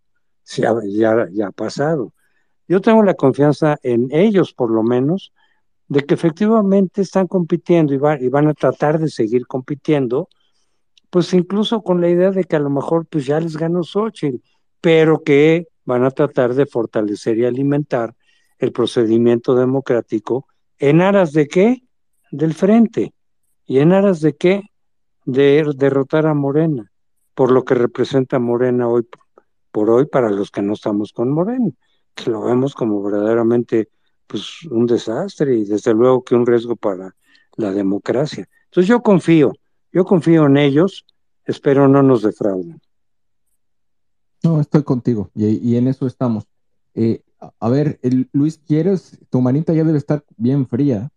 Ya, 0.57 0.73
ya, 0.85 1.27
ya 1.31 1.47
ha 1.47 1.51
pasado. 1.51 2.13
Yo 2.67 2.81
tengo 2.81 3.03
la 3.03 3.13
confianza 3.13 3.77
en 3.83 4.07
ellos, 4.11 4.53
por 4.53 4.71
lo 4.71 4.83
menos, 4.83 5.33
de 5.87 6.01
que 6.01 6.15
efectivamente 6.15 7.01
están 7.01 7.27
compitiendo 7.27 7.93
y, 7.93 8.25
y 8.25 8.29
van 8.29 8.47
a 8.47 8.53
tratar 8.53 8.99
de 8.99 9.09
seguir 9.09 9.45
compitiendo, 9.45 10.29
pues 11.09 11.33
incluso 11.33 11.81
con 11.81 12.01
la 12.01 12.09
idea 12.09 12.31
de 12.31 12.43
que 12.43 12.55
a 12.55 12.59
lo 12.59 12.69
mejor 12.69 13.05
pues 13.05 13.25
ya 13.25 13.39
les 13.39 13.55
ganó 13.55 13.83
Xochitl, 13.83 14.37
pero 14.81 15.23
que 15.23 15.67
van 15.85 16.03
a 16.03 16.11
tratar 16.11 16.53
de 16.55 16.65
fortalecer 16.65 17.37
y 17.37 17.45
alimentar 17.45 18.15
el 18.57 18.71
procedimiento 18.71 19.55
democrático 19.55 20.47
en 20.79 21.01
aras 21.01 21.31
de 21.31 21.47
qué? 21.47 21.83
Del 22.31 22.53
frente. 22.53 23.13
¿Y 23.65 23.79
en 23.79 23.93
aras 23.93 24.21
de 24.21 24.35
qué? 24.35 24.63
De 25.25 25.63
derrotar 25.75 26.25
a 26.27 26.33
Morena, 26.33 26.91
por 27.33 27.51
lo 27.51 27.63
que 27.63 27.75
representa 27.75 28.39
Morena 28.39 28.87
hoy 28.87 29.07
por 29.71 29.89
hoy 29.89 30.05
para 30.05 30.29
los 30.29 30.51
que 30.51 30.61
no 30.61 30.73
estamos 30.73 31.11
con 31.11 31.31
Morena, 31.31 31.71
que 32.15 32.31
lo 32.31 32.41
vemos 32.43 32.73
como 32.73 33.03
verdaderamente 33.03 33.89
pues 34.27 34.63
un 34.71 34.87
desastre 34.87 35.55
y 35.55 35.65
desde 35.65 35.93
luego 35.93 36.23
que 36.23 36.35
un 36.35 36.45
riesgo 36.45 36.75
para 36.75 37.15
la 37.57 37.71
democracia. 37.71 38.47
Entonces 38.65 38.87
yo 38.87 39.01
confío, 39.01 39.53
yo 39.91 40.05
confío 40.05 40.47
en 40.47 40.57
ellos, 40.57 41.05
espero 41.45 41.87
no 41.87 42.01
nos 42.01 42.23
defrauden. 42.23 42.81
No, 44.43 44.59
estoy 44.59 44.83
contigo 44.83 45.29
y, 45.35 45.45
y 45.45 45.75
en 45.77 45.87
eso 45.87 46.07
estamos. 46.07 46.47
Eh, 46.95 47.21
a 47.59 47.69
ver, 47.69 47.99
Luis, 48.31 48.57
¿quieres? 48.57 49.19
Tu 49.29 49.41
manita 49.41 49.73
ya 49.73 49.83
debe 49.83 49.97
estar 49.97 50.23
bien 50.37 50.67
fría, 50.67 51.11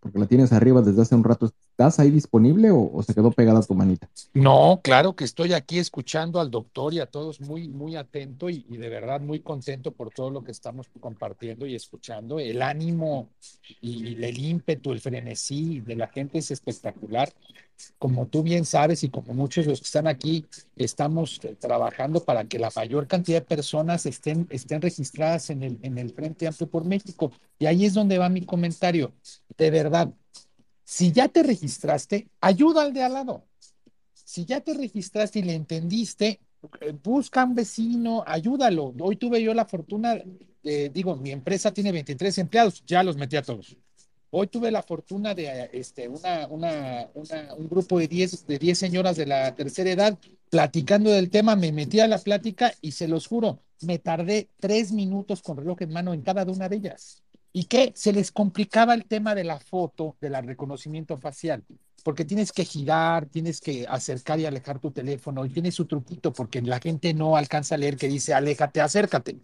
porque 0.00 0.18
la 0.18 0.26
tienes 0.26 0.52
arriba 0.52 0.82
desde 0.82 1.02
hace 1.02 1.14
un 1.14 1.24
rato. 1.24 1.50
¿Estás 1.78 1.98
ahí 1.98 2.10
disponible 2.10 2.70
o, 2.70 3.02
se 3.02 3.12
quedó 3.12 3.30
pegada 3.30 3.60
tu 3.60 3.74
manita? 3.74 4.08
No, 4.32 4.80
claro 4.82 5.14
que 5.14 5.24
estoy 5.24 5.52
aquí 5.52 5.78
escuchando 5.78 6.40
al 6.40 6.50
doctor 6.50 6.94
y 6.94 7.00
a 7.00 7.06
todos 7.06 7.38
muy, 7.42 7.68
muy 7.68 7.96
atento 7.96 8.48
y, 8.48 8.64
y, 8.70 8.78
de 8.78 8.88
verdad 8.88 9.20
muy 9.20 9.40
contento 9.40 9.90
por 9.90 10.08
todo 10.08 10.30
lo 10.30 10.42
que 10.42 10.52
estamos 10.52 10.88
compartiendo 10.98 11.66
y 11.66 11.74
escuchando. 11.74 12.40
El 12.40 12.62
ánimo 12.62 13.28
y 13.82 14.24
el 14.24 14.38
ímpetu, 14.38 14.92
el 14.92 15.00
frenesí 15.00 15.80
de 15.80 15.96
la 15.96 16.08
gente 16.08 16.38
es 16.38 16.50
espectacular 16.50 17.30
como 17.98 18.26
tú 18.26 18.42
bien 18.42 18.64
sabes 18.64 19.04
y 19.04 19.08
como 19.08 19.34
muchos 19.34 19.64
de 19.64 19.70
los 19.70 19.80
que 19.80 19.86
están 19.86 20.06
aquí, 20.06 20.46
estamos 20.76 21.40
trabajando 21.58 22.24
para 22.24 22.44
que 22.44 22.58
la 22.58 22.70
mayor 22.74 23.06
cantidad 23.06 23.40
de 23.40 23.46
personas 23.46 24.06
estén, 24.06 24.46
estén 24.50 24.80
registradas 24.80 25.50
en 25.50 25.62
el, 25.62 25.78
en 25.82 25.98
el 25.98 26.10
Frente 26.10 26.46
Amplio 26.46 26.68
por 26.68 26.84
México. 26.84 27.32
Y 27.58 27.66
ahí 27.66 27.84
es 27.84 27.94
donde 27.94 28.18
va 28.18 28.28
mi 28.28 28.42
comentario. 28.42 29.12
De 29.56 29.70
verdad, 29.70 30.10
si 30.86 31.10
ya 31.10 31.26
te 31.26 31.42
registraste, 31.42 32.28
ayuda 32.40 32.82
al 32.82 32.92
de 32.92 33.02
al 33.02 33.14
lado. 33.14 33.44
Si 34.14 34.44
ya 34.44 34.60
te 34.60 34.72
registraste 34.72 35.40
y 35.40 35.42
le 35.42 35.54
entendiste, 35.54 36.38
eh, 36.80 36.94
busca 37.02 37.44
un 37.44 37.56
vecino, 37.56 38.22
ayúdalo. 38.24 38.94
Hoy 39.00 39.16
tuve 39.16 39.42
yo 39.42 39.52
la 39.52 39.64
fortuna, 39.64 40.16
de, 40.62 40.88
digo, 40.90 41.16
mi 41.16 41.32
empresa 41.32 41.72
tiene 41.72 41.90
23 41.90 42.38
empleados, 42.38 42.84
ya 42.86 43.02
los 43.02 43.16
metí 43.16 43.34
a 43.34 43.42
todos. 43.42 43.76
Hoy 44.30 44.46
tuve 44.46 44.70
la 44.70 44.82
fortuna 44.82 45.34
de 45.34 45.70
este, 45.72 46.06
una, 46.08 46.46
una, 46.50 47.08
un 47.56 47.68
grupo 47.68 47.98
de 47.98 48.06
10 48.06 48.46
de 48.46 48.58
diez 48.58 48.78
señoras 48.78 49.16
de 49.16 49.26
la 49.26 49.56
tercera 49.56 49.90
edad 49.90 50.16
platicando 50.50 51.10
del 51.10 51.30
tema, 51.30 51.56
me 51.56 51.72
metí 51.72 51.98
a 51.98 52.06
la 52.06 52.18
plática 52.18 52.72
y 52.80 52.92
se 52.92 53.08
los 53.08 53.26
juro, 53.26 53.60
me 53.80 53.98
tardé 53.98 54.48
tres 54.60 54.92
minutos 54.92 55.42
con 55.42 55.56
reloj 55.56 55.82
en 55.82 55.92
mano 55.92 56.14
en 56.14 56.22
cada 56.22 56.44
una 56.44 56.68
de 56.68 56.76
ellas. 56.76 57.24
¿Y 57.52 57.64
qué? 57.64 57.92
Se 57.94 58.12
les 58.12 58.32
complicaba 58.32 58.94
el 58.94 59.06
tema 59.06 59.34
de 59.34 59.44
la 59.44 59.58
foto, 59.58 60.16
del 60.20 60.34
reconocimiento 60.44 61.16
facial, 61.16 61.64
porque 62.04 62.24
tienes 62.24 62.52
que 62.52 62.64
girar, 62.64 63.26
tienes 63.26 63.60
que 63.60 63.86
acercar 63.88 64.38
y 64.38 64.46
alejar 64.46 64.78
tu 64.78 64.90
teléfono 64.90 65.44
y 65.44 65.50
tiene 65.50 65.72
su 65.72 65.86
truquito 65.86 66.32
porque 66.32 66.60
la 66.62 66.80
gente 66.80 67.14
no 67.14 67.36
alcanza 67.36 67.74
a 67.74 67.78
leer 67.78 67.96
que 67.96 68.08
dice 68.08 68.34
aléjate, 68.34 68.80
acércate. 68.80 69.38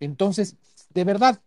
Entonces, 0.00 0.56
de 0.92 1.04
verdad, 1.04 1.40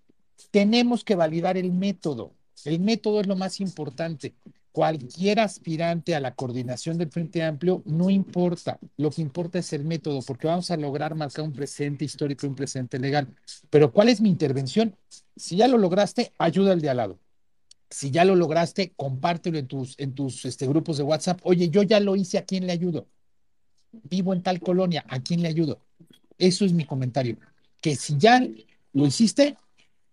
tenemos 0.51 1.03
que 1.03 1.15
validar 1.15 1.57
el 1.57 1.71
método. 1.71 2.33
El 2.63 2.79
método 2.79 3.21
es 3.21 3.27
lo 3.27 3.35
más 3.35 3.59
importante. 3.59 4.33
Cualquier 4.75 5.39
aspirante 5.39 6.15
a 6.15 6.19
la 6.19 6.35
coordinación 6.35 6.97
del 6.97 7.09
Frente 7.09 7.41
Amplio, 7.41 7.81
no 7.85 8.09
importa. 8.09 8.77
Lo 8.97 9.09
que 9.09 9.21
importa 9.21 9.59
es 9.59 9.71
el 9.71 9.85
método, 9.85 10.21
porque 10.21 10.47
vamos 10.47 10.69
a 10.69 10.75
lograr 10.75 11.15
marcar 11.15 11.45
un 11.45 11.53
presente 11.53 12.03
histórico 12.03 12.45
y 12.45 12.49
un 12.49 12.55
presente 12.55 12.99
legal. 12.99 13.33
Pero 13.69 13.93
¿cuál 13.93 14.09
es 14.09 14.19
mi 14.19 14.27
intervención? 14.27 14.93
Si 15.37 15.55
ya 15.55 15.69
lo 15.69 15.77
lograste, 15.77 16.33
ayuda 16.37 16.73
al 16.73 16.81
de 16.81 16.89
al 16.89 16.97
lado. 16.97 17.19
Si 17.89 18.11
ya 18.11 18.25
lo 18.25 18.35
lograste, 18.35 18.91
compártelo 18.97 19.57
en 19.59 19.67
tus, 19.67 19.97
en 19.97 20.13
tus 20.13 20.43
este, 20.43 20.67
grupos 20.67 20.97
de 20.97 21.03
WhatsApp. 21.03 21.39
Oye, 21.43 21.69
yo 21.69 21.81
ya 21.81 22.01
lo 22.01 22.17
hice, 22.17 22.37
¿a 22.37 22.43
quién 22.43 22.67
le 22.67 22.73
ayudo? 22.73 23.07
Vivo 23.93 24.33
en 24.33 24.43
tal 24.43 24.59
colonia, 24.59 25.05
¿a 25.07 25.21
quién 25.21 25.41
le 25.41 25.47
ayudo? 25.47 25.79
Eso 26.37 26.65
es 26.65 26.73
mi 26.73 26.83
comentario. 26.83 27.37
Que 27.79 27.95
si 27.95 28.17
ya 28.17 28.45
lo 28.91 29.07
hiciste, 29.07 29.55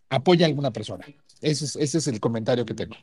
apoya 0.08 0.46
a 0.46 0.50
alguna 0.50 0.72
persona. 0.72 1.04
Ese 1.40 1.82
es, 1.82 2.06
el 2.06 2.20
comentario 2.20 2.64
que 2.64 2.74
tengo. 2.74 2.94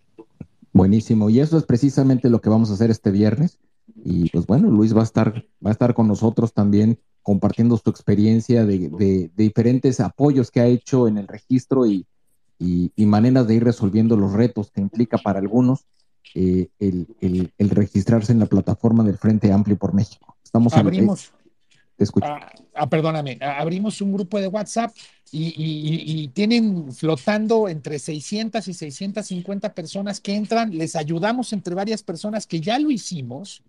Buenísimo. 0.89 1.29
Y 1.29 1.39
eso 1.39 1.55
es 1.55 1.65
precisamente 1.65 2.31
lo 2.31 2.41
que 2.41 2.49
vamos 2.49 2.71
a 2.71 2.73
hacer 2.73 2.89
este 2.89 3.11
viernes. 3.11 3.59
Y 4.03 4.27
pues 4.31 4.47
bueno, 4.47 4.71
Luis 4.71 4.95
va 4.95 5.01
a 5.01 5.03
estar, 5.03 5.45
va 5.63 5.69
a 5.69 5.71
estar 5.71 5.93
con 5.93 6.07
nosotros 6.07 6.51
también 6.51 6.97
compartiendo 7.21 7.77
su 7.77 7.91
experiencia 7.91 8.65
de, 8.65 8.89
de, 8.89 9.29
diferentes 9.35 9.99
apoyos 9.99 10.49
que 10.49 10.61
ha 10.61 10.65
hecho 10.65 11.07
en 11.07 11.19
el 11.19 11.27
registro 11.27 11.85
y, 11.85 12.07
maneras 12.97 13.47
de 13.47 13.53
ir 13.53 13.63
resolviendo 13.63 14.17
los 14.17 14.33
retos 14.33 14.71
que 14.71 14.81
implica 14.81 15.19
para 15.19 15.37
algunos 15.37 15.85
eh, 16.33 16.69
el, 16.79 17.69
registrarse 17.69 18.31
en 18.31 18.39
la 18.39 18.47
plataforma 18.47 19.03
del 19.03 19.19
Frente 19.19 19.51
Amplio 19.51 19.77
por 19.77 19.93
México. 19.93 20.37
Estamos 20.43 20.73
Abrimos. 20.73 21.31
Ah, 22.21 22.51
ah, 22.75 22.89
perdóname, 22.89 23.37
abrimos 23.41 24.01
un 24.01 24.13
grupo 24.13 24.39
de 24.39 24.47
WhatsApp 24.47 24.95
y, 25.31 25.53
y, 26.23 26.27
tienen 26.29 26.91
flotando 26.93 27.67
entre 27.67 27.99
600 27.99 28.67
y 28.67 28.73
650 28.73 29.73
personas 29.73 30.19
que 30.19 30.35
entran, 30.35 30.75
les 30.75 30.95
ayudamos 30.95 31.53
entre 31.53 31.75
varias 31.75 32.01
personas 32.01 32.47
que 32.47 32.61
ya 32.61 32.79
lo 32.79 32.89
hicimos 32.89 33.61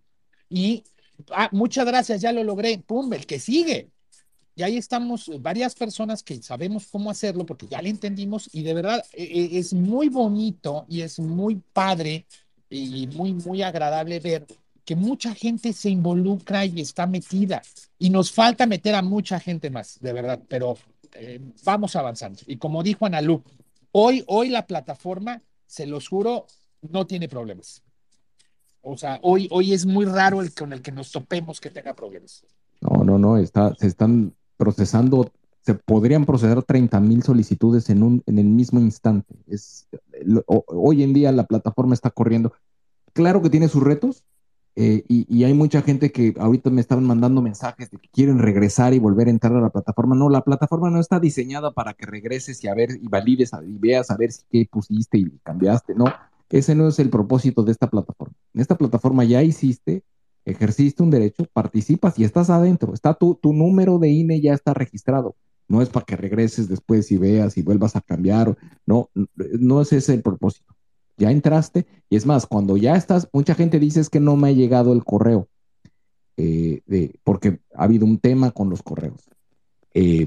y 0.49 0.85
ah, 1.33 1.49
muchas 1.53 1.85
gracias, 1.85 2.21
ya 2.21 2.33
lo 2.33 2.45
logré, 2.45 2.79
pum, 2.79 3.13
el 3.13 3.27
que 3.27 3.39
sigue. 3.39 3.89
Y 4.57 4.63
ahí 4.63 4.77
estamos 4.77 5.29
eh, 5.29 5.39
varias 5.41 5.75
personas 5.75 6.23
que 6.23 6.43
sabemos 6.43 6.87
cómo 6.87 7.11
hacerlo 7.11 7.47
porque 7.47 7.67
ya 7.67 7.81
le 7.81 7.89
entendimos 7.89 8.49
y 8.53 8.63
de 8.63 8.75
verdad 8.75 9.05
e, 9.13 9.25
e, 9.25 9.59
es 9.59 9.73
muy 9.73 10.09
bonito 10.09 10.87
y 10.89 11.01
es 11.03 11.19
muy 11.19 11.63
padre 11.73 12.27
y 12.69 13.07
muy, 13.09 13.33
muy 13.35 13.63
agradable 13.63 14.21
ver 14.21 14.47
que 14.91 14.97
mucha 14.97 15.37
gente 15.37 15.73
se 15.73 15.89
involucra 15.89 16.67
y 16.67 16.81
está 16.81 17.07
metida. 17.07 17.63
Y 17.97 18.11
nos 18.11 18.33
falta 18.33 18.67
meter 18.67 18.97
a 18.97 19.03
mucha 19.03 19.39
gente 19.39 19.71
más, 19.71 20.01
de 20.01 20.13
verdad, 20.13 20.41
pero 20.49 20.77
eh, 21.15 21.41
vamos 21.63 21.95
avanzando. 21.95 22.41
Y 22.49 22.57
como 22.57 22.83
dijo 22.83 23.07
Analu, 23.07 23.41
hoy, 23.93 24.25
hoy 24.27 24.49
la 24.49 24.67
plataforma, 24.67 25.43
se 25.65 25.87
los 25.87 26.09
juro, 26.09 26.47
no 26.83 27.07
tiene 27.07 27.29
problemas. 27.29 27.85
O 28.83 28.97
sea, 28.97 29.21
hoy, 29.23 29.47
hoy 29.53 29.75
es 29.75 29.87
muy 29.87 30.07
raro 30.07 30.43
el 30.43 30.53
con 30.53 30.73
el 30.73 30.83
que 30.83 30.91
nos 30.91 31.13
topemos 31.13 31.61
que 31.61 31.71
tenga 31.71 31.95
problemas. 31.95 32.45
No, 32.81 33.05
no, 33.05 33.17
no, 33.17 33.37
está, 33.37 33.73
se 33.77 33.87
están 33.87 34.35
procesando, 34.57 35.31
se 35.61 35.75
podrían 35.75 36.27
procesar 36.27 36.65
30 36.65 36.99
mil 36.99 37.23
solicitudes 37.23 37.91
en, 37.91 38.03
un, 38.03 38.25
en 38.27 38.41
el 38.41 38.47
mismo 38.47 38.81
instante. 38.81 39.37
Es, 39.47 39.87
hoy 40.47 41.05
en 41.05 41.13
día 41.13 41.31
la 41.31 41.47
plataforma 41.47 41.95
está 41.95 42.11
corriendo. 42.11 42.53
Claro 43.13 43.41
que 43.41 43.51
tiene 43.51 43.69
sus 43.69 43.85
retos, 43.85 44.25
eh, 44.83 45.05
y, 45.09 45.45
hay 45.45 45.53
mucha 45.53 45.83
gente 45.83 46.11
que 46.11 46.35
ahorita 46.39 46.71
me 46.71 46.81
estaban 46.81 47.05
mandando 47.05 47.43
mensajes 47.43 47.91
de 47.91 47.99
que 47.99 48.09
quieren 48.09 48.39
regresar 48.39 48.95
y 48.95 48.99
volver 48.99 49.27
a 49.27 49.31
entrar 49.31 49.55
a 49.55 49.61
la 49.61 49.69
plataforma. 49.69 50.17
No, 50.17 50.31
la 50.31 50.41
plataforma 50.43 50.89
no 50.89 51.01
está 51.01 51.21
diseñada 51.21 51.71
para 51.73 51.93
que 51.93 52.07
regreses 52.07 52.65
y 52.65 52.69
a 52.69 52.73
ver 52.73 52.93
y 52.93 53.07
valides 53.07 53.51
y 53.67 53.77
veas 53.77 54.11
a 54.11 54.17
ver 54.17 54.33
si 54.33 54.43
qué 54.51 54.67
pusiste 54.73 55.19
y 55.19 55.39
cambiaste. 55.43 55.95
No, 55.95 56.07
ese 56.49 56.75
no 56.75 56.89
es 56.89 56.99
el 56.99 57.11
propósito 57.11 57.63
de 57.63 57.73
esta 57.73 57.91
plataforma. 57.91 58.35
En 58.55 58.63
esta 58.63 58.79
plataforma 58.79 59.23
ya 59.25 59.43
hiciste, 59.43 60.03
ejerciste 60.47 61.03
un 61.03 61.11
derecho, 61.11 61.45
participas 61.53 62.19
y 62.19 62.25
estás 62.25 62.49
adentro. 62.49 62.95
Está 62.95 63.13
tu, 63.13 63.35
tu 63.35 63.53
número 63.53 63.99
de 63.99 64.09
INE 64.09 64.41
ya 64.41 64.55
está 64.55 64.73
registrado. 64.73 65.37
No 65.69 65.83
es 65.83 65.91
para 65.91 66.07
que 66.07 66.17
regreses 66.17 66.69
después 66.71 67.13
y 67.13 67.19
veas 67.19 67.59
y 67.59 67.63
vuelvas 67.63 67.97
a 67.97 68.01
cambiar. 68.01 68.57
No, 68.87 69.11
no 69.37 69.83
es 69.83 69.93
ese 69.93 70.15
el 70.15 70.23
propósito. 70.23 70.75
Ya 71.21 71.31
entraste 71.31 71.87
y 72.09 72.17
es 72.17 72.25
más, 72.25 72.47
cuando 72.47 72.79
ya 72.79 72.97
estás, 72.97 73.29
mucha 73.35 73.55
gente 73.55 73.79
dice 73.79 74.01
es 74.01 74.09
que 74.09 74.21
no 74.21 74.37
me 74.37 74.49
ha 74.49 74.53
llegado 74.53 74.95
el 74.95 75.05
correo, 75.05 75.49
eh, 76.39 76.81
porque 77.25 77.61
ha 77.75 77.85
habido 77.85 78.07
un 78.07 78.19
tema 78.19 78.53
con 78.53 78.71
los 78.71 78.83
correos. 78.83 79.29
Eh, 79.93 80.27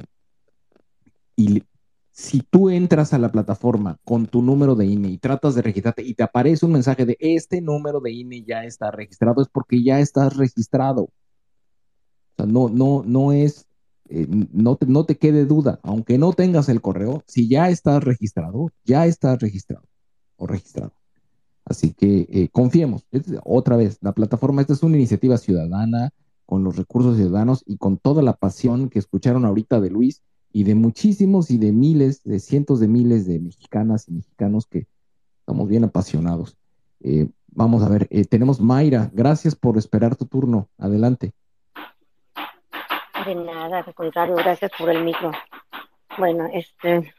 y 1.36 1.64
si 2.12 2.42
tú 2.42 2.70
entras 2.70 3.12
a 3.12 3.18
la 3.18 3.32
plataforma 3.32 3.98
con 4.06 4.28
tu 4.28 4.44
número 4.44 4.76
de 4.76 4.86
INE 4.86 5.10
y 5.10 5.18
tratas 5.18 5.56
de 5.56 5.64
registrarte 5.64 6.04
y 6.04 6.14
te 6.14 6.22
aparece 6.22 6.64
un 6.68 6.74
mensaje 6.74 7.08
de 7.08 7.18
este 7.20 7.60
número 7.60 8.00
de 8.00 8.12
INE 8.12 8.44
ya 8.44 8.64
está 8.64 8.92
registrado, 8.92 9.42
es 9.42 9.48
porque 9.50 9.82
ya 9.82 10.00
estás 10.00 10.38
registrado. 10.38 11.06
O 11.06 11.12
sea, 12.38 12.46
no, 12.46 12.70
no, 12.70 13.02
no 13.04 13.32
es, 13.32 13.66
eh, 14.10 14.28
no, 14.30 14.76
te, 14.76 14.86
no 14.86 15.06
te 15.08 15.18
quede 15.18 15.46
duda, 15.46 15.80
aunque 15.82 16.20
no 16.20 16.34
tengas 16.34 16.70
el 16.70 16.82
correo, 16.82 17.24
si 17.26 17.50
ya 17.50 17.70
estás 17.70 18.04
registrado, 18.04 18.70
ya 18.86 19.08
estás 19.08 19.40
registrado 19.40 19.88
registrado. 20.48 20.94
Así 21.66 21.94
que 21.94 22.28
eh, 22.30 22.50
confiemos. 22.52 23.06
otra 23.44 23.78
vez, 23.78 23.98
la 24.02 24.12
plataforma, 24.12 24.62
esta 24.62 24.74
es 24.74 24.84
una 24.84 24.98
iniciativa 24.98 25.38
ciudadana 25.38 26.12
con 26.46 26.64
los 26.64 26.76
recursos 26.76 27.16
ciudadanos 27.16 27.64
y 27.66 27.78
con 27.78 27.98
toda 27.98 28.22
la 28.22 28.34
pasión 28.34 28.90
que 28.90 29.00
escucharon 29.00 29.46
ahorita 29.46 29.80
de 29.80 29.90
Luis 29.90 30.22
y 30.52 30.66
de 30.66 30.76
muchísimos 30.76 31.50
y 31.52 31.58
de 31.58 31.72
miles, 31.72 32.22
de 32.24 32.40
cientos 32.40 32.80
de 32.80 32.88
miles 32.88 33.26
de 33.26 33.40
mexicanas 33.40 34.08
y 34.08 34.14
mexicanos 34.14 34.68
que 34.68 34.88
estamos 35.40 35.68
bien 35.68 35.84
apasionados. 35.84 36.58
Eh, 37.00 37.30
vamos 37.48 37.82
a 37.84 37.90
ver, 37.90 38.08
eh, 38.12 38.26
tenemos 38.26 38.60
Mayra, 38.60 39.10
gracias 39.14 39.56
por 39.56 39.78
esperar 39.78 40.16
tu 40.16 40.26
turno. 40.26 40.70
Adelante. 40.78 41.34
De 43.26 43.36
nada, 43.36 43.80
al 43.80 43.94
contrario, 43.94 44.36
gracias 44.36 44.72
por 44.78 44.90
el 44.90 45.04
micro. 45.04 45.32
Bueno, 46.18 46.48
este, 46.54 47.14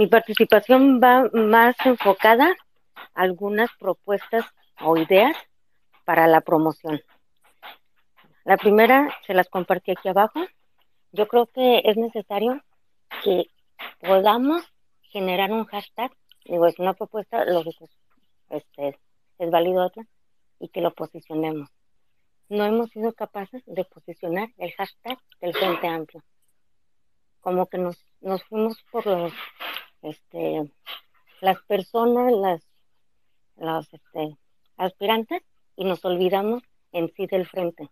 mi 0.00 0.06
participación 0.06 0.98
va 0.98 1.28
más 1.34 1.76
enfocada 1.84 2.56
a 3.14 3.20
algunas 3.20 3.68
propuestas 3.78 4.46
o 4.80 4.96
ideas 4.96 5.36
para 6.06 6.26
la 6.26 6.40
promoción. 6.40 7.02
La 8.44 8.56
primera 8.56 9.14
se 9.26 9.34
las 9.34 9.50
compartí 9.50 9.90
aquí 9.90 10.08
abajo. 10.08 10.40
Yo 11.12 11.28
creo 11.28 11.44
que 11.48 11.82
es 11.84 11.98
necesario 11.98 12.62
que 13.22 13.50
podamos 13.98 14.62
generar 15.02 15.52
un 15.52 15.66
hashtag, 15.66 16.10
digo, 16.46 16.66
es 16.66 16.78
una 16.78 16.94
propuesta, 16.94 17.44
lógico, 17.44 17.86
este, 18.48 18.98
es 19.36 19.50
válido 19.50 19.84
otra, 19.84 20.06
y 20.60 20.68
que 20.68 20.80
lo 20.80 20.94
posicionemos. 20.94 21.68
No 22.48 22.64
hemos 22.64 22.88
sido 22.88 23.12
capaces 23.12 23.62
de 23.66 23.84
posicionar 23.84 24.48
el 24.56 24.72
hashtag 24.72 25.18
del 25.42 25.52
Frente 25.52 25.88
Amplio. 25.88 26.22
Como 27.42 27.66
que 27.66 27.76
nos, 27.76 28.02
nos 28.22 28.42
fuimos 28.44 28.82
por 28.90 29.06
los, 29.06 29.32
este, 30.02 30.70
las 31.40 31.60
personas, 31.62 32.32
las, 32.32 32.62
las 33.56 33.92
este, 33.92 34.36
aspirantes, 34.76 35.42
y 35.76 35.84
nos 35.84 36.04
olvidamos 36.04 36.62
en 36.92 37.12
sí 37.14 37.26
del 37.26 37.46
frente. 37.46 37.88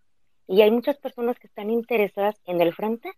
Y 0.47 0.63
hay 0.63 0.71
muchas 0.71 0.97
personas 0.99 1.39
que 1.39 1.47
están 1.47 1.71
interesadas 1.71 2.37
en 2.45 2.61
el 2.61 2.75
frente 2.75 3.13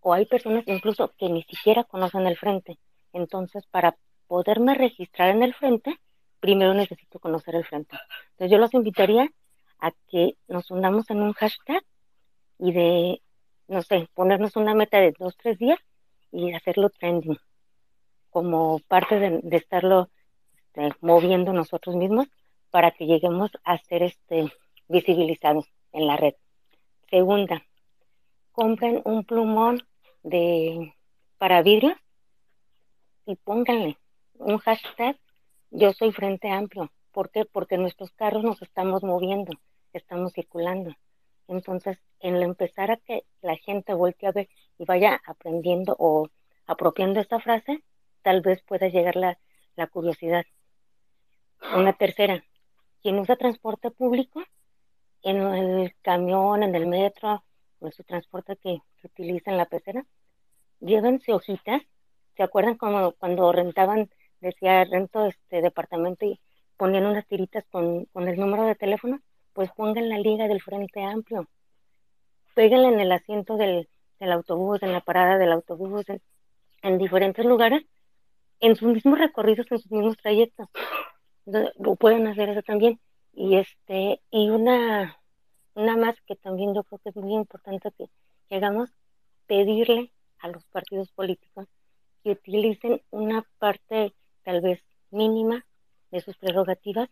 o 0.00 0.12
hay 0.12 0.26
personas 0.26 0.64
incluso 0.66 1.12
que 1.16 1.28
ni 1.28 1.42
siquiera 1.44 1.84
conocen 1.84 2.26
el 2.26 2.36
frente. 2.36 2.78
Entonces, 3.12 3.66
para 3.66 3.96
poderme 4.26 4.74
registrar 4.74 5.30
en 5.30 5.42
el 5.42 5.54
frente, 5.54 5.98
primero 6.40 6.74
necesito 6.74 7.20
conocer 7.20 7.54
el 7.54 7.64
frente. 7.64 7.96
Entonces, 8.32 8.50
yo 8.50 8.58
los 8.58 8.74
invitaría 8.74 9.30
a 9.78 9.92
que 10.08 10.36
nos 10.48 10.70
unamos 10.70 11.08
en 11.10 11.22
un 11.22 11.32
hashtag 11.32 11.84
y 12.58 12.72
de, 12.72 13.22
no 13.68 13.82
sé, 13.82 14.08
ponernos 14.14 14.56
una 14.56 14.74
meta 14.74 14.98
de 14.98 15.12
dos, 15.18 15.36
tres 15.36 15.58
días 15.58 15.78
y 16.32 16.52
hacerlo 16.52 16.90
trending, 16.90 17.38
como 18.32 18.80
parte 18.88 19.20
de, 19.20 19.56
estarlo 19.56 20.08
este, 20.56 20.90
moviendo 21.00 21.52
nosotros 21.52 21.94
mismos 21.94 22.26
para 22.70 22.90
que 22.90 23.06
lleguemos 23.06 23.50
a 23.62 23.78
ser 23.78 24.02
este, 24.02 24.50
visibilizados 24.88 25.66
en 25.92 26.06
la 26.06 26.16
red. 26.16 26.34
Segunda, 27.10 27.62
compren 28.52 29.02
un 29.04 29.24
plumón 29.24 29.82
de 30.22 30.94
para 31.38 31.62
vidrio 31.62 31.94
y 33.26 33.36
pónganle 33.36 33.98
un 34.38 34.58
hashtag 34.58 35.16
yo 35.70 35.92
soy 35.92 36.12
Frente 36.12 36.50
Amplio. 36.50 36.92
¿Por 37.12 37.30
qué? 37.30 37.44
Porque 37.44 37.78
nuestros 37.78 38.10
carros 38.12 38.42
nos 38.42 38.60
estamos 38.60 39.02
moviendo, 39.02 39.52
estamos 39.92 40.32
circulando. 40.32 40.94
Entonces, 41.48 41.98
en 42.20 42.36
empezar 42.42 42.90
a 42.90 42.98
que 42.98 43.24
la 43.40 43.56
gente 43.56 43.94
voltee 43.94 44.28
a 44.28 44.32
ver 44.32 44.48
y 44.78 44.84
vaya 44.84 45.20
aprendiendo 45.26 45.96
o 45.98 46.28
apropiando 46.66 47.20
esta 47.20 47.40
frase, 47.40 47.82
tal 48.22 48.40
vez 48.40 48.62
pueda 48.62 48.88
llegar 48.88 49.16
la, 49.16 49.38
la 49.76 49.86
curiosidad. 49.86 50.44
Una 51.76 51.92
tercera, 51.92 52.44
quien 53.02 53.18
usa 53.18 53.36
transporte 53.36 53.90
público, 53.90 54.42
en 55.22 55.40
el 55.40 55.94
camión, 56.02 56.62
en 56.62 56.74
el 56.74 56.86
metro, 56.86 57.44
en 57.80 57.92
su 57.92 58.02
transporte 58.02 58.56
que, 58.56 58.80
que 58.96 59.06
utiliza 59.06 59.50
en 59.50 59.56
la 59.56 59.66
pecera, 59.66 60.04
llévense 60.80 61.32
hojitas. 61.32 61.82
¿Se 62.36 62.42
acuerdan 62.42 62.76
como 62.76 63.12
cuando 63.12 63.52
rentaban, 63.52 64.10
decía 64.40 64.84
rento 64.84 65.26
este 65.26 65.60
departamento 65.60 66.24
y 66.24 66.40
ponían 66.76 67.06
unas 67.06 67.26
tiritas 67.26 67.64
con, 67.70 68.06
con 68.06 68.26
el 68.26 68.38
número 68.38 68.64
de 68.64 68.74
teléfono? 68.74 69.20
Pues 69.52 69.70
pongan 69.72 70.08
la 70.08 70.18
liga 70.18 70.48
del 70.48 70.62
Frente 70.62 71.04
Amplio. 71.04 71.46
Péguenla 72.54 72.88
en 72.88 73.00
el 73.00 73.12
asiento 73.12 73.56
del, 73.56 73.88
del 74.18 74.32
autobús, 74.32 74.82
en 74.82 74.92
la 74.92 75.00
parada 75.00 75.38
del 75.38 75.52
autobús, 75.52 76.08
en, 76.08 76.20
en 76.82 76.98
diferentes 76.98 77.44
lugares, 77.44 77.84
en 78.62 78.76
sus 78.76 78.94
mismos 78.94 79.18
recorridos, 79.18 79.66
en 79.70 79.78
sus 79.78 79.90
mismos 79.90 80.16
trayectos. 80.16 80.68
lo 81.44 81.96
pueden 81.96 82.26
hacer 82.28 82.48
eso 82.48 82.62
también. 82.62 82.98
Y 83.34 83.56
este, 83.56 84.22
y 84.30 84.50
una, 84.50 85.18
una 85.74 85.96
más 85.96 86.16
que 86.26 86.36
también 86.36 86.74
yo 86.74 86.84
creo 86.84 87.00
que 87.00 87.10
es 87.10 87.16
muy 87.16 87.34
importante 87.34 87.90
que, 87.98 88.08
que 88.48 88.56
hagamos, 88.56 88.90
pedirle 89.46 90.12
a 90.38 90.48
los 90.48 90.64
partidos 90.66 91.10
políticos 91.12 91.66
que 92.22 92.30
utilicen 92.30 93.02
una 93.10 93.44
parte 93.58 94.14
tal 94.44 94.60
vez 94.60 94.80
mínima 95.10 95.66
de 96.10 96.20
sus 96.20 96.36
prerrogativas 96.36 97.10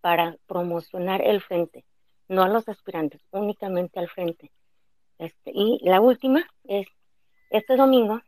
para 0.00 0.36
promocionar 0.46 1.20
el 1.22 1.42
frente. 1.42 1.84
no 2.28 2.42
a 2.42 2.48
los 2.48 2.66
aspirantes, 2.66 3.20
únicamente 3.30 4.00
al 4.00 4.08
frente. 4.08 4.50
Este, 5.18 5.50
y 5.52 5.80
la 5.82 6.00
última 6.00 6.48
es 6.64 6.86
este 7.50 7.76
domingo, 7.76 8.22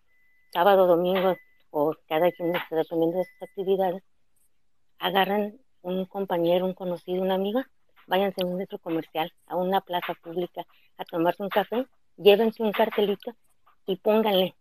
sábado, 0.52 0.86
domingo, 0.86 1.36
o 1.76 1.92
cada 2.06 2.30
quien, 2.30 2.54
este, 2.54 2.76
dependiendo 2.76 3.18
de 3.18 3.24
sus 3.24 3.42
actividades, 3.42 4.02
agarran 5.00 5.58
un 5.82 6.04
compañero, 6.04 6.66
un 6.66 6.74
conocido, 6.74 7.20
una 7.20 7.34
amiga, 7.34 7.68
váyanse 8.06 8.42
a 8.42 8.46
un 8.46 8.58
centro 8.58 8.78
comercial, 8.78 9.32
a 9.46 9.56
una 9.56 9.80
plaza 9.80 10.14
pública, 10.14 10.64
a 10.98 11.04
tomarse 11.04 11.42
un 11.42 11.48
café, 11.48 11.84
llévense 12.16 12.62
un 12.62 12.70
cartelito 12.70 13.34
y 13.86 13.96
pónganle, 13.96 14.54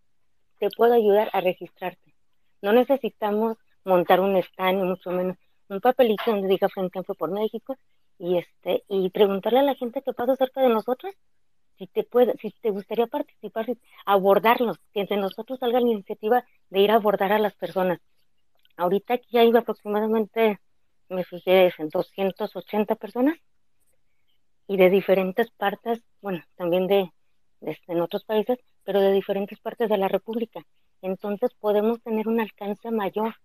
te 0.59 0.69
puedo 0.71 0.95
ayudar 0.95 1.29
a 1.33 1.41
registrarte. 1.41 2.15
No 2.63 2.73
necesitamos 2.73 3.57
montar 3.85 4.19
un 4.19 4.35
stand, 4.37 4.83
mucho 4.83 5.11
menos 5.11 5.37
un 5.69 5.81
papelito 5.81 6.23
donde 6.25 6.47
diga 6.47 6.67
Frente 6.67 6.97
Amplio 6.97 7.15
por 7.15 7.31
México 7.31 7.77
y 8.17 8.37
este 8.37 8.83
y 8.89 9.09
preguntarle 9.11 9.59
a 9.59 9.63
la 9.63 9.75
gente 9.75 10.01
que 10.01 10.13
pasa 10.13 10.35
cerca 10.35 10.61
de 10.61 10.69
nosotros 10.69 11.13
si 11.77 11.87
te 11.87 12.03
puede, 12.03 12.37
si 12.37 12.51
te 12.61 12.69
gustaría 12.69 13.07
participar, 13.07 13.67
abordarlos, 14.05 14.77
que 14.93 15.01
entre 15.01 15.17
nosotros 15.17 15.59
salga 15.59 15.79
la 15.79 15.89
iniciativa 15.89 16.45
de 16.69 16.79
ir 16.79 16.91
a 16.91 16.95
abordar 16.95 17.31
a 17.31 17.39
las 17.39 17.55
personas. 17.55 17.99
Ahorita 18.77 19.15
aquí 19.15 19.37
hay 19.37 19.51
aproximadamente, 19.55 20.59
me 21.09 21.23
fijé, 21.23 21.73
en 21.77 21.89
280 21.89 22.95
personas 22.95 23.37
y 24.67 24.77
de 24.77 24.89
diferentes 24.89 25.51
partes, 25.51 26.01
bueno, 26.21 26.43
también 26.55 26.87
de, 26.87 27.11
de, 27.61 27.77
en 27.87 28.01
otros 28.01 28.23
países, 28.23 28.57
pero 28.83 28.99
de 28.99 29.11
diferentes 29.11 29.59
partes 29.59 29.89
de 29.89 29.97
la 29.97 30.07
República. 30.07 30.65
Entonces 31.01 31.51
podemos 31.59 32.01
tener 32.01 32.27
un 32.27 32.39
alcance 32.39 32.89
mayor. 32.91 33.35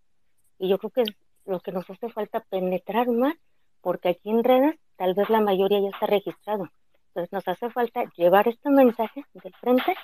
Y 0.59 0.69
yo 0.69 0.79
creo 0.79 0.91
que 0.91 1.05
lo 1.45 1.61
que 1.61 1.73
nos 1.73 1.89
hace 1.91 2.09
falta 2.09 2.41
penetrar 2.49 3.09
más, 3.09 3.35
porque 3.81 4.11
aquí 4.11 4.31
en 4.31 4.45
redes 4.45 4.77
tal 4.97 5.15
vez 5.15 5.29
la 5.31 5.41
mayoría 5.41 5.81
ya 5.81 5.89
está 5.89 6.07
registrado. 6.07 6.69
Entonces 7.09 7.33
nos 7.33 7.49
hace 7.49 7.71
falta 7.71 8.05
llevar 8.17 8.49
este 8.49 8.71
mensaje 8.71 9.25
del 9.33 9.55
frente 9.55 9.97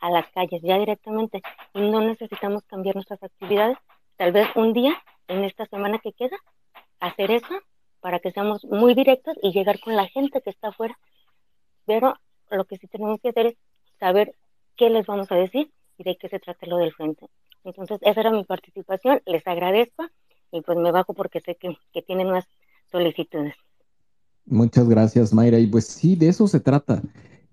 a 0.00 0.10
las 0.10 0.26
calles 0.32 0.60
ya 0.62 0.78
directamente 0.78 1.42
y 1.74 1.80
no 1.90 2.00
necesitamos 2.00 2.62
cambiar 2.64 2.96
nuestras 2.96 3.22
actividades. 3.22 3.78
Tal 4.16 4.32
vez 4.32 4.48
un 4.54 4.72
día 4.72 5.00
en 5.28 5.44
esta 5.44 5.66
semana 5.66 5.98
que 5.98 6.12
queda 6.12 6.36
hacer 7.00 7.30
eso 7.30 7.60
para 8.00 8.18
que 8.18 8.32
seamos 8.32 8.64
muy 8.64 8.94
directos 8.94 9.36
y 9.42 9.52
llegar 9.52 9.80
con 9.80 9.96
la 9.96 10.08
gente 10.08 10.40
que 10.42 10.50
está 10.50 10.68
afuera. 10.68 10.98
Pero 11.86 12.16
lo 12.50 12.64
que 12.64 12.76
sí 12.76 12.86
tenemos 12.88 13.20
que 13.20 13.30
hacer 13.30 13.46
es 13.46 13.56
saber 13.98 14.34
qué 14.76 14.90
les 14.90 15.06
vamos 15.06 15.30
a 15.30 15.36
decir 15.36 15.70
y 15.98 16.04
de 16.04 16.16
qué 16.16 16.28
se 16.28 16.40
trata 16.40 16.66
lo 16.66 16.78
del 16.78 16.92
frente. 16.92 17.26
Entonces, 17.64 17.98
esa 18.02 18.20
era 18.20 18.30
mi 18.30 18.44
participación. 18.44 19.22
Les 19.24 19.46
agradezco 19.46 20.06
y 20.50 20.60
pues 20.62 20.78
me 20.78 20.90
bajo 20.90 21.14
porque 21.14 21.40
sé 21.40 21.54
que, 21.54 21.76
que 21.92 22.02
tienen 22.02 22.30
más 22.30 22.46
solicitudes. 22.90 23.54
Muchas 24.46 24.88
gracias, 24.88 25.32
Mayra. 25.32 25.58
Y 25.58 25.66
pues 25.66 25.86
sí, 25.86 26.16
de 26.16 26.28
eso 26.28 26.48
se 26.48 26.60
trata. 26.60 27.02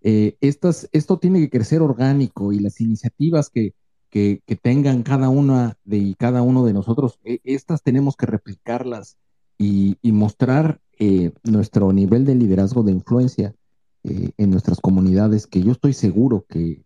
Eh, 0.02 0.38
estas, 0.42 0.90
esto 0.92 1.18
tiene 1.20 1.40
que 1.40 1.50
crecer 1.50 1.82
orgánico 1.82 2.54
y 2.54 2.60
las 2.60 2.80
iniciativas 2.82 3.50
que, 3.50 3.74
que, 4.10 4.42
tengan 4.62 5.04
cada 5.04 5.30
una 5.30 5.78
de 5.84 5.98
y 5.98 6.16
cada 6.16 6.42
uno 6.42 6.66
de 6.66 6.74
nosotros, 6.74 7.20
eh, 7.24 7.40
estas 7.44 7.84
tenemos 7.84 8.16
que 8.16 8.26
replicarlas 8.26 9.18
y, 9.58 9.98
y 10.02 10.12
mostrar 10.12 10.80
eh, 11.02 11.32
nuestro 11.44 11.94
nivel 11.94 12.26
de 12.26 12.36
liderazgo, 12.36 12.84
de 12.84 12.92
influencia 12.92 13.56
eh, 14.04 14.32
en 14.38 14.50
nuestras 14.50 14.82
comunidades, 14.82 15.48
que 15.48 15.62
yo 15.62 15.72
estoy 15.72 15.94
seguro 15.94 16.46
que 16.50 16.84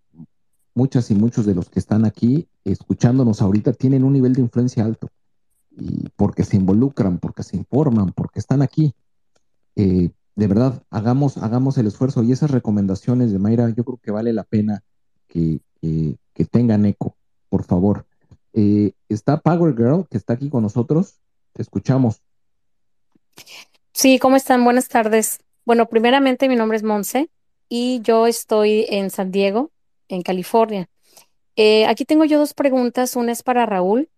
muchas 0.76 1.10
y 1.10 1.16
muchos 1.16 1.48
de 1.48 1.56
los 1.56 1.70
que 1.70 1.80
están 1.80 2.06
aquí 2.06 2.48
escuchándonos 2.64 3.42
ahorita 3.42 3.74
tienen 3.74 4.04
un 4.04 4.14
nivel 4.14 4.34
de 4.34 4.42
influencia 4.42 4.86
alto 4.86 5.10
y 5.72 6.10
porque 6.16 6.44
se 6.44 6.58
involucran, 6.58 7.18
porque 7.18 7.42
se 7.42 7.58
informan, 7.58 8.12
porque 8.12 8.40
están 8.40 8.62
aquí. 8.62 8.94
Eh, 9.76 10.10
de 10.36 10.48
verdad, 10.48 10.84
hagamos, 10.90 11.38
hagamos 11.38 11.78
el 11.78 11.88
esfuerzo 11.88 12.24
y 12.24 12.32
esas 12.32 12.52
recomendaciones 12.52 13.32
de 13.32 13.40
Mayra, 13.40 13.70
yo 13.70 13.84
creo 13.84 14.00
que 14.02 14.12
vale 14.12 14.34
la 14.34 14.44
pena 14.44 14.84
que, 15.28 15.60
que, 15.82 16.46
tengan 16.46 16.86
eco, 16.86 17.16
por 17.50 17.64
favor. 17.64 18.06
Eh, 18.54 18.94
está 19.10 19.40
Power 19.40 19.76
Girl, 19.76 20.08
que 20.10 20.18
está 20.18 20.34
aquí 20.34 20.50
con 20.50 20.64
nosotros. 20.64 21.20
Te 21.54 21.62
escuchamos. 21.62 22.22
Sí, 23.94 24.18
¿cómo 24.20 24.36
están? 24.36 24.64
Buenas 24.64 24.88
tardes. 24.88 25.40
Bueno, 25.66 25.88
primeramente 25.88 26.50
mi 26.50 26.56
nombre 26.56 26.78
es 26.78 26.84
Monse 26.84 27.30
y 27.70 28.02
yo 28.02 28.28
estoy 28.28 28.86
en 28.90 29.10
San 29.12 29.32
Diego, 29.32 29.72
en 30.08 30.24
California. 30.24 30.90
Eh, 31.56 31.86
aquí 31.86 32.06
tengo 32.06 32.26
yo 32.26 32.40
dos 32.40 32.54
preguntas. 32.54 33.16
Una 33.16 33.32
es 33.32 33.44
para 33.44 33.66
Raúl 33.66 34.10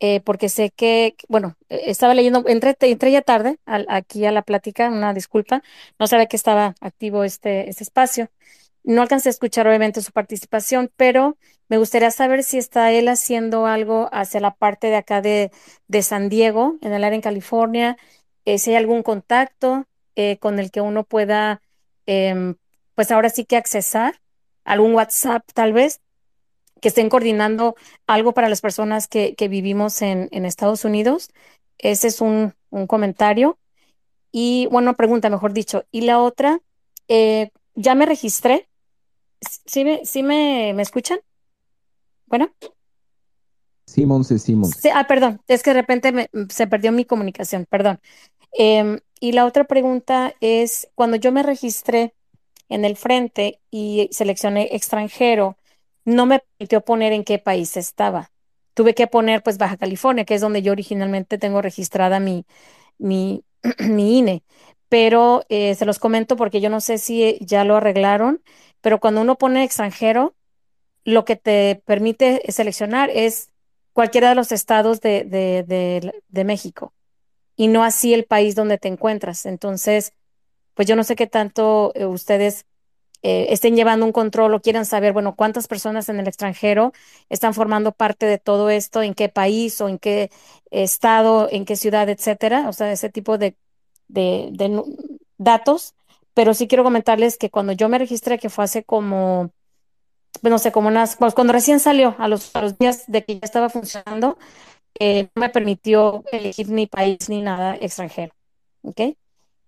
eh, 0.00 0.20
porque 0.20 0.48
sé 0.48 0.70
que, 0.70 1.16
bueno, 1.28 1.56
eh, 1.68 1.82
estaba 1.86 2.14
leyendo, 2.14 2.44
entré, 2.46 2.76
entré 2.80 3.12
ya 3.12 3.22
tarde 3.22 3.58
aquí 3.66 4.24
a 4.26 4.32
la 4.32 4.42
plática, 4.42 4.88
una 4.88 5.14
disculpa, 5.14 5.62
no 5.98 6.06
sabía 6.06 6.26
que 6.26 6.36
estaba 6.36 6.74
activo 6.80 7.24
este, 7.24 7.68
este 7.70 7.84
espacio. 7.84 8.30
No 8.82 9.02
alcancé 9.02 9.28
a 9.28 9.30
escuchar 9.30 9.66
obviamente 9.66 10.02
su 10.02 10.12
participación, 10.12 10.90
pero 10.96 11.38
me 11.68 11.78
gustaría 11.78 12.10
saber 12.10 12.42
si 12.44 12.58
está 12.58 12.92
él 12.92 13.08
haciendo 13.08 13.66
algo 13.66 14.08
hacia 14.12 14.40
la 14.40 14.54
parte 14.54 14.88
de 14.88 14.96
acá 14.96 15.22
de, 15.22 15.50
de 15.88 16.02
San 16.02 16.28
Diego, 16.28 16.76
en 16.82 16.92
el 16.92 17.04
área 17.04 17.16
en 17.16 17.22
California, 17.22 17.96
eh, 18.44 18.58
si 18.58 18.70
hay 18.70 18.76
algún 18.76 19.02
contacto 19.02 19.86
eh, 20.16 20.38
con 20.38 20.58
el 20.58 20.70
que 20.70 20.80
uno 20.80 21.04
pueda, 21.04 21.62
eh, 22.06 22.54
pues 22.94 23.10
ahora 23.10 23.30
sí 23.30 23.44
que 23.44 23.56
accesar, 23.56 24.20
algún 24.64 24.94
WhatsApp 24.94 25.44
tal 25.54 25.72
vez, 25.72 26.00
que 26.84 26.88
estén 26.88 27.08
coordinando 27.08 27.76
algo 28.06 28.34
para 28.34 28.50
las 28.50 28.60
personas 28.60 29.08
que, 29.08 29.34
que 29.36 29.48
vivimos 29.48 30.02
en, 30.02 30.28
en, 30.32 30.44
Estados 30.44 30.84
Unidos. 30.84 31.30
Ese 31.78 32.08
es 32.08 32.20
un, 32.20 32.52
un, 32.68 32.86
comentario. 32.86 33.58
Y 34.30 34.68
bueno, 34.70 34.94
pregunta, 34.94 35.30
mejor 35.30 35.54
dicho. 35.54 35.86
Y 35.90 36.02
la 36.02 36.20
otra, 36.20 36.60
eh, 37.08 37.48
ya 37.74 37.94
me 37.94 38.04
registré. 38.04 38.68
¿Sí 39.40 39.82
me, 39.82 40.04
sí 40.04 40.22
me, 40.22 40.74
me 40.74 40.82
escuchan? 40.82 41.20
Bueno. 42.26 42.52
Simón, 43.86 44.22
sí, 44.22 44.38
Simón. 44.38 44.70
Sí, 44.70 44.90
ah, 44.92 45.06
perdón, 45.06 45.40
es 45.48 45.62
que 45.62 45.70
de 45.70 45.80
repente 45.80 46.12
me, 46.12 46.28
se 46.50 46.66
perdió 46.66 46.92
mi 46.92 47.06
comunicación, 47.06 47.64
perdón. 47.64 47.98
Eh, 48.58 49.00
y 49.20 49.32
la 49.32 49.46
otra 49.46 49.64
pregunta 49.64 50.34
es, 50.42 50.90
cuando 50.94 51.16
yo 51.16 51.32
me 51.32 51.42
registré 51.42 52.12
en 52.68 52.84
el 52.84 52.98
frente 52.98 53.62
y 53.70 54.10
seleccioné 54.12 54.68
extranjero, 54.72 55.56
no 56.04 56.26
me 56.26 56.40
permitió 56.40 56.82
poner 56.82 57.12
en 57.12 57.24
qué 57.24 57.38
país 57.38 57.76
estaba. 57.76 58.30
Tuve 58.74 58.94
que 58.94 59.06
poner 59.06 59.42
pues 59.42 59.58
Baja 59.58 59.76
California, 59.76 60.24
que 60.24 60.34
es 60.34 60.40
donde 60.40 60.62
yo 60.62 60.72
originalmente 60.72 61.38
tengo 61.38 61.62
registrada 61.62 62.20
mi, 62.20 62.46
mi, 62.98 63.44
mi 63.80 64.18
INE. 64.18 64.44
Pero 64.88 65.44
eh, 65.48 65.74
se 65.74 65.86
los 65.86 65.98
comento 65.98 66.36
porque 66.36 66.60
yo 66.60 66.70
no 66.70 66.80
sé 66.80 66.98
si 66.98 67.38
ya 67.40 67.64
lo 67.64 67.76
arreglaron, 67.76 68.42
pero 68.80 69.00
cuando 69.00 69.22
uno 69.22 69.36
pone 69.38 69.64
extranjero, 69.64 70.36
lo 71.04 71.24
que 71.24 71.36
te 71.36 71.82
permite 71.86 72.42
seleccionar 72.52 73.10
es 73.10 73.50
cualquiera 73.92 74.30
de 74.30 74.34
los 74.34 74.52
estados 74.52 75.00
de, 75.00 75.24
de, 75.24 75.64
de, 75.66 76.22
de 76.28 76.44
México 76.44 76.94
y 77.56 77.68
no 77.68 77.84
así 77.84 78.14
el 78.14 78.24
país 78.26 78.54
donde 78.54 78.78
te 78.78 78.88
encuentras. 78.88 79.46
Entonces, 79.46 80.14
pues 80.74 80.88
yo 80.88 80.96
no 80.96 81.04
sé 81.04 81.16
qué 81.16 81.26
tanto 81.26 81.92
eh, 81.94 82.06
ustedes 82.06 82.66
eh, 83.26 83.46
estén 83.54 83.74
llevando 83.74 84.04
un 84.04 84.12
control 84.12 84.52
o 84.52 84.60
quieran 84.60 84.84
saber, 84.84 85.14
bueno, 85.14 85.34
cuántas 85.34 85.66
personas 85.66 86.10
en 86.10 86.20
el 86.20 86.28
extranjero 86.28 86.92
están 87.30 87.54
formando 87.54 87.92
parte 87.92 88.26
de 88.26 88.38
todo 88.38 88.68
esto, 88.68 89.02
en 89.02 89.14
qué 89.14 89.30
país 89.30 89.80
o 89.80 89.88
en 89.88 89.98
qué 89.98 90.30
estado, 90.70 91.48
en 91.50 91.64
qué 91.64 91.74
ciudad, 91.76 92.06
etcétera, 92.10 92.68
o 92.68 92.74
sea, 92.74 92.92
ese 92.92 93.08
tipo 93.08 93.38
de, 93.38 93.56
de, 94.08 94.82
datos. 95.38 95.94
Pero 96.34 96.52
sí 96.52 96.68
quiero 96.68 96.84
comentarles 96.84 97.38
que 97.38 97.48
cuando 97.48 97.72
yo 97.72 97.88
me 97.88 97.98
registré, 97.98 98.38
que 98.38 98.50
fue 98.50 98.64
hace 98.64 98.84
como, 98.84 99.50
no 100.42 100.58
sé, 100.58 100.70
como 100.70 100.88
unas, 100.88 101.16
pues 101.16 101.34
cuando 101.34 101.54
recién 101.54 101.80
salió, 101.80 102.16
a 102.18 102.28
los, 102.28 102.54
a 102.54 102.60
los 102.60 102.76
días 102.78 103.04
de 103.06 103.24
que 103.24 103.34
ya 103.36 103.40
estaba 103.44 103.70
funcionando, 103.70 104.36
eh, 105.00 105.28
no 105.34 105.40
me 105.40 105.48
permitió 105.50 106.24
elegir 106.30 106.68
ni 106.68 106.86
país 106.86 107.28
ni 107.30 107.40
nada 107.40 107.76
extranjero. 107.76 108.34
¿Ok? 108.82 109.00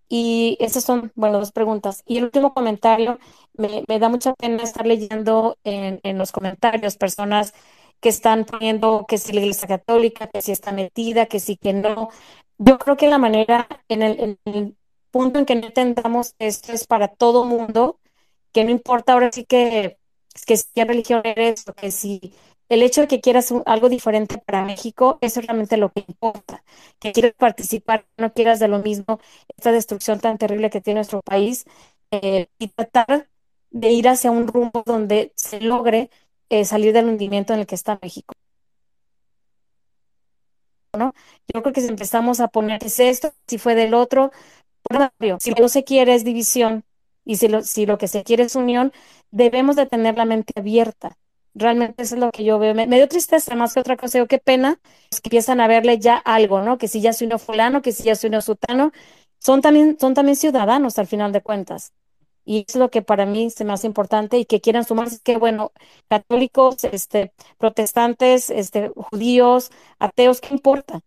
Y 0.09 0.57
esas 0.61 0.85
son, 0.85 1.13
bueno, 1.17 1.39
dos 1.39 1.53
preguntas. 1.53 2.03
Y 2.07 2.19
el 2.19 2.25
último 2.25 2.55
comentario, 2.55 3.19
me, 3.55 3.85
me 3.89 3.99
da 3.99 4.09
mucha 4.09 4.35
pena 4.35 4.63
estar 4.63 4.87
leyendo 4.87 5.59
en, 5.65 6.01
en, 6.05 6.19
los 6.19 6.33
comentarios 6.33 6.97
personas 6.97 7.55
que 8.01 8.09
están 8.11 8.45
poniendo 8.45 9.05
que 9.09 9.19
si 9.19 9.33
la 9.33 9.41
Iglesia 9.41 9.69
Católica, 9.69 10.29
que 10.29 10.43
si 10.43 10.53
está 10.53 10.73
metida, 10.73 11.27
que 11.27 11.41
sí, 11.41 11.57
que 11.57 11.73
no. 11.73 12.11
Yo 12.59 12.79
creo 12.79 12.97
que 12.97 13.09
la 13.09 13.19
manera, 13.19 13.69
en 13.89 14.03
el, 14.03 14.21
en 14.21 14.39
el 14.45 14.77
punto 15.11 15.39
en 15.39 15.47
que 15.47 15.55
no 15.57 15.67
entendamos 15.67 16.35
esto 16.39 16.73
es 16.73 16.87
para 16.87 17.09
todo 17.09 17.45
mundo, 17.45 18.01
que 18.53 18.65
no 18.65 18.71
importa 18.71 19.13
ahora 19.15 19.31
sí 19.33 19.45
que, 19.45 19.99
que 20.47 20.57
si 20.57 20.85
religión 20.85 21.23
eres 21.25 21.67
o 21.69 21.75
que 21.75 21.91
si 21.91 22.35
el 22.69 22.83
hecho 22.83 23.03
de 23.03 23.09
que 23.09 23.21
quieras 23.21 23.53
algo 23.67 23.89
diferente 23.89 24.39
para 24.39 24.65
México, 24.65 25.19
eso 25.21 25.41
es 25.41 25.47
realmente 25.47 25.77
lo 25.77 25.91
que 25.93 26.05
importa. 26.09 26.65
Que 26.99 27.13
quieras 27.13 27.33
participar, 27.39 28.07
no 28.17 28.33
quieras 28.33 28.59
de 28.61 28.69
lo 28.69 28.79
mismo, 28.81 29.21
esta 29.57 29.73
destrucción 29.73 30.21
tan 30.21 30.39
terrible 30.39 30.71
que 30.71 30.81
tiene 30.81 30.99
nuestro 30.99 31.23
país, 31.23 31.65
eh, 32.11 32.49
y 32.59 32.69
tratar 32.69 33.29
de 33.71 33.91
ir 33.91 34.09
hacia 34.09 34.31
un 34.31 34.47
rumbo 34.49 34.83
donde 34.87 35.33
se 35.37 35.61
logre 35.61 36.11
eh, 36.49 36.65
salir 36.65 36.93
del 36.93 37.07
hundimiento 37.09 37.53
en 37.55 37.61
el 37.61 37.67
que 37.67 37.75
está 37.75 37.99
México. 38.03 38.35
¿No? 40.97 41.13
Yo 41.53 41.63
creo 41.63 41.73
que 41.75 41.81
si 41.83 41.89
empezamos 41.89 42.41
a 42.41 42.49
poner, 42.49 42.83
es 42.85 42.99
esto? 43.01 43.33
Si 43.47 43.59
fue 43.59 43.75
del 43.75 43.93
otro, 43.95 44.31
Si 45.39 45.51
lo 45.51 45.57
que 45.57 45.69
se 45.69 45.85
quiere 45.85 46.15
es 46.15 46.25
división 46.25 46.85
y 47.25 47.37
si 47.37 47.49
lo, 47.49 47.63
si 47.63 47.87
lo 47.87 47.99
que 47.99 48.09
se 48.09 48.23
quiere 48.25 48.45
es 48.45 48.57
unión, 48.57 48.93
debemos 49.31 49.77
de 49.77 49.87
tener 49.87 50.17
la 50.17 50.25
mente 50.25 50.53
abierta. 50.57 51.17
Realmente 51.59 52.03
eso 52.03 52.17
es 52.17 52.21
lo 52.21 52.31
que 52.31 52.45
yo 52.45 52.59
veo. 52.59 52.75
Me, 52.75 52.87
dio 52.87 53.09
tristeza 53.09 53.55
más 53.57 53.73
que 53.73 53.81
otra 53.81 53.97
cosa. 53.97 54.19
Digo, 54.19 54.29
qué 54.29 54.39
pena 54.39 54.79
pues, 55.11 55.23
que 55.23 55.29
empiezan 55.29 55.61
a 55.61 55.69
verle 55.69 55.99
ya 55.99 56.17
algo, 56.19 56.61
¿no? 56.61 56.77
Que 56.79 56.87
si 56.87 57.01
ya 57.01 57.15
soy 57.15 57.29
uno 57.29 57.39
fulano, 57.39 57.81
que 57.83 57.93
si 57.93 58.03
ya 58.05 58.15
soy 58.15 58.29
uno 58.29 58.43
sutano. 58.43 58.93
Son 59.39 59.63
también, 59.63 59.97
son 59.99 60.15
también 60.15 60.37
ciudadanos 60.37 60.99
al 60.99 61.07
final 61.07 61.33
de 61.33 61.43
cuentas. 61.43 61.93
Y 62.45 62.67
es 62.69 62.77
lo 62.77 62.91
que 62.91 63.03
para 63.03 63.27
mí 63.27 63.51
se 63.51 63.65
me 63.65 63.73
hace 63.73 63.87
importante 63.87 64.39
y 64.39 64.45
que 64.45 64.61
quieran 64.61 64.85
sumarse, 64.85 65.19
que 65.25 65.39
bueno, 65.39 65.73
católicos, 66.09 66.85
este, 66.85 67.33
protestantes, 67.59 68.51
este, 68.51 68.91
judíos, 68.95 69.71
ateos, 69.99 70.41
¿qué 70.41 70.55
importa? 70.55 71.01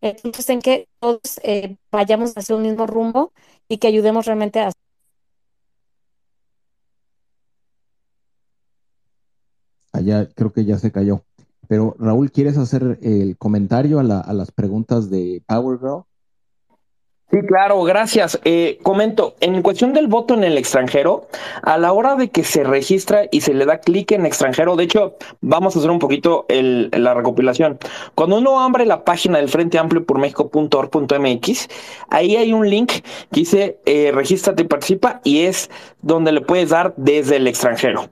Entonces, 0.00 0.48
en 0.50 0.60
que 0.62 0.88
todos 1.00 1.40
eh, 1.42 1.76
vayamos 1.90 2.34
hacia 2.36 2.54
un 2.56 2.62
mismo 2.62 2.86
rumbo 2.86 3.32
y 3.68 3.78
que 3.78 3.88
ayudemos 3.88 4.26
realmente 4.26 4.60
a... 4.60 4.70
Allá 9.96 10.28
creo 10.34 10.52
que 10.52 10.64
ya 10.64 10.78
se 10.78 10.92
cayó. 10.92 11.22
Pero 11.68 11.96
Raúl, 11.98 12.30
¿quieres 12.30 12.58
hacer 12.58 12.98
el 13.02 13.36
comentario 13.36 13.98
a, 13.98 14.02
la, 14.02 14.20
a 14.20 14.32
las 14.32 14.52
preguntas 14.52 15.10
de 15.10 15.42
Power 15.46 15.78
Girl? 15.78 16.04
Sí, 17.28 17.38
claro, 17.40 17.82
gracias. 17.82 18.38
Eh, 18.44 18.78
comento, 18.84 19.34
en 19.40 19.60
cuestión 19.60 19.92
del 19.92 20.06
voto 20.06 20.34
en 20.34 20.44
el 20.44 20.56
extranjero, 20.56 21.26
a 21.62 21.76
la 21.76 21.92
hora 21.92 22.14
de 22.14 22.30
que 22.30 22.44
se 22.44 22.62
registra 22.62 23.24
y 23.32 23.40
se 23.40 23.52
le 23.52 23.66
da 23.66 23.80
clic 23.80 24.12
en 24.12 24.24
extranjero, 24.24 24.76
de 24.76 24.84
hecho, 24.84 25.16
vamos 25.40 25.74
a 25.74 25.80
hacer 25.80 25.90
un 25.90 25.98
poquito 25.98 26.46
el, 26.48 26.88
la 26.92 27.14
recopilación. 27.14 27.78
Cuando 28.14 28.38
uno 28.38 28.60
abre 28.60 28.86
la 28.86 29.04
página 29.04 29.38
del 29.38 29.48
Frente 29.48 29.76
Amplio 29.76 30.06
por 30.06 30.20
México.org.mx, 30.20 31.68
ahí 32.10 32.36
hay 32.36 32.52
un 32.52 32.70
link 32.70 32.92
que 32.92 33.02
dice 33.32 33.80
eh, 33.86 34.12
regístrate 34.14 34.62
y 34.62 34.66
participa 34.66 35.20
y 35.24 35.40
es 35.40 35.68
donde 36.02 36.30
le 36.30 36.42
puedes 36.42 36.70
dar 36.70 36.94
desde 36.96 37.36
el 37.36 37.48
extranjero. 37.48 38.08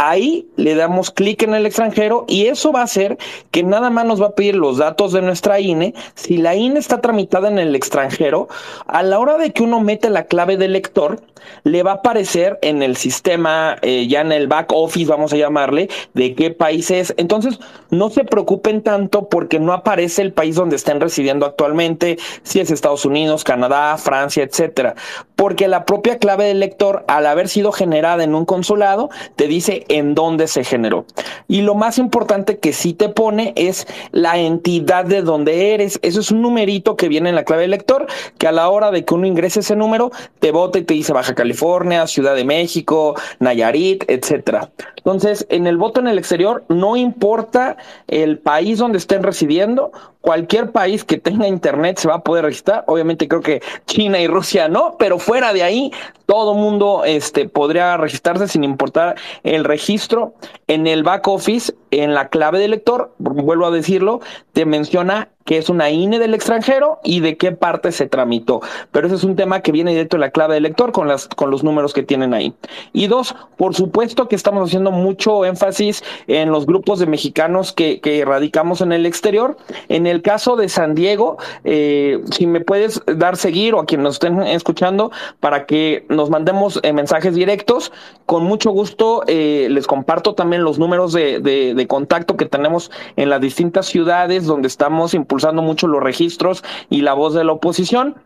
Ahí 0.00 0.46
le 0.54 0.76
damos 0.76 1.10
clic 1.10 1.42
en 1.42 1.54
el 1.54 1.66
extranjero 1.66 2.24
y 2.28 2.46
eso 2.46 2.70
va 2.70 2.82
a 2.82 2.84
hacer 2.84 3.18
que 3.50 3.64
nada 3.64 3.90
más 3.90 4.06
nos 4.06 4.22
va 4.22 4.26
a 4.26 4.34
pedir 4.36 4.54
los 4.54 4.78
datos 4.78 5.12
de 5.12 5.22
nuestra 5.22 5.58
INE. 5.58 5.92
Si 6.14 6.36
la 6.36 6.54
INE 6.54 6.78
está 6.78 7.00
tramitada 7.00 7.48
en 7.48 7.58
el 7.58 7.74
extranjero, 7.74 8.46
a 8.86 9.02
la 9.02 9.18
hora 9.18 9.38
de 9.38 9.52
que 9.52 9.64
uno 9.64 9.80
mete 9.80 10.08
la 10.08 10.26
clave 10.26 10.56
del 10.56 10.74
lector, 10.74 11.20
le 11.64 11.82
va 11.82 11.92
a 11.92 11.94
aparecer 11.94 12.58
en 12.62 12.82
el 12.82 12.96
sistema, 12.96 13.76
eh, 13.82 14.06
ya 14.06 14.20
en 14.20 14.32
el 14.32 14.46
back 14.46 14.70
office, 14.72 15.10
vamos 15.10 15.32
a 15.32 15.36
llamarle, 15.36 15.88
de 16.14 16.34
qué 16.34 16.50
país 16.50 16.90
es. 16.90 17.14
Entonces, 17.16 17.58
no 17.90 18.10
se 18.10 18.24
preocupen 18.24 18.82
tanto 18.82 19.28
porque 19.28 19.58
no 19.58 19.72
aparece 19.72 20.22
el 20.22 20.32
país 20.32 20.54
donde 20.54 20.76
estén 20.76 21.00
residiendo 21.00 21.46
actualmente, 21.46 22.18
si 22.42 22.60
es 22.60 22.70
Estados 22.70 23.04
Unidos, 23.04 23.44
Canadá, 23.44 23.96
Francia, 23.96 24.42
etcétera. 24.42 24.94
Porque 25.34 25.68
la 25.68 25.84
propia 25.84 26.18
clave 26.18 26.44
del 26.44 26.60
lector, 26.60 27.04
al 27.08 27.26
haber 27.26 27.48
sido 27.48 27.72
generada 27.72 28.24
en 28.24 28.34
un 28.34 28.44
consulado, 28.44 29.10
te 29.36 29.46
dice 29.46 29.84
en 29.88 30.14
dónde 30.14 30.48
se 30.48 30.64
generó. 30.64 31.04
Y 31.46 31.62
lo 31.62 31.74
más 31.74 31.98
importante 31.98 32.58
que 32.58 32.72
sí 32.72 32.92
te 32.92 33.08
pone 33.08 33.52
es 33.56 33.86
la 34.12 34.38
entidad 34.38 35.04
de 35.04 35.22
donde 35.22 35.74
eres. 35.74 35.98
Eso 36.02 36.20
es 36.20 36.30
un 36.30 36.42
numerito 36.42 36.96
que 36.96 37.08
viene 37.08 37.28
en 37.28 37.34
la 37.34 37.44
clave 37.44 37.62
del 37.62 37.72
lector, 37.72 38.06
que 38.38 38.46
a 38.46 38.52
la 38.52 38.68
hora 38.68 38.90
de 38.90 39.04
que 39.04 39.14
uno 39.14 39.26
ingrese 39.26 39.60
ese 39.60 39.76
número, 39.76 40.10
te 40.40 40.52
bota 40.52 40.78
y 40.78 40.82
te 40.82 40.94
dice 40.94 41.12
Baja 41.12 41.34
California, 41.34 42.06
Ciudad 42.06 42.34
de 42.34 42.44
México, 42.44 43.14
Nayarit, 43.38 44.04
etcétera. 44.08 44.70
Entonces, 44.96 45.46
en 45.48 45.66
el 45.66 45.76
voto 45.76 46.00
en 46.00 46.08
el 46.08 46.18
exterior, 46.18 46.64
no 46.68 46.96
importa 46.96 47.76
el 48.08 48.38
país 48.38 48.78
donde 48.78 48.98
estén 48.98 49.22
residiendo, 49.22 49.92
cualquier 50.20 50.72
país 50.72 51.04
que 51.04 51.18
tenga 51.18 51.46
internet 51.46 51.98
se 51.98 52.08
va 52.08 52.16
a 52.16 52.22
poder 52.22 52.44
registrar. 52.44 52.84
Obviamente 52.86 53.28
creo 53.28 53.40
que 53.40 53.62
China 53.86 54.20
y 54.20 54.26
Rusia 54.26 54.68
no, 54.68 54.96
pero 54.98 55.18
fuera 55.18 55.52
de 55.52 55.62
ahí 55.62 55.92
todo 56.26 56.54
mundo 56.54 57.04
este, 57.06 57.48
podría 57.48 57.96
registrarse 57.96 58.48
sin 58.48 58.64
importar 58.64 59.16
el 59.42 59.64
registro. 59.64 60.34
En 60.66 60.86
el 60.86 61.02
back 61.02 61.26
office, 61.28 61.74
en 61.90 62.14
la 62.14 62.28
clave 62.28 62.58
de 62.58 62.68
lector, 62.68 63.14
vuelvo 63.18 63.66
a 63.66 63.70
decirlo, 63.70 64.20
te 64.52 64.66
menciona 64.66 65.30
que 65.48 65.56
es 65.56 65.70
una 65.70 65.88
INE 65.88 66.18
del 66.18 66.34
extranjero 66.34 67.00
y 67.02 67.20
de 67.20 67.38
qué 67.38 67.52
parte 67.52 67.90
se 67.90 68.06
tramitó. 68.06 68.60
Pero 68.92 69.06
ese 69.06 69.16
es 69.16 69.24
un 69.24 69.34
tema 69.34 69.62
que 69.62 69.72
viene 69.72 69.92
directo 69.92 70.18
en 70.18 70.20
la 70.20 70.28
clave 70.28 70.52
de 70.52 70.60
lector 70.60 70.92
con, 70.92 71.08
las, 71.08 71.26
con 71.26 71.50
los 71.50 71.64
números 71.64 71.94
que 71.94 72.02
tienen 72.02 72.34
ahí. 72.34 72.52
Y 72.92 73.06
dos, 73.06 73.34
por 73.56 73.74
supuesto 73.74 74.28
que 74.28 74.36
estamos 74.36 74.68
haciendo 74.68 74.90
mucho 74.90 75.46
énfasis 75.46 76.04
en 76.26 76.50
los 76.50 76.66
grupos 76.66 76.98
de 76.98 77.06
mexicanos 77.06 77.72
que, 77.72 77.98
que 78.02 78.26
radicamos 78.26 78.82
en 78.82 78.92
el 78.92 79.06
exterior. 79.06 79.56
En 79.88 80.06
el 80.06 80.20
caso 80.20 80.54
de 80.54 80.68
San 80.68 80.94
Diego, 80.94 81.38
eh, 81.64 82.22
si 82.30 82.46
me 82.46 82.60
puedes 82.60 83.00
dar 83.06 83.38
seguir 83.38 83.72
o 83.72 83.80
a 83.80 83.86
quien 83.86 84.02
nos 84.02 84.16
estén 84.16 84.42
escuchando 84.42 85.12
para 85.40 85.64
que 85.64 86.04
nos 86.10 86.28
mandemos 86.28 86.78
eh, 86.82 86.92
mensajes 86.92 87.34
directos, 87.34 87.90
con 88.26 88.44
mucho 88.44 88.70
gusto 88.70 89.22
eh, 89.26 89.68
les 89.70 89.86
comparto 89.86 90.34
también 90.34 90.62
los 90.62 90.78
números 90.78 91.14
de, 91.14 91.40
de, 91.40 91.72
de 91.72 91.86
contacto 91.86 92.36
que 92.36 92.44
tenemos 92.44 92.90
en 93.16 93.30
las 93.30 93.40
distintas 93.40 93.86
ciudades 93.86 94.44
donde 94.44 94.68
estamos 94.68 95.14
impulsando 95.14 95.37
impulsando 95.38 95.62
mucho 95.62 95.86
los 95.86 96.02
registros 96.02 96.64
y 96.90 97.02
la 97.02 97.14
voz 97.14 97.34
de 97.34 97.44
la 97.44 97.52
oposición. 97.52 98.16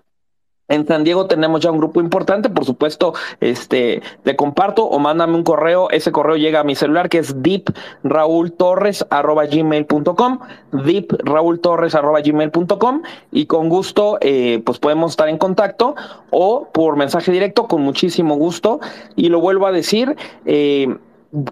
En 0.68 0.86
San 0.86 1.02
Diego 1.04 1.26
tenemos 1.26 1.60
ya 1.60 1.70
un 1.70 1.76
grupo 1.76 2.00
importante, 2.00 2.48
por 2.48 2.64
supuesto, 2.64 3.12
este, 3.40 4.00
te 4.22 4.36
comparto 4.36 4.84
o 4.84 4.98
mándame 4.98 5.34
un 5.34 5.42
correo, 5.42 5.90
ese 5.90 6.12
correo 6.12 6.36
llega 6.36 6.60
a 6.60 6.64
mi 6.64 6.74
celular 6.74 7.10
que 7.10 7.18
es 7.18 7.42
deepraultorres.gmail.com, 7.42 10.38
deepraultorres.gmail.com 10.72 13.02
y 13.32 13.44
con 13.46 13.68
gusto 13.68 14.16
eh, 14.22 14.62
pues 14.64 14.78
podemos 14.78 15.10
estar 15.10 15.28
en 15.28 15.36
contacto 15.36 15.94
o 16.30 16.68
por 16.72 16.96
mensaje 16.96 17.30
directo 17.32 17.66
con 17.66 17.82
muchísimo 17.82 18.36
gusto 18.36 18.80
y 19.14 19.28
lo 19.28 19.40
vuelvo 19.40 19.66
a 19.66 19.72
decir, 19.72 20.16
eh, 20.46 20.96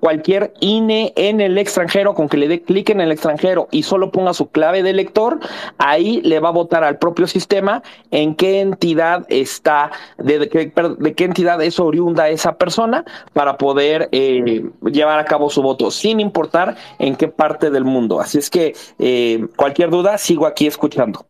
cualquier 0.01 0.52
INE 0.61 1.12
en 1.16 1.40
el 1.40 1.57
extranjero, 1.57 2.15
con 2.15 2.28
que 2.28 2.36
le 2.36 2.48
dé 2.48 2.62
clic 2.62 2.90
en 2.90 3.01
el 3.01 3.12
extranjero 3.12 3.69
y 3.70 3.82
solo 3.82 4.11
ponga 4.12 4.35
su 4.35 4.48
clave 4.48 4.82
de 4.82 4.93
lector, 4.93 5.40
ahí 5.78 6.20
le 6.23 6.39
va 6.40 6.51
a 6.51 6.52
votar 6.52 6.85
al 6.85 6.98
propio 6.98 7.27
sistema 7.27 7.82
en 8.11 8.35
qué 8.35 8.61
entidad 8.61 9.24
está, 9.28 9.90
de, 10.19 10.48
qué 10.48 11.24
entidad 11.24 11.62
es 11.62 11.81
oriunda 11.81 12.28
esa 12.28 12.57
persona 12.57 13.05
para 13.32 13.57
poder 13.57 14.09
eh, 14.12 14.70
llevar 14.90 15.19
a 15.19 15.24
cabo 15.24 15.48
su 15.48 15.62
voto, 15.62 15.90
sin 15.90 16.20
importar 16.20 16.77
en 16.98 17.16
qué 17.16 17.28
parte 17.28 17.70
del 17.70 17.85
mundo. 17.85 18.20
Así 18.20 18.39
es 18.39 18.51
que 18.51 18.74
eh, 18.98 19.47
cualquier 19.57 19.90
duda, 19.90 20.19
sigo 20.19 20.47
aquí 20.47 20.66
escuchando. 20.66 21.27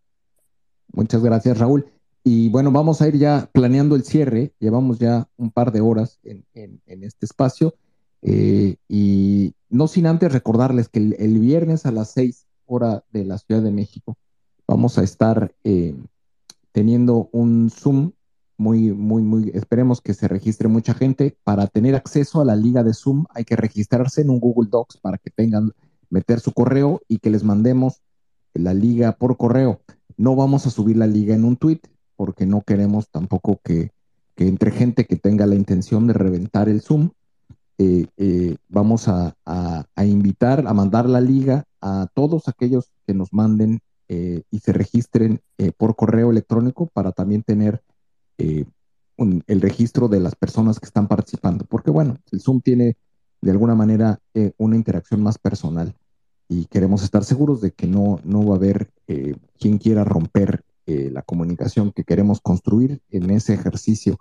Muchas 0.92 1.22
gracias, 1.22 1.58
Raúl. 1.58 1.86
Y 2.24 2.48
bueno, 2.50 2.70
vamos 2.72 3.00
a 3.00 3.08
ir 3.08 3.16
ya 3.16 3.48
planeando 3.52 3.94
el 3.94 4.02
cierre. 4.02 4.52
Llevamos 4.58 4.98
ya 4.98 5.26
un 5.36 5.50
par 5.50 5.72
de 5.72 5.80
horas 5.80 6.18
en, 6.24 6.44
en 6.54 7.04
este 7.04 7.24
espacio. 7.24 7.74
Eh, 8.22 8.76
y 8.88 9.54
no 9.68 9.88
sin 9.88 10.06
antes 10.06 10.32
recordarles 10.32 10.88
que 10.88 10.98
el, 10.98 11.38
viernes 11.38 11.86
a 11.86 11.92
las 11.92 12.10
6 12.10 12.46
hora 12.66 13.04
de 13.12 13.24
la 13.24 13.38
Ciudad 13.38 13.62
de 13.62 13.70
México 13.70 14.16
vamos 14.66 14.98
a 14.98 15.02
estar 15.02 15.54
eh, 15.64 15.94
teniendo 16.72 17.28
un 17.32 17.70
Zoom 17.70 18.12
muy, 18.56 18.92
muy, 18.92 19.22
muy, 19.22 19.50
esperemos 19.54 20.02
que 20.02 20.12
se 20.12 20.28
registre 20.28 20.68
mucha 20.68 20.92
gente. 20.92 21.36
Para 21.44 21.66
tener 21.66 21.94
acceso 21.94 22.40
a 22.42 22.44
la 22.44 22.56
liga 22.56 22.84
de 22.84 22.92
Zoom 22.92 23.24
hay 23.30 23.44
que 23.44 23.56
registrarse 23.56 24.20
en 24.20 24.28
un 24.28 24.38
Google 24.38 24.68
Docs 24.70 24.98
para 24.98 25.16
que 25.16 25.30
tengan, 25.30 25.72
meter 26.10 26.40
su 26.40 26.52
correo 26.52 27.00
y 27.08 27.18
que 27.18 27.30
les 27.30 27.42
mandemos 27.42 28.02
la 28.52 28.74
liga 28.74 29.12
por 29.12 29.36
correo. 29.36 29.80
No 30.16 30.36
vamos 30.36 30.66
a 30.66 30.70
subir 30.70 30.96
la 30.96 31.06
liga 31.06 31.34
en 31.34 31.44
un 31.44 31.56
tweet 31.56 31.80
porque 32.16 32.44
no 32.44 32.60
queremos 32.60 33.08
tampoco 33.08 33.60
que, 33.64 33.92
que 34.34 34.46
entre 34.46 34.72
gente 34.72 35.06
que 35.06 35.16
tenga 35.16 35.46
la 35.46 35.54
intención 35.54 36.06
de 36.06 36.12
reventar 36.12 36.68
el 36.68 36.82
Zoom 36.82 37.10
eh, 37.82 38.08
eh, 38.18 38.56
vamos 38.68 39.08
a, 39.08 39.34
invitar, 40.04 40.68
a 40.68 40.74
mandar 40.74 41.08
la 41.08 41.22
liga 41.22 41.64
a 41.80 42.08
todos 42.12 42.46
aquellos 42.46 42.92
que 43.06 43.14
nos 43.14 43.32
manden 43.32 43.80
eh, 44.06 44.42
y 44.50 44.58
se 44.58 44.74
registren 44.74 45.40
por 45.78 45.96
correo 45.96 46.30
electrónico 46.30 46.90
para 46.92 47.12
también 47.12 47.42
tener 47.42 47.82
el 48.36 49.60
registro 49.62 50.08
de 50.08 50.20
las 50.20 50.34
personas 50.34 50.78
que 50.78 50.84
están 50.84 51.08
participando. 51.08 51.64
Porque 51.64 51.90
bueno, 51.90 52.18
el 52.30 52.42
Zoom 52.42 52.60
tiene 52.60 52.98
de 53.40 53.50
alguna 53.50 53.74
manera 53.74 54.20
una 54.58 54.76
interacción 54.76 55.22
más 55.22 55.38
personal 55.38 55.96
y 56.50 56.66
queremos 56.66 57.02
estar 57.02 57.24
seguros 57.24 57.62
de 57.62 57.70
que 57.70 57.86
no, 57.86 58.20
no 58.24 58.44
va 58.44 58.56
a 58.56 58.58
haber 58.58 58.90
quien 59.58 59.78
quiera 59.78 60.04
romper 60.04 60.64
la 60.84 61.22
comunicación 61.22 61.92
que 61.92 62.04
queremos 62.04 62.42
construir 62.42 63.00
en 63.08 63.30
ese 63.30 63.54
ejercicio 63.54 64.20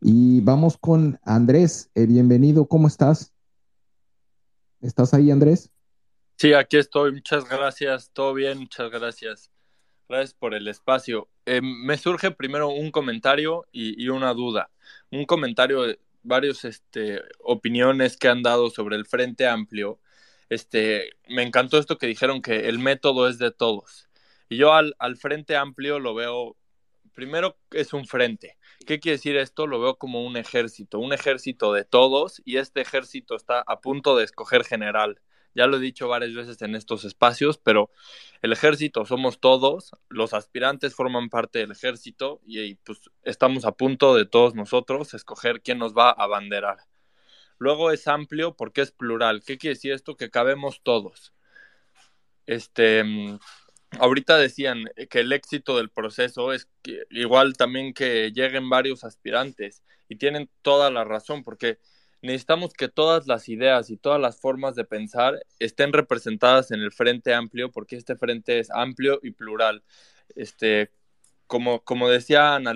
y 0.00 0.40
vamos 0.40 0.76
con 0.76 1.18
Andrés. 1.24 1.90
Eh, 1.94 2.06
bienvenido, 2.06 2.66
¿cómo 2.66 2.88
estás? 2.88 3.32
¿Estás 4.80 5.14
ahí, 5.14 5.30
Andrés? 5.30 5.70
Sí, 6.36 6.52
aquí 6.52 6.76
estoy. 6.76 7.12
Muchas 7.12 7.48
gracias. 7.48 8.10
Todo 8.12 8.34
bien, 8.34 8.58
muchas 8.58 8.90
gracias. 8.90 9.50
Gracias 10.08 10.34
por 10.34 10.54
el 10.54 10.68
espacio. 10.68 11.28
Eh, 11.46 11.60
me 11.62 11.96
surge 11.96 12.30
primero 12.30 12.68
un 12.68 12.90
comentario 12.90 13.66
y, 13.72 14.08
una 14.08 14.34
duda. 14.34 14.70
Un 15.10 15.24
comentario, 15.24 15.82
de 15.82 15.98
varios 16.22 16.64
este, 16.64 17.22
opiniones 17.42 18.16
que 18.16 18.28
han 18.28 18.42
dado 18.42 18.70
sobre 18.70 18.96
el 18.96 19.06
Frente 19.06 19.48
Amplio. 19.48 19.98
Este, 20.48 21.10
me 21.28 21.42
encantó 21.42 21.78
esto 21.78 21.98
que 21.98 22.06
dijeron 22.06 22.42
que 22.42 22.68
el 22.68 22.78
método 22.78 23.28
es 23.28 23.38
de 23.38 23.50
todos. 23.50 24.08
Y 24.48 24.58
yo 24.58 24.72
al 24.74 25.16
Frente 25.16 25.56
Amplio 25.56 25.98
lo 25.98 26.14
veo 26.14 26.56
primero 27.16 27.56
es 27.72 27.94
un 27.94 28.06
frente. 28.06 28.58
¿Qué 28.86 29.00
quiere 29.00 29.16
decir 29.16 29.36
esto? 29.36 29.66
Lo 29.66 29.80
veo 29.80 29.96
como 29.96 30.24
un 30.24 30.36
ejército, 30.36 31.00
un 31.00 31.12
ejército 31.12 31.72
de 31.72 31.84
todos 31.84 32.42
y 32.44 32.58
este 32.58 32.82
ejército 32.82 33.34
está 33.34 33.64
a 33.66 33.80
punto 33.80 34.16
de 34.16 34.24
escoger 34.24 34.64
general. 34.64 35.20
Ya 35.54 35.66
lo 35.66 35.78
he 35.78 35.80
dicho 35.80 36.06
varias 36.06 36.34
veces 36.34 36.60
en 36.60 36.74
estos 36.74 37.06
espacios, 37.06 37.56
pero 37.56 37.90
el 38.42 38.52
ejército 38.52 39.06
somos 39.06 39.40
todos, 39.40 39.92
los 40.10 40.34
aspirantes 40.34 40.94
forman 40.94 41.30
parte 41.30 41.60
del 41.60 41.72
ejército 41.72 42.42
y, 42.44 42.74
pues 42.74 43.00
estamos 43.22 43.64
a 43.64 43.72
punto 43.72 44.14
de 44.14 44.26
todos 44.26 44.54
nosotros 44.54 45.14
escoger 45.14 45.62
quién 45.62 45.78
nos 45.78 45.94
va 45.94 46.10
a 46.10 46.24
abanderar. 46.24 46.80
Luego 47.58 47.90
es 47.90 48.06
amplio 48.06 48.54
porque 48.54 48.82
es 48.82 48.92
plural. 48.92 49.42
¿Qué 49.42 49.56
quiere 49.56 49.74
decir 49.74 49.92
esto? 49.92 50.16
Que 50.16 50.28
cabemos 50.28 50.82
todos. 50.82 51.32
Este, 52.44 53.02
mm, 53.02 53.38
ahorita 53.98 54.36
decían 54.38 54.84
que 55.10 55.20
el 55.20 55.32
éxito 55.32 55.76
del 55.76 55.90
proceso 55.90 56.52
es 56.52 56.68
igual 57.10 57.56
también 57.56 57.94
que 57.94 58.30
lleguen 58.32 58.68
varios 58.68 59.04
aspirantes 59.04 59.82
y 60.08 60.16
tienen 60.16 60.48
toda 60.62 60.90
la 60.90 61.04
razón 61.04 61.42
porque 61.42 61.78
necesitamos 62.22 62.72
que 62.72 62.88
todas 62.88 63.26
las 63.26 63.48
ideas 63.48 63.90
y 63.90 63.96
todas 63.96 64.20
las 64.20 64.40
formas 64.40 64.74
de 64.74 64.84
pensar 64.84 65.40
estén 65.58 65.92
representadas 65.92 66.70
en 66.70 66.80
el 66.80 66.92
frente 66.92 67.34
amplio 67.34 67.70
porque 67.70 67.96
este 67.96 68.16
frente 68.16 68.58
es 68.58 68.70
amplio 68.70 69.20
y 69.22 69.30
plural. 69.32 69.82
Este, 70.34 70.90
como, 71.46 71.82
como 71.84 72.08
decía 72.08 72.54
Ana 72.56 72.74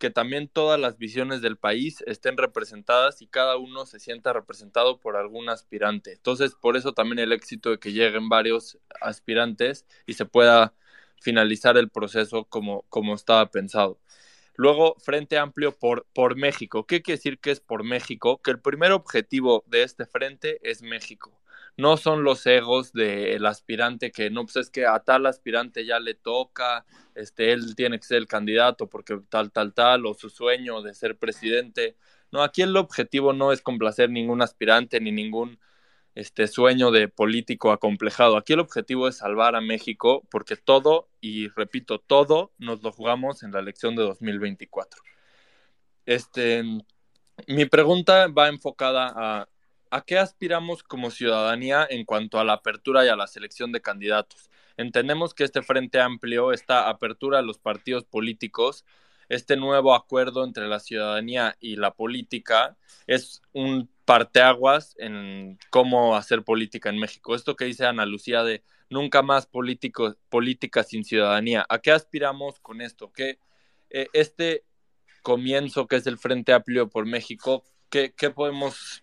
que 0.00 0.10
también 0.10 0.48
todas 0.48 0.80
las 0.80 0.98
visiones 0.98 1.42
del 1.42 1.58
país 1.58 2.02
estén 2.06 2.36
representadas 2.38 3.22
y 3.22 3.28
cada 3.28 3.56
uno 3.58 3.86
se 3.86 4.00
sienta 4.00 4.32
representado 4.32 4.98
por 4.98 5.16
algún 5.16 5.48
aspirante. 5.50 6.12
Entonces, 6.12 6.54
por 6.54 6.76
eso 6.76 6.94
también 6.94 7.20
el 7.20 7.32
éxito 7.32 7.70
de 7.70 7.78
que 7.78 7.92
lleguen 7.92 8.28
varios 8.28 8.78
aspirantes 9.00 9.86
y 10.06 10.14
se 10.14 10.26
pueda 10.26 10.74
finalizar 11.20 11.76
el 11.76 11.90
proceso 11.90 12.44
como, 12.46 12.82
como 12.88 13.14
estaba 13.14 13.50
pensado. 13.50 14.00
Luego, 14.56 14.96
Frente 14.98 15.38
Amplio 15.38 15.78
por, 15.78 16.06
por 16.14 16.36
México. 16.36 16.86
¿Qué 16.86 17.02
quiere 17.02 17.18
decir 17.18 17.38
que 17.38 17.50
es 17.50 17.60
por 17.60 17.84
México? 17.84 18.40
Que 18.42 18.52
el 18.52 18.60
primer 18.60 18.92
objetivo 18.92 19.64
de 19.66 19.82
este 19.84 20.06
frente 20.06 20.58
es 20.68 20.82
México 20.82 21.39
no 21.76 21.96
son 21.96 22.24
los 22.24 22.46
egos 22.46 22.92
del 22.92 23.44
aspirante 23.46 24.10
que 24.12 24.30
no, 24.30 24.44
pues 24.44 24.56
es 24.56 24.70
que 24.70 24.86
a 24.86 25.00
tal 25.00 25.26
aspirante 25.26 25.84
ya 25.84 25.98
le 26.00 26.14
toca, 26.14 26.84
este, 27.14 27.52
él 27.52 27.74
tiene 27.74 27.98
que 27.98 28.06
ser 28.06 28.18
el 28.18 28.26
candidato 28.26 28.88
porque 28.88 29.18
tal, 29.28 29.50
tal, 29.52 29.72
tal, 29.74 30.06
o 30.06 30.14
su 30.14 30.30
sueño 30.30 30.82
de 30.82 30.94
ser 30.94 31.16
presidente. 31.16 31.96
No, 32.32 32.42
aquí 32.42 32.62
el 32.62 32.76
objetivo 32.76 33.32
no 33.32 33.52
es 33.52 33.62
complacer 33.62 34.10
ningún 34.10 34.42
aspirante 34.42 35.00
ni 35.00 35.12
ningún 35.12 35.58
este 36.14 36.48
sueño 36.48 36.90
de 36.90 37.08
político 37.08 37.72
acomplejado. 37.72 38.36
Aquí 38.36 38.52
el 38.52 38.60
objetivo 38.60 39.08
es 39.08 39.18
salvar 39.18 39.54
a 39.56 39.60
México 39.60 40.26
porque 40.30 40.56
todo, 40.56 41.08
y 41.20 41.48
repito, 41.48 41.98
todo 41.98 42.52
nos 42.58 42.82
lo 42.82 42.92
jugamos 42.92 43.42
en 43.42 43.52
la 43.52 43.60
elección 43.60 43.96
de 43.96 44.02
2024. 44.02 45.00
Este, 46.06 46.64
mi 47.46 47.64
pregunta 47.66 48.26
va 48.28 48.48
enfocada 48.48 49.12
a 49.14 49.48
¿A 49.92 50.02
qué 50.02 50.18
aspiramos 50.18 50.84
como 50.84 51.10
ciudadanía 51.10 51.84
en 51.90 52.04
cuanto 52.04 52.38
a 52.38 52.44
la 52.44 52.52
apertura 52.54 53.04
y 53.04 53.08
a 53.08 53.16
la 53.16 53.26
selección 53.26 53.72
de 53.72 53.80
candidatos? 53.80 54.48
Entendemos 54.76 55.34
que 55.34 55.42
este 55.42 55.62
Frente 55.62 56.00
Amplio, 56.00 56.52
esta 56.52 56.88
apertura 56.88 57.40
a 57.40 57.42
los 57.42 57.58
partidos 57.58 58.04
políticos, 58.04 58.84
este 59.28 59.56
nuevo 59.56 59.94
acuerdo 59.94 60.44
entre 60.44 60.68
la 60.68 60.78
ciudadanía 60.78 61.56
y 61.58 61.74
la 61.74 61.92
política 61.92 62.76
es 63.08 63.42
un 63.52 63.90
parteaguas 64.04 64.94
en 64.98 65.58
cómo 65.70 66.16
hacer 66.16 66.44
política 66.44 66.88
en 66.88 66.98
México. 66.98 67.34
Esto 67.34 67.56
que 67.56 67.64
dice 67.64 67.84
Ana 67.84 68.06
Lucía 68.06 68.44
de 68.44 68.62
nunca 68.90 69.22
más 69.22 69.46
políticos, 69.46 70.16
política 70.28 70.84
sin 70.84 71.04
ciudadanía. 71.04 71.66
¿A 71.68 71.80
qué 71.80 71.90
aspiramos 71.90 72.60
con 72.60 72.80
esto? 72.80 73.12
Que 73.12 73.40
eh, 73.90 74.06
este 74.12 74.64
comienzo 75.22 75.88
que 75.88 75.96
es 75.96 76.06
el 76.06 76.18
Frente 76.18 76.52
Amplio 76.52 76.88
por 76.88 77.06
México, 77.06 77.64
¿qué, 77.88 78.14
qué 78.16 78.30
podemos 78.30 79.02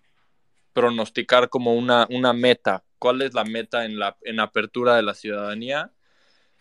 pronosticar 0.78 1.50
como 1.50 1.74
una, 1.74 2.06
una 2.12 2.34
meta. 2.34 2.84
¿Cuál 3.00 3.24
es 3.24 3.34
la 3.34 3.44
meta 3.44 3.84
en 3.84 3.98
la 3.98 4.16
en 4.22 4.40
apertura 4.40 4.96
de 4.96 5.02
la 5.02 5.16
ciudadanía? 5.16 5.92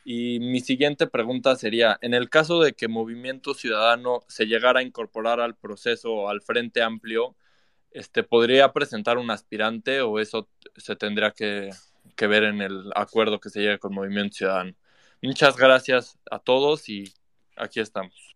Y 0.06 0.40
mi 0.40 0.60
siguiente 0.60 1.06
pregunta 1.06 1.54
sería, 1.54 1.98
en 2.00 2.14
el 2.14 2.30
caso 2.30 2.62
de 2.62 2.72
que 2.72 2.88
Movimiento 2.88 3.52
Ciudadano 3.52 4.22
se 4.26 4.46
llegara 4.46 4.80
a 4.80 4.82
incorporar 4.82 5.38
al 5.38 5.54
proceso 5.54 6.14
o 6.14 6.28
al 6.30 6.40
Frente 6.40 6.80
Amplio, 6.80 7.36
este, 7.90 8.22
¿podría 8.22 8.72
presentar 8.72 9.18
un 9.18 9.30
aspirante 9.30 10.00
o 10.00 10.18
eso 10.18 10.48
se 10.78 10.96
tendría 10.96 11.32
que, 11.32 11.68
que 12.16 12.26
ver 12.26 12.44
en 12.44 12.62
el 12.62 12.90
acuerdo 12.94 13.38
que 13.38 13.50
se 13.50 13.60
llegue 13.60 13.78
con 13.78 13.92
Movimiento 13.92 14.34
Ciudadano? 14.34 14.72
Muchas 15.20 15.58
gracias 15.58 16.18
a 16.30 16.38
todos 16.38 16.88
y 16.88 17.12
aquí 17.54 17.80
estamos. 17.80 18.34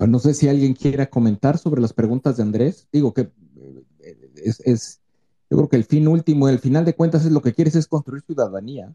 No 0.00 0.18
sé 0.18 0.32
si 0.32 0.48
alguien 0.48 0.72
quiera 0.72 1.10
comentar 1.10 1.58
sobre 1.58 1.82
las 1.82 1.92
preguntas 1.92 2.38
de 2.38 2.44
Andrés. 2.44 2.88
Digo 2.90 3.12
que 3.12 3.30
es, 4.36 5.00
yo 5.50 5.56
creo 5.58 5.68
que 5.68 5.76
el 5.76 5.84
fin 5.84 6.08
último, 6.08 6.48
el 6.48 6.58
final 6.58 6.84
de 6.84 6.94
cuentas, 6.94 7.24
es 7.24 7.32
lo 7.32 7.42
que 7.42 7.52
quieres 7.52 7.74
es 7.74 7.86
construir 7.86 8.22
ciudadanía, 8.22 8.94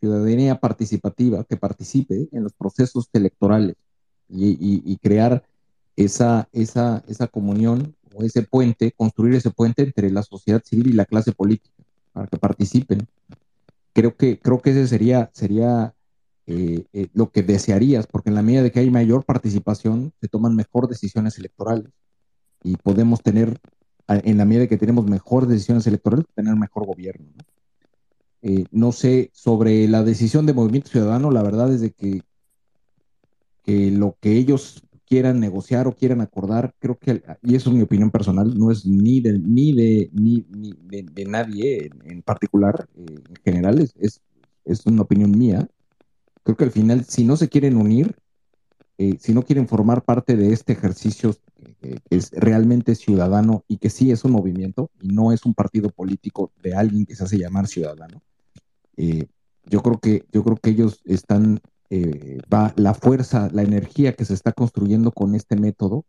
ciudadanía 0.00 0.60
participativa, 0.60 1.44
que 1.44 1.56
participe 1.56 2.28
en 2.30 2.44
los 2.44 2.52
procesos 2.52 3.08
electorales 3.12 3.76
y, 4.28 4.96
crear 4.98 5.44
esa, 5.96 6.48
esa, 6.52 7.04
esa 7.08 7.26
comunión 7.26 7.94
o 8.14 8.22
ese 8.22 8.42
puente, 8.42 8.92
construir 8.92 9.34
ese 9.34 9.50
puente 9.50 9.82
entre 9.82 10.10
la 10.10 10.22
sociedad 10.22 10.62
civil 10.64 10.88
y 10.88 10.92
la 10.92 11.06
clase 11.06 11.32
política, 11.32 11.74
para 12.12 12.28
que 12.28 12.38
participen. 12.38 13.06
Creo 13.92 14.16
que, 14.16 14.38
creo 14.38 14.60
que 14.60 14.70
ese 14.70 14.86
sería, 14.86 15.30
sería 15.32 15.94
eh, 16.46 16.84
eh, 16.92 17.08
lo 17.14 17.30
que 17.30 17.42
desearías, 17.42 18.06
porque 18.06 18.28
en 18.28 18.34
la 18.34 18.42
medida 18.42 18.62
de 18.62 18.70
que 18.70 18.80
hay 18.80 18.90
mayor 18.90 19.24
participación, 19.24 20.12
se 20.20 20.28
toman 20.28 20.54
mejor 20.54 20.88
decisiones 20.88 21.38
electorales 21.38 21.90
y 22.62 22.76
podemos 22.76 23.22
tener 23.22 23.58
en 24.08 24.38
la 24.38 24.44
medida 24.44 24.66
que 24.66 24.76
tenemos 24.76 25.06
mejores 25.06 25.48
decisiones 25.48 25.86
electorales, 25.86 26.26
tener 26.34 26.54
mejor 26.56 26.86
gobierno. 26.86 27.26
¿no? 27.36 27.44
Eh, 28.46 28.66
no 28.72 28.92
sé, 28.92 29.30
sobre 29.32 29.88
la 29.88 30.02
decisión 30.02 30.44
de 30.44 30.52
Movimiento 30.52 30.90
Ciudadano, 30.90 31.30
la 31.30 31.42
verdad 31.42 31.72
es 31.72 31.80
de 31.80 31.92
que, 31.92 32.22
lo 33.90 34.18
que 34.20 34.36
ellos 34.36 34.82
quieran 35.06 35.40
negociar 35.40 35.86
o 35.86 35.96
quieran 35.96 36.20
acordar, 36.20 36.74
creo 36.78 36.98
que, 36.98 37.22
y 37.40 37.54
eso 37.54 37.70
es 37.70 37.76
mi 37.76 37.80
opinión 37.80 38.10
personal, 38.10 38.54
no 38.54 38.70
es 38.70 38.84
ni 38.84 39.22
de, 39.22 39.38
ni 39.38 39.72
de, 39.72 40.10
ni, 40.12 40.44
de, 40.44 41.24
nadie 41.24 41.90
en, 42.04 42.20
particular, 42.20 42.86
eh, 42.96 43.22
en 43.30 43.36
general, 43.42 43.78
es, 43.78 44.20
es, 44.66 44.84
una 44.84 45.00
opinión 45.00 45.30
mía. 45.30 45.66
Creo 46.42 46.58
que 46.58 46.64
al 46.64 46.70
final, 46.70 47.06
si 47.06 47.24
no 47.24 47.38
se 47.38 47.48
quieren 47.48 47.78
unir, 47.78 48.14
eh, 48.98 49.16
si 49.20 49.32
no 49.32 49.42
quieren 49.42 49.68
formar 49.68 50.02
parte 50.02 50.36
de 50.36 50.52
este 50.52 50.74
ejercicio 50.74 51.34
que 51.84 52.16
es 52.16 52.30
realmente 52.32 52.94
ciudadano 52.94 53.64
y 53.68 53.76
que 53.76 53.90
sí 53.90 54.10
es 54.10 54.24
un 54.24 54.32
movimiento 54.32 54.90
y 55.00 55.08
no 55.08 55.32
es 55.32 55.44
un 55.44 55.54
partido 55.54 55.90
político 55.90 56.50
de 56.62 56.74
alguien 56.74 57.04
que 57.04 57.14
se 57.14 57.24
hace 57.24 57.38
llamar 57.38 57.66
ciudadano. 57.66 58.22
Eh, 58.96 59.26
yo 59.66 59.82
creo 59.82 59.98
que 59.98 60.24
yo 60.32 60.42
creo 60.44 60.56
que 60.56 60.70
ellos 60.70 61.00
están 61.04 61.60
eh, 61.90 62.38
va 62.52 62.72
la 62.76 62.94
fuerza, 62.94 63.48
la 63.52 63.62
energía 63.62 64.14
que 64.14 64.24
se 64.24 64.34
está 64.34 64.52
construyendo 64.52 65.12
con 65.12 65.34
este 65.34 65.56
método, 65.56 66.04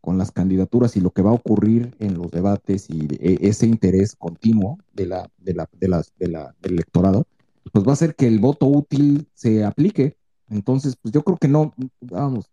con 0.00 0.18
las 0.18 0.30
candidaturas 0.30 0.96
y 0.96 1.00
lo 1.00 1.10
que 1.10 1.22
va 1.22 1.30
a 1.30 1.34
ocurrir 1.34 1.94
en 1.98 2.14
los 2.14 2.30
debates 2.30 2.90
y 2.90 3.08
ese 3.20 3.66
interés 3.66 4.16
continuo 4.16 4.78
de 4.92 5.06
la, 5.06 5.30
de 5.38 5.54
la, 5.54 5.68
de 5.72 5.88
las, 5.88 6.12
de 6.18 6.28
la, 6.28 6.54
del 6.60 6.74
electorado, 6.74 7.26
pues 7.72 7.86
va 7.86 7.90
a 7.90 7.94
hacer 7.94 8.14
que 8.14 8.26
el 8.26 8.38
voto 8.38 8.66
útil 8.66 9.28
se 9.32 9.64
aplique. 9.64 10.18
Entonces, 10.50 10.96
pues 11.00 11.12
yo 11.12 11.22
creo 11.22 11.38
que 11.38 11.48
no, 11.48 11.72
vamos, 12.02 12.50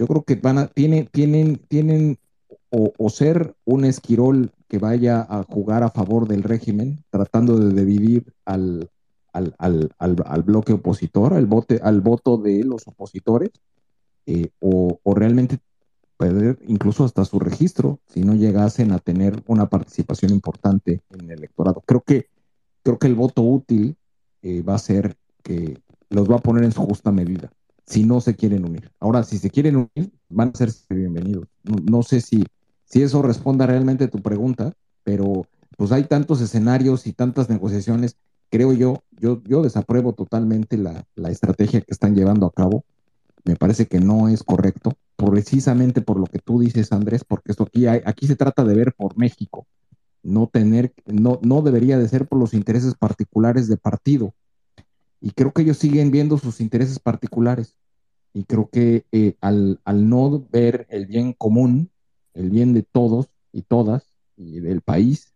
yo 0.00 0.06
creo 0.06 0.22
que 0.22 0.36
van 0.36 0.56
a, 0.56 0.66
tienen, 0.68 1.08
tienen, 1.12 1.56
tienen 1.68 2.18
o, 2.70 3.10
ser 3.10 3.54
un 3.66 3.84
esquirol 3.84 4.50
que 4.66 4.78
vaya 4.78 5.20
a 5.20 5.42
jugar 5.42 5.82
a 5.82 5.90
favor 5.90 6.26
del 6.26 6.42
régimen, 6.42 7.04
tratando 7.10 7.58
de 7.58 7.84
dividir 7.84 8.32
al, 8.46 8.88
al, 9.34 9.54
al, 9.58 9.92
al, 9.98 10.42
bloque 10.42 10.72
opositor, 10.72 11.34
al, 11.34 11.44
vote, 11.44 11.80
al 11.82 12.00
voto 12.00 12.38
de 12.38 12.64
los 12.64 12.88
opositores, 12.88 13.50
eh, 14.24 14.48
o, 14.60 14.98
o, 15.02 15.14
realmente 15.14 15.58
perder 16.16 16.58
incluso 16.66 17.04
hasta 17.04 17.26
su 17.26 17.38
registro 17.38 18.00
si 18.06 18.22
no 18.22 18.34
llegasen 18.34 18.92
a 18.92 19.00
tener 19.00 19.42
una 19.48 19.68
participación 19.68 20.32
importante 20.32 21.02
en 21.10 21.26
el 21.26 21.32
electorado. 21.32 21.82
Creo 21.84 22.00
que, 22.00 22.28
creo 22.82 22.98
que 22.98 23.06
el 23.06 23.16
voto 23.16 23.42
útil 23.42 23.96
eh, 24.40 24.62
va 24.62 24.76
a 24.76 24.78
ser 24.78 25.18
que 25.42 25.78
los 26.08 26.30
va 26.30 26.36
a 26.36 26.42
poner 26.42 26.64
en 26.64 26.72
su 26.72 26.80
justa 26.86 27.12
medida 27.12 27.52
si 27.90 28.04
no 28.04 28.20
se 28.20 28.36
quieren 28.36 28.64
unir. 28.64 28.92
Ahora, 29.00 29.24
si 29.24 29.36
se 29.38 29.50
quieren 29.50 29.76
unir, 29.76 30.12
van 30.28 30.52
a 30.54 30.56
ser 30.56 30.70
bienvenidos. 30.88 31.48
No, 31.64 32.04
sé 32.04 32.20
si, 32.20 32.44
si 32.84 33.02
eso 33.02 33.20
responda 33.20 33.66
realmente 33.66 34.04
a 34.04 34.10
tu 34.10 34.22
pregunta, 34.22 34.72
pero 35.02 35.44
pues 35.76 35.90
hay 35.90 36.04
tantos 36.04 36.40
escenarios 36.40 37.08
y 37.08 37.12
tantas 37.12 37.50
negociaciones, 37.50 38.16
creo 38.48 38.72
yo, 38.72 39.02
yo, 39.18 39.42
yo 39.42 39.62
desapruebo 39.62 40.12
totalmente 40.12 40.78
la, 40.78 41.04
estrategia 41.30 41.80
que 41.80 41.90
están 41.90 42.14
llevando 42.14 42.46
a 42.46 42.52
cabo. 42.52 42.84
Me 43.44 43.56
parece 43.56 43.86
que 43.86 43.98
no 43.98 44.28
es 44.28 44.44
correcto, 44.44 44.92
precisamente 45.16 46.00
por 46.00 46.20
lo 46.20 46.26
que 46.26 46.38
tú 46.38 46.60
dices, 46.60 46.92
Andrés, 46.92 47.24
porque 47.24 47.50
esto 47.50 47.64
aquí, 47.64 47.86
hay, 47.88 48.02
aquí 48.04 48.28
se 48.28 48.36
trata 48.36 48.62
de 48.62 48.74
ver 48.74 48.94
por 48.94 49.18
México, 49.18 49.66
no 50.22 50.46
tener, 50.46 50.92
no, 51.06 51.40
no 51.42 51.62
debería 51.62 51.98
de 51.98 52.08
ser 52.08 52.28
por 52.28 52.38
los 52.38 52.54
intereses 52.54 52.94
particulares 52.94 53.66
de 53.66 53.78
partido. 53.78 54.32
Y 55.20 55.32
creo 55.32 55.52
que 55.52 55.62
ellos 55.62 55.76
siguen 55.78 56.10
viendo 56.10 56.38
sus 56.38 56.60
intereses 56.60 56.98
particulares 56.98 57.76
y 58.32 58.44
creo 58.44 58.68
que 58.70 59.04
eh, 59.12 59.34
al, 59.40 59.80
al 59.84 60.08
no 60.08 60.46
ver 60.50 60.86
el 60.88 61.06
bien 61.06 61.32
común, 61.32 61.90
el 62.34 62.48
bien 62.50 62.72
de 62.72 62.82
todos 62.82 63.28
y 63.52 63.62
todas 63.62 64.04
y 64.36 64.60
del 64.60 64.80
país, 64.80 65.32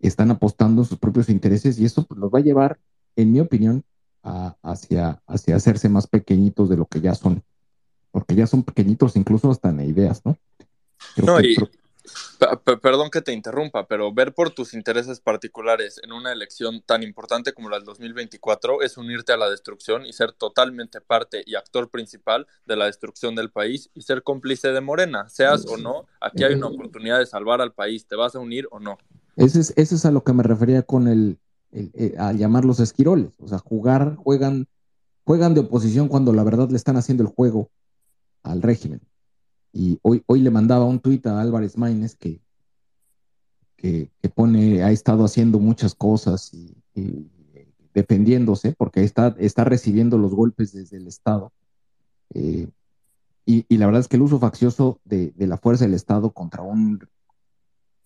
están 0.00 0.30
apostando 0.30 0.84
sus 0.84 0.98
propios 0.98 1.28
intereses 1.28 1.78
y 1.78 1.84
eso 1.84 2.04
pues, 2.04 2.18
los 2.18 2.32
va 2.32 2.40
a 2.40 2.42
llevar, 2.42 2.78
en 3.14 3.30
mi 3.32 3.40
opinión, 3.40 3.84
a- 4.24 4.56
hacia, 4.62 5.22
hacia 5.26 5.56
hacerse 5.56 5.88
más 5.88 6.06
pequeñitos 6.06 6.68
de 6.68 6.76
lo 6.76 6.86
que 6.86 7.00
ya 7.00 7.14
son, 7.14 7.42
porque 8.10 8.34
ya 8.34 8.46
son 8.46 8.62
pequeñitos 8.64 9.14
incluso 9.16 9.50
hasta 9.50 9.70
en 9.70 9.80
ideas, 9.80 10.22
¿no? 10.24 10.36
Creo 11.14 11.26
No, 11.26 11.36
que- 11.40 11.50
y 11.50 11.54
creo- 11.54 11.70
pe- 12.38 12.56
pe- 12.64 12.76
perdón 12.78 13.10
que 13.10 13.20
te 13.22 13.32
interrumpa, 13.32 13.86
pero 13.86 14.12
ver 14.12 14.34
por 14.34 14.50
tus 14.50 14.74
intereses 14.74 15.20
particulares 15.20 16.00
en 16.02 16.12
una 16.12 16.32
elección 16.32 16.82
tan 16.82 17.02
importante 17.02 17.52
como 17.52 17.68
la 17.68 17.76
del 17.76 17.84
2024 17.84 18.82
es 18.82 18.96
unirte 18.96 19.32
a 19.32 19.36
la 19.36 19.48
destrucción 19.48 20.04
y 20.06 20.12
ser 20.12 20.32
totalmente 20.32 21.00
parte 21.00 21.42
y 21.46 21.54
actor 21.54 21.88
principal 21.88 22.46
de 22.66 22.76
la 22.76 22.86
destrucción 22.86 23.34
del 23.34 23.50
país 23.50 23.90
y 23.94 24.02
ser 24.02 24.22
cómplice 24.22 24.68
de 24.72 24.80
Morena, 24.80 25.28
seas 25.28 25.64
o 25.66 25.76
no, 25.76 26.06
aquí 26.20 26.44
hay 26.44 26.54
una 26.54 26.66
oportunidad 26.68 27.18
de 27.18 27.26
salvar 27.26 27.60
al 27.60 27.72
país, 27.72 28.06
¿te 28.06 28.16
vas 28.16 28.34
a 28.34 28.38
unir 28.40 28.66
o 28.70 28.80
no? 28.80 28.98
Ese 29.36 29.60
es, 29.60 29.72
ese 29.76 29.94
es 29.94 30.04
a 30.04 30.10
lo 30.10 30.22
que 30.24 30.32
me 30.32 30.42
refería 30.42 30.82
con 30.82 31.08
el, 31.08 31.38
el- 31.72 31.90
eh, 31.94 32.14
a 32.18 32.32
esquiroles. 32.82 33.32
O 33.40 33.48
sea, 33.48 33.58
jugar, 33.58 34.16
juegan, 34.16 34.66
juegan 35.24 35.54
de 35.54 35.60
oposición 35.60 36.08
cuando 36.08 36.32
la 36.32 36.44
verdad 36.44 36.68
le 36.70 36.76
están 36.76 36.96
haciendo 36.96 37.22
el 37.22 37.28
juego 37.28 37.70
al 38.42 38.62
régimen. 38.62 39.00
Y 39.72 39.98
hoy, 40.02 40.22
hoy 40.26 40.40
le 40.40 40.50
mandaba 40.50 40.84
un 40.84 41.00
tuit 41.00 41.26
a 41.26 41.40
Álvarez 41.40 41.78
Maínez 41.78 42.14
que, 42.16 42.40
que, 43.76 44.10
pone, 44.34 44.82
ha 44.82 44.90
estado 44.90 45.24
haciendo 45.24 45.58
muchas 45.58 45.94
cosas 45.94 46.52
y, 46.52 46.76
y 46.94 47.28
defendiéndose, 47.94 48.72
porque 48.72 49.02
está, 49.02 49.34
está 49.38 49.64
recibiendo 49.64 50.18
los 50.18 50.34
golpes 50.34 50.72
desde 50.72 50.98
el 50.98 51.08
Estado. 51.08 51.52
Eh, 52.34 52.68
y, 53.44 53.64
y 53.68 53.76
la 53.78 53.86
verdad 53.86 54.00
es 54.00 54.08
que 54.08 54.16
el 54.16 54.22
uso 54.22 54.38
faccioso 54.38 55.00
de, 55.04 55.32
de 55.32 55.46
la 55.46 55.58
fuerza 55.58 55.84
del 55.84 55.94
Estado 55.94 56.30
contra 56.30 56.62
un 56.62 57.00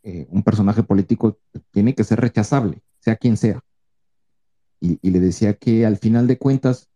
eh, 0.08 0.24
un 0.30 0.44
personaje 0.44 0.84
político 0.84 1.36
tiene 1.72 1.96
que 1.96 2.04
ser 2.04 2.20
rechazable, 2.20 2.80
sea 3.00 3.16
quien 3.16 3.36
sea. 3.36 3.60
Y, 4.78 5.00
y 5.02 5.10
le 5.10 5.18
decía 5.18 5.54
que 5.54 5.84
al 5.84 5.96
final 5.96 6.28
de 6.28 6.38
cuentas, 6.38 6.88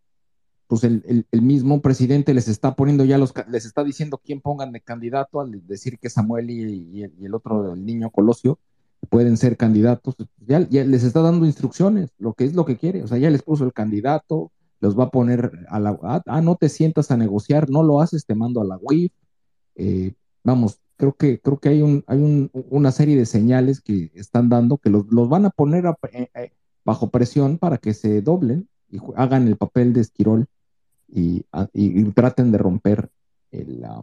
pues 0.70 0.84
el, 0.84 1.02
el- 1.08 1.26
el 1.32 1.42
mismo 1.42 1.82
presidente 1.82 2.32
les 2.32 2.47
está 2.49 2.76
poniendo 2.76 3.05
ya 3.05 3.18
los, 3.18 3.34
les 3.50 3.66
está 3.66 3.82
diciendo 3.84 4.20
quién 4.24 4.40
pongan 4.40 4.70
de 4.73 4.81
candidato 4.81 5.40
al 5.40 5.66
decir 5.66 5.99
que 5.99 6.08
Samuel 6.10 6.49
y, 6.50 7.02
el, 7.02 7.34
otro, 7.34 7.74
el 7.74 7.84
niño 7.84 8.10
Colosio, 8.10 8.60
pueden 9.08 9.36
ser 9.36 9.57
candidatos. 9.57 10.15
Ya, 10.47 10.60
ya 10.68 10.84
les 10.84 11.02
está 11.02 11.23
dando 11.23 11.44
instrucciones, 11.47 12.10
lo 12.18 12.34
que 12.34 12.44
es 12.44 12.55
lo 12.55 12.65
que 12.65 12.76
quiere. 12.76 13.02
O 13.02 13.08
sea, 13.08 13.18
ya 13.18 13.31
les 13.31 13.42
puso 13.42 13.65
el 13.65 13.73
candidato, 13.73 14.52
los 14.81 14.97
va 14.99 15.05
a 15.05 15.10
poner 15.10 15.50
a 15.68 15.81
la, 15.81 15.99
ah, 16.05 16.23
ah, 16.26 16.40
no 16.40 16.55
te 16.57 16.68
sientas 16.68 17.10
a 17.10 17.16
negociar, 17.16 17.68
no 17.68 17.82
lo 17.82 18.00
haces, 18.00 18.24
te 18.24 18.36
mando 18.36 18.60
a 18.60 18.65
la 18.65 18.78
UIF. 18.81 19.12
Eh, 19.74 20.15
vamos, 20.44 20.78
creo 20.97 21.15
que, 21.15 21.40
creo 21.40 21.58
que 21.58 21.70
hay, 21.70 21.82
un, 21.82 22.05
hay 22.07 22.18
un- 22.20 22.50
una 22.70 22.92
serie 22.92 23.16
de 23.16 23.26
señales 23.26 23.81
que 23.81 24.12
están 24.15 24.49
dando 24.49 24.78
que 24.78 24.90
los, 24.90 25.07
los 25.10 25.28
van 25.28 25.47
a 25.47 25.50
poner 25.50 25.84
eh, 26.12 26.28
eh, 26.34 26.52
bajo 26.84 27.10
presión 27.10 27.58
para 27.58 27.78
que 27.78 27.92
se 27.94 28.23
doblen 28.23 28.68
y 28.90 28.99
hagan 29.16 29.49
el 29.49 29.57
papel 29.57 29.92
de 29.92 30.02
Esquirol 30.02 30.47
y, 31.12 31.44
a- 31.52 31.68
y- 31.72 32.05
traten 32.12 32.52
de 32.52 32.58
romper 32.58 33.10
el, 33.50 33.84
ah, 33.84 34.02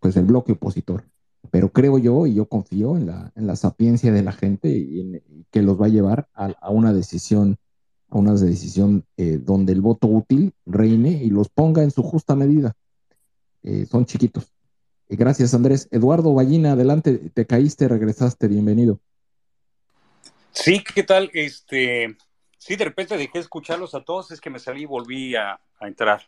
pues 0.00 0.16
el 0.16 0.24
bloque 0.24 0.52
opositor. 0.52 1.04
Pero 1.50 1.70
creo 1.70 1.98
yo 1.98 2.26
y 2.26 2.34
yo 2.34 2.46
confío 2.46 2.96
en 2.96 3.06
la, 3.06 3.32
en 3.36 3.46
la 3.46 3.56
sapiencia 3.56 4.12
de 4.12 4.22
la 4.22 4.32
gente 4.32 4.68
y, 4.68 5.00
en- 5.00 5.22
y 5.28 5.44
que 5.50 5.62
los 5.62 5.80
va 5.80 5.86
a 5.86 5.90
llevar 5.90 6.28
a, 6.32 6.70
una 6.70 6.92
decisión, 6.92 7.58
a 8.08 8.18
una 8.18 8.34
decisión 8.34 9.04
eh, 9.16 9.38
donde 9.42 9.72
el 9.72 9.80
voto 9.80 10.06
útil 10.06 10.52
reine 10.66 11.22
y 11.22 11.30
los 11.30 11.48
ponga 11.48 11.82
en 11.82 11.90
su 11.90 12.02
justa 12.02 12.34
medida. 12.34 12.74
Eh, 13.62 13.86
son 13.86 14.04
chiquitos. 14.06 14.52
Gracias, 15.08 15.52
Andrés. 15.54 15.88
Eduardo 15.90 16.32
Ballina, 16.32 16.72
adelante, 16.72 17.30
te 17.32 17.46
caíste, 17.46 17.88
regresaste, 17.88 18.48
bienvenido. 18.48 19.00
Sí, 20.52 20.82
¿qué 20.94 21.02
tal? 21.02 21.30
Este, 21.34 22.16
sí, 22.64 22.76
de 22.76 22.86
repente 22.86 23.18
dejé 23.18 23.32
de 23.34 23.40
escucharlos 23.40 23.94
a 23.94 24.02
todos, 24.02 24.30
es 24.30 24.40
que 24.40 24.48
me 24.48 24.58
salí 24.58 24.82
y 24.82 24.86
volví 24.86 25.36
a, 25.36 25.60
entrar. 25.82 26.22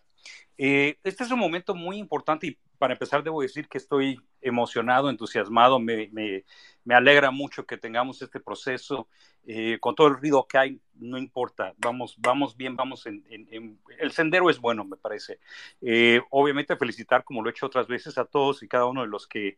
Eh, 0.58 0.98
este 1.02 1.24
es 1.24 1.30
un 1.30 1.38
momento 1.38 1.74
muy 1.74 1.96
importante 1.96 2.46
y 2.48 2.58
para 2.76 2.92
empezar 2.92 3.22
debo 3.22 3.40
decir 3.40 3.68
que 3.68 3.78
estoy 3.78 4.20
emocionado, 4.42 5.08
entusiasmado, 5.08 5.78
me, 5.78 6.44
alegra 6.90 7.30
mucho 7.30 7.64
que 7.64 7.78
tengamos 7.78 8.20
este 8.20 8.38
proceso, 8.38 9.08
eh, 9.46 9.78
con 9.80 9.94
todo 9.94 10.08
el 10.08 10.18
ruido 10.18 10.46
que 10.46 10.58
hay, 10.58 10.80
no 10.96 11.16
importa, 11.16 11.72
vamos, 11.78 12.16
vamos 12.18 12.54
bien, 12.54 12.76
vamos 12.76 13.06
en, 13.06 13.24
el 13.98 14.12
sendero 14.12 14.50
es 14.50 14.58
bueno, 14.58 14.84
me 14.84 14.98
parece. 14.98 15.38
Eh, 15.80 16.20
obviamente 16.28 16.76
felicitar, 16.76 17.24
como 17.24 17.40
lo 17.40 17.48
he 17.48 17.52
hecho 17.52 17.64
otras 17.64 17.86
veces, 17.86 18.18
a 18.18 18.26
todos 18.26 18.62
y 18.62 18.68
cada 18.68 18.84
uno 18.84 19.00
de 19.00 19.08
los 19.08 19.26
que 19.26 19.56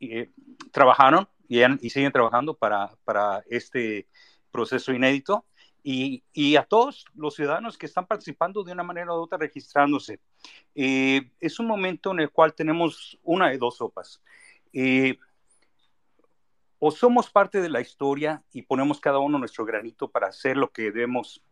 eh, 0.00 0.30
trabajaron 0.72 1.28
y, 1.48 1.90
siguen 1.90 2.12
trabajando 2.12 2.54
para 2.56 3.44
este 3.50 4.08
proceso 4.50 4.90
inédito 4.94 5.44
y, 5.86 6.24
y 6.32 6.56
a 6.56 6.64
todos 6.64 7.04
los 7.14 7.34
ciudadanos 7.34 7.76
que 7.76 7.84
están 7.84 8.06
participando 8.06 8.64
de 8.64 8.72
una 8.72 8.82
manera 8.82 9.12
u 9.12 9.16
otra 9.16 9.36
registrándose. 9.36 10.18
Eh, 10.74 11.30
es 11.38 11.60
un 11.60 11.66
momento 11.66 12.10
en 12.10 12.20
el 12.20 12.30
cual 12.30 12.54
tenemos 12.54 13.18
una 13.22 13.50
de 13.50 13.58
dos 13.58 13.76
sopas. 13.76 14.22
Eh, 14.72 15.18
o 16.78 16.90
somos 16.90 17.30
parte 17.30 17.60
de 17.60 17.68
la 17.68 17.82
historia 17.82 18.42
y 18.50 18.62
ponemos 18.62 18.98
cada 18.98 19.18
uno 19.18 19.38
nuestro 19.38 19.66
granito 19.66 20.10
para 20.10 20.28
hacer 20.28 20.56
lo 20.56 20.72
que 20.72 20.84
debemos, 20.84 21.44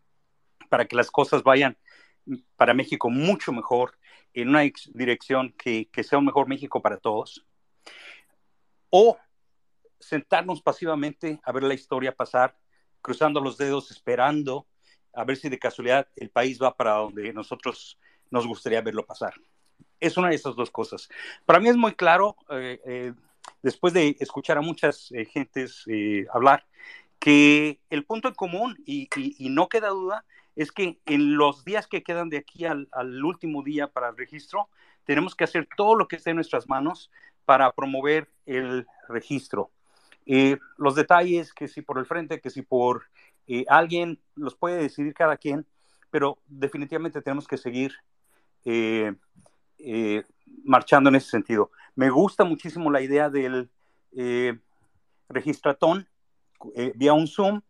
para 0.70 0.86
que 0.86 0.97
las 0.97 1.11
cosas 1.11 1.43
vayan 1.43 1.77
para 2.57 2.73
México 2.73 3.11
mucho 3.11 3.52
mejor, 3.52 3.99
en 4.33 4.49
una 4.49 4.62
dirección 4.94 5.52
que, 5.59 5.91
que 5.91 6.05
sea 6.05 6.19
un 6.19 6.25
mejor 6.25 6.49
México 6.49 6.81
para 6.81 6.97
todos. 6.97 7.44
O 8.89 9.19
sentarnos 10.01 10.62
pasivamente 10.62 11.39
a 11.44 11.52
ver 11.52 11.65
la 11.65 11.75
historia 11.75 12.15
pasar, 12.15 12.57
cruzando 13.03 13.41
los 13.41 13.59
dedos, 13.59 13.91
esperando 13.91 14.67
a 15.13 15.25
ver 15.25 15.37
si 15.37 15.49
de 15.49 15.59
casualidad 15.59 16.09
el 16.17 16.31
país 16.31 16.61
va 16.61 16.75
para 16.75 16.95
donde 16.95 17.33
nosotros 17.33 17.99
nos 18.31 18.47
gustaría 18.47 18.81
verlo 18.81 19.05
pasar. 19.05 19.35
Es 20.01 20.17
una 20.17 20.31
de 20.31 20.37
esas 20.37 20.57
dos 20.57 20.71
cosas. 20.71 21.09
Para 21.45 21.61
mí 21.61 21.69
es 21.69 21.77
muy 21.77 21.93
claro, 21.93 22.37
eh, 22.51 22.81
eh, 22.87 23.13
después 23.63 23.93
de 23.93 24.17
escuchar 24.21 24.59
a 24.59 24.63
muchas 24.63 25.13
eh, 25.13 25.25
gentes 25.27 25.85
hablar, 26.33 26.67
que 27.19 27.79
el 27.91 28.05
punto 28.05 28.29
en 28.29 28.35
común, 28.35 28.83
y 28.85 29.09
no 29.51 29.69
queda 29.69 29.89
duda, 29.89 30.25
es 30.57 30.73
que 30.73 30.99
en 31.07 31.37
los 31.37 31.65
días 31.65 31.87
que 31.87 32.03
quedan 32.03 32.31
de 32.31 32.39
aquí 32.39 32.65
al, 32.65 32.89
al 32.91 33.25
último 33.25 33.63
día 33.63 33.87
para 33.89 34.09
el 34.09 34.17
registro, 34.17 34.69
tenemos 35.05 35.35
que 35.35 35.45
hacer 35.45 35.69
todo 35.77 35.95
lo 35.95 36.09
que 36.09 36.17
esté 36.17 36.31
en 36.31 36.37
nuestras 36.37 36.69
manos 36.69 37.11
para 37.45 37.71
promover 37.73 38.29
el 38.47 38.87
registro. 39.09 39.71
Eh, 40.26 40.59
los 40.76 40.94
detalles, 40.94 41.52
que 41.52 41.68
si 41.68 41.83
por 41.83 41.99
el 41.99 42.07
frente, 42.07 42.41
que 42.41 42.51
si 42.51 42.62
por 42.62 43.05
eh, 43.47 43.65
alguien, 43.68 44.20
los 44.34 44.55
puede 44.55 44.81
decidir 44.81 45.15
cada 45.15 45.36
quien, 45.36 45.67
pero 46.10 46.39
definitivamente 46.47 47.23
tenemos 47.23 47.49
que 47.49 47.57
seguir 47.57 47.92
eh, 48.65 49.15
eh, 49.78 50.23
marchando 50.65 51.10
en 51.10 51.17
ese 51.17 51.31
sentido. 51.31 51.70
Me 51.94 52.10
gusta 52.10 52.44
muchísimo 52.44 52.91
la 52.91 53.01
idea 53.01 53.31
del 53.31 53.70
registratón 55.28 56.09
vía 56.94 57.12
un 57.15 57.26
Zoom. 57.26 57.62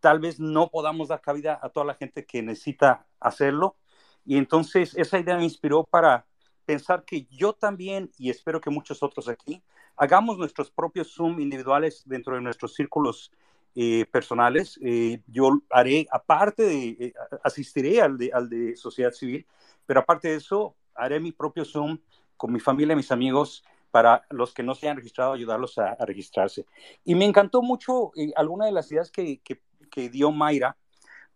Tal 0.00 0.20
vez 0.20 0.38
no 0.38 0.70
podamos 0.70 1.08
dar 1.08 1.20
cabida 1.20 1.58
a 1.60 1.68
toda 1.68 1.86
la 1.86 1.94
gente 1.94 2.24
que 2.24 2.42
necesita 2.42 3.06
hacerlo. 3.20 3.76
Y 4.24 4.36
entonces 4.38 4.94
esa 4.96 5.18
idea 5.18 5.36
me 5.36 5.44
inspiró 5.44 5.84
para 5.84 6.26
pensar 6.64 7.04
que 7.04 7.26
yo 7.26 7.52
también, 7.52 8.10
y 8.18 8.30
espero 8.30 8.60
que 8.60 8.70
muchos 8.70 9.02
otros 9.02 9.28
aquí, 9.28 9.62
hagamos 9.96 10.38
nuestros 10.38 10.70
propios 10.70 11.12
Zoom 11.14 11.40
individuales 11.40 12.02
dentro 12.06 12.34
de 12.34 12.40
nuestros 12.40 12.74
círculos 12.74 13.32
eh, 13.74 14.06
personales. 14.10 14.78
Eh, 14.82 15.20
yo 15.26 15.62
haré, 15.70 16.06
aparte 16.10 16.62
de, 16.62 16.88
eh, 17.00 17.14
asistiré 17.42 18.00
al 18.00 18.16
de, 18.18 18.30
al 18.32 18.48
de 18.48 18.76
sociedad 18.76 19.12
civil, 19.12 19.46
pero 19.86 20.00
aparte 20.00 20.28
de 20.28 20.36
eso, 20.36 20.76
haré 20.94 21.20
mi 21.20 21.32
propio 21.32 21.64
Zoom 21.64 21.98
con 22.36 22.52
mi 22.52 22.60
familia, 22.60 22.96
mis 22.96 23.12
amigos, 23.12 23.64
para 23.90 24.26
los 24.30 24.52
que 24.52 24.62
no 24.62 24.74
se 24.74 24.88
han 24.88 24.96
registrado, 24.96 25.32
ayudarlos 25.32 25.78
a, 25.78 25.92
a 25.92 26.04
registrarse. 26.04 26.66
Y 27.04 27.14
me 27.14 27.24
encantó 27.24 27.62
mucho 27.62 28.12
eh, 28.16 28.32
alguna 28.36 28.66
de 28.66 28.72
las 28.72 28.90
ideas 28.92 29.10
que, 29.10 29.38
que, 29.38 29.60
que 29.90 30.10
dio 30.10 30.30
Mayra, 30.32 30.76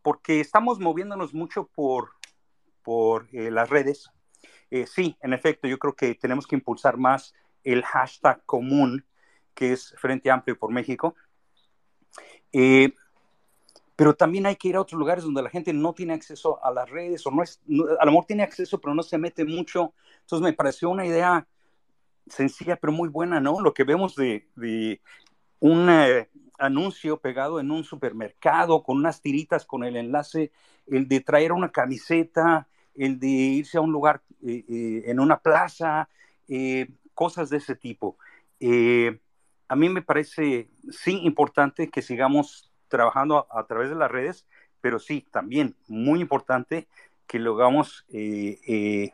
porque 0.02 0.40
estamos 0.40 0.78
moviéndonos 0.78 1.32
mucho 1.32 1.66
por, 1.74 2.10
por 2.82 3.28
eh, 3.32 3.50
las 3.50 3.70
redes. 3.70 4.10
Eh, 4.70 4.86
sí, 4.86 5.16
en 5.20 5.32
efecto, 5.32 5.68
yo 5.68 5.78
creo 5.78 5.94
que 5.94 6.14
tenemos 6.14 6.46
que 6.46 6.56
impulsar 6.56 6.96
más 6.96 7.34
el 7.64 7.84
hashtag 7.84 8.44
común, 8.46 9.04
que 9.54 9.72
es 9.72 9.94
Frente 9.98 10.30
Amplio 10.30 10.58
por 10.58 10.70
México. 10.70 11.14
Eh, 12.52 12.92
pero 14.00 14.14
también 14.14 14.46
hay 14.46 14.56
que 14.56 14.68
ir 14.68 14.76
a 14.76 14.80
otros 14.80 14.98
lugares 14.98 15.24
donde 15.24 15.42
la 15.42 15.50
gente 15.50 15.74
no 15.74 15.92
tiene 15.92 16.14
acceso 16.14 16.64
a 16.64 16.72
las 16.72 16.88
redes 16.88 17.26
o 17.26 17.30
no 17.30 17.42
es, 17.42 17.60
a 17.98 18.04
lo 18.06 18.12
mejor 18.12 18.24
tiene 18.24 18.42
acceso 18.42 18.80
pero 18.80 18.94
no 18.94 19.02
se 19.02 19.18
mete 19.18 19.44
mucho. 19.44 19.92
Entonces 20.20 20.42
me 20.42 20.54
pareció 20.54 20.88
una 20.88 21.04
idea 21.04 21.46
sencilla 22.26 22.76
pero 22.76 22.94
muy 22.94 23.10
buena, 23.10 23.40
¿no? 23.40 23.60
Lo 23.60 23.74
que 23.74 23.84
vemos 23.84 24.16
de, 24.16 24.48
un 25.58 25.90
eh, 25.90 26.30
anuncio 26.58 27.18
pegado 27.18 27.60
en 27.60 27.70
un 27.70 27.84
supermercado 27.84 28.82
con 28.82 28.96
unas 28.96 29.20
tiritas 29.20 29.66
con 29.66 29.84
el 29.84 29.96
enlace, 29.96 30.50
el 30.86 31.06
de 31.06 31.20
traer 31.20 31.52
una 31.52 31.70
camiseta, 31.70 32.68
el 32.94 33.20
de 33.20 33.28
irse 33.28 33.76
a 33.76 33.82
un 33.82 33.92
lugar 33.92 34.22
eh, 34.42 35.02
en 35.04 35.20
una 35.20 35.40
plaza, 35.40 36.08
cosas 37.14 37.50
de 37.50 37.58
ese 37.58 37.74
tipo. 37.74 38.16
a 38.60 39.76
mí 39.76 39.88
me 39.88 40.02
parece, 40.02 40.68
sí, 40.90 41.20
importante 41.22 41.90
que 41.90 42.02
sigamos 42.02 42.70
trabajando 42.88 43.46
a, 43.50 43.66
través 43.66 43.88
de 43.90 43.96
las 43.96 44.10
redes, 44.10 44.46
pero 44.80 44.98
sí, 44.98 45.26
también 45.30 45.76
muy 45.86 46.20
importante 46.20 46.88
que 47.26 47.38
lo 47.38 47.54
hagamos 47.54 48.04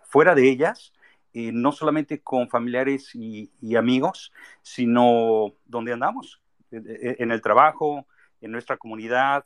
fuera 0.05 0.35
de 0.35 0.49
ellas, 0.49 0.93
no 1.35 1.73
solamente 1.73 2.23
con 2.23 2.49
familiares 2.49 3.15
y, 3.15 3.77
amigos, 3.77 4.33
sino 4.63 5.53
donde 5.67 5.93
andamos, 5.93 6.41
en 6.71 7.31
el 7.31 7.43
trabajo, 7.43 8.07
en 8.41 8.53
nuestra 8.53 8.79
comunidad, 8.79 9.45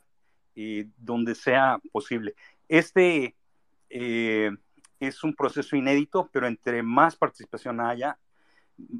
donde 0.97 1.35
sea 1.35 1.79
posible. 1.91 2.35
Este 2.67 3.35
eh, 3.89 4.51
es 4.99 5.23
un 5.23 5.35
proceso 5.35 5.75
inédito, 5.75 6.29
pero 6.31 6.47
entre 6.47 6.83
más 6.83 7.15
participación 7.15 7.81
haya, 7.81 8.17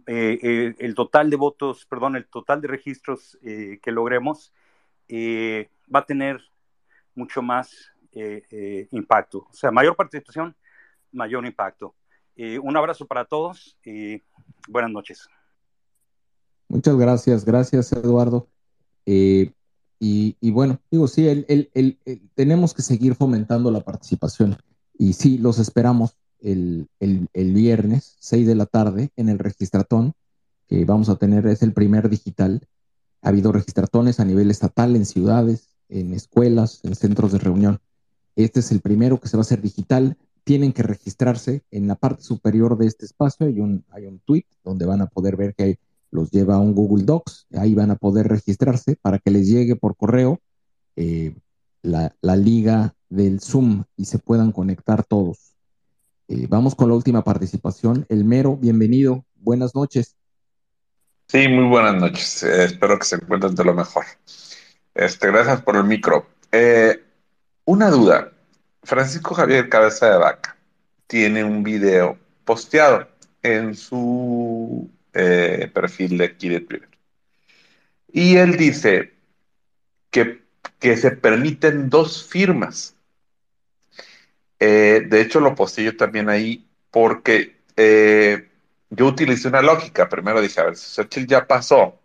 eh, 0.08 0.40
eh, 0.42 0.76
el 0.80 0.96
total 0.96 1.30
de 1.30 1.36
votos, 1.36 1.86
perdón, 1.86 2.16
el 2.16 2.26
total 2.28 2.62
de 2.62 2.68
registros 2.68 3.38
que 3.42 3.92
logremos 3.92 4.54
va 5.14 6.00
a 6.00 6.06
tener 6.06 6.42
mucho 7.16 7.42
más 7.42 7.92
impacto. 8.92 9.48
O 9.50 9.54
sea, 9.54 9.72
mayor 9.72 9.96
participación, 9.96 10.56
mayor 11.12 11.46
impacto. 11.46 11.96
un 12.62 12.78
abrazo 12.78 13.06
para 13.06 13.26
todos 13.26 13.78
y 13.86 14.22
buenas 14.68 14.92
noches. 14.92 15.28
Muchas 16.68 16.96
gracias, 16.96 17.46
gracias 17.46 17.92
Eduardo. 17.92 18.48
Y, 19.06 19.54
bueno, 20.52 20.80
digo, 20.90 21.08
sí, 21.08 21.28
el, 21.28 22.00
tenemos 22.34 22.74
que 22.74 22.82
seguir 22.82 23.16
fomentando 23.16 23.70
la 23.72 23.82
participación. 23.82 24.58
Y 24.98 25.14
sí, 25.14 25.38
los 25.38 25.60
esperamos 25.60 26.16
el, 26.42 26.88
viernes, 27.34 28.18
6 28.20 28.48
de 28.48 28.56
la 28.56 28.66
tarde, 28.66 29.12
en 29.16 29.30
el 29.30 29.40
registratón, 29.40 30.14
que 30.68 30.86
vamos 30.86 31.10
a 31.10 31.16
tener, 31.16 31.48
es 31.48 31.62
el 31.62 31.74
primer 31.74 32.10
digital. 32.10 32.68
Ha 33.22 33.30
habido 33.30 33.52
registratones 33.52 34.20
a 34.20 34.26
nivel 34.26 34.52
estatal, 34.52 34.96
en 34.96 35.06
ciudades, 35.06 35.70
en 35.90 36.14
escuelas, 36.14 36.80
en 36.84 36.96
centros 36.96 37.32
de 37.32 37.40
reunión. 37.40 37.80
Este 38.36 38.62
es 38.62 38.72
el 38.72 38.82
primero 38.82 39.20
que 39.20 39.28
se 39.28 39.38
va 39.38 39.42
a 39.42 39.46
hacer 39.46 39.62
digital. 39.62 40.18
Tienen 40.44 40.74
que 40.74 40.84
registrarse 40.84 41.64
en 41.72 41.88
la 41.88 41.96
parte 41.96 42.24
superior 42.24 42.78
de 42.78 42.88
este 42.88 43.06
espacio. 43.06 43.46
Hay 43.46 43.60
un, 43.60 43.84
hay 43.90 44.06
un 44.06 44.20
tweet 44.20 44.46
donde 44.64 44.86
van 44.86 45.02
a 45.02 45.08
poder 45.08 45.36
ver 45.36 45.54
que 45.54 45.64
hay 45.64 45.80
los 46.12 46.30
lleva 46.30 46.56
a 46.56 46.60
un 46.60 46.76
Google 46.76 47.06
Docs, 47.06 47.48
ahí 47.54 47.74
van 47.74 47.90
a 47.90 47.96
poder 47.96 48.28
registrarse 48.28 48.98
para 48.98 49.18
que 49.18 49.32
les 49.32 49.48
llegue 49.48 49.76
por 49.76 49.96
correo 49.96 50.40
eh, 50.98 51.36
la, 51.82 52.14
liga 52.36 52.94
del 53.10 53.40
Zoom 53.40 53.86
y 53.96 54.06
se 54.06 54.20
puedan 54.20 54.52
conectar 54.52 55.04
todos. 55.04 55.51
Eh, 56.34 56.48
vamos 56.48 56.76
con 56.76 56.88
la 56.88 56.96
última 56.96 57.26
participación. 57.26 58.06
El 58.08 58.24
Mero, 58.24 58.56
bienvenido, 58.56 59.26
buenas 59.36 59.76
noches. 59.76 60.16
Sí, 61.28 61.46
muy 61.50 61.66
buenas 61.66 61.96
noches. 61.96 62.44
Eh, 62.44 62.64
espero 62.64 62.98
que 62.98 63.04
se 63.04 63.16
encuentren 63.18 63.54
de 63.54 63.66
lo 63.66 63.74
mejor. 63.74 64.06
Este, 64.96 65.28
gracias 65.28 65.62
por 65.62 65.76
el 65.76 65.84
micro. 65.84 66.28
una 67.66 67.90
duda. 67.90 68.32
Francisco 68.82 69.36
Javier 69.36 69.68
Cabeza 69.68 70.10
de 70.10 70.18
Vaca 70.20 70.56
tiene 71.06 71.44
un 71.44 71.64
video 71.64 72.18
posteado 72.46 73.10
en 73.44 73.76
su 73.76 74.90
eh, 75.12 75.70
perfil 75.74 76.18
de 76.18 76.26
aquí 76.26 76.48
de 76.48 76.62
Twitter. 76.62 76.90
Y 78.14 78.38
él 78.38 78.56
dice 78.56 79.12
que 80.10 80.96
se 80.96 81.12
permiten 81.12 81.90
dos 81.90 82.24
firmas. 82.26 82.96
Eh, 84.64 85.08
de 85.10 85.22
hecho, 85.22 85.40
lo 85.40 85.56
posté 85.56 85.84
yo 85.84 85.98
también 85.98 86.30
ahí 86.30 86.64
porque 86.92 87.58
eh, 87.76 88.48
yo 88.92 89.08
utilicé 89.08 89.48
una 89.48 89.64
lógica. 89.64 90.08
Primero 90.08 90.40
dije, 90.40 90.62
a 90.62 90.66
ver, 90.66 90.78
Xochitl 90.78 91.26
ya 91.26 91.48
pasó, 91.48 92.00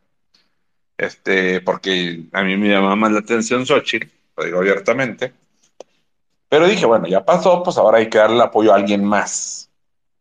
este, 0.96 1.60
porque 1.60 2.24
a 2.32 2.42
mí 2.42 2.56
me 2.56 2.70
llama 2.70 2.96
más 2.96 3.12
la 3.12 3.18
atención 3.18 3.66
Xochitl, 3.66 4.08
lo 4.38 4.44
digo 4.44 4.58
abiertamente. 4.58 5.34
Pero 6.48 6.66
dije, 6.66 6.86
bueno, 6.86 7.06
ya 7.06 7.26
pasó, 7.26 7.62
pues 7.62 7.76
ahora 7.76 7.98
hay 7.98 8.08
que 8.08 8.16
darle 8.16 8.42
apoyo 8.42 8.72
a 8.72 8.76
alguien 8.76 9.04
más 9.04 9.68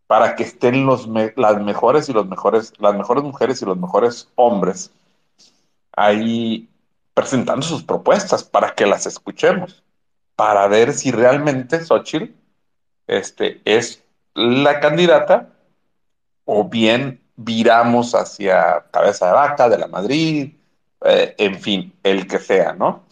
para 0.05 0.35
que 0.35 0.43
estén 0.43 0.85
los 0.85 1.07
las 1.37 1.61
mejores 1.61 2.09
y 2.09 2.13
los 2.13 2.27
mejores, 2.27 2.73
las 2.79 2.95
mejores 2.97 3.23
mujeres 3.23 3.61
y 3.61 3.65
los 3.65 3.77
mejores 3.77 4.27
hombres 4.35 4.91
ahí 5.93 6.67
presentando 7.13 7.61
sus 7.65 7.81
propuestas 7.83 8.43
para 8.43 8.75
que 8.75 8.85
las 8.85 9.05
escuchemos, 9.05 9.84
para 10.35 10.67
ver 10.67 10.93
si 10.93 11.11
realmente 11.11 11.83
Xochitl 11.83 12.33
este, 13.07 13.61
es 13.65 14.03
la 14.33 14.79
candidata 14.79 15.49
o 16.45 16.65
bien 16.65 17.21
viramos 17.35 18.15
hacia 18.15 18.85
cabeza 18.91 19.27
de 19.27 19.33
vaca 19.33 19.69
de 19.69 19.77
la 19.77 19.87
Madrid, 19.87 20.53
eh, 21.03 21.35
en 21.37 21.59
fin, 21.59 21.93
el 22.03 22.27
que 22.27 22.39
sea, 22.39 22.73
¿no? 22.73 23.05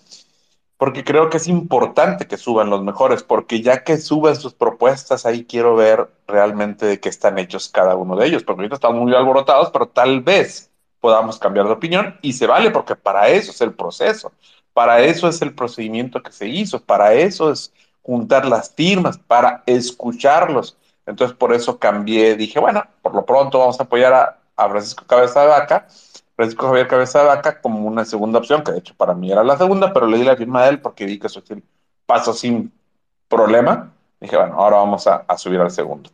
porque 0.83 1.05
creo 1.05 1.29
que 1.29 1.37
es 1.37 1.47
importante 1.47 2.27
que 2.27 2.35
suban 2.35 2.69
los 2.69 2.83
mejores, 2.83 3.23
porque 3.23 3.61
ya 3.61 3.85
que 3.85 3.95
suben 3.97 4.35
sus 4.35 4.53
propuestas, 4.53 5.25
ahí 5.25 5.45
quiero 5.45 5.77
ver 5.77 6.09
realmente 6.27 6.85
de 6.85 6.99
qué 6.99 7.07
están 7.07 7.39
hechos 7.39 7.69
cada 7.69 7.95
uno 7.95 8.17
de 8.17 8.27
ellos, 8.27 8.43
porque 8.43 8.63
ahorita 8.63 8.75
están 8.75 8.97
muy 8.97 9.15
alborotados, 9.15 9.69
pero 9.71 9.87
tal 9.87 10.19
vez 10.19 10.71
podamos 10.99 11.39
cambiar 11.39 11.67
de 11.67 11.71
opinión 11.71 12.19
y 12.21 12.33
se 12.33 12.47
vale, 12.47 12.69
porque 12.69 12.97
para 12.97 13.29
eso 13.29 13.51
es 13.51 13.61
el 13.61 13.73
proceso, 13.73 14.33
para 14.73 15.01
eso 15.01 15.27
es 15.27 15.41
el 15.41 15.53
procedimiento 15.53 16.21
que 16.21 16.31
se 16.31 16.47
hizo, 16.47 16.81
para 16.81 17.13
eso 17.13 17.51
es 17.51 17.71
juntar 18.01 18.45
las 18.45 18.73
firmas, 18.73 19.17
para 19.17 19.63
escucharlos. 19.65 20.77
Entonces, 21.05 21.35
por 21.37 21.53
eso 21.53 21.79
cambié, 21.79 22.35
dije, 22.35 22.59
bueno, 22.59 22.83
por 23.01 23.13
lo 23.13 23.25
pronto 23.25 23.59
vamos 23.59 23.79
a 23.79 23.83
apoyar 23.83 24.13
a, 24.13 24.39
Francisco 24.55 25.03
Cabeza 25.07 25.41
de 25.41 25.47
Vaca 25.47 25.87
Francisco 26.35 26.67
Javier 26.67 26.87
Cabeza 26.87 27.19
de 27.19 27.25
Vaca 27.25 27.61
como 27.61 27.87
una 27.87 28.05
segunda 28.05 28.39
opción, 28.39 28.63
que 28.63 28.71
de 28.71 28.79
hecho 28.79 28.93
para 28.95 29.13
mí 29.13 29.31
era 29.31 29.43
la 29.43 29.57
segunda, 29.57 29.93
pero 29.93 30.07
le 30.07 30.17
di 30.17 30.23
la 30.23 30.35
firma 30.35 30.63
de 30.63 30.69
él 30.69 30.81
porque 30.81 31.05
vi 31.05 31.19
que 31.19 31.27
eso 31.27 31.43
pasó 32.05 32.33
sin 32.33 32.71
problema. 33.27 33.93
Dije, 34.19 34.37
bueno, 34.37 34.55
ahora 34.55 34.77
vamos 34.77 35.05
a, 35.07 35.25
subir 35.37 35.59
al 35.59 35.71
segundo. 35.71 36.09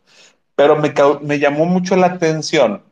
Pero 0.54 0.76
me, 0.76 0.92
me 1.22 1.38
llamó 1.38 1.64
mucho 1.64 1.96
la 1.96 2.08
atención 2.08 2.82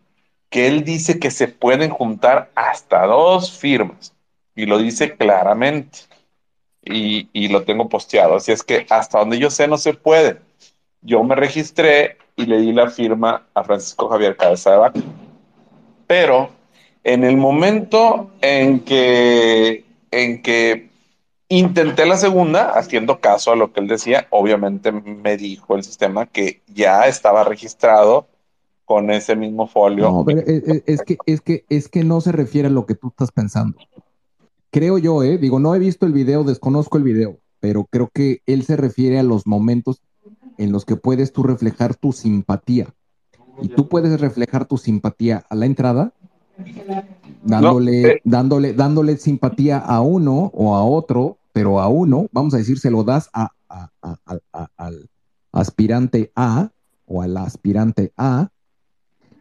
que 0.49 0.69
él 0.69 0.85
dice 0.85 1.19
que 1.19 1.31
se 1.31 1.49
pueden 1.49 1.91
juntar 1.91 2.51
hasta 2.55 3.07
dos 3.07 3.59
firmas 3.59 4.15
y 4.59 4.67
lo 4.67 4.77
dice 4.77 5.17
claramente 5.17 6.01
y, 6.83 7.29
y, 7.33 7.47
lo 7.47 7.63
tengo 7.63 7.89
posteado. 7.89 8.35
Así 8.35 8.51
es 8.51 8.65
que 8.65 8.87
hasta 8.91 9.21
donde 9.21 9.39
yo 9.39 9.51
sé 9.51 9.69
no 9.69 9.79
se 9.79 9.95
puede. 9.95 10.41
Yo 11.01 11.23
me 11.23 11.37
registré 11.37 12.17
y 12.35 12.45
le 12.45 12.59
di 12.61 12.73
la 12.73 12.91
firma 12.91 13.47
a 13.55 13.63
Francisco 13.63 14.09
Javier 14.09 14.37
Cabeza 14.37 14.73
de 14.73 14.77
Vaca. 14.79 15.01
Pero 16.09 16.51
en 17.05 17.23
el 17.23 17.37
momento 17.37 18.33
en 18.41 18.81
que, 18.81 19.85
en 20.11 20.43
que 20.43 20.91
intenté 21.49 22.05
la 22.05 22.17
segunda, 22.17 22.73
haciendo 22.73 23.21
caso 23.21 23.53
a 23.53 23.57
lo 23.57 23.73
que 23.73 23.79
él 23.79 23.87
decía, 23.87 24.27
obviamente 24.31 24.91
me 24.91 25.37
dijo 25.37 25.77
el 25.77 25.85
sistema 25.85 26.27
que 26.27 26.63
ya 26.67 27.07
estaba 27.07 27.45
registrado 27.45 28.27
con 28.85 29.13
ese 29.13 29.37
mismo 29.37 29.69
folio. 29.69 30.11
No, 30.11 30.25
pero 30.25 30.41
es, 30.41 31.03
que, 31.03 31.17
es, 31.27 31.41
que, 31.43 31.65
es 31.69 31.89
que 31.89 32.03
no 32.03 32.21
se 32.21 32.33
refiere 32.33 32.67
a 32.67 32.73
lo 32.73 32.87
que 32.87 32.97
tú 32.97 33.09
estás 33.09 33.31
pensando. 33.31 33.79
Creo 34.71 34.99
yo, 34.99 35.23
¿eh? 35.23 35.39
Digo, 35.39 35.59
no 35.61 35.75
he 35.75 35.79
visto 35.79 36.07
el 36.07 36.13
video, 36.13 36.45
desconozco 36.45 36.99
el 36.99 37.05
video, 37.05 37.39
pero 37.61 37.87
creo 37.91 38.11
que 38.13 38.43
él 38.47 38.65
se 38.65 38.77
refiere 38.77 39.19
a 39.19 39.23
los 39.23 39.47
momentos 39.47 40.03
en 40.59 40.73
los 40.73 40.85
que 40.85 40.97
puedes 40.97 41.33
tú 41.33 41.43
reflejar 41.43 41.95
tu 41.97 42.13
simpatía. 42.13 42.95
Y 43.63 43.69
tú 43.69 43.89
puedes 43.89 44.21
reflejar 44.21 44.67
tu 44.67 44.77
simpatía 44.77 45.45
a 45.49 45.55
la 45.55 45.67
entrada 45.67 46.13
dándole, 47.43 48.03
eh. 48.03 48.21
dándole, 48.25 48.73
dándole 48.73 49.17
simpatía 49.17 49.79
a 49.79 50.01
uno 50.01 50.51
o 50.55 50.77
a 50.77 50.85
otro, 50.85 51.39
pero 51.53 51.81
a 51.81 51.89
uno, 51.89 52.29
vamos 52.33 52.55
a 52.55 52.59
decir, 52.59 52.79
se 52.79 52.91
lo 52.91 53.05
das 53.05 53.31
a, 53.33 53.53
al 54.77 55.11
aspirante 55.53 56.31
A 56.37 56.71
o 57.07 57.23
al 57.23 57.37
aspirante 57.37 58.13
A, 58.17 58.51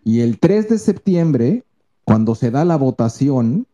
y 0.04 0.22
el 0.22 0.40
3 0.40 0.70
de 0.70 0.78
septiembre, 0.78 1.66
cuando 2.06 2.34
se 2.34 2.50
da 2.50 2.64
la 2.64 2.78
votación, 2.78 3.68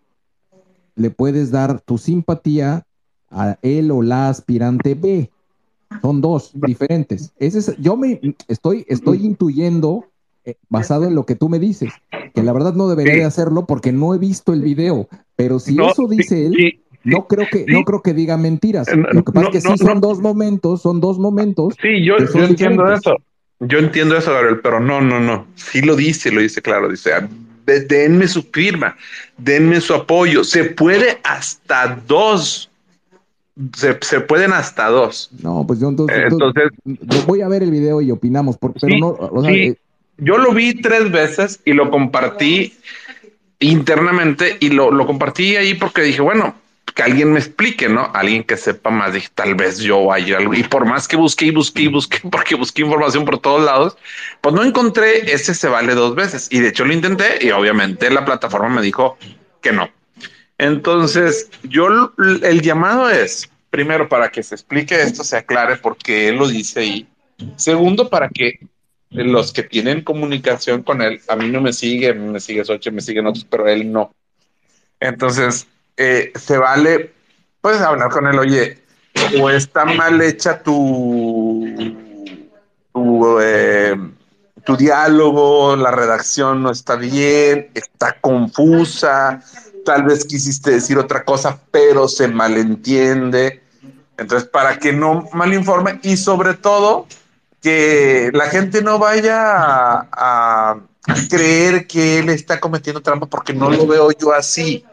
le 0.95 1.09
puedes 1.09 1.51
dar 1.51 1.81
tu 1.81 1.97
simpatía 1.97 2.85
a 3.29 3.57
él 3.61 3.91
o 3.91 4.01
la 4.01 4.29
aspirante 4.29 4.95
B. 4.95 5.29
Son 6.01 6.21
dos 6.21 6.51
diferentes. 6.53 7.33
Ese 7.37 7.59
es, 7.59 7.77
yo 7.77 7.95
me 7.95 8.19
estoy, 8.47 8.85
estoy 8.87 9.25
intuyendo 9.25 10.05
eh, 10.45 10.55
basado 10.69 11.05
en 11.05 11.15
lo 11.15 11.25
que 11.25 11.35
tú 11.35 11.49
me 11.49 11.59
dices, 11.59 11.93
que 12.33 12.43
la 12.43 12.51
verdad 12.51 12.73
no 12.73 12.89
debería 12.89 13.13
de 13.13 13.23
hacerlo 13.23 13.65
porque 13.65 13.91
no 13.91 14.13
he 14.13 14.17
visto 14.17 14.51
el 14.53 14.61
video, 14.61 15.07
pero 15.35 15.59
si 15.59 15.77
eso 15.81 16.07
dice 16.07 16.47
él, 16.47 16.81
no 17.05 17.27
creo 17.27 17.47
que 17.49 17.65
no 17.67 17.83
creo 17.83 18.01
que 18.01 18.13
diga 18.13 18.37
mentiras. 18.37 18.87
Lo 18.93 19.23
que 19.23 19.31
pasa 19.31 19.47
es 19.47 19.53
que 19.53 19.61
sí 19.61 19.77
son 19.77 20.01
dos 20.01 20.19
momentos, 20.19 20.81
son 20.81 20.99
dos 20.99 21.17
momentos. 21.19 21.75
Sí, 21.81 22.03
yo, 22.03 22.17
entiendo 22.17 22.91
eso. 22.91 23.15
Yo 23.59 23.79
entiendo 23.79 24.17
eso, 24.17 24.33
Gabriel, 24.33 24.59
pero 24.61 24.79
no, 24.79 24.99
no, 24.99 25.19
no. 25.19 25.47
Sí 25.55 25.81
lo 25.81 25.95
dice, 25.95 26.31
lo 26.31 26.41
dice 26.41 26.61
claro, 26.61 26.89
dice, 26.89 27.11
denme 27.65 28.27
su 28.27 28.43
firma, 28.43 28.95
denme 29.37 29.79
su 29.81 29.93
apoyo. 29.93 30.43
Se 30.43 30.65
puede 30.65 31.19
hasta 31.23 31.99
dos 32.07 32.69
se, 33.75 33.97
se 34.01 34.19
pueden 34.19 34.51
hasta 34.51 34.87
dos. 34.87 35.29
No, 35.41 35.63
pues 35.67 35.79
yo 35.79 35.87
entonces, 35.89 36.23
Entonces, 36.25 36.69
voy 37.27 37.41
a 37.41 37.47
ver 37.47 37.61
el 37.61 37.69
video 37.69 38.01
y 38.01 38.09
opinamos, 38.09 38.57
por- 38.57 38.73
pero 38.73 38.93
Sí, 38.93 38.99
no, 38.99 39.09
o 39.09 39.43
sea, 39.43 39.51
sí. 39.51 39.59
eh, 39.59 39.77
Yo 40.17 40.37
lo 40.39 40.53
vi 40.53 40.73
tres 40.81 41.11
veces 41.11 41.59
y 41.63 41.73
lo 41.73 41.91
compartí 41.91 42.73
internamente 43.59 44.57
y 44.59 44.69
lo, 44.69 44.91
lo 44.91 45.05
compartí 45.05 45.55
ahí 45.55 45.73
porque 45.75 46.01
dije, 46.01 46.21
bueno, 46.21 46.55
que 46.93 47.03
alguien 47.03 47.31
me 47.31 47.39
explique, 47.39 47.89
¿no? 47.89 48.11
Alguien 48.13 48.43
que 48.43 48.57
sepa 48.57 48.89
más, 48.89 49.13
dije, 49.13 49.29
tal 49.33 49.55
vez 49.55 49.79
yo 49.79 50.11
haya 50.11 50.37
algo. 50.37 50.53
Y 50.53 50.63
por 50.63 50.85
más 50.85 51.07
que 51.07 51.15
busqué 51.15 51.45
y 51.45 51.51
busqué 51.51 51.83
y 51.83 51.87
busqué, 51.87 52.19
porque 52.31 52.55
busqué 52.55 52.83
información 52.83 53.25
por 53.25 53.39
todos 53.39 53.63
lados, 53.63 53.97
pues 54.41 54.53
no 54.53 54.63
encontré 54.63 55.33
ese 55.33 55.53
se 55.53 55.67
vale 55.67 55.95
dos 55.95 56.15
veces. 56.15 56.47
Y 56.51 56.59
de 56.59 56.69
hecho 56.69 56.85
lo 56.85 56.93
intenté 56.93 57.39
y 57.41 57.51
obviamente 57.51 58.09
la 58.09 58.25
plataforma 58.25 58.69
me 58.69 58.81
dijo 58.81 59.17
que 59.61 59.71
no. 59.71 59.89
Entonces, 60.57 61.49
yo 61.63 62.13
el 62.17 62.61
llamado 62.61 63.09
es, 63.09 63.49
primero, 63.69 64.07
para 64.07 64.29
que 64.29 64.43
se 64.43 64.55
explique 64.55 65.01
esto, 65.01 65.23
se 65.23 65.37
aclare 65.37 65.77
porque 65.77 66.29
él 66.29 66.35
lo 66.35 66.47
dice 66.47 66.81
ahí. 66.81 67.07
Segundo, 67.55 68.09
para 68.09 68.29
que 68.29 68.59
los 69.09 69.51
que 69.51 69.63
tienen 69.63 70.01
comunicación 70.01 70.83
con 70.83 71.01
él, 71.01 71.21
a 71.27 71.35
mí 71.35 71.49
no 71.49 71.59
me 71.59 71.73
sigue, 71.73 72.13
me 72.13 72.39
sigue 72.39 72.63
Soche, 72.63 72.91
me 72.91 73.01
siguen 73.01 73.27
otros, 73.27 73.45
pero 73.49 73.67
él 73.67 73.91
no. 73.91 74.13
Entonces, 74.99 75.67
eh, 75.97 76.31
se 76.35 76.57
vale, 76.57 77.13
puedes 77.61 77.81
hablar 77.81 78.09
con 78.09 78.27
él, 78.27 78.39
oye, 78.39 78.83
o 79.39 79.49
está 79.49 79.85
mal 79.85 80.21
hecha 80.21 80.61
tu, 80.61 81.65
eh, 83.41 83.95
tu 84.65 84.77
diálogo, 84.77 85.75
la 85.75 85.91
redacción 85.91 86.63
no 86.63 86.71
está 86.71 86.95
bien, 86.95 87.69
está 87.73 88.17
confusa, 88.19 89.41
tal 89.85 90.03
vez 90.03 90.25
quisiste 90.25 90.71
decir 90.71 90.97
otra 90.97 91.23
cosa, 91.23 91.59
pero 91.71 92.07
se 92.07 92.27
malentiende. 92.27 93.61
Entonces, 94.17 94.47
para 94.47 94.77
que 94.77 94.93
no 94.93 95.27
malinforme 95.33 95.99
y 96.03 96.17
sobre 96.17 96.53
todo 96.53 97.07
que 97.61 98.29
la 98.33 98.45
gente 98.47 98.81
no 98.81 98.99
vaya 98.99 100.01
a, 100.11 100.71
a 101.07 101.15
creer 101.29 101.87
que 101.87 102.19
él 102.19 102.29
está 102.29 102.59
cometiendo 102.59 103.01
trampa 103.01 103.25
porque 103.25 103.53
no 103.53 103.69
lo 103.69 103.87
veo 103.87 104.11
yo 104.11 104.33
así. 104.33 104.85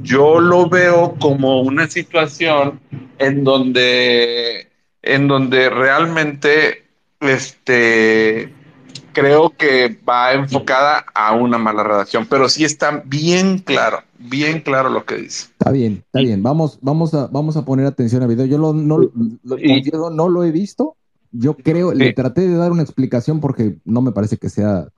Yo 0.00 0.40
lo 0.40 0.68
veo 0.68 1.16
como 1.20 1.60
una 1.60 1.88
situación 1.88 2.80
en 3.18 3.44
donde, 3.44 4.68
en 5.02 5.28
donde 5.28 5.68
realmente 5.68 6.84
este, 7.20 8.52
creo 9.12 9.50
que 9.50 9.98
va 10.08 10.32
enfocada 10.32 11.04
a 11.14 11.34
una 11.34 11.58
mala 11.58 11.84
redacción, 11.84 12.26
pero 12.28 12.48
sí 12.48 12.64
está 12.64 13.02
bien 13.04 13.58
claro, 13.58 13.98
bien 14.18 14.60
claro 14.60 14.88
lo 14.88 15.04
que 15.04 15.16
dice. 15.16 15.48
está 15.52 15.70
bien, 15.70 16.02
está 16.06 16.20
bien. 16.20 16.42
Vamos, 16.42 16.78
vamos 16.80 17.14
a, 17.14 17.26
vamos 17.28 17.56
a 17.56 17.64
poner 17.64 17.86
atención 17.86 18.22
al 18.22 18.28
video. 18.28 18.46
Yo 18.46 18.58
lo, 18.58 18.72
no, 18.72 18.98
lo 18.98 19.10
confieso, 19.44 20.10
no 20.10 20.28
lo 20.28 20.44
he 20.44 20.50
visto. 20.50 20.96
Yo 21.30 21.54
creo, 21.54 21.92
le 21.92 22.12
traté 22.12 22.42
de 22.42 22.56
dar 22.56 22.72
una 22.72 22.82
explicación 22.82 23.40
porque 23.40 23.76
no 23.84 24.02
me 24.02 24.12
parece 24.12 24.36
que 24.36 24.50
sea, 24.50 24.88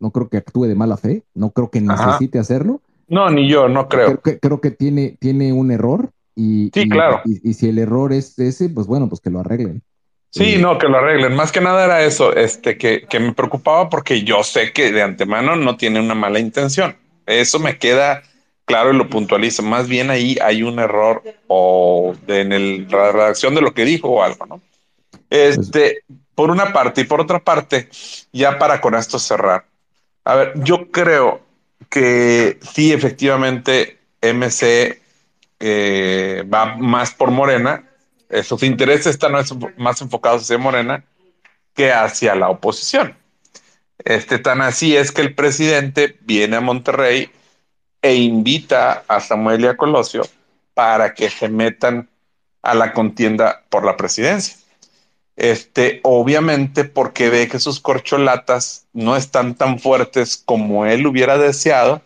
no 0.00 0.10
creo 0.10 0.28
que 0.28 0.36
actúe 0.36 0.64
de 0.64 0.74
mala 0.74 0.96
fe, 0.96 1.24
no 1.34 1.50
creo 1.50 1.70
que 1.70 1.78
Ajá. 1.86 2.06
necesite 2.06 2.38
hacerlo. 2.38 2.82
No, 3.08 3.30
ni 3.30 3.48
yo, 3.48 3.68
no 3.68 3.88
creo. 3.88 4.06
Creo 4.06 4.20
que, 4.20 4.38
creo 4.38 4.60
que 4.60 4.70
tiene, 4.70 5.16
tiene 5.18 5.52
un 5.52 5.70
error 5.70 6.10
y, 6.34 6.70
Sí, 6.74 6.82
y- 6.82 6.88
claro. 6.88 7.22
y- 7.24 7.50
y 7.50 7.54
si 7.54 7.68
el 7.68 7.78
error 7.78 8.12
es 8.12 8.38
ese, 8.38 8.68
pues 8.68 8.86
bueno, 8.86 9.08
pues 9.08 9.20
que 9.20 9.30
lo 9.30 9.40
arreglen. 9.40 9.82
Sí, 10.30 10.56
no, 10.58 10.76
que 10.78 10.88
lo 10.88 10.98
arreglen. 10.98 11.34
Más 11.34 11.50
que 11.50 11.60
nada 11.60 11.84
era 11.86 12.02
eso, 12.04 12.34
este, 12.34 12.76
que, 12.76 13.06
que 13.08 13.18
me 13.18 13.32
preocupaba 13.32 13.88
porque 13.88 14.22
yo 14.22 14.42
sé 14.44 14.72
que 14.74 14.92
de 14.92 15.02
antemano 15.02 15.56
no 15.56 15.76
tiene 15.78 16.00
una 16.00 16.14
mala 16.14 16.38
intención. 16.38 16.96
Eso 17.24 17.58
me 17.58 17.78
queda 17.78 18.22
claro 18.66 18.92
y 18.92 18.96
lo 18.98 19.08
puntualizo. 19.08 19.62
Más 19.62 19.88
bien 19.88 20.10
ahí 20.10 20.36
hay 20.42 20.62
un 20.62 20.78
error 20.78 21.22
o 21.46 22.14
de- 22.26 22.42
en 22.42 22.52
el- 22.52 22.86
la 22.90 23.10
redacción 23.10 23.54
de 23.54 23.62
lo 23.62 23.72
que 23.72 23.86
dijo 23.86 24.08
o 24.08 24.22
algo, 24.22 24.44
¿no? 24.44 24.60
Este, 25.30 26.02
por 26.34 26.50
una 26.50 26.72
parte 26.74 27.00
y 27.00 27.04
por 27.04 27.20
otra 27.22 27.38
parte, 27.38 27.88
ya 28.32 28.58
para 28.58 28.80
con 28.82 28.94
esto 28.94 29.18
cerrar. 29.18 29.64
A 30.24 30.34
ver, 30.34 30.52
yo 30.62 30.90
creo 30.90 31.40
que 31.90 32.58
sí, 32.74 32.92
efectivamente, 32.92 33.98
MC 34.20 35.00
eh, 35.60 36.44
va 36.52 36.76
más 36.76 37.12
por 37.12 37.30
Morena, 37.30 37.88
eh, 38.28 38.42
sus 38.42 38.62
intereses 38.62 39.06
están 39.06 39.32
más, 39.32 39.50
enfo- 39.52 39.74
más 39.76 40.00
enfocados 40.02 40.42
hacia 40.42 40.58
Morena 40.58 41.04
que 41.74 41.92
hacia 41.92 42.34
la 42.34 42.50
oposición. 42.50 43.16
Este, 44.04 44.38
tan 44.38 44.60
así 44.62 44.96
es 44.96 45.12
que 45.12 45.22
el 45.22 45.34
presidente 45.34 46.16
viene 46.20 46.56
a 46.56 46.60
Monterrey 46.60 47.30
e 48.02 48.14
invita 48.14 49.04
a 49.08 49.20
Samuel 49.20 49.62
y 49.64 49.66
a 49.66 49.76
Colosio 49.76 50.22
para 50.74 51.14
que 51.14 51.30
se 51.30 51.48
metan 51.48 52.08
a 52.62 52.74
la 52.74 52.92
contienda 52.92 53.64
por 53.70 53.84
la 53.84 53.96
presidencia. 53.96 54.56
Este, 55.38 56.00
obviamente 56.02 56.82
porque 56.82 57.30
ve 57.30 57.46
que 57.46 57.60
sus 57.60 57.78
corcholatas 57.78 58.86
no 58.92 59.14
están 59.14 59.54
tan 59.54 59.78
fuertes 59.78 60.42
como 60.44 60.84
él 60.84 61.06
hubiera 61.06 61.38
deseado, 61.38 62.02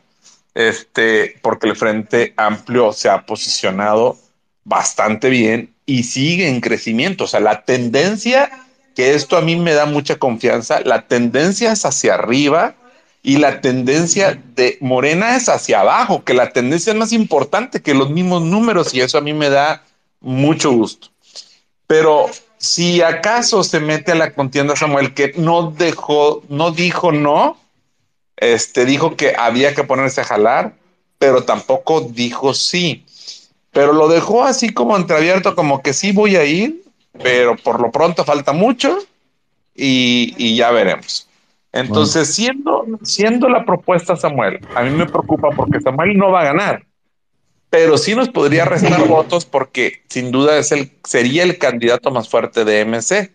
este, 0.55 1.39
porque 1.41 1.67
el 1.67 1.77
Frente 1.77 2.35
Amplio 2.37 2.93
se 2.93 3.09
ha 3.09 3.25
posicionado 3.25 4.19
bastante 4.65 5.31
bien 5.31 5.73
y 5.87 6.03
sigue 6.03 6.47
en 6.47 6.61
crecimiento. 6.61 7.25
O 7.25 7.27
sea, 7.27 7.41
la 7.41 7.65
tendencia, 7.65 8.51
que 8.95 9.15
esto 9.15 9.39
a 9.39 9.41
mí 9.41 9.57
me 9.57 9.73
da 9.73 9.87
mucha 9.87 10.17
confianza, 10.17 10.83
la 10.83 11.07
tendencia 11.09 11.73
es 11.73 11.87
hacia 11.87 12.13
arriba 12.13 12.75
y 13.23 13.39
la 13.39 13.63
tendencia 13.63 14.39
de 14.55 14.77
Morena 14.83 15.37
es 15.37 15.49
hacia 15.49 15.81
abajo, 15.81 16.23
que 16.23 16.35
la 16.35 16.51
tendencia 16.51 16.93
es 16.93 16.99
más 16.99 17.15
importante 17.15 17.81
que 17.81 17.95
los 17.95 18.11
mismos 18.11 18.43
números 18.43 18.93
y 18.93 19.01
eso 19.01 19.17
a 19.17 19.23
mí 19.23 19.33
me 19.33 19.49
da 19.49 19.85
mucho 20.21 20.71
gusto. 20.71 21.09
Pero 21.87 22.29
si 22.63 23.03
acaso 23.03 23.65
se 23.65 23.81
mete 23.81 24.13
a 24.13 24.15
la 24.15 24.33
contienda 24.35 24.77
Samuel, 24.77 25.15
que 25.15 25.33
no 25.37 25.73
dejó, 25.73 26.45
no 26.49 26.71
dijo 26.71 27.11
no, 27.11 27.57
este 28.37 28.85
dijo 28.85 29.17
que 29.17 29.35
había 29.37 29.75
que 29.75 29.83
ponerse 29.83 30.21
a 30.21 30.25
jalar, 30.25 30.75
pero 31.19 31.43
tampoco 31.43 32.03
dijo 32.03 32.55
sí. 32.55 33.05
Pero 33.73 33.93
lo 33.93 34.07
dejó 34.07 34.45
así 34.45 34.73
como 34.73 34.97
entreabierto, 34.97 35.57
como 35.57 35.83
que 35.83 35.93
sí 35.93 36.13
voy 36.13 36.37
a 36.37 36.45
ir, 36.45 36.85
pero 37.21 37.57
por 37.57 37.81
lo 37.81 37.91
pronto 37.91 38.25
falta 38.25 38.53
mucho 38.53 38.97
y, 39.75 40.33
y 40.39 40.55
ya 40.55 40.71
veremos. 40.71 41.29
Entonces, 41.73 42.33
siendo, 42.33 42.87
siendo 43.03 43.49
la 43.49 43.65
propuesta 43.65 44.15
Samuel, 44.15 44.61
a 44.77 44.85
mí 44.85 44.91
me 44.91 45.07
preocupa 45.07 45.51
porque 45.51 45.81
Samuel 45.81 46.17
no 46.17 46.31
va 46.31 46.43
a 46.43 46.45
ganar, 46.45 46.85
pero 47.73 47.97
sí 47.97 48.15
nos 48.15 48.29
podría 48.29 48.67
restar 48.67 49.09
votos 49.09 49.47
porque 49.47 50.03
sin 50.11 50.31
duda 50.31 50.59
es 50.59 50.73
el, 50.73 50.91
sería 51.05 51.43
el 51.43 51.57
candidato 51.57 52.11
más 52.11 52.29
fuerte 52.29 52.67
de 52.67 52.85
MC 52.85 53.31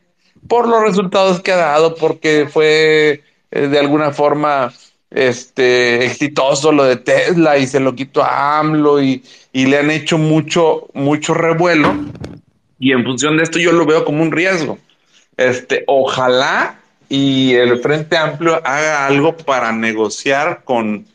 por 0.48 0.68
los 0.68 0.80
resultados 0.84 1.42
que 1.42 1.54
ha 1.54 1.56
dado, 1.56 1.96
porque 1.96 2.48
fue 2.48 3.24
eh, 3.50 3.68
de 3.68 3.80
alguna 3.80 4.12
forma 4.12 4.72
este, 5.10 6.06
exitoso 6.06 6.72
lo 6.72 6.84
de 6.84 6.98
Tesla 6.98 7.58
y 7.58 7.66
se 7.66 7.80
lo 7.80 7.96
quitó 7.96 8.22
a 8.22 8.60
AMLO 8.60 9.02
y, 9.02 9.24
y 9.54 9.66
le 9.66 9.80
han 9.80 9.90
hecho 9.90 10.20
mucho, 10.20 10.86
mucho 10.94 11.34
revuelo. 11.34 11.96
Y 12.78 12.92
en 12.92 13.04
función 13.04 13.38
de 13.38 13.44
esto 13.44 13.58
yo 13.58 13.72
lo 13.72 13.88
veo 13.88 14.06
como 14.06 14.22
un 14.22 14.32
riesgo. 14.32 14.78
Este, 15.36 15.84
ojalá 15.88 16.80
y 17.10 17.56
el 17.56 17.80
Frente 17.80 18.16
Amplio 18.16 18.62
haga 18.64 19.08
algo 19.08 19.36
para 19.36 19.72
negociar 19.72 20.62
con, 20.64 21.08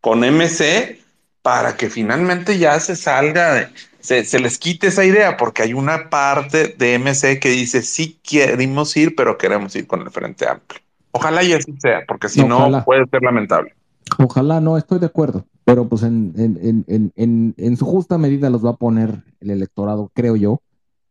con 0.00 0.20
MC 0.20 1.01
para 1.42 1.76
que 1.76 1.90
finalmente 1.90 2.58
ya 2.58 2.78
se 2.80 2.96
salga, 2.96 3.54
de- 3.54 3.68
se, 4.00 4.24
se 4.24 4.40
les 4.40 4.58
quite 4.58 4.88
esa 4.88 5.04
idea, 5.04 5.36
porque 5.36 5.62
hay 5.62 5.74
una 5.74 6.10
parte 6.10 6.74
de 6.78 6.94
MC 6.94 7.38
que 7.40 7.50
dice 7.50 7.82
sí 7.82 8.18
queremos 8.22 8.96
ir, 8.96 9.14
pero 9.14 9.38
queremos 9.38 9.74
ir 9.76 9.86
con 9.86 10.00
el 10.02 10.10
Frente 10.10 10.48
Amplio. 10.48 10.80
Ojalá 11.12 11.42
y 11.44 11.52
así 11.52 11.74
sea, 11.78 12.04
porque 12.08 12.28
si 12.28 12.42
no 12.44 12.84
puede 12.84 13.06
ser 13.06 13.22
lamentable. 13.22 13.74
Ojalá 14.18 14.60
no, 14.60 14.76
estoy 14.76 14.98
de 14.98 15.06
acuerdo, 15.06 15.46
pero 15.64 15.88
pues 15.88 16.02
en, 16.02 16.32
en, 16.36 16.58
en, 16.62 16.84
en, 16.88 17.12
en, 17.16 17.54
en 17.56 17.76
su 17.76 17.84
justa 17.86 18.18
medida 18.18 18.50
los 18.50 18.64
va 18.64 18.70
a 18.70 18.76
poner 18.76 19.22
el 19.40 19.50
electorado, 19.50 20.10
creo 20.14 20.36
yo, 20.36 20.60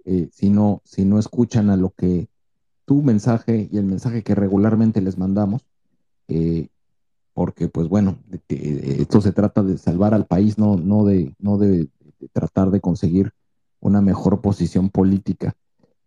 eh, 0.05 0.29
si 0.31 0.49
no, 0.49 0.81
si 0.83 1.05
no 1.05 1.19
escuchan 1.19 1.69
a 1.69 1.77
lo 1.77 1.91
que 1.91 2.27
tu 2.85 3.01
mensaje 3.03 3.69
y 3.71 3.77
el 3.77 3.85
mensaje 3.85 4.23
que 4.23 4.35
regularmente 4.35 5.01
les 5.01 5.17
mandamos, 5.17 5.61
eh, 6.27 6.67
porque 7.41 7.67
pues 7.67 7.87
bueno, 7.87 8.19
que, 8.47 8.53
eh, 8.55 8.95
esto 9.01 9.19
se 9.19 9.31
trata 9.31 9.63
de 9.63 9.79
salvar 9.79 10.13
al 10.13 10.27
país, 10.27 10.59
no, 10.59 10.75
no 10.77 11.05
de, 11.05 11.33
no 11.39 11.57
de, 11.57 11.87
de 12.19 12.27
tratar 12.31 12.69
de 12.69 12.79
conseguir 12.79 13.31
una 13.79 13.99
mejor 13.99 14.41
posición 14.41 14.91
política. 14.91 15.55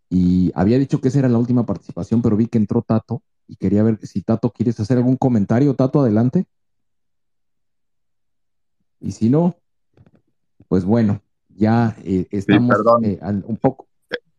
Y 0.09 0.53
había 0.55 0.79
dicho 0.79 1.01
que 1.01 1.09
esa 1.09 1.19
era 1.19 1.27
la 1.27 1.37
última 1.37 1.65
participación, 1.65 2.21
pero 2.21 2.37
vi 2.37 2.47
que 2.47 2.57
entró 2.57 2.83
Tato 2.83 3.21
y 3.49 3.57
quería 3.57 3.83
ver 3.83 3.99
si 4.03 4.21
Tato 4.21 4.49
quieres 4.51 4.79
hacer 4.79 4.95
algún 4.95 5.17
comentario. 5.17 5.73
Tato, 5.73 5.99
adelante. 5.99 6.45
Y 9.01 9.11
si 9.11 9.29
no, 9.29 9.57
pues 10.69 10.85
bueno, 10.85 11.21
ya 11.49 11.97
eh, 12.05 12.27
estamos 12.31 12.77
eh, 13.03 13.19
al- 13.21 13.43
un 13.45 13.57
poco. 13.57 13.87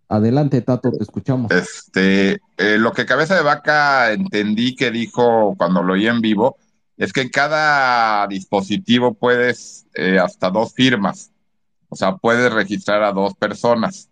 Adelante, 0.09 0.63
Tato, 0.63 0.93
te 0.93 1.03
escuchamos. 1.03 1.53
Este, 1.53 2.41
eh, 2.57 2.79
lo 2.79 2.93
que 2.93 3.05
Cabeza 3.05 3.35
de 3.35 3.43
Vaca 3.43 4.13
entendí 4.13 4.75
que 4.75 4.91
dijo 4.91 5.55
cuando 5.59 5.83
lo 5.83 5.93
oí 5.93 6.07
en 6.07 6.23
vivo 6.23 6.57
es 6.97 7.13
que 7.13 7.21
en 7.23 7.29
cada 7.29 8.27
dispositivo 8.27 9.15
puedes 9.15 9.87
eh, 9.95 10.19
hasta 10.19 10.51
dos 10.51 10.73
firmas. 10.75 11.31
O 11.89 11.97
sea, 11.97 12.17
puedes 12.17 12.53
registrar 12.53 13.03
a 13.03 13.13
dos 13.13 13.35
personas 13.35 14.11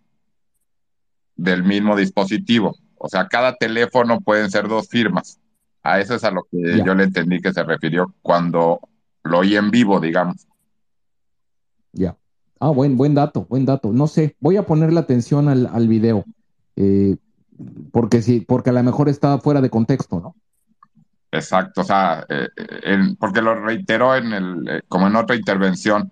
del 1.35 1.63
mismo 1.63 1.95
dispositivo. 1.95 2.75
O 2.97 3.09
sea, 3.09 3.27
cada 3.27 3.55
teléfono 3.55 4.21
pueden 4.21 4.49
ser 4.49 4.67
dos 4.67 4.87
firmas. 4.87 5.39
A 5.83 5.99
eso 5.99 6.15
es 6.15 6.23
a 6.23 6.31
lo 6.31 6.43
que 6.49 6.77
Ya. 6.77 6.85
yo 6.85 6.95
le 6.95 7.03
entendí 7.03 7.41
que 7.41 7.53
se 7.53 7.63
refirió 7.63 8.13
cuando 8.21 8.79
lo 9.23 9.39
oí 9.39 9.55
en 9.55 9.69
vivo, 9.71 9.99
digamos. 9.99 10.47
Ya. 11.91 12.15
Ah, 12.59 12.69
buen, 12.69 12.97
buen 12.97 13.13
dato, 13.13 13.45
buen 13.49 13.65
dato. 13.65 13.91
No 13.91 14.07
sé, 14.07 14.35
voy 14.39 14.57
a 14.57 14.65
ponerle 14.65 14.99
atención 14.99 15.49
al, 15.49 15.67
al 15.67 15.87
video, 15.87 16.23
eh, 16.75 17.17
porque 17.91 18.21
sí, 18.21 18.39
porque 18.41 18.69
a 18.69 18.73
lo 18.73 18.83
mejor 18.83 19.09
está 19.09 19.37
fuera 19.39 19.61
de 19.61 19.69
contexto, 19.69 20.19
¿no? 20.19 20.35
Exacto, 21.31 21.81
o 21.81 21.83
sea, 21.83 22.25
eh, 22.29 22.47
en- 22.83 23.15
porque 23.17 23.41
lo 23.41 23.55
reiteró 23.55 24.15
en 24.15 24.33
el, 24.33 24.67
eh, 24.69 24.81
como 24.87 25.07
en 25.07 25.15
otra 25.15 25.35
intervención, 25.35 26.11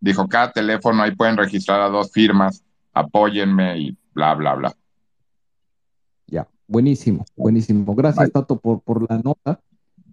dijo, 0.00 0.26
cada 0.28 0.50
teléfono 0.52 1.02
ahí 1.02 1.14
pueden 1.14 1.36
registrar 1.36 1.80
a 1.80 1.88
dos 1.88 2.10
firmas, 2.10 2.64
apóyenme 2.92 3.78
y 3.78 3.96
bla, 4.14 4.34
bla, 4.34 4.54
bla. 4.54 4.74
Ya, 6.26 6.48
buenísimo, 6.66 7.24
buenísimo. 7.36 7.94
Gracias, 7.94 8.32
Tato, 8.32 8.58
por, 8.58 8.80
por 8.80 9.08
la 9.08 9.18
nota. 9.18 9.60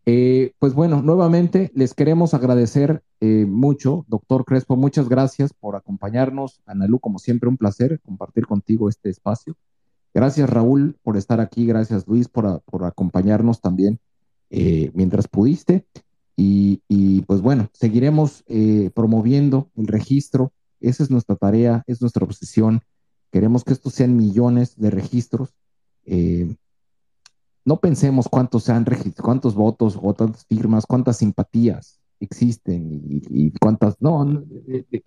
Eh, 0.06 0.54
pues 0.60 0.74
bueno, 0.74 1.02
nuevamente 1.02 1.72
les 1.76 1.94
queremos 1.94 2.34
agradecer 2.34 3.04
eh, 3.20 3.46
mucho, 3.48 4.04
doctor 4.08 4.46
Crespo, 4.46 4.76
muchas 4.76 5.08
gracias 5.08 5.54
por 5.54 5.76
acompañarnos. 5.76 6.62
Analú, 6.66 7.00
como 7.00 7.20
siempre, 7.20 7.50
un 7.50 7.58
placer 7.58 8.00
compartir 8.02 8.48
contigo 8.48 8.90
este 8.90 9.10
espacio. 9.10 9.56
Gracias, 10.14 10.50
Raúl, 10.50 10.98
por 11.04 11.18
estar 11.18 11.40
aquí. 11.40 11.66
Gracias, 11.66 12.08
Luis, 12.08 12.28
por, 12.28 12.46
a- 12.48 12.60
por 12.60 12.84
acompañarnos 12.84 13.62
también 13.62 14.00
eh, 14.52 14.92
mientras 14.94 15.28
pudiste. 15.28 15.86
Y, 16.38 16.82
y, 16.88 17.22
pues 17.24 17.42
bueno, 17.42 17.70
seguiremos 17.74 18.44
eh, 18.48 18.92
promoviendo 18.94 19.70
el 19.76 19.88
registro. 19.88 20.52
Esa 20.80 21.04
es 21.04 21.10
nuestra 21.12 21.36
tarea, 21.36 21.84
es 21.88 22.02
nuestra 22.02 22.24
obsesión. 22.24 22.82
Queremos 23.32 23.64
que 23.64 23.74
estos 23.74 23.94
sean 23.94 24.16
millones 24.16 24.76
de 24.78 24.90
registros. 24.92 25.50
Eh, 26.06 26.56
no 27.64 27.80
pensemos 27.80 28.28
cuántos 28.28 28.64
sean 28.64 28.86
cuántos 29.22 29.56
votos, 29.56 29.98
cuántas 29.98 30.46
firmas, 30.46 30.86
cuántas 30.86 31.18
simpatías 31.18 32.00
existen 32.20 33.02
y, 33.08 33.22
y 33.30 33.52
cuántas. 33.52 34.02
No, 34.02 34.26
no, 34.26 34.42
de- 34.42 34.86
de- 34.90 35.04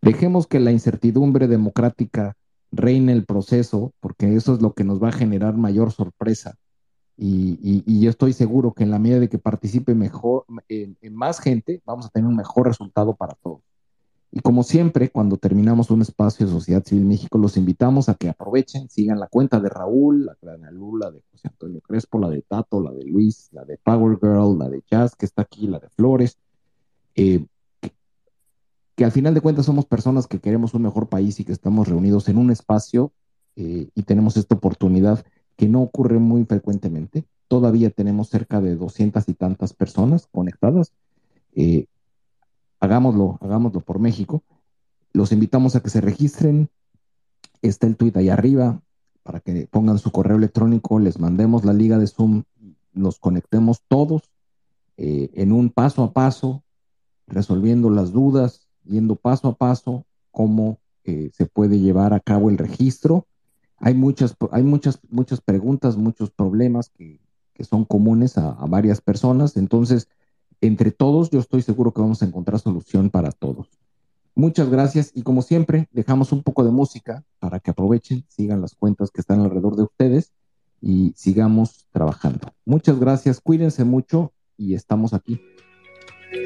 dejemos 0.00 0.46
que 0.46 0.60
la 0.60 0.72
incertidumbre 0.72 1.48
democrática 1.48 2.36
reine 2.70 3.12
el 3.12 3.24
proceso, 3.24 3.92
porque 4.00 4.34
eso 4.34 4.54
es 4.54 4.62
lo 4.62 4.72
que 4.72 4.84
nos 4.84 5.02
va 5.02 5.08
a 5.08 5.12
generar 5.12 5.56
mayor 5.56 5.92
sorpresa. 5.92 6.56
Y, 7.20 7.58
y- 7.60 7.82
y 7.84 8.00
yo 8.00 8.10
estoy 8.10 8.32
seguro 8.32 8.72
que 8.72 8.84
en 8.84 8.92
la 8.92 8.98
medida 9.00 9.18
de 9.18 9.28
que 9.28 9.38
participe 9.38 9.94
mejor, 9.94 10.44
en, 10.68 10.96
en 11.02 11.14
más 11.16 11.40
gente, 11.40 11.82
vamos 11.84 12.06
a 12.06 12.10
tener 12.10 12.28
un 12.28 12.36
mejor 12.36 12.68
resultado 12.68 13.16
para 13.16 13.34
todos. 13.34 13.60
Y 14.30 14.40
como 14.40 14.62
siempre, 14.62 15.08
cuando 15.10 15.36
terminamos 15.36 15.90
un 15.90 16.02
espacio 16.02 16.46
de 16.46 16.52
Sociedad 16.52 16.84
Civil 16.84 17.06
México, 17.06 17.38
los 17.38 17.56
invitamos 17.56 18.08
a 18.08 18.14
que 18.14 18.28
aprovechen, 18.28 18.88
sigan 18.88 19.18
la 19.18 19.26
cuenta 19.26 19.58
de 19.58 19.68
Raúl, 19.68 20.26
la 20.26 20.36
de 20.40 20.52
Analu, 20.52 20.96
la 20.98 21.10
de 21.10 21.22
José 21.32 21.48
Antonio 21.48 21.80
Crespo, 21.80 22.18
la 22.20 22.28
de 22.28 22.42
Tato, 22.42 22.80
la 22.80 22.92
de 22.92 23.04
Luis, 23.04 23.48
la 23.52 23.64
de 23.64 23.78
Power 23.78 24.18
Girl, 24.20 24.56
la 24.58 24.68
de 24.68 24.82
Jazz, 24.88 25.16
que 25.16 25.24
está 25.26 25.42
aquí, 25.42 25.66
la 25.66 25.78
de 25.80 25.88
Flores. 25.88 26.38
Eh, 27.16 27.46
que, 27.80 27.92
que 28.94 29.04
al 29.04 29.12
final 29.12 29.32
de 29.34 29.40
cuentas 29.40 29.66
somos 29.66 29.86
personas 29.86 30.26
que 30.28 30.38
queremos 30.40 30.74
un 30.74 30.82
mejor 30.82 31.08
país 31.08 31.40
y 31.40 31.44
que 31.44 31.52
estamos 31.52 31.88
reunidos 31.88 32.28
en 32.28 32.36
un 32.36 32.50
espacio 32.50 33.12
eh, 33.56 33.88
y 33.94 34.02
tenemos 34.02 34.36
esta 34.36 34.54
oportunidad 34.54 35.24
que 35.58 35.68
no 35.68 35.82
ocurre 35.82 36.18
muy 36.18 36.44
frecuentemente. 36.44 37.24
Todavía 37.48 37.90
tenemos 37.90 38.28
cerca 38.28 38.60
de 38.60 38.76
doscientas 38.76 39.28
y 39.28 39.34
tantas 39.34 39.74
personas 39.74 40.28
conectadas. 40.30 40.92
Eh, 41.54 41.86
hagámoslo, 42.80 43.38
hagámoslo 43.42 43.80
por 43.80 43.98
México. 43.98 44.42
Los 45.12 45.32
invitamos 45.32 45.74
a 45.74 45.80
que 45.80 45.90
se 45.90 46.00
registren. 46.00 46.70
Está 47.60 47.88
el 47.88 47.96
tweet 47.96 48.12
ahí 48.14 48.28
arriba 48.28 48.80
para 49.28 49.40
que 49.40 49.68
pongan 49.70 49.98
su 49.98 50.10
correo 50.10 50.38
electrónico, 50.38 50.98
les 50.98 51.18
mandemos 51.20 51.62
la 51.62 51.74
liga 51.74 51.98
de 51.98 52.06
Zoom, 52.06 52.44
nos 52.94 53.18
conectemos 53.18 53.82
todos 53.86 54.22
eh, 54.96 55.28
en 55.34 55.52
un 55.52 55.68
paso 55.68 56.02
a 56.02 56.14
paso, 56.14 56.62
resolviendo 57.26 57.90
las 57.90 58.10
dudas, 58.10 58.66
yendo 58.84 59.16
paso 59.16 59.48
a 59.48 59.54
paso 59.56 60.06
cómo 60.30 60.78
eh, 61.04 61.30
se 61.34 61.44
puede 61.44 61.78
llevar 61.78 62.14
a 62.14 62.20
cabo 62.20 62.48
el 62.48 62.56
registro. 62.56 63.26
Hay 63.78 63.94
muchas, 63.94 64.36
hay 64.50 64.62
muchas, 64.62 65.00
muchas 65.08 65.40
preguntas, 65.40 65.96
muchos 65.96 66.30
problemas 66.30 66.90
que, 66.90 67.20
son 67.68 67.84
comunes 67.84 68.38
a 68.38 68.52
varias 68.66 69.00
personas. 69.00 69.56
Entonces, 69.56 70.06
entre 70.60 70.92
todos, 70.92 71.30
yo 71.30 71.40
estoy 71.40 71.62
seguro 71.62 71.92
que 71.92 72.00
vamos 72.00 72.22
a 72.22 72.26
encontrar 72.26 72.60
solución 72.60 73.10
para 73.10 73.32
todos. 73.32 73.68
Muchas 74.38 74.70
gracias 74.70 75.10
y 75.14 75.22
como 75.22 75.42
siempre, 75.42 75.88
dejamos 75.92 76.30
un 76.30 76.44
poco 76.44 76.64
de 76.64 76.70
música 76.70 77.24
para 77.40 77.58
que 77.58 77.72
aprovechen, 77.72 78.24
sigan 78.28 78.60
las 78.60 78.76
cuentas 78.76 79.10
que 79.10 79.20
están 79.20 79.40
alrededor 79.40 79.74
de 79.74 79.82
ustedes 79.82 80.32
y 80.80 81.12
sigamos 81.16 81.88
trabajando. 81.90 82.52
Muchas 82.64 83.00
gracias, 83.00 83.40
cuídense 83.40 83.82
mucho 83.82 84.32
y 84.56 84.74
estamos 84.74 85.12
aquí. 85.12 85.40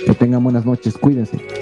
Que 0.06 0.14
tengan 0.14 0.42
buenas 0.42 0.64
noches, 0.64 0.96
cuídense. 0.96 1.61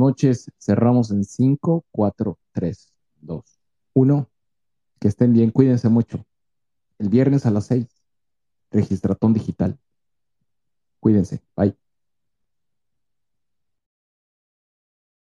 Noches. 0.00 0.50
Cerramos 0.58 1.12
en 1.12 1.24
5, 1.24 1.84
4, 1.92 2.38
3, 2.52 2.92
2, 3.20 3.44
1. 3.94 4.30
Que 4.98 5.08
estén 5.08 5.32
bien, 5.32 5.50
cuídense 5.50 5.88
mucho. 5.88 6.24
El 6.98 7.08
viernes 7.08 7.46
a 7.46 7.50
las 7.50 7.66
6, 7.66 7.86
registratón 8.72 9.32
digital. 9.32 9.78